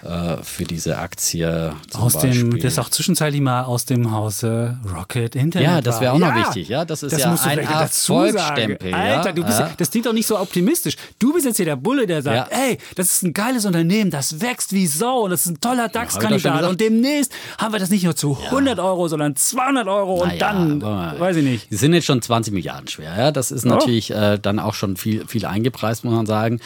äh, 0.03 0.43
für 0.43 0.65
diese 0.65 0.99
Aktie. 0.99 1.75
aus 1.95 2.19
dem, 2.19 2.59
das 2.59 2.73
ist 2.73 2.79
auch 2.79 2.89
zwischenzeitlich 2.89 3.41
mal 3.41 3.65
aus 3.65 3.85
dem 3.85 4.13
Hause 4.13 4.79
Rocket 4.95 5.37
Internet. 5.37 5.69
Ja, 5.69 5.81
das 5.81 6.01
wäre 6.01 6.13
auch 6.13 6.19
ja, 6.19 6.31
noch 6.31 6.47
wichtig. 6.47 6.69
Ja, 6.69 6.85
das 6.85 7.03
ist 7.03 7.13
das 7.13 7.21
ja 7.21 7.35
ein 7.45 7.59
Erfolgsstempel. 7.59 8.95
Alter, 8.95 9.33
du 9.33 9.45
bist, 9.45 9.59
ja. 9.59 9.71
das 9.77 9.91
klingt 9.91 10.07
doch 10.07 10.13
nicht 10.13 10.27
so 10.27 10.39
optimistisch. 10.39 10.97
Du 11.19 11.33
bist 11.33 11.47
jetzt 11.47 11.57
hier 11.57 11.67
der 11.67 11.77
Bulle, 11.77 12.07
der 12.07 12.23
sagt, 12.23 12.53
ey, 12.53 12.79
das 12.97 13.13
ist 13.13 13.23
ein 13.23 13.33
geiles 13.33 13.67
Unternehmen, 13.67 14.11
das 14.11 14.41
wächst 14.41 14.73
wie 14.73 14.87
Sau 14.87 15.25
und 15.25 15.31
das 15.31 15.47
ist 15.47 15.53
ein 15.53 15.61
toller 15.61 15.89
DAX-Kandidat. 15.89 16.65
Und 16.65 16.81
demnächst 16.81 17.33
haben 17.59 17.73
wir 17.73 17.81
das 17.81 17.91
nicht 17.91 18.05
nur 18.05 18.17
zu 18.17 18.39
100 18.47 18.79
Euro, 18.79 19.09
sondern 19.09 19.37
200 19.37 19.87
Euro 19.87 20.23
und 20.23 20.41
dann, 20.41 20.81
weiß 20.83 21.37
ich 21.37 21.45
nicht. 21.45 21.71
Die 21.71 21.77
sind 21.77 21.95
jetzt 21.95 22.07
schon 22.07 22.23
20 22.23 22.53
Milliarden 22.53 22.89
schwer. 22.89 23.17
Ja, 23.17 23.33
das 23.33 23.51
ist 23.51 23.65
natürlich 23.65 24.13
oh. 24.13 24.19
äh, 24.19 24.39
dann 24.39 24.59
auch 24.59 24.75
schon 24.75 24.97
viel, 24.97 25.27
viel 25.27 25.47
eingepreist, 25.47 26.05
muss 26.05 26.15
man 26.15 26.27
sagen. 26.27 26.61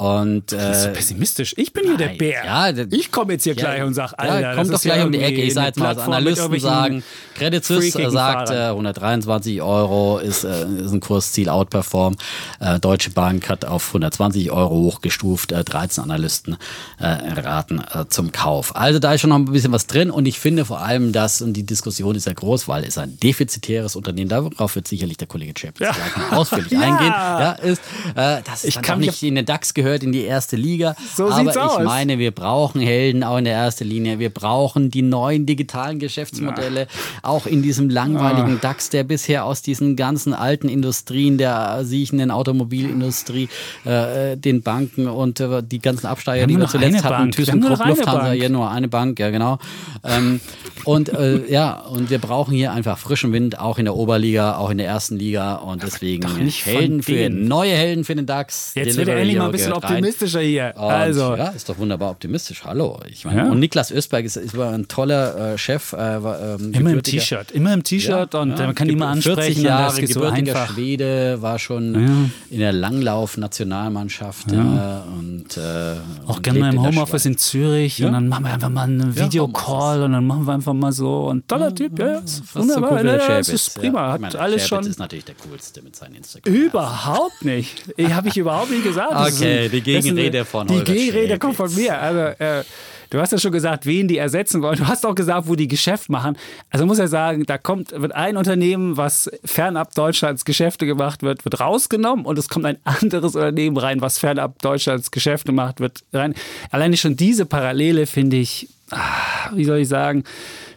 Und, 0.00 0.54
äh, 0.54 0.74
so 0.74 0.88
pessimistisch. 0.88 1.52
Ich 1.58 1.74
bin 1.74 1.84
hier 1.84 1.98
der 1.98 2.08
Bär. 2.14 2.42
Ja, 2.42 2.70
ich 2.90 3.12
komme 3.12 3.34
jetzt 3.34 3.44
hier 3.44 3.52
ja, 3.52 3.60
gleich 3.60 3.82
und 3.82 3.92
sage, 3.92 4.18
Alter, 4.18 4.40
ja, 4.40 4.54
kommt 4.54 4.72
doch 4.72 4.80
gleich 4.80 5.04
um 5.04 5.12
die 5.12 5.18
Ecke. 5.18 5.42
Ich 5.42 5.52
sage 5.52 5.66
jetzt 5.66 5.78
mal, 5.78 5.98
Analysten 5.98 6.58
sagen, 6.58 7.04
Credit 7.34 7.62
Suisse 7.62 8.10
sagt, 8.10 8.48
äh, 8.48 8.68
123 8.68 9.60
Euro 9.60 10.16
ist, 10.16 10.44
äh, 10.44 10.64
ist 10.82 10.92
ein 10.92 11.00
Kursziel 11.00 11.50
Outperform. 11.50 12.16
Äh, 12.60 12.80
Deutsche 12.80 13.10
Bank 13.10 13.50
hat 13.50 13.66
auf 13.66 13.88
120 13.88 14.50
Euro 14.50 14.74
hochgestuft. 14.74 15.52
Äh, 15.52 15.64
13 15.64 16.02
Analysten 16.02 16.56
äh, 16.98 17.04
raten 17.06 17.82
äh, 17.92 18.06
zum 18.08 18.32
Kauf. 18.32 18.74
Also 18.74 19.00
da 19.00 19.12
ist 19.12 19.20
schon 19.20 19.28
noch 19.28 19.36
ein 19.36 19.44
bisschen 19.44 19.72
was 19.72 19.86
drin 19.86 20.10
und 20.10 20.24
ich 20.24 20.40
finde 20.40 20.64
vor 20.64 20.80
allem, 20.80 21.12
dass, 21.12 21.42
und 21.42 21.52
die 21.52 21.66
Diskussion 21.66 22.16
ist 22.16 22.26
ja 22.26 22.32
groß, 22.32 22.68
weil 22.68 22.84
es 22.84 22.96
ein 22.96 23.20
defizitäres 23.20 23.96
Unternehmen, 23.96 24.30
darauf 24.30 24.76
wird 24.76 24.88
sicherlich 24.88 25.18
der 25.18 25.28
Kollege 25.28 25.52
Chapitz 25.52 25.86
ausführlich 26.30 26.72
eingehen, 26.78 27.12
ja, 27.12 27.52
ist, 27.52 27.82
äh, 28.14 28.40
dass 28.42 28.64
es 28.64 28.80
kann 28.80 29.00
nicht 29.00 29.22
in 29.22 29.34
den 29.34 29.44
DAX 29.44 29.74
gehört 29.74 29.89
gehört 29.90 30.02
in 30.04 30.12
die 30.12 30.22
erste 30.22 30.56
Liga. 30.56 30.94
So 31.16 31.28
Aber 31.28 31.50
ich 31.50 31.58
aus. 31.58 31.82
meine, 31.82 32.18
wir 32.18 32.30
brauchen 32.30 32.80
Helden 32.80 33.24
auch 33.24 33.38
in 33.38 33.44
der 33.44 33.54
ersten 33.54 33.84
Linie. 33.84 34.18
Wir 34.20 34.30
brauchen 34.30 34.90
die 34.90 35.02
neuen 35.02 35.46
digitalen 35.46 35.98
Geschäftsmodelle, 35.98 36.80
ja. 36.82 36.86
auch 37.22 37.46
in 37.46 37.62
diesem 37.62 37.90
langweiligen 37.90 38.56
ah. 38.56 38.60
DAX, 38.60 38.90
der 38.90 39.02
bisher 39.02 39.44
aus 39.44 39.62
diesen 39.62 39.96
ganzen 39.96 40.32
alten 40.32 40.68
Industrien, 40.68 41.38
der 41.38 41.84
siechenden 41.84 42.30
Automobilindustrie, 42.30 43.48
äh, 43.84 44.36
den 44.36 44.62
Banken 44.62 45.08
und 45.08 45.40
äh, 45.40 45.62
die 45.62 45.80
ganzen 45.80 46.06
Absteiger, 46.06 46.46
die 46.46 46.56
wir 46.56 46.68
zuletzt 46.68 47.02
hatten, 47.02 47.32
ThyssenKrupp, 47.32 47.84
Lufthansa, 47.84 48.32
ja 48.32 48.48
nur 48.48 48.70
eine 48.70 48.86
Bank, 48.86 49.18
ja 49.18 49.30
genau. 49.30 49.58
Ähm, 50.04 50.40
und 50.84 51.08
äh, 51.08 51.50
ja, 51.50 51.80
und 51.80 52.10
wir 52.10 52.18
brauchen 52.18 52.54
hier 52.54 52.72
einfach 52.72 52.96
frischen 52.96 53.32
Wind, 53.32 53.58
auch 53.58 53.78
in 53.78 53.84
der 53.84 53.96
Oberliga, 53.96 54.56
auch 54.56 54.70
in 54.70 54.78
der 54.78 54.86
ersten 54.86 55.16
Liga 55.16 55.56
und 55.56 55.82
deswegen 55.82 56.28
Helden 56.28 57.02
für 57.02 57.28
neue 57.28 57.72
Helden 57.72 58.04
für 58.04 58.14
den 58.14 58.26
DAX. 58.26 58.72
Jetzt 58.74 58.96
wird 58.96 59.08
er 59.08 59.16
endlich 59.16 59.36
mal 59.36 59.46
ein 59.46 59.52
bisschen 59.52 59.72
optimistischer 59.82 60.40
hier. 60.40 60.74
Und, 60.76 60.84
also. 60.84 61.34
Ja, 61.36 61.48
ist 61.48 61.68
doch 61.68 61.78
wunderbar 61.78 62.10
optimistisch. 62.10 62.64
Hallo. 62.64 63.00
Ich 63.08 63.24
meine, 63.24 63.38
ja. 63.38 63.50
Und 63.50 63.58
Niklas 63.60 63.92
Östberg 63.92 64.24
ist, 64.24 64.36
ist 64.36 64.58
ein 64.58 64.88
toller 64.88 65.54
äh, 65.54 65.58
Chef. 65.58 65.92
Äh, 65.92 66.16
ähm, 66.16 66.72
immer 66.72 66.92
im 66.92 67.02
T-Shirt. 67.02 67.50
Immer 67.52 67.74
im 67.74 67.82
T-Shirt 67.82 68.34
ja, 68.34 68.40
und 68.40 68.58
man 68.58 68.74
kann 68.74 68.88
ihn 68.88 68.98
mal 68.98 69.12
ansprechen. 69.12 69.36
40 69.36 69.62
Jahre 69.62 70.00
gebürtiger 70.00 70.66
so 70.66 70.74
Schwede, 70.74 71.42
war 71.42 71.58
schon 71.58 72.30
in 72.50 72.58
der 72.58 72.72
Langlauf-Nationalmannschaft. 72.72 74.52
und, 74.52 75.56
äh, 75.56 75.96
Auch 76.26 76.42
gerne 76.42 76.60
mal 76.60 76.72
im 76.72 76.82
Homeoffice 76.82 77.26
in 77.26 77.36
Zürich 77.36 78.02
und 78.02 78.12
dann 78.12 78.28
machen 78.28 78.44
wir 78.44 78.52
einfach 78.52 78.68
mal 78.68 78.84
einen 78.84 79.16
Videocall 79.16 80.02
und 80.02 80.12
dann 80.12 80.26
machen 80.26 80.46
wir 80.46 80.54
einfach 80.54 80.74
mal 80.74 80.92
so. 80.92 81.28
Und 81.28 81.48
toller 81.48 81.74
Typ, 81.74 81.98
ja, 81.98 82.22
wunderbar. 82.54 82.90
So 82.90 82.96
cool 82.96 83.18
das 83.18 83.48
ist 83.48 83.74
prima. 83.74 84.12
Hat 84.12 84.20
meine, 84.20 84.38
alles 84.38 84.66
schon. 84.66 84.86
ist 84.86 84.98
natürlich 84.98 85.24
der 85.24 85.34
coolste 85.36 85.82
mit 85.82 85.96
seinen 85.96 86.16
Instagram. 86.16 86.52
Überhaupt 86.52 87.44
nicht. 87.44 87.84
Habe 87.98 88.28
ich 88.28 88.36
überhaupt 88.36 88.70
nicht 88.70 88.84
gesagt. 88.84 89.12
Okay, 89.12 89.59
die 89.68 89.80
Gegenrede 89.80 90.44
von 90.44 90.66
Die 90.66 90.82
Gegenrede 90.82 91.38
kommt 91.38 91.56
von 91.56 91.74
mir. 91.74 92.00
Also, 92.00 92.20
äh, 92.42 92.64
du 93.10 93.18
hast 93.20 93.32
ja 93.32 93.38
schon 93.38 93.52
gesagt, 93.52 93.86
wen 93.86 94.08
die 94.08 94.16
ersetzen 94.16 94.62
wollen. 94.62 94.78
Du 94.78 94.86
hast 94.86 95.04
auch 95.04 95.14
gesagt, 95.14 95.48
wo 95.48 95.54
die 95.54 95.68
Geschäft 95.68 96.08
machen. 96.08 96.36
Also 96.70 96.86
muss 96.86 96.98
ja 96.98 97.08
sagen, 97.08 97.44
da 97.44 97.58
kommt, 97.58 97.92
wird 97.92 98.14
ein 98.14 98.36
Unternehmen, 98.36 98.96
was 98.96 99.30
fernab 99.44 99.94
Deutschlands 99.94 100.44
Geschäfte 100.44 100.86
gemacht 100.86 101.22
wird, 101.22 101.44
wird 101.44 101.60
rausgenommen 101.60 102.24
und 102.24 102.38
es 102.38 102.48
kommt 102.48 102.64
ein 102.66 102.78
anderes 102.84 103.34
Unternehmen 103.34 103.76
rein, 103.76 104.00
was 104.00 104.18
fernab 104.18 104.60
Deutschlands 104.60 105.10
Geschäfte 105.10 105.52
macht, 105.52 105.80
wird 105.80 106.04
rein. 106.12 106.34
Alleine 106.70 106.96
schon 106.96 107.16
diese 107.16 107.46
Parallele 107.46 108.06
finde 108.06 108.36
ich, 108.36 108.68
ah, 108.90 109.50
wie 109.54 109.64
soll 109.64 109.78
ich 109.78 109.88
sagen, 109.88 110.24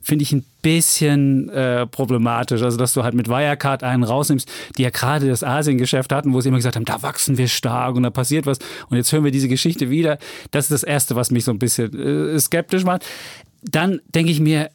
finde 0.01 0.23
ich 0.23 0.33
ein 0.33 0.43
bisschen 0.61 1.49
äh, 1.49 1.87
problematisch. 1.87 2.61
Also, 2.61 2.77
dass 2.77 2.93
du 2.93 3.03
halt 3.03 3.13
mit 3.13 3.29
Wirecard 3.29 3.83
einen 3.83 4.03
rausnimmst, 4.03 4.49
die 4.77 4.83
ja 4.83 4.89
gerade 4.89 5.27
das 5.27 5.43
Asiengeschäft 5.43 6.11
hatten, 6.11 6.33
wo 6.33 6.41
sie 6.41 6.49
immer 6.49 6.57
gesagt 6.57 6.75
haben, 6.75 6.85
da 6.85 7.01
wachsen 7.01 7.37
wir 7.37 7.47
stark 7.47 7.95
und 7.95 8.03
da 8.03 8.09
passiert 8.09 8.45
was. 8.45 8.59
Und 8.89 8.97
jetzt 8.97 9.11
hören 9.11 9.23
wir 9.23 9.31
diese 9.31 9.47
Geschichte 9.47 9.89
wieder. 9.89 10.17
Das 10.51 10.65
ist 10.65 10.71
das 10.71 10.83
Erste, 10.83 11.15
was 11.15 11.31
mich 11.31 11.45
so 11.45 11.51
ein 11.51 11.59
bisschen 11.59 11.93
äh, 11.97 12.39
skeptisch 12.39 12.83
macht. 12.83 13.05
Dann 13.61 14.01
denke 14.13 14.31
ich 14.31 14.39
mir, 14.39 14.69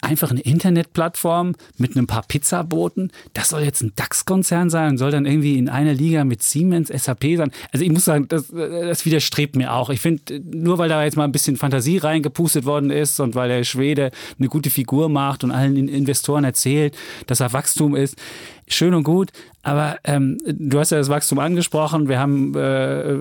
einfach 0.00 0.30
eine 0.30 0.40
Internetplattform 0.40 1.54
mit 1.76 1.96
ein 1.96 2.06
paar 2.06 2.22
Pizzaboten. 2.22 3.10
Das 3.34 3.50
soll 3.50 3.62
jetzt 3.62 3.82
ein 3.82 3.92
DAX-Konzern 3.96 4.70
sein 4.70 4.90
und 4.90 4.98
soll 4.98 5.10
dann 5.10 5.26
irgendwie 5.26 5.58
in 5.58 5.68
einer 5.68 5.94
Liga 5.94 6.24
mit 6.24 6.42
Siemens, 6.42 6.88
SAP 6.88 7.36
sein. 7.36 7.50
Also 7.72 7.84
ich 7.84 7.90
muss 7.90 8.04
sagen, 8.04 8.28
das, 8.28 8.48
das 8.48 9.04
widerstrebt 9.04 9.56
mir 9.56 9.72
auch. 9.72 9.90
Ich 9.90 10.00
finde, 10.00 10.40
nur 10.40 10.78
weil 10.78 10.88
da 10.88 11.04
jetzt 11.04 11.16
mal 11.16 11.24
ein 11.24 11.32
bisschen 11.32 11.56
Fantasie 11.56 11.98
reingepustet 11.98 12.64
worden 12.64 12.90
ist 12.90 13.20
und 13.20 13.34
weil 13.34 13.48
der 13.48 13.64
Schwede 13.64 14.10
eine 14.38 14.48
gute 14.48 14.70
Figur 14.70 15.08
macht 15.08 15.44
und 15.44 15.50
allen 15.50 15.88
Investoren 15.88 16.44
erzählt, 16.44 16.96
dass 17.26 17.40
er 17.40 17.52
Wachstum 17.52 17.96
ist, 17.96 18.16
schön 18.74 18.94
und 18.94 19.04
gut, 19.04 19.30
aber 19.62 19.98
ähm, 20.04 20.38
du 20.46 20.78
hast 20.78 20.90
ja 20.90 20.98
das 20.98 21.08
Wachstum 21.08 21.38
angesprochen. 21.38 22.08
Wir 22.08 22.18
haben 22.18 22.54
äh, 22.54 23.16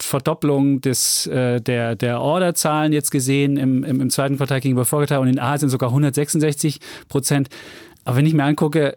Verdopplung 0.00 0.80
des, 0.80 1.26
äh, 1.26 1.60
der, 1.60 1.96
der 1.96 2.20
Orderzahlen 2.20 2.92
jetzt 2.92 3.10
gesehen 3.10 3.56
im, 3.56 3.84
im, 3.84 4.00
im 4.00 4.10
zweiten 4.10 4.36
Quartal 4.36 4.60
gegenüber 4.60 4.84
Vorquartal 4.84 5.18
und 5.18 5.28
in 5.28 5.38
Asien 5.38 5.68
sogar 5.68 5.90
166 5.90 6.80
Prozent. 7.08 7.48
Aber 8.04 8.16
wenn 8.16 8.26
ich 8.26 8.34
mir 8.34 8.44
angucke, 8.44 8.96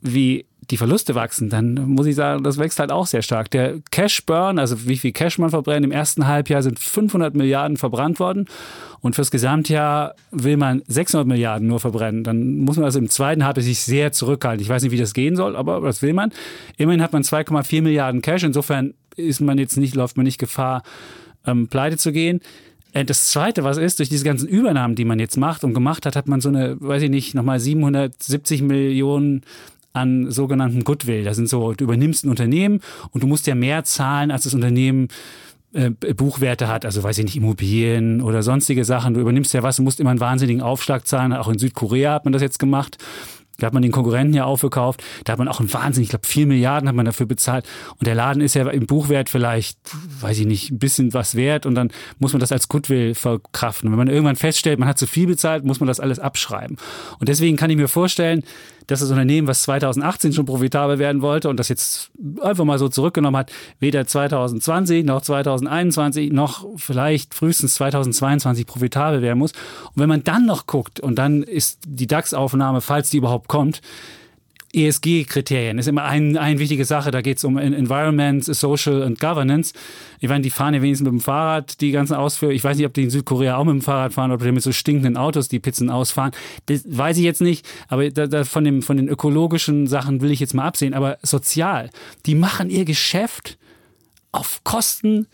wie 0.00 0.46
die 0.70 0.76
Verluste 0.76 1.14
wachsen, 1.14 1.48
dann 1.48 1.74
muss 1.88 2.06
ich 2.06 2.14
sagen, 2.14 2.44
das 2.44 2.58
wächst 2.58 2.78
halt 2.78 2.92
auch 2.92 3.06
sehr 3.06 3.22
stark. 3.22 3.50
Der 3.50 3.80
Cash 3.90 4.26
Burn, 4.26 4.58
also 4.58 4.86
wie 4.86 4.98
viel 4.98 5.12
Cash 5.12 5.38
man 5.38 5.50
verbrennt, 5.50 5.84
im 5.84 5.92
ersten 5.92 6.26
Halbjahr 6.26 6.62
sind 6.62 6.78
500 6.78 7.34
Milliarden 7.34 7.76
verbrannt 7.78 8.20
worden 8.20 8.46
und 9.00 9.14
fürs 9.14 9.30
Gesamtjahr 9.30 10.14
will 10.30 10.58
man 10.58 10.82
600 10.86 11.26
Milliarden 11.26 11.68
nur 11.68 11.80
verbrennen. 11.80 12.22
Dann 12.22 12.58
muss 12.58 12.76
man 12.76 12.84
also 12.84 12.98
im 12.98 13.08
zweiten 13.08 13.44
Halbjahr 13.44 13.64
sich 13.64 13.80
sehr 13.80 14.12
zurückhalten. 14.12 14.60
Ich 14.60 14.68
weiß 14.68 14.82
nicht, 14.82 14.92
wie 14.92 14.98
das 14.98 15.14
gehen 15.14 15.36
soll, 15.36 15.56
aber 15.56 15.80
das 15.80 16.02
will 16.02 16.12
man. 16.12 16.32
Immerhin 16.76 17.02
hat 17.02 17.12
man 17.12 17.22
2,4 17.22 17.82
Milliarden 17.82 18.20
Cash. 18.20 18.42
Insofern 18.42 18.92
ist 19.16 19.40
man 19.40 19.56
jetzt 19.56 19.76
nicht, 19.76 19.94
läuft 19.94 20.16
man 20.16 20.24
nicht 20.24 20.38
Gefahr, 20.38 20.82
ähm, 21.46 21.68
pleite 21.68 21.96
zu 21.96 22.12
gehen. 22.12 22.40
Äh, 22.92 23.04
das 23.04 23.30
Zweite, 23.30 23.64
was 23.64 23.78
ist, 23.78 23.98
durch 23.98 24.08
diese 24.08 24.24
ganzen 24.24 24.48
Übernahmen, 24.48 24.94
die 24.94 25.04
man 25.04 25.18
jetzt 25.18 25.36
macht 25.36 25.64
und 25.64 25.74
gemacht 25.74 26.06
hat, 26.06 26.16
hat 26.16 26.28
man 26.28 26.40
so 26.40 26.48
eine, 26.48 26.76
weiß 26.80 27.02
ich 27.02 27.10
nicht, 27.10 27.34
nochmal 27.34 27.60
770 27.60 28.62
Millionen 28.62 29.42
an 29.92 30.30
sogenannten 30.30 30.84
Goodwill. 30.84 31.24
Das 31.24 31.36
sind 31.36 31.48
so, 31.48 31.72
du 31.72 31.84
übernimmst 31.84 32.24
ein 32.24 32.30
Unternehmen 32.30 32.80
und 33.10 33.22
du 33.22 33.26
musst 33.26 33.46
ja 33.46 33.54
mehr 33.54 33.84
zahlen, 33.84 34.30
als 34.30 34.44
das 34.44 34.54
Unternehmen 34.54 35.08
äh, 35.72 35.90
Buchwerte 35.90 36.68
hat, 36.68 36.84
also 36.84 37.02
weiß 37.02 37.18
ich 37.18 37.24
nicht, 37.24 37.36
Immobilien 37.36 38.22
oder 38.22 38.42
sonstige 38.42 38.84
Sachen. 38.84 39.14
Du 39.14 39.20
übernimmst 39.20 39.52
ja 39.52 39.62
was, 39.62 39.76
du 39.76 39.82
musst 39.82 40.00
immer 40.00 40.10
einen 40.10 40.20
wahnsinnigen 40.20 40.62
Aufschlag 40.62 41.06
zahlen. 41.06 41.32
Auch 41.32 41.48
in 41.48 41.58
Südkorea 41.58 42.14
hat 42.14 42.24
man 42.24 42.32
das 42.32 42.42
jetzt 42.42 42.58
gemacht. 42.58 42.98
Da 43.58 43.66
hat 43.66 43.74
man 43.74 43.82
den 43.82 43.90
Konkurrenten 43.90 44.34
ja 44.34 44.44
aufgekauft. 44.44 45.02
Da 45.24 45.32
hat 45.32 45.38
man 45.38 45.48
auch 45.48 45.58
einen 45.58 45.72
Wahnsinn, 45.72 46.04
ich 46.04 46.10
glaube, 46.10 46.26
vier 46.26 46.46
Milliarden 46.46 46.88
hat 46.88 46.94
man 46.94 47.04
dafür 47.04 47.26
bezahlt. 47.26 47.68
Und 47.98 48.06
der 48.06 48.14
Laden 48.14 48.40
ist 48.40 48.54
ja 48.54 48.68
im 48.70 48.86
Buchwert 48.86 49.28
vielleicht, 49.28 49.78
weiß 50.20 50.38
ich 50.38 50.46
nicht, 50.46 50.70
ein 50.70 50.78
bisschen 50.78 51.12
was 51.12 51.34
wert. 51.34 51.66
Und 51.66 51.74
dann 51.74 51.90
muss 52.20 52.32
man 52.32 52.38
das 52.38 52.52
als 52.52 52.68
Goodwill 52.68 53.16
verkraften. 53.16 53.88
Und 53.88 53.92
wenn 53.92 54.06
man 54.06 54.14
irgendwann 54.14 54.36
feststellt, 54.36 54.78
man 54.78 54.88
hat 54.88 54.98
zu 54.98 55.08
viel 55.08 55.26
bezahlt, 55.26 55.64
muss 55.64 55.80
man 55.80 55.88
das 55.88 55.98
alles 55.98 56.20
abschreiben. 56.20 56.76
Und 57.18 57.28
deswegen 57.28 57.56
kann 57.56 57.68
ich 57.68 57.76
mir 57.76 57.88
vorstellen, 57.88 58.44
dass 58.88 59.00
das 59.00 59.10
Unternehmen, 59.10 59.46
was 59.46 59.62
2018 59.62 60.32
schon 60.32 60.46
profitabel 60.46 60.98
werden 60.98 61.22
wollte 61.22 61.48
und 61.48 61.60
das 61.60 61.68
jetzt 61.68 62.10
einfach 62.42 62.64
mal 62.64 62.78
so 62.78 62.88
zurückgenommen 62.88 63.36
hat, 63.36 63.52
weder 63.78 64.06
2020 64.06 65.04
noch 65.04 65.22
2021 65.22 66.32
noch 66.32 66.66
vielleicht 66.76 67.34
frühestens 67.34 67.74
2022 67.74 68.66
profitabel 68.66 69.22
werden 69.22 69.38
muss. 69.38 69.52
Und 69.52 70.02
wenn 70.02 70.08
man 70.08 70.24
dann 70.24 70.46
noch 70.46 70.66
guckt 70.66 70.98
und 71.00 71.16
dann 71.16 71.42
ist 71.42 71.80
die 71.86 72.06
DAX-Aufnahme, 72.06 72.80
falls 72.80 73.10
die 73.10 73.18
überhaupt 73.18 73.48
kommt, 73.48 73.80
ESG-Kriterien 74.74 75.78
ist 75.78 75.88
immer 75.88 76.04
ein, 76.04 76.36
eine 76.36 76.58
wichtige 76.58 76.84
Sache. 76.84 77.10
Da 77.10 77.22
geht 77.22 77.38
es 77.38 77.44
um 77.44 77.56
Environment, 77.56 78.44
Social 78.44 79.02
und 79.02 79.18
Governance. 79.18 79.72
Ich 80.20 80.28
meine, 80.28 80.42
die 80.42 80.50
fahren 80.50 80.74
ja 80.74 80.82
wenigstens 80.82 81.06
mit 81.06 81.12
dem 81.12 81.20
Fahrrad 81.20 81.80
die 81.80 81.90
ganzen 81.90 82.14
Ausführungen. 82.14 82.56
Ich 82.56 82.64
weiß 82.64 82.76
nicht, 82.76 82.86
ob 82.86 82.94
die 82.94 83.04
in 83.04 83.10
Südkorea 83.10 83.56
auch 83.56 83.64
mit 83.64 83.74
dem 83.74 83.82
Fahrrad 83.82 84.12
fahren 84.12 84.30
oder 84.30 84.50
mit 84.52 84.62
so 84.62 84.72
stinkenden 84.72 85.16
Autos 85.16 85.48
die 85.48 85.58
Pizzen 85.58 85.90
ausfahren. 85.90 86.32
Das 86.66 86.82
weiß 86.86 87.16
ich 87.16 87.24
jetzt 87.24 87.40
nicht. 87.40 87.66
Aber 87.88 88.08
da, 88.10 88.26
da 88.26 88.44
von, 88.44 88.64
dem, 88.64 88.82
von 88.82 88.96
den 88.96 89.08
ökologischen 89.08 89.86
Sachen 89.86 90.20
will 90.20 90.30
ich 90.30 90.40
jetzt 90.40 90.54
mal 90.54 90.66
absehen. 90.66 90.92
Aber 90.92 91.18
sozial, 91.22 91.90
die 92.26 92.34
machen 92.34 92.68
ihr 92.68 92.84
Geschäft 92.84 93.58
auf 94.32 94.62
Kosten 94.64 95.26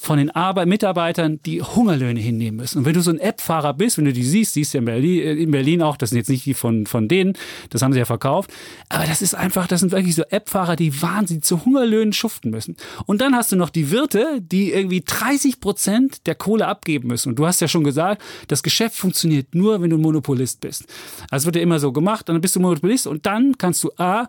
von 0.00 0.16
den 0.16 0.30
Arbeit 0.30 0.66
Mitarbeitern, 0.66 1.40
die 1.44 1.60
Hungerlöhne 1.60 2.20
hinnehmen 2.20 2.56
müssen. 2.56 2.78
Und 2.78 2.84
wenn 2.86 2.94
du 2.94 3.02
so 3.02 3.10
ein 3.10 3.18
App-Fahrer 3.18 3.74
bist, 3.74 3.98
wenn 3.98 4.06
du 4.06 4.14
die 4.14 4.24
siehst, 4.24 4.54
siehst 4.54 4.72
du 4.72 4.78
in 4.78 4.86
Berlin, 4.86 5.20
äh, 5.20 5.34
in 5.34 5.50
Berlin 5.50 5.82
auch, 5.82 5.98
das 5.98 6.08
sind 6.08 6.16
jetzt 6.16 6.30
nicht 6.30 6.46
die 6.46 6.54
von, 6.54 6.86
von 6.86 7.06
denen, 7.06 7.34
das 7.68 7.82
haben 7.82 7.92
sie 7.92 7.98
ja 7.98 8.06
verkauft, 8.06 8.50
aber 8.88 9.04
das 9.04 9.20
ist 9.20 9.34
einfach, 9.34 9.66
das 9.66 9.80
sind 9.80 9.92
wirklich 9.92 10.14
so 10.14 10.22
App-Fahrer, 10.22 10.74
die 10.74 11.02
wahnsinnig 11.02 11.44
zu 11.44 11.66
Hungerlöhnen 11.66 12.14
schuften 12.14 12.50
müssen. 12.50 12.76
Und 13.04 13.20
dann 13.20 13.36
hast 13.36 13.52
du 13.52 13.56
noch 13.56 13.68
die 13.68 13.90
Wirte, 13.90 14.40
die 14.40 14.72
irgendwie 14.72 15.02
30 15.02 15.60
Prozent 15.60 16.26
der 16.26 16.34
Kohle 16.34 16.66
abgeben 16.66 17.08
müssen. 17.08 17.28
Und 17.28 17.38
du 17.38 17.46
hast 17.46 17.60
ja 17.60 17.68
schon 17.68 17.84
gesagt, 17.84 18.22
das 18.48 18.62
Geschäft 18.62 18.96
funktioniert 18.96 19.54
nur, 19.54 19.82
wenn 19.82 19.90
du 19.90 19.98
ein 19.98 20.02
Monopolist 20.02 20.62
bist. 20.62 20.86
Also 21.30 21.44
wird 21.44 21.56
ja 21.56 21.62
immer 21.62 21.78
so 21.78 21.92
gemacht, 21.92 22.26
dann 22.26 22.40
bist 22.40 22.56
du 22.56 22.60
Monopolist 22.60 23.06
und 23.06 23.26
dann 23.26 23.58
kannst 23.58 23.84
du 23.84 23.90
A, 23.98 24.28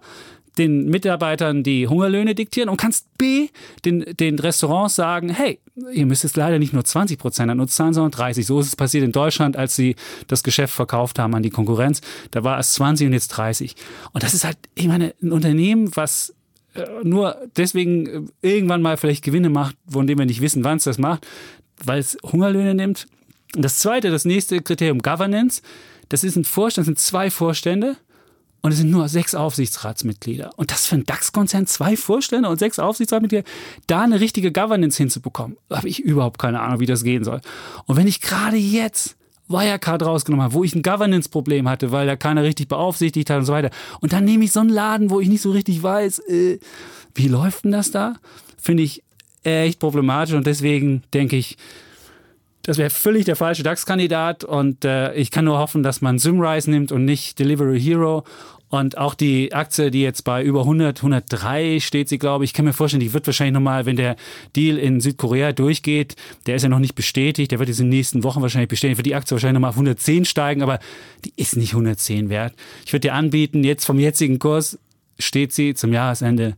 den 0.58 0.90
Mitarbeitern 0.90 1.64
die 1.64 1.88
Hungerlöhne 1.88 2.36
diktieren 2.36 2.70
und 2.70 2.78
kannst 2.78 3.18
B, 3.18 3.50
den, 3.86 4.06
den 4.20 4.38
Restaurants 4.38 4.96
sagen, 4.96 5.30
hey, 5.30 5.60
ihr 5.94 6.06
müsst 6.06 6.24
jetzt 6.24 6.36
leider 6.36 6.60
nicht 6.60 6.74
nur 6.74 6.84
20 6.84 7.18
Prozent 7.18 7.50
an 7.50 7.60
uns 7.60 7.76
zahlen, 7.76 7.94
sondern 7.94 8.12
30. 8.12 8.46
So 8.46 8.60
ist 8.60 8.68
es 8.68 8.76
passiert 8.76 9.04
in 9.04 9.12
Deutschland, 9.12 9.56
als 9.56 9.76
sie 9.76 9.96
das 10.28 10.44
Geschäft 10.44 10.74
verkauft 10.74 11.20
haben 11.20 11.34
an 11.36 11.44
die 11.44 11.50
Konkurrenz. 11.50 12.02
Da 12.32 12.44
war 12.44 12.60
es 12.60 12.74
20 12.74 13.08
und 13.08 13.14
jetzt 13.14 13.30
30. 13.30 13.76
Und 14.12 14.24
das 14.24 14.34
ist 14.34 14.44
halt, 14.44 14.58
ich 14.76 14.88
meine, 14.88 15.14
ein 15.22 15.32
Unternehmen, 15.32 15.92
was 15.96 16.34
äh, 16.74 16.86
nur 17.04 17.38
deswegen 17.56 18.30
äh, 18.42 18.50
irgendwann 18.54 18.82
mal 18.82 18.98
vielleicht 18.98 19.24
Gewinne 19.24 19.50
macht, 19.50 19.76
von 19.90 20.08
dem 20.08 20.18
wir 20.18 20.26
nicht 20.26 20.42
wissen, 20.42 20.64
wann 20.64 20.78
es 20.78 20.84
das 20.84 20.98
macht, 20.98 21.26
weil 21.84 22.00
es 22.00 22.18
Hungerlöhne 22.24 22.76
nimmt. 22.76 23.08
Und 23.56 23.64
das 23.64 23.80
zweite, 23.80 24.12
das 24.12 24.26
nächste 24.26 24.62
Kriterium 24.62 25.00
Governance, 25.00 25.62
das 26.10 26.24
ist 26.24 26.36
ein 26.36 26.44
Vorstand, 26.44 26.84
das 26.84 26.88
sind 26.88 27.00
zwei 27.00 27.30
Vorstände 27.30 27.98
und 28.62 28.72
es 28.72 28.78
sind 28.78 28.92
nur 28.92 29.10
sechs 29.10 29.34
Aufsichtsratsmitglieder. 29.36 30.52
Und 30.56 30.72
das 30.72 30.86
für 30.86 30.96
einen 30.96 31.06
DAX-Konzern, 31.06 31.68
zwei 31.68 31.98
Vorstände 31.98 32.48
und 32.48 32.60
sechs 32.60 32.80
Aufsichtsratsmitglieder, 32.80 33.44
da 33.88 34.02
eine 34.02 34.20
richtige 34.20 34.52
Governance 34.52 34.98
hinzubekommen, 34.98 35.58
habe 35.70 35.90
ich 35.90 36.00
überhaupt 36.00 36.40
keine 36.40 36.60
Ahnung, 36.62 36.80
wie 36.80 36.86
das 36.86 37.04
gehen 37.04 37.24
soll. 37.24 37.42
Und 37.86 37.98
wenn 37.98 38.08
ich 38.08 38.22
gerade 38.22 38.58
jetzt 38.58 39.16
Wirecard 39.48 40.04
rausgenommen 40.04 40.44
habe, 40.44 40.54
wo 40.54 40.64
ich 40.64 40.76
ein 40.76 40.84
Governance-Problem 40.84 41.68
hatte, 41.68 41.92
weil 41.92 42.08
da 42.08 42.16
keiner 42.16 42.44
richtig 42.44 42.68
beaufsichtigt 42.68 43.30
hat 43.30 43.40
und 43.40 43.46
so 43.46 43.54
weiter. 43.54 43.70
Und 44.00 44.14
dann 44.14 44.26
nehme 44.26 44.46
ich 44.46 44.52
so 44.52 44.62
einen 44.62 44.70
Laden, 44.70 45.10
wo 45.10 45.20
ich 45.20 45.28
nicht 45.28 45.42
so 45.42 45.52
richtig 45.52 45.82
weiß, 45.84 46.20
äh, 46.30 46.60
wie 47.16 47.28
läuft 47.28 47.66
denn 47.66 47.72
das 47.72 47.92
da? 47.92 48.16
Finde 48.58 48.84
ich 48.84 49.04
echt 49.44 49.80
problematisch 49.80 50.36
und 50.36 50.46
deswegen 50.46 51.04
denke 51.14 51.36
ich, 51.36 51.58
das 52.64 52.78
wäre 52.78 52.90
völlig 52.90 53.26
der 53.26 53.36
falsche 53.36 53.64
DAX-Kandidat 53.64 54.44
und 54.44 54.86
äh, 54.86 55.14
ich 55.14 55.32
kann 55.32 55.46
nur 55.46 55.58
hoffen, 55.58 55.84
dass 55.84 56.02
man 56.02 56.20
Simrise 56.20 56.70
nimmt 56.70 56.92
und 56.92 57.06
nicht 57.06 57.40
Delivery 57.40 57.80
Hero. 57.80 58.24
Und 58.70 58.98
auch 58.98 59.16
die 59.16 59.52
Aktie, 59.54 59.92
die 59.92 60.02
jetzt 60.02 60.24
bei 60.24 60.42
über 60.42 60.62
100, 60.62 61.00
103 61.00 61.82
steht 61.82 62.08
sie, 62.08 62.18
glaube 62.18 62.46
ich, 62.46 62.54
kann 62.54 62.64
mir 62.64 62.72
vorstellen, 62.72 63.02
die 63.02 63.12
wird 63.12 63.28
wahrscheinlich 63.28 63.54
nochmal, 63.54 63.86
wenn 63.86 63.98
der 63.98 64.16
Deal 64.56 64.78
in 64.78 65.02
Südkorea 65.02 65.52
durchgeht, 65.52 66.16
der 66.46 66.56
ist 66.56 66.64
ja 66.64 66.70
noch 66.70 66.80
nicht 66.80 66.96
bestätigt, 66.96 67.52
der 67.52 67.60
wird 67.60 67.68
jetzt 67.68 67.82
in 67.82 67.88
den 67.88 67.98
nächsten 67.98 68.24
Wochen 68.24 68.42
wahrscheinlich 68.42 68.70
bestätigt, 68.70 68.98
wird 68.98 69.08
die 69.08 69.16
Aktie 69.16 69.36
wahrscheinlich 69.36 69.56
nochmal 69.56 69.72
auf 69.72 69.76
110 69.76 70.24
steigen, 70.24 70.62
aber 70.62 70.80
die 71.26 71.34
ist 71.36 71.58
nicht 71.58 71.74
110 71.74 72.30
wert. 72.30 72.54
Ich 72.86 72.94
würde 72.94 73.02
dir 73.02 73.14
anbieten, 73.14 73.66
jetzt 73.66 73.84
vom 73.84 74.00
jetzigen 74.00 74.40
Kurs 74.40 74.80
steht 75.20 75.52
sie 75.52 75.74
zum 75.74 75.92
Jahresende 75.92 76.56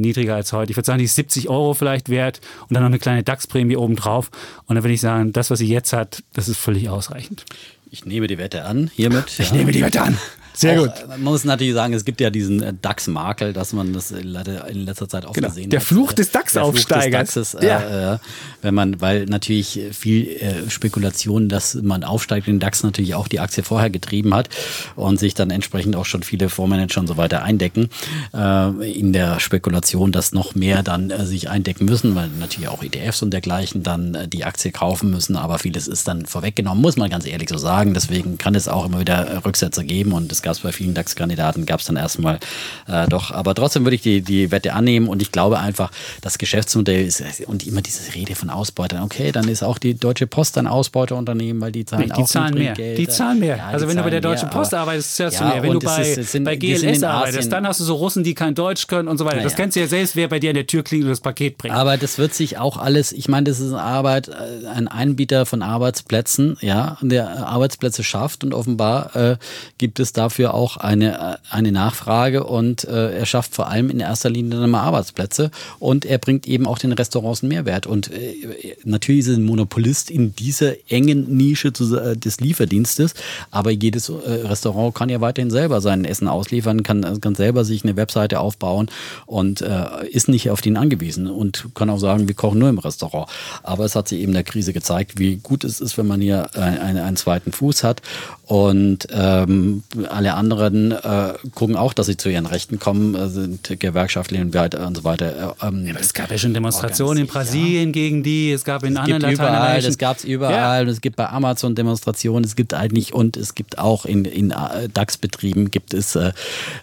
niedriger 0.00 0.34
als 0.34 0.52
heute. 0.52 0.70
Ich 0.70 0.76
würde 0.76 0.86
sagen, 0.86 0.98
die 0.98 1.04
ist 1.04 1.16
70 1.16 1.48
Euro 1.48 1.74
vielleicht 1.74 2.08
wert 2.08 2.40
und 2.62 2.74
dann 2.74 2.82
noch 2.82 2.88
eine 2.88 2.98
kleine 2.98 3.22
DAX-Prämie 3.22 3.76
obendrauf. 3.76 4.30
Und 4.66 4.76
dann 4.76 4.84
würde 4.84 4.94
ich 4.94 5.00
sagen, 5.00 5.32
das, 5.32 5.50
was 5.50 5.58
sie 5.58 5.68
jetzt 5.68 5.92
hat, 5.92 6.22
das 6.32 6.48
ist 6.48 6.58
völlig 6.58 6.88
ausreichend. 6.88 7.44
Ich 7.90 8.04
nehme 8.04 8.26
die 8.26 8.38
Wette 8.38 8.64
an 8.64 8.90
hiermit. 8.94 9.38
Ich 9.38 9.50
ja. 9.50 9.56
nehme 9.56 9.72
die 9.72 9.82
Wette 9.82 10.02
an. 10.02 10.18
Sehr 10.58 10.80
auch, 10.80 10.86
gut. 10.86 11.08
Man 11.08 11.22
muss 11.22 11.44
natürlich 11.44 11.74
sagen, 11.74 11.94
es 11.94 12.04
gibt 12.04 12.20
ja 12.20 12.30
diesen 12.30 12.62
äh, 12.62 12.74
DAX-Makel, 12.80 13.52
dass 13.52 13.72
man 13.72 13.92
das 13.92 14.12
leider 14.20 14.68
in 14.68 14.84
letzter 14.84 15.08
Zeit 15.08 15.24
auch 15.24 15.32
genau. 15.32 15.48
gesehen 15.48 15.70
der 15.70 15.78
hat. 15.78 15.86
Fluch 15.86 16.12
des 16.12 16.32
DAX-Aufsteigers. 16.32 17.54
Äh, 17.54 17.66
ja. 17.66 18.14
Äh, 18.14 18.18
wenn 18.62 18.74
man, 18.74 19.00
weil 19.00 19.26
natürlich 19.26 19.80
viel 19.92 20.26
äh, 20.26 20.68
Spekulation, 20.68 21.48
dass 21.48 21.74
man 21.74 22.02
aufsteigt 22.02 22.48
den 22.48 22.58
DAX 22.58 22.82
natürlich 22.82 23.14
auch 23.14 23.28
die 23.28 23.38
Aktie 23.38 23.62
vorher 23.62 23.88
getrieben 23.88 24.34
hat 24.34 24.48
und 24.96 25.20
sich 25.20 25.34
dann 25.34 25.50
entsprechend 25.50 25.94
auch 25.94 26.06
schon 26.06 26.24
viele 26.24 26.48
Fondsmanager 26.48 27.00
und 27.00 27.06
so 27.06 27.16
weiter 27.16 27.44
eindecken 27.44 27.88
äh, 28.34 28.90
in 28.90 29.12
der 29.12 29.38
Spekulation, 29.38 30.10
dass 30.10 30.32
noch 30.32 30.56
mehr 30.56 30.82
dann 30.82 31.10
äh, 31.10 31.24
sich 31.24 31.48
eindecken 31.48 31.84
müssen, 31.84 32.16
weil 32.16 32.28
natürlich 32.40 32.68
auch 32.68 32.82
ETFs 32.82 33.22
und 33.22 33.30
dergleichen 33.30 33.84
dann 33.84 34.16
äh, 34.16 34.26
die 34.26 34.44
Aktie 34.44 34.72
kaufen 34.72 35.10
müssen, 35.10 35.36
aber 35.36 35.60
vieles 35.60 35.86
ist 35.86 36.08
dann 36.08 36.26
vorweggenommen, 36.26 36.82
muss 36.82 36.96
man 36.96 37.10
ganz 37.10 37.26
ehrlich 37.26 37.48
so 37.48 37.58
sagen. 37.58 37.94
Deswegen 37.94 38.38
kann 38.38 38.56
es 38.56 38.66
auch 38.66 38.86
immer 38.86 38.98
wieder 38.98 39.44
Rücksätze 39.44 39.84
geben 39.84 40.12
und 40.12 40.32
es 40.32 40.42
gab 40.48 40.56
es 40.56 40.60
bei 40.60 40.72
vielen 40.72 40.94
DAX-Kandidaten, 40.94 41.66
gab 41.66 41.80
es 41.80 41.86
dann 41.86 41.96
erstmal 41.96 42.38
äh, 42.86 43.06
doch. 43.06 43.32
Aber 43.32 43.54
trotzdem 43.54 43.84
würde 43.84 43.96
ich 43.96 44.00
die, 44.00 44.22
die 44.22 44.50
Wette 44.50 44.72
annehmen 44.72 45.06
und 45.06 45.20
ich 45.20 45.30
glaube 45.30 45.58
einfach, 45.58 45.90
das 46.22 46.38
Geschäftsmodell 46.38 47.04
ist 47.04 47.22
und 47.46 47.66
immer 47.66 47.82
diese 47.82 48.14
Rede 48.14 48.34
von 48.34 48.48
Ausbeutern. 48.48 49.02
Okay, 49.02 49.30
dann 49.30 49.46
ist 49.46 49.62
auch 49.62 49.76
die 49.76 49.92
Deutsche 49.92 50.26
Post 50.26 50.56
ein 50.56 50.66
Ausbeuterunternehmen, 50.66 51.60
weil 51.60 51.70
die 51.70 51.84
zahlen 51.84 52.04
die 52.06 52.12
auch 52.12 52.26
zahlen 52.26 52.54
mehr. 52.54 52.72
Geld. 52.72 52.96
Die 52.96 53.08
zahlen 53.08 53.40
mehr. 53.40 53.58
Ja, 53.58 53.66
also 53.66 53.88
wenn 53.88 53.98
du 53.98 54.02
bei 54.02 54.08
der 54.08 54.22
Deutschen 54.22 54.48
Post 54.48 54.72
arbeitest, 54.72 55.16
zahlst 55.16 55.38
ja, 55.38 55.48
du 55.48 55.52
mehr. 55.52 55.62
Wenn 55.62 55.72
du 55.74 55.80
bei, 55.80 56.00
ist, 56.00 56.32
sind, 56.32 56.44
bei 56.44 56.56
GLS 56.56 57.02
arbeitest, 57.02 57.52
dann 57.52 57.66
hast 57.66 57.80
du 57.80 57.84
so 57.84 57.96
Russen, 57.96 58.24
die 58.24 58.32
kein 58.32 58.54
Deutsch 58.54 58.86
können 58.86 59.06
und 59.06 59.18
so 59.18 59.26
weiter. 59.26 59.38
Ja, 59.38 59.42
das 59.42 59.54
kennst 59.54 59.76
du 59.76 59.80
ja 59.80 59.86
selbst, 59.86 60.16
wer 60.16 60.28
bei 60.28 60.38
dir 60.38 60.48
an 60.48 60.54
der 60.54 60.66
Tür 60.66 60.82
klingelt 60.82 61.08
und 61.08 61.10
das 61.10 61.20
Paket 61.20 61.58
bringt. 61.58 61.74
Aber 61.74 61.98
das 61.98 62.16
wird 62.16 62.32
sich 62.32 62.56
auch 62.56 62.78
alles, 62.78 63.12
ich 63.12 63.28
meine, 63.28 63.44
das 63.50 63.60
ist 63.60 63.72
eine 63.72 63.82
Arbeit, 63.82 64.28
äh, 64.28 64.66
ein 64.74 64.88
Anbieter 64.88 65.44
von 65.44 65.60
Arbeitsplätzen, 65.60 66.56
ja, 66.62 66.96
der 67.02 67.46
Arbeitsplätze 67.46 68.02
schafft 68.02 68.44
und 68.44 68.54
offenbar 68.54 69.14
äh, 69.14 69.36
gibt 69.76 70.00
es 70.00 70.14
dafür 70.14 70.37
auch 70.46 70.76
eine, 70.76 71.18
äh, 71.18 71.36
eine 71.50 71.72
Nachfrage 71.72 72.44
und 72.44 72.84
äh, 72.84 73.18
er 73.18 73.26
schafft 73.26 73.54
vor 73.54 73.68
allem 73.68 73.90
in 73.90 74.00
erster 74.00 74.30
Linie 74.30 74.60
dann 74.60 74.70
mal 74.70 74.82
Arbeitsplätze 74.82 75.50
und 75.78 76.04
er 76.04 76.18
bringt 76.18 76.46
eben 76.46 76.66
auch 76.66 76.78
den 76.78 76.92
Restaurants 76.92 77.42
einen 77.42 77.50
Mehrwert. 77.50 77.86
Und 77.86 78.10
äh, 78.10 78.76
natürlich 78.84 79.26
ist 79.26 79.36
ein 79.36 79.44
Monopolist 79.44 80.10
in 80.10 80.34
dieser 80.34 80.74
engen 80.88 81.36
Nische 81.36 81.72
zu, 81.72 81.96
äh, 81.96 82.16
des 82.16 82.40
Lieferdienstes, 82.40 83.14
aber 83.50 83.70
jedes 83.70 84.08
äh, 84.08 84.12
Restaurant 84.12 84.94
kann 84.94 85.08
ja 85.08 85.20
weiterhin 85.20 85.50
selber 85.50 85.80
sein 85.80 86.04
Essen 86.04 86.28
ausliefern, 86.28 86.82
kann, 86.82 87.20
kann 87.20 87.34
selber 87.34 87.64
sich 87.64 87.84
eine 87.84 87.96
Webseite 87.96 88.40
aufbauen 88.40 88.90
und 89.26 89.60
äh, 89.60 90.06
ist 90.10 90.28
nicht 90.28 90.50
auf 90.50 90.60
den 90.60 90.76
angewiesen 90.76 91.26
und 91.26 91.68
kann 91.74 91.90
auch 91.90 91.98
sagen, 91.98 92.28
wir 92.28 92.34
kochen 92.34 92.58
nur 92.58 92.68
im 92.68 92.78
Restaurant. 92.78 93.28
Aber 93.62 93.84
es 93.84 93.94
hat 93.94 94.08
sich 94.08 94.20
eben 94.20 94.30
in 94.30 94.34
der 94.34 94.44
Krise 94.44 94.72
gezeigt, 94.72 95.18
wie 95.18 95.36
gut 95.36 95.64
es 95.64 95.80
ist, 95.80 95.98
wenn 95.98 96.06
man 96.06 96.20
hier 96.20 96.54
einen, 96.56 96.98
einen 96.98 97.16
zweiten 97.16 97.52
Fuß 97.52 97.84
hat. 97.84 98.02
Und 98.46 99.08
ähm, 99.10 99.82
alle 100.08 100.27
anderen 100.36 100.92
äh, 100.92 101.34
gucken 101.54 101.76
auch, 101.76 101.92
dass 101.92 102.06
sie 102.06 102.16
zu 102.16 102.28
ihren 102.28 102.46
Rechten 102.46 102.78
kommen, 102.78 103.14
äh, 103.14 103.28
sind 103.28 103.80
gewerkschaftlich 103.80 104.40
und 104.40 104.96
so 104.96 105.04
weiter. 105.04 105.54
Äh, 105.60 105.66
ähm, 105.66 105.86
ja, 105.86 105.94
es 105.98 106.14
gab 106.14 106.30
ja 106.30 106.38
schon 106.38 106.54
Demonstrationen 106.54 107.22
in 107.22 107.26
Brasilien 107.26 107.88
ja. 107.88 107.92
gegen 107.92 108.22
die, 108.22 108.52
es 108.52 108.64
gab 108.64 108.82
in 108.84 108.94
es 108.94 108.98
anderen 108.98 109.20
gibt 109.20 109.32
überall, 109.34 109.80
Das 109.80 109.98
gab 109.98 110.18
es 110.18 110.24
überall. 110.24 110.86
Ja. 110.86 110.90
Es 110.90 111.00
gibt 111.00 111.16
bei 111.16 111.28
Amazon 111.28 111.74
Demonstrationen, 111.74 112.44
es 112.44 112.56
gibt 112.56 112.74
eigentlich 112.74 113.14
und 113.14 113.36
es 113.36 113.54
gibt 113.54 113.78
auch 113.78 114.04
in, 114.04 114.24
in 114.24 114.50
äh, 114.50 114.88
DAX-Betrieben 114.92 115.70
gibt 115.70 115.94
es 115.94 116.16
äh, 116.16 116.32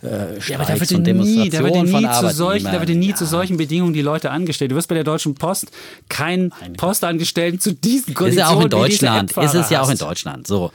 Streiks 0.01 0.47
ja, 0.47 0.55
aber 0.57 0.65
da 0.65 0.79
wird 0.79 0.91
und 0.91 1.03
Demonstrationen 1.05 1.43
nie, 1.43 1.49
da 1.49 1.63
wird 1.63 1.85
nie 1.85 2.07
von 2.07 2.29
zu 2.29 2.35
solchen, 2.35 2.65
Da 2.65 2.79
wird 2.79 2.97
nie 2.97 3.13
zu 3.13 3.25
solchen 3.25 3.57
Bedingungen 3.57 3.93
die 3.93 4.01
Leute 4.01 4.31
angestellt. 4.31 4.71
Du 4.71 4.75
wirst 4.75 4.87
bei 4.87 4.95
der 4.95 5.03
Deutschen 5.03 5.35
Post 5.35 5.71
keinen 6.09 6.51
Postangestellten 6.77 7.59
zu 7.59 7.73
diesen 7.73 8.13
Konditionen 8.13 8.31
Ist 8.31 8.37
ja 8.37 8.57
auch 8.57 8.63
in 8.63 8.69
Deutschland. 8.69 9.37
Ist 9.37 9.53
es 9.53 9.69
ja 9.69 9.81
auch 9.81 9.89
in 9.89 9.97
Deutschland. 9.97 10.47
So. 10.47 10.71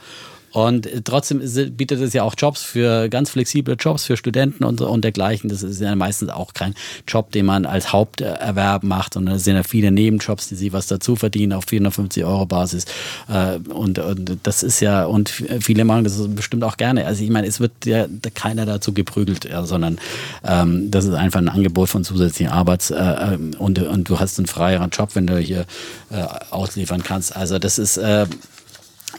Und 0.51 0.89
trotzdem 1.05 1.41
bietet 1.75 2.01
es 2.01 2.13
ja 2.13 2.23
auch 2.23 2.35
Jobs 2.37 2.61
für 2.61 3.09
ganz 3.09 3.29
flexible 3.29 3.75
Jobs 3.79 4.05
für 4.05 4.17
Studenten 4.17 4.63
und, 4.63 4.81
und 4.81 5.03
dergleichen. 5.03 5.49
Das 5.49 5.63
ist 5.63 5.79
ja 5.79 5.95
meistens 5.95 6.29
auch 6.29 6.53
kein 6.53 6.75
Job, 7.07 7.31
den 7.31 7.45
man 7.45 7.65
als 7.65 7.93
Haupterwerb 7.93 8.83
macht, 8.83 9.13
sondern 9.13 9.35
es 9.35 9.43
sind 9.43 9.55
ja 9.55 9.63
viele 9.63 9.91
Nebenjobs, 9.91 10.49
die 10.49 10.55
sie 10.55 10.73
was 10.73 10.87
dazu 10.87 11.15
verdienen 11.15 11.53
auf 11.53 11.65
450 11.65 12.25
Euro 12.25 12.45
Basis. 12.45 12.85
Äh, 13.29 13.57
und, 13.69 13.99
und 13.99 14.37
das 14.43 14.63
ist 14.63 14.79
ja, 14.79 15.05
und 15.05 15.29
viele 15.29 15.85
machen 15.85 16.03
das 16.03 16.21
bestimmt 16.29 16.63
auch 16.63 16.77
gerne. 16.77 17.05
Also 17.05 17.23
ich 17.23 17.29
meine, 17.29 17.47
es 17.47 17.59
wird 17.59 17.85
ja 17.85 18.07
keiner 18.33 18.65
dazu 18.65 18.93
geprügelt, 18.93 19.47
sondern 19.63 19.99
ähm, 20.43 20.91
das 20.91 21.05
ist 21.05 21.13
einfach 21.13 21.39
ein 21.39 21.49
Angebot 21.49 21.89
von 21.89 22.03
zusätzlichen 22.03 22.51
Arbeits- 22.51 22.91
äh, 22.91 23.37
und, 23.57 23.79
und 23.79 24.09
du 24.09 24.19
hast 24.19 24.37
einen 24.37 24.47
freieren 24.47 24.89
Job, 24.89 25.11
wenn 25.13 25.27
du 25.27 25.37
hier 25.37 25.65
äh, 26.09 26.25
ausliefern 26.49 27.03
kannst. 27.03 27.35
Also 27.35 27.59
das 27.59 27.77
ist 27.77 27.97
äh, 27.97 28.25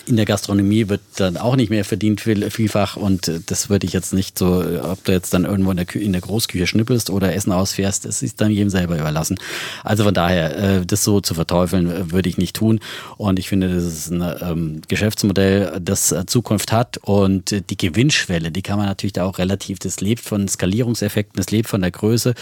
in 0.06 0.16
der 0.16 0.24
Gastronomie 0.24 0.88
wird 0.88 1.00
dann 1.16 1.36
auch 1.36 1.56
nicht 1.56 1.70
mehr 1.70 1.84
verdient 1.84 2.20
viel, 2.20 2.50
vielfach 2.50 2.96
und 2.96 3.28
äh, 3.28 3.40
das 3.46 3.70
würde 3.70 3.86
ich 3.86 3.92
jetzt 3.92 4.12
nicht 4.12 4.38
so, 4.38 4.64
ob 4.82 5.04
du 5.04 5.12
jetzt 5.12 5.32
dann 5.34 5.44
irgendwo 5.44 5.70
in 5.70 5.76
der, 5.76 5.94
in 5.94 6.12
der 6.12 6.20
Großküche 6.20 6.66
schnippelst 6.66 7.10
oder 7.10 7.34
Essen 7.34 7.52
ausfährst, 7.52 8.04
das 8.04 8.22
ist 8.22 8.40
dann 8.40 8.50
jedem 8.50 8.70
selber 8.70 8.98
überlassen. 8.98 9.38
Also 9.84 10.04
von 10.04 10.14
daher, 10.14 10.56
äh, 10.56 10.86
das 10.86 11.04
so 11.04 11.20
zu 11.20 11.34
verteufeln, 11.34 11.90
äh, 11.90 12.10
würde 12.10 12.28
ich 12.28 12.38
nicht 12.38 12.56
tun 12.56 12.80
und 13.16 13.38
ich 13.38 13.48
finde, 13.48 13.74
das 13.74 13.84
ist 13.84 14.10
ein 14.10 14.22
ähm, 14.40 14.82
Geschäftsmodell, 14.88 15.80
das 15.80 16.14
Zukunft 16.26 16.72
hat 16.72 16.98
und 16.98 17.50
die 17.70 17.76
Gewinnschwelle, 17.76 18.50
die 18.50 18.62
kann 18.62 18.78
man 18.78 18.86
natürlich 18.86 19.12
da 19.12 19.24
auch 19.24 19.38
relativ, 19.38 19.78
das 19.78 20.00
lebt 20.00 20.22
von 20.22 20.48
Skalierungseffekten, 20.48 21.36
das 21.36 21.50
lebt 21.50 21.68
von 21.68 21.80
der 21.80 21.90
Größe 21.90 22.34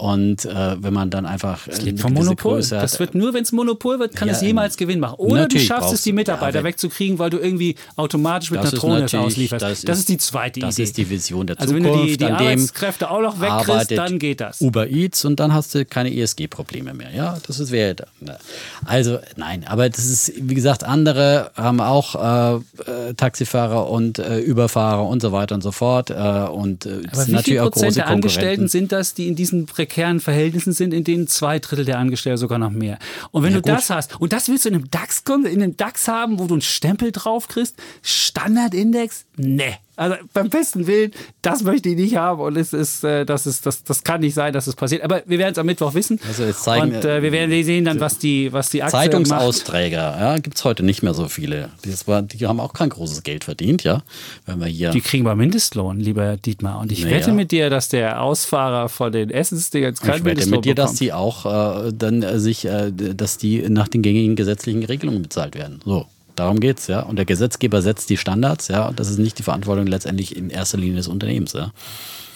und 0.00 0.44
äh, 0.44 0.82
wenn 0.82 0.94
man 0.94 1.10
dann 1.10 1.26
einfach 1.26 1.66
das 1.66 1.82
lebt 1.82 2.00
vom 2.00 2.12
Monopol. 2.12 2.54
Größe 2.54 2.76
hat, 2.76 2.84
das 2.84 2.98
wird 2.98 3.14
nur, 3.14 3.34
wenn 3.34 3.42
es 3.42 3.52
Monopol 3.52 3.98
wird, 3.98 4.16
kann 4.16 4.28
ja, 4.28 4.34
es 4.34 4.40
jemals 4.40 4.76
Gewinn 4.76 5.00
machen. 5.00 5.16
Oder 5.16 5.46
du 5.46 5.58
schaffst 5.58 5.92
es, 5.92 6.02
die 6.02 6.12
Mitarbeiter 6.12 6.60
ja, 6.60 6.64
wegzukriegen 6.64 7.00
kriegen, 7.00 7.18
weil 7.18 7.30
du 7.30 7.38
irgendwie 7.38 7.76
automatisch 7.96 8.50
mit 8.50 8.60
einer 8.60 8.70
Drohne 8.70 9.06
auslieferst. 9.12 9.62
Das, 9.62 9.82
das 9.82 9.98
ist, 10.00 10.08
die 10.08 10.18
zweite 10.18 10.60
das 10.60 10.74
Idee. 10.74 10.82
Das 10.82 10.90
ist 10.90 10.96
die 10.96 11.10
Vision 11.10 11.46
der 11.46 11.56
Zukunft. 11.56 11.86
Also 11.86 11.90
wenn 11.90 12.06
du 12.06 12.06
die, 12.06 12.16
die 12.16 12.24
Arbeitskräfte 12.24 13.10
auch 13.10 13.20
noch 13.20 13.40
wegkriegst, 13.40 13.92
dann 13.92 14.18
geht 14.18 14.40
das. 14.40 14.60
Uber 14.60 14.88
Eats 14.88 15.24
und 15.24 15.40
dann 15.40 15.52
hast 15.52 15.74
du 15.74 15.84
keine 15.84 16.14
ESG-Probleme 16.14 16.94
mehr. 16.94 17.10
Ja, 17.14 17.38
das 17.46 17.58
ist 17.58 17.70
wäre 17.70 17.96
ne. 18.20 18.38
Also 18.84 19.18
nein, 19.36 19.64
aber 19.66 19.88
das 19.88 20.04
ist, 20.04 20.32
wie 20.36 20.54
gesagt, 20.54 20.84
andere 20.84 21.52
haben 21.56 21.80
auch 21.80 22.14
äh, 22.14 22.56
äh, 22.56 23.14
Taxifahrer 23.14 23.88
und 23.88 24.18
äh, 24.18 24.38
Überfahrer 24.40 25.06
und 25.06 25.22
so 25.22 25.32
weiter 25.32 25.54
und 25.54 25.62
so 25.62 25.72
fort. 25.72 26.10
Äh, 26.10 26.14
und 26.14 26.86
äh, 26.86 27.02
aber 27.12 27.26
wie 27.26 27.36
viel 27.42 27.60
Prozent 27.60 27.96
der 27.96 28.08
Angestellten 28.08 28.68
sind 28.68 28.92
das, 28.92 29.14
die 29.14 29.28
in 29.28 29.36
diesen 29.36 29.66
prekären 29.90 30.20
Verhältnissen 30.20 30.72
sind, 30.72 30.94
in 30.94 31.02
denen 31.02 31.26
zwei 31.26 31.58
Drittel 31.58 31.84
der 31.84 31.98
Angestellten 31.98 32.38
sogar 32.38 32.58
noch 32.58 32.70
mehr? 32.70 32.98
Und 33.32 33.42
wenn 33.42 33.50
ja, 33.52 33.60
du 33.60 33.62
gut. 33.62 33.78
das 33.78 33.90
hast, 33.90 34.20
und 34.20 34.32
das 34.32 34.48
willst 34.48 34.64
du 34.64 34.68
in 34.68 34.76
einem 34.76 34.90
DAX, 34.90 35.22
in 35.28 35.62
einem 35.62 35.76
DAX 35.76 36.06
haben, 36.06 36.38
wo 36.38 36.46
du 36.46 36.54
einen 36.54 36.62
Stempel 36.62 37.10
drauf 37.10 37.48
kriegst. 37.48 37.76
Standardindex? 38.02 39.26
Ne. 39.36 39.78
Also 40.00 40.16
beim 40.32 40.48
besten 40.48 40.86
Willen, 40.86 41.10
das 41.42 41.62
möchte 41.62 41.90
ich 41.90 41.96
nicht 41.96 42.16
haben 42.16 42.40
und 42.40 42.56
es 42.56 42.72
ist, 42.72 43.04
äh, 43.04 43.26
das 43.26 43.46
ist, 43.46 43.66
das, 43.66 43.84
das 43.84 44.02
kann 44.02 44.22
nicht 44.22 44.32
sein, 44.32 44.54
dass 44.54 44.66
es 44.66 44.74
passiert. 44.74 45.02
Aber 45.02 45.22
wir 45.26 45.38
werden 45.38 45.52
es 45.52 45.58
am 45.58 45.66
Mittwoch 45.66 45.92
wissen. 45.92 46.18
Also 46.26 46.44
jetzt 46.44 46.62
zeigen, 46.62 46.94
und 46.94 47.04
äh, 47.04 47.22
wir 47.22 47.32
werden 47.32 47.50
sehen 47.62 47.84
dann, 47.84 48.00
was 48.00 48.16
die, 48.16 48.50
was 48.50 48.70
die 48.70 48.82
Aktie 48.82 48.98
Zeitungsausträger, 48.98 50.12
macht. 50.12 50.20
ja, 50.20 50.38
gibt 50.38 50.56
es 50.56 50.64
heute 50.64 50.84
nicht 50.84 51.02
mehr 51.02 51.12
so 51.12 51.28
viele. 51.28 51.68
War, 52.06 52.22
die 52.22 52.46
haben 52.46 52.60
auch 52.60 52.72
kein 52.72 52.88
großes 52.88 53.24
Geld 53.24 53.44
verdient, 53.44 53.84
ja. 53.84 54.02
Wenn 54.46 54.60
wir 54.60 54.68
hier 54.68 54.90
die 54.90 55.02
kriegen 55.02 55.26
wir 55.26 55.34
Mindestlohn, 55.34 56.00
lieber 56.00 56.38
Dietmar. 56.38 56.80
Und 56.80 56.92
ich 56.92 57.04
naja. 57.04 57.16
wette 57.16 57.32
mit 57.32 57.50
dir, 57.50 57.68
dass 57.68 57.90
der 57.90 58.22
Ausfahrer 58.22 58.88
von 58.88 59.12
den 59.12 59.28
Essensdingern 59.28 59.96
kein 59.96 60.20
ich 60.20 60.24
wette 60.24 60.48
mit 60.48 60.64
dir, 60.64 60.76
bekommt. 60.76 60.78
dass 60.78 60.94
die 60.94 61.12
auch 61.12 61.44
äh, 61.84 61.92
dann 61.92 62.22
äh, 62.22 62.40
sich, 62.40 62.64
äh, 62.64 62.90
dass 62.90 63.36
die 63.36 63.68
nach 63.68 63.88
den 63.88 64.00
gängigen 64.00 64.34
gesetzlichen 64.34 64.82
Regelungen 64.82 65.20
bezahlt 65.20 65.56
werden. 65.56 65.82
So. 65.84 66.06
Darum 66.36 66.60
geht 66.60 66.78
es, 66.78 66.86
ja. 66.86 67.00
Und 67.00 67.16
der 67.16 67.24
Gesetzgeber 67.24 67.82
setzt 67.82 68.10
die 68.10 68.16
Standards, 68.16 68.68
ja. 68.68 68.88
Und 68.88 69.00
das 69.00 69.08
ist 69.08 69.18
nicht 69.18 69.38
die 69.38 69.42
Verantwortung 69.42 69.86
letztendlich 69.86 70.36
in 70.36 70.50
erster 70.50 70.78
Linie 70.78 70.96
des 70.96 71.08
Unternehmens, 71.08 71.52
ja. 71.52 71.72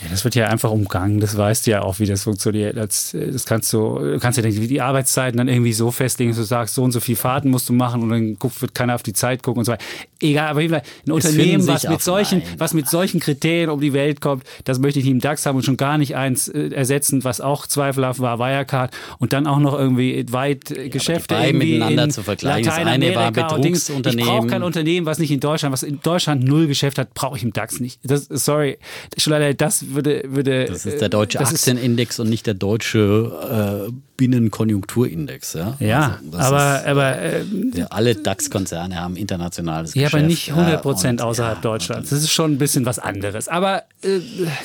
Ja, 0.04 0.10
das 0.10 0.24
wird 0.24 0.34
ja 0.34 0.48
einfach 0.48 0.70
umgangen. 0.70 1.18
Das 1.20 1.36
weißt 1.36 1.66
du 1.66 1.70
ja 1.70 1.82
auch, 1.82 1.98
wie 1.98 2.06
das 2.06 2.24
funktioniert. 2.24 2.76
Das, 2.76 3.16
das 3.18 3.46
kannst 3.46 3.72
du, 3.72 4.18
kannst 4.20 4.38
ja 4.38 4.48
die 4.48 4.80
Arbeitszeiten 4.80 5.38
dann 5.38 5.48
irgendwie 5.48 5.72
so 5.72 5.90
festlegen, 5.90 6.30
dass 6.30 6.38
du 6.38 6.44
sagst, 6.44 6.74
so 6.74 6.82
und 6.82 6.92
so 6.92 7.00
viel 7.00 7.16
Fahrten 7.16 7.50
musst 7.50 7.68
du 7.70 7.72
machen 7.72 8.02
und 8.02 8.10
dann 8.10 8.38
guckt, 8.38 8.60
wird 8.60 8.74
keiner 8.74 8.94
auf 8.94 9.02
die 9.02 9.14
Zeit 9.14 9.42
gucken 9.42 9.60
und 9.60 9.64
so 9.64 9.72
weiter. 9.72 9.84
Egal, 10.20 10.48
aber 10.48 10.60
ein 10.60 11.12
Unternehmen, 11.12 11.66
was 11.66 11.88
mit 11.88 12.02
solchen, 12.02 12.42
was 12.58 12.74
mit 12.74 12.88
solchen 12.88 13.20
Kriterien 13.20 13.70
um 13.70 13.80
die 13.80 13.92
Welt 13.92 14.20
kommt, 14.20 14.44
das 14.64 14.78
möchte 14.78 14.98
ich 14.98 15.04
nicht 15.06 15.12
im 15.12 15.20
DAX 15.20 15.46
haben 15.46 15.56
und 15.56 15.64
schon 15.64 15.76
gar 15.76 15.96
nicht 15.96 16.16
eins 16.16 16.48
äh, 16.48 16.68
ersetzen, 16.68 17.24
was 17.24 17.40
auch 17.40 17.66
zweifelhaft 17.66 18.20
war, 18.20 18.38
Wirecard 18.38 18.94
und 19.18 19.32
dann 19.32 19.46
auch 19.46 19.58
noch 19.58 19.78
irgendwie 19.78 20.24
weit 20.30 20.70
ja, 20.70 20.88
Geschäfte 20.88 21.34
irgendwie 21.34 21.74
miteinander 21.74 22.10
zu 22.10 22.22
vergleichen. 22.22 22.70
Eine 22.70 23.14
war 23.14 23.32
Betrugsunternehmen. 23.32 24.18
Ich 24.18 24.26
brauche 24.26 24.46
kein 24.48 24.62
Unternehmen, 24.62 25.06
was 25.06 25.18
nicht 25.18 25.30
in 25.30 25.40
Deutschland, 25.40 25.72
was 25.72 25.82
in 25.82 26.00
Deutschland 26.02 26.44
null 26.44 26.66
Geschäft 26.66 26.98
hat, 26.98 27.14
brauche 27.14 27.36
ich 27.36 27.42
im 27.42 27.52
DAX 27.52 27.80
nicht. 27.80 28.00
Das, 28.02 28.26
sorry, 28.30 28.78
schon 29.16 29.32
leider 29.32 29.54
das 29.54 29.93
würde, 29.94 30.22
würde. 30.26 30.66
Das 30.66 30.86
ist 30.86 31.00
der 31.00 31.08
deutsche 31.08 31.40
Aktienindex 31.40 32.18
und 32.20 32.28
nicht 32.28 32.46
der 32.46 32.54
deutsche 32.54 33.88
äh, 33.88 33.92
Binnenkonjunkturindex. 34.16 35.54
Ja, 35.54 35.76
ja 35.80 36.20
also 36.32 36.38
aber. 36.38 36.78
Ist, 36.80 36.86
aber 36.86 37.18
äh, 37.18 37.44
ja, 37.74 37.86
alle 37.86 38.14
DAX-Konzerne 38.14 39.00
haben 39.00 39.16
internationales 39.16 39.94
ja, 39.94 40.04
Geschäft. 40.04 40.14
Ja, 40.14 40.18
aber 40.18 40.26
nicht 40.26 40.50
100 40.50 40.82
Prozent 40.82 41.22
außerhalb 41.22 41.62
Deutschlands. 41.62 42.10
Das 42.10 42.20
ist 42.20 42.32
schon 42.32 42.52
ein 42.52 42.58
bisschen 42.58 42.86
was 42.86 42.98
anderes. 42.98 43.48
Aber 43.48 43.84
äh, 44.02 44.18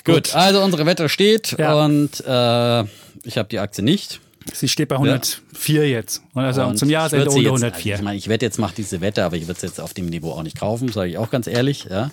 gut. 0.05 0.15
gut. 0.15 0.35
also 0.35 0.61
unsere 0.61 0.85
Wette 0.85 1.09
steht 1.09 1.53
und 1.53 2.23
äh, 2.25 2.83
ich 3.23 3.37
habe 3.37 3.49
die 3.49 3.59
Aktie 3.59 3.83
nicht. 3.83 4.19
Sie 4.53 4.67
steht 4.67 4.89
bei 4.89 4.95
104 4.95 5.83
ja. 5.83 5.97
jetzt. 5.97 6.21
Also 6.33 6.63
und 6.63 6.77
zum 6.77 6.89
Jahresende 6.89 7.29
unter 7.29 7.39
104. 7.39 7.93
Also 7.93 8.01
ich 8.01 8.03
meine, 8.03 8.17
ich 8.17 8.27
wette 8.29 8.45
jetzt 8.45 8.59
macht 8.59 8.77
diese 8.77 9.01
Wette, 9.01 9.23
aber 9.23 9.35
ich 9.35 9.43
würde 9.43 9.57
es 9.57 9.61
jetzt 9.61 9.79
auf 9.79 9.93
dem 9.93 10.07
Niveau 10.07 10.31
auch 10.31 10.43
nicht 10.43 10.59
kaufen, 10.59 10.89
sage 10.89 11.11
ich 11.11 11.17
auch 11.17 11.29
ganz 11.29 11.47
ehrlich. 11.47 11.85
Ja. 11.89 12.09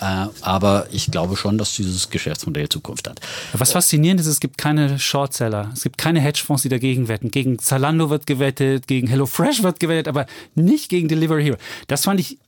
Äh, 0.00 0.26
aber 0.42 0.86
ich 0.90 1.10
glaube 1.10 1.36
schon, 1.36 1.58
dass 1.58 1.74
dieses 1.74 2.10
Geschäftsmodell 2.10 2.68
Zukunft 2.68 3.08
hat. 3.08 3.20
Was 3.52 3.72
faszinierend 3.72 4.20
ist, 4.20 4.26
es 4.26 4.40
gibt 4.40 4.58
keine 4.58 4.98
Shortseller. 4.98 5.70
Es 5.72 5.82
gibt 5.82 5.98
keine 5.98 6.20
Hedgefonds, 6.20 6.62
die 6.62 6.68
dagegen 6.68 7.08
wetten. 7.08 7.30
Gegen 7.30 7.58
Zalando 7.58 8.10
wird 8.10 8.26
gewettet, 8.26 8.86
gegen 8.86 9.06
HelloFresh 9.06 9.62
wird 9.62 9.80
gewettet, 9.80 10.08
aber 10.08 10.26
nicht 10.54 10.88
gegen 10.88 11.08
Delivery 11.08 11.44
Hero. 11.44 11.56
Das 11.88 12.04
fand 12.04 12.20
ich 12.20 12.38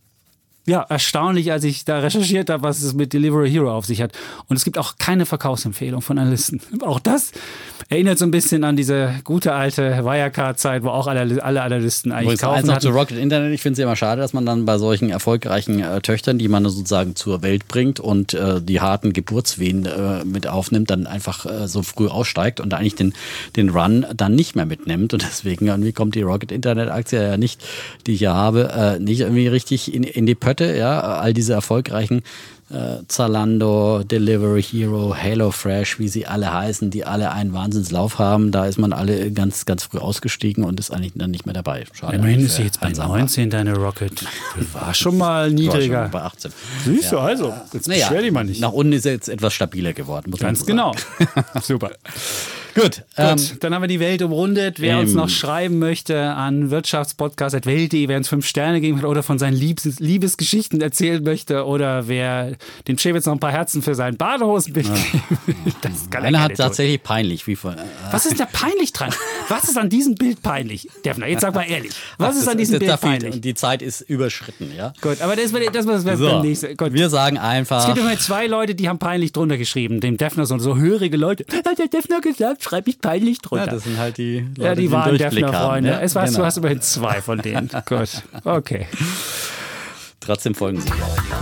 ja, 0.68 0.82
erstaunlich, 0.82 1.50
als 1.50 1.64
ich 1.64 1.84
da 1.84 1.98
recherchiert 2.00 2.50
habe, 2.50 2.62
was 2.62 2.82
es 2.82 2.92
mit 2.94 3.12
Delivery 3.12 3.50
Hero 3.50 3.72
auf 3.72 3.86
sich 3.86 4.02
hat. 4.02 4.12
Und 4.48 4.56
es 4.56 4.64
gibt 4.64 4.78
auch 4.78 4.96
keine 4.98 5.26
Verkaufsempfehlung 5.26 6.02
von 6.02 6.18
Analysten. 6.18 6.60
Auch 6.82 7.00
das 7.00 7.32
erinnert 7.88 8.18
so 8.18 8.26
ein 8.26 8.30
bisschen 8.30 8.64
an 8.64 8.76
diese 8.76 9.14
gute 9.24 9.54
alte 9.54 10.04
Wirecard-Zeit, 10.04 10.82
wo 10.82 10.88
auch 10.88 11.06
alle, 11.06 11.42
alle 11.42 11.62
Analysten 11.62 12.12
eigentlich 12.12 12.24
Übrigens 12.24 12.40
kaufen. 12.42 12.58
Eins 12.58 12.66
noch 12.66 12.78
zu 12.78 12.90
Rocket 12.90 13.18
Internet. 13.18 13.52
Ich 13.54 13.62
finde 13.62 13.74
es 13.74 13.78
immer 13.78 13.96
schade, 13.96 14.20
dass 14.20 14.34
man 14.34 14.44
dann 14.44 14.66
bei 14.66 14.76
solchen 14.76 15.08
erfolgreichen 15.08 15.80
äh, 15.80 16.00
Töchtern, 16.02 16.38
die 16.38 16.48
man 16.48 16.64
sozusagen 16.64 17.16
zur 17.16 17.42
Welt 17.42 17.66
bringt 17.66 17.98
und 17.98 18.34
äh, 18.34 18.60
die 18.60 18.80
harten 18.80 19.14
Geburtswehen 19.14 19.86
äh, 19.86 20.24
mit 20.24 20.46
aufnimmt, 20.46 20.90
dann 20.90 21.06
einfach 21.06 21.46
äh, 21.46 21.66
so 21.66 21.82
früh 21.82 22.08
aussteigt 22.08 22.60
und 22.60 22.74
eigentlich 22.74 22.94
den, 22.94 23.14
den 23.56 23.70
Run 23.70 24.06
dann 24.14 24.34
nicht 24.34 24.54
mehr 24.54 24.66
mitnimmt. 24.66 25.14
Und 25.14 25.22
deswegen 25.28 25.66
irgendwie 25.66 25.92
kommt 25.92 26.14
die 26.14 26.22
Rocket 26.22 26.52
Internet-Aktie 26.52 27.22
ja 27.22 27.36
nicht, 27.38 27.64
die 28.06 28.12
ich 28.12 28.20
ja 28.20 28.34
habe, 28.34 28.70
äh, 28.74 28.98
nicht 28.98 29.20
irgendwie 29.20 29.48
richtig 29.48 29.94
in, 29.94 30.02
in 30.02 30.26
die 30.26 30.34
Pötte 30.34 30.57
Leute, 30.58 30.76
ja, 30.76 31.00
all 31.00 31.32
diese 31.32 31.52
erfolgreichen 31.52 32.22
äh, 32.70 32.98
Zalando, 33.08 34.02
Delivery 34.04 34.62
Hero, 34.62 35.14
HelloFresh, 35.14 35.98
wie 35.98 36.08
sie 36.08 36.26
alle 36.26 36.52
heißen, 36.52 36.90
die 36.90 37.04
alle 37.04 37.32
einen 37.32 37.52
Wahnsinnslauf 37.54 38.18
haben. 38.18 38.52
Da 38.52 38.66
ist 38.66 38.78
man 38.78 38.92
alle 38.92 39.32
ganz, 39.32 39.64
ganz 39.64 39.84
früh 39.84 39.98
ausgestiegen 39.98 40.64
und 40.64 40.78
ist 40.78 40.90
eigentlich 40.90 41.12
dann 41.14 41.30
nicht 41.30 41.46
mehr 41.46 41.54
dabei. 41.54 41.84
Schade. 41.92 42.16
Immerhin 42.16 42.40
ist 42.40 42.56
sie 42.56 42.64
jetzt 42.64 42.80
bei 42.80 42.90
19, 42.90 43.50
deine 43.50 43.74
Rocket. 43.74 44.24
War 44.72 44.92
schon 44.92 45.16
mal 45.16 45.50
niedriger. 45.50 46.04
Schon 46.04 46.10
bei 46.10 46.20
18. 46.22 46.52
Siehst 46.84 47.12
du, 47.12 47.18
also, 47.18 47.54
jetzt 47.72 47.88
naja, 47.88 48.06
beschwer 48.06 48.22
dich 48.22 48.32
mal 48.32 48.44
nicht. 48.44 48.60
Nach 48.60 48.72
unten 48.72 48.92
ist 48.92 49.06
er 49.06 49.12
jetzt 49.12 49.28
etwas 49.28 49.54
stabiler 49.54 49.94
geworden. 49.94 50.30
Ganz 50.32 50.66
genau. 50.66 50.92
Super. 51.62 51.92
Gut, 52.78 53.02
ähm, 53.16 53.36
Gut, 53.36 53.56
dann 53.60 53.74
haben 53.74 53.82
wir 53.82 53.88
die 53.88 53.98
Welt 53.98 54.22
umrundet. 54.22 54.78
Wer 54.78 54.94
ähm, 54.94 55.00
uns 55.00 55.14
noch 55.14 55.28
schreiben 55.28 55.78
möchte 55.78 56.20
an 56.20 56.70
wirtschaftspodcast.welt.de, 56.70 58.08
wer 58.08 58.16
uns 58.16 58.28
fünf 58.28 58.46
Sterne 58.46 58.80
geben 58.80 58.98
hat 58.98 59.04
oder 59.04 59.22
von 59.22 59.38
seinen 59.38 59.54
Liebes 59.54 59.98
Liebesgeschichten 59.98 60.80
erzählen 60.80 61.22
möchte 61.22 61.66
oder 61.66 62.06
wer 62.06 62.52
dem 62.86 62.96
Chevitz 62.96 63.26
noch 63.26 63.32
ein 63.32 63.40
paar 63.40 63.50
Herzen 63.50 63.82
für 63.82 63.94
sein 63.94 64.16
Badehosenbild 64.16 64.86
ja. 64.86 64.94
das 65.80 66.08
kann 66.10 66.24
Einer 66.24 66.40
hat 66.40 66.50
tun. 66.50 66.56
tatsächlich 66.56 67.02
peinlich. 67.02 67.46
Wie 67.46 67.56
von, 67.56 67.74
äh, 67.74 67.82
Was 68.12 68.26
ist 68.26 68.38
da 68.38 68.46
peinlich 68.46 68.92
dran? 68.92 69.10
Was 69.48 69.64
ist 69.64 69.76
an 69.76 69.88
diesem 69.88 70.14
Bild 70.14 70.42
peinlich? 70.42 70.88
Defner, 71.04 71.26
jetzt 71.26 71.40
sag 71.40 71.54
mal 71.54 71.62
ehrlich. 71.62 71.92
Was 72.18 72.36
Ach, 72.36 72.42
ist 72.42 72.48
an 72.48 72.58
diesem 72.58 72.78
Bild 72.78 73.00
peinlich? 73.00 73.34
Und 73.34 73.44
die 73.44 73.54
Zeit 73.54 73.82
ist 73.82 74.02
überschritten, 74.02 74.72
ja? 74.76 74.92
Gut, 75.00 75.20
aber 75.20 75.34
das, 75.34 75.52
das, 75.52 75.86
das, 75.86 76.04
das 76.04 76.18
so, 76.18 76.42
nächste. 76.42 76.76
Gut. 76.76 76.92
Wir 76.92 77.10
sagen 77.10 77.38
einfach. 77.38 77.80
Es 77.80 77.86
gibt 77.86 77.98
immer 77.98 78.16
zwei 78.18 78.46
Leute, 78.46 78.74
die 78.74 78.88
haben 78.88 78.98
peinlich 78.98 79.32
drunter 79.32 79.56
geschrieben. 79.56 80.00
Dem 80.00 80.16
Defner 80.16 80.46
so, 80.46 80.58
so 80.58 80.76
hörige 80.76 81.16
Leute. 81.16 81.44
Hat 81.66 81.78
der 81.78 81.88
Defner 81.88 82.20
gesagt, 82.20 82.67
schreib 82.68 82.86
mich 82.86 83.00
peinlich 83.00 83.40
drunter. 83.40 83.66
Ja, 83.66 83.72
das 83.72 83.84
sind 83.84 83.98
halt 83.98 84.18
die 84.18 84.40
Leute, 84.40 84.62
ja, 84.62 84.74
die, 84.74 84.82
die 84.82 84.90
waren 84.90 85.16
Defner-Freunde. 85.16 85.90
Ja? 85.90 86.00
Es 86.00 86.14
war, 86.14 86.26
genau. 86.26 86.38
Du 86.38 86.44
hast 86.44 86.58
immerhin 86.58 86.80
zwei 86.82 87.22
von 87.22 87.38
denen. 87.38 87.70
Gut, 87.86 88.22
okay. 88.44 88.86
Trotzdem 90.20 90.54
folgen 90.54 90.80
Sie. 90.80 90.90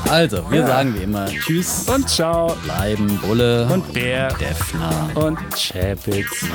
Also, 0.08 0.48
wir 0.50 0.60
ja. 0.60 0.66
sagen 0.66 0.94
wie 0.94 1.02
immer 1.02 1.26
Tschüss 1.26 1.88
und 1.88 2.08
Ciao. 2.08 2.56
Bleiben 2.62 3.18
Bulle 3.18 3.66
und 3.72 3.92
Bär, 3.92 4.28
Defner 4.34 5.10
und 5.14 5.38
Chapitz. 5.56 6.46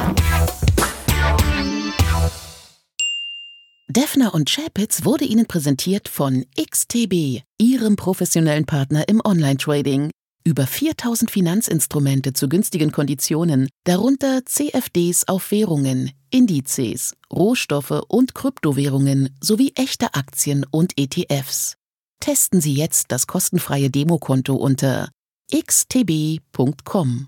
Defner 3.89 4.34
und 4.34 4.49
Chapitz 4.49 5.03
wurde 5.03 5.26
Ihnen 5.26 5.47
präsentiert 5.47 6.07
von 6.07 6.45
XTB, 6.57 7.41
Ihrem 7.57 7.97
professionellen 7.97 8.65
Partner 8.65 9.10
im 9.10 9.22
Online-Trading. 9.26 10.11
Über 10.43 10.65
4000 10.65 11.30
Finanzinstrumente 11.30 12.34
zu 12.34 12.49
günstigen 12.49 12.91
Konditionen, 12.91 13.69
darunter 13.84 14.43
CFDs 14.43 15.27
auf 15.27 15.51
Währungen, 15.51 16.11
Indizes, 16.31 17.13
Rohstoffe 17.31 18.01
und 18.07 18.34
Kryptowährungen 18.34 19.38
sowie 19.39 19.73
echte 19.76 20.15
Aktien 20.15 20.65
und 20.72 20.93
ETFs. 20.97 21.76
Testen 22.19 22.59
Sie 22.59 22.73
jetzt 22.73 23.11
das 23.11 23.27
kostenfreie 23.27 23.91
Demokonto 23.91 24.55
unter 24.55 25.09
xtb.com. 25.53 27.27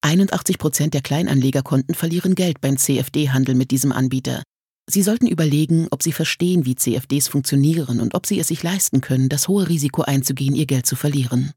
81 0.00 0.58
Prozent 0.58 0.94
der 0.94 1.02
Kleinanlegerkonten 1.02 1.94
verlieren 1.94 2.34
Geld 2.34 2.60
beim 2.60 2.78
CFD-Handel 2.78 3.54
mit 3.54 3.70
diesem 3.70 3.92
Anbieter. 3.92 4.42
Sie 4.90 5.02
sollten 5.02 5.28
überlegen, 5.28 5.86
ob 5.90 6.02
Sie 6.02 6.12
verstehen, 6.12 6.66
wie 6.66 6.74
CFDs 6.74 7.28
funktionieren 7.28 8.00
und 8.00 8.14
ob 8.14 8.26
Sie 8.26 8.38
es 8.40 8.48
sich 8.48 8.62
leisten 8.62 9.00
können, 9.00 9.28
das 9.28 9.46
hohe 9.48 9.68
Risiko 9.68 10.02
einzugehen, 10.02 10.54
Ihr 10.54 10.66
Geld 10.66 10.84
zu 10.84 10.96
verlieren. 10.96 11.52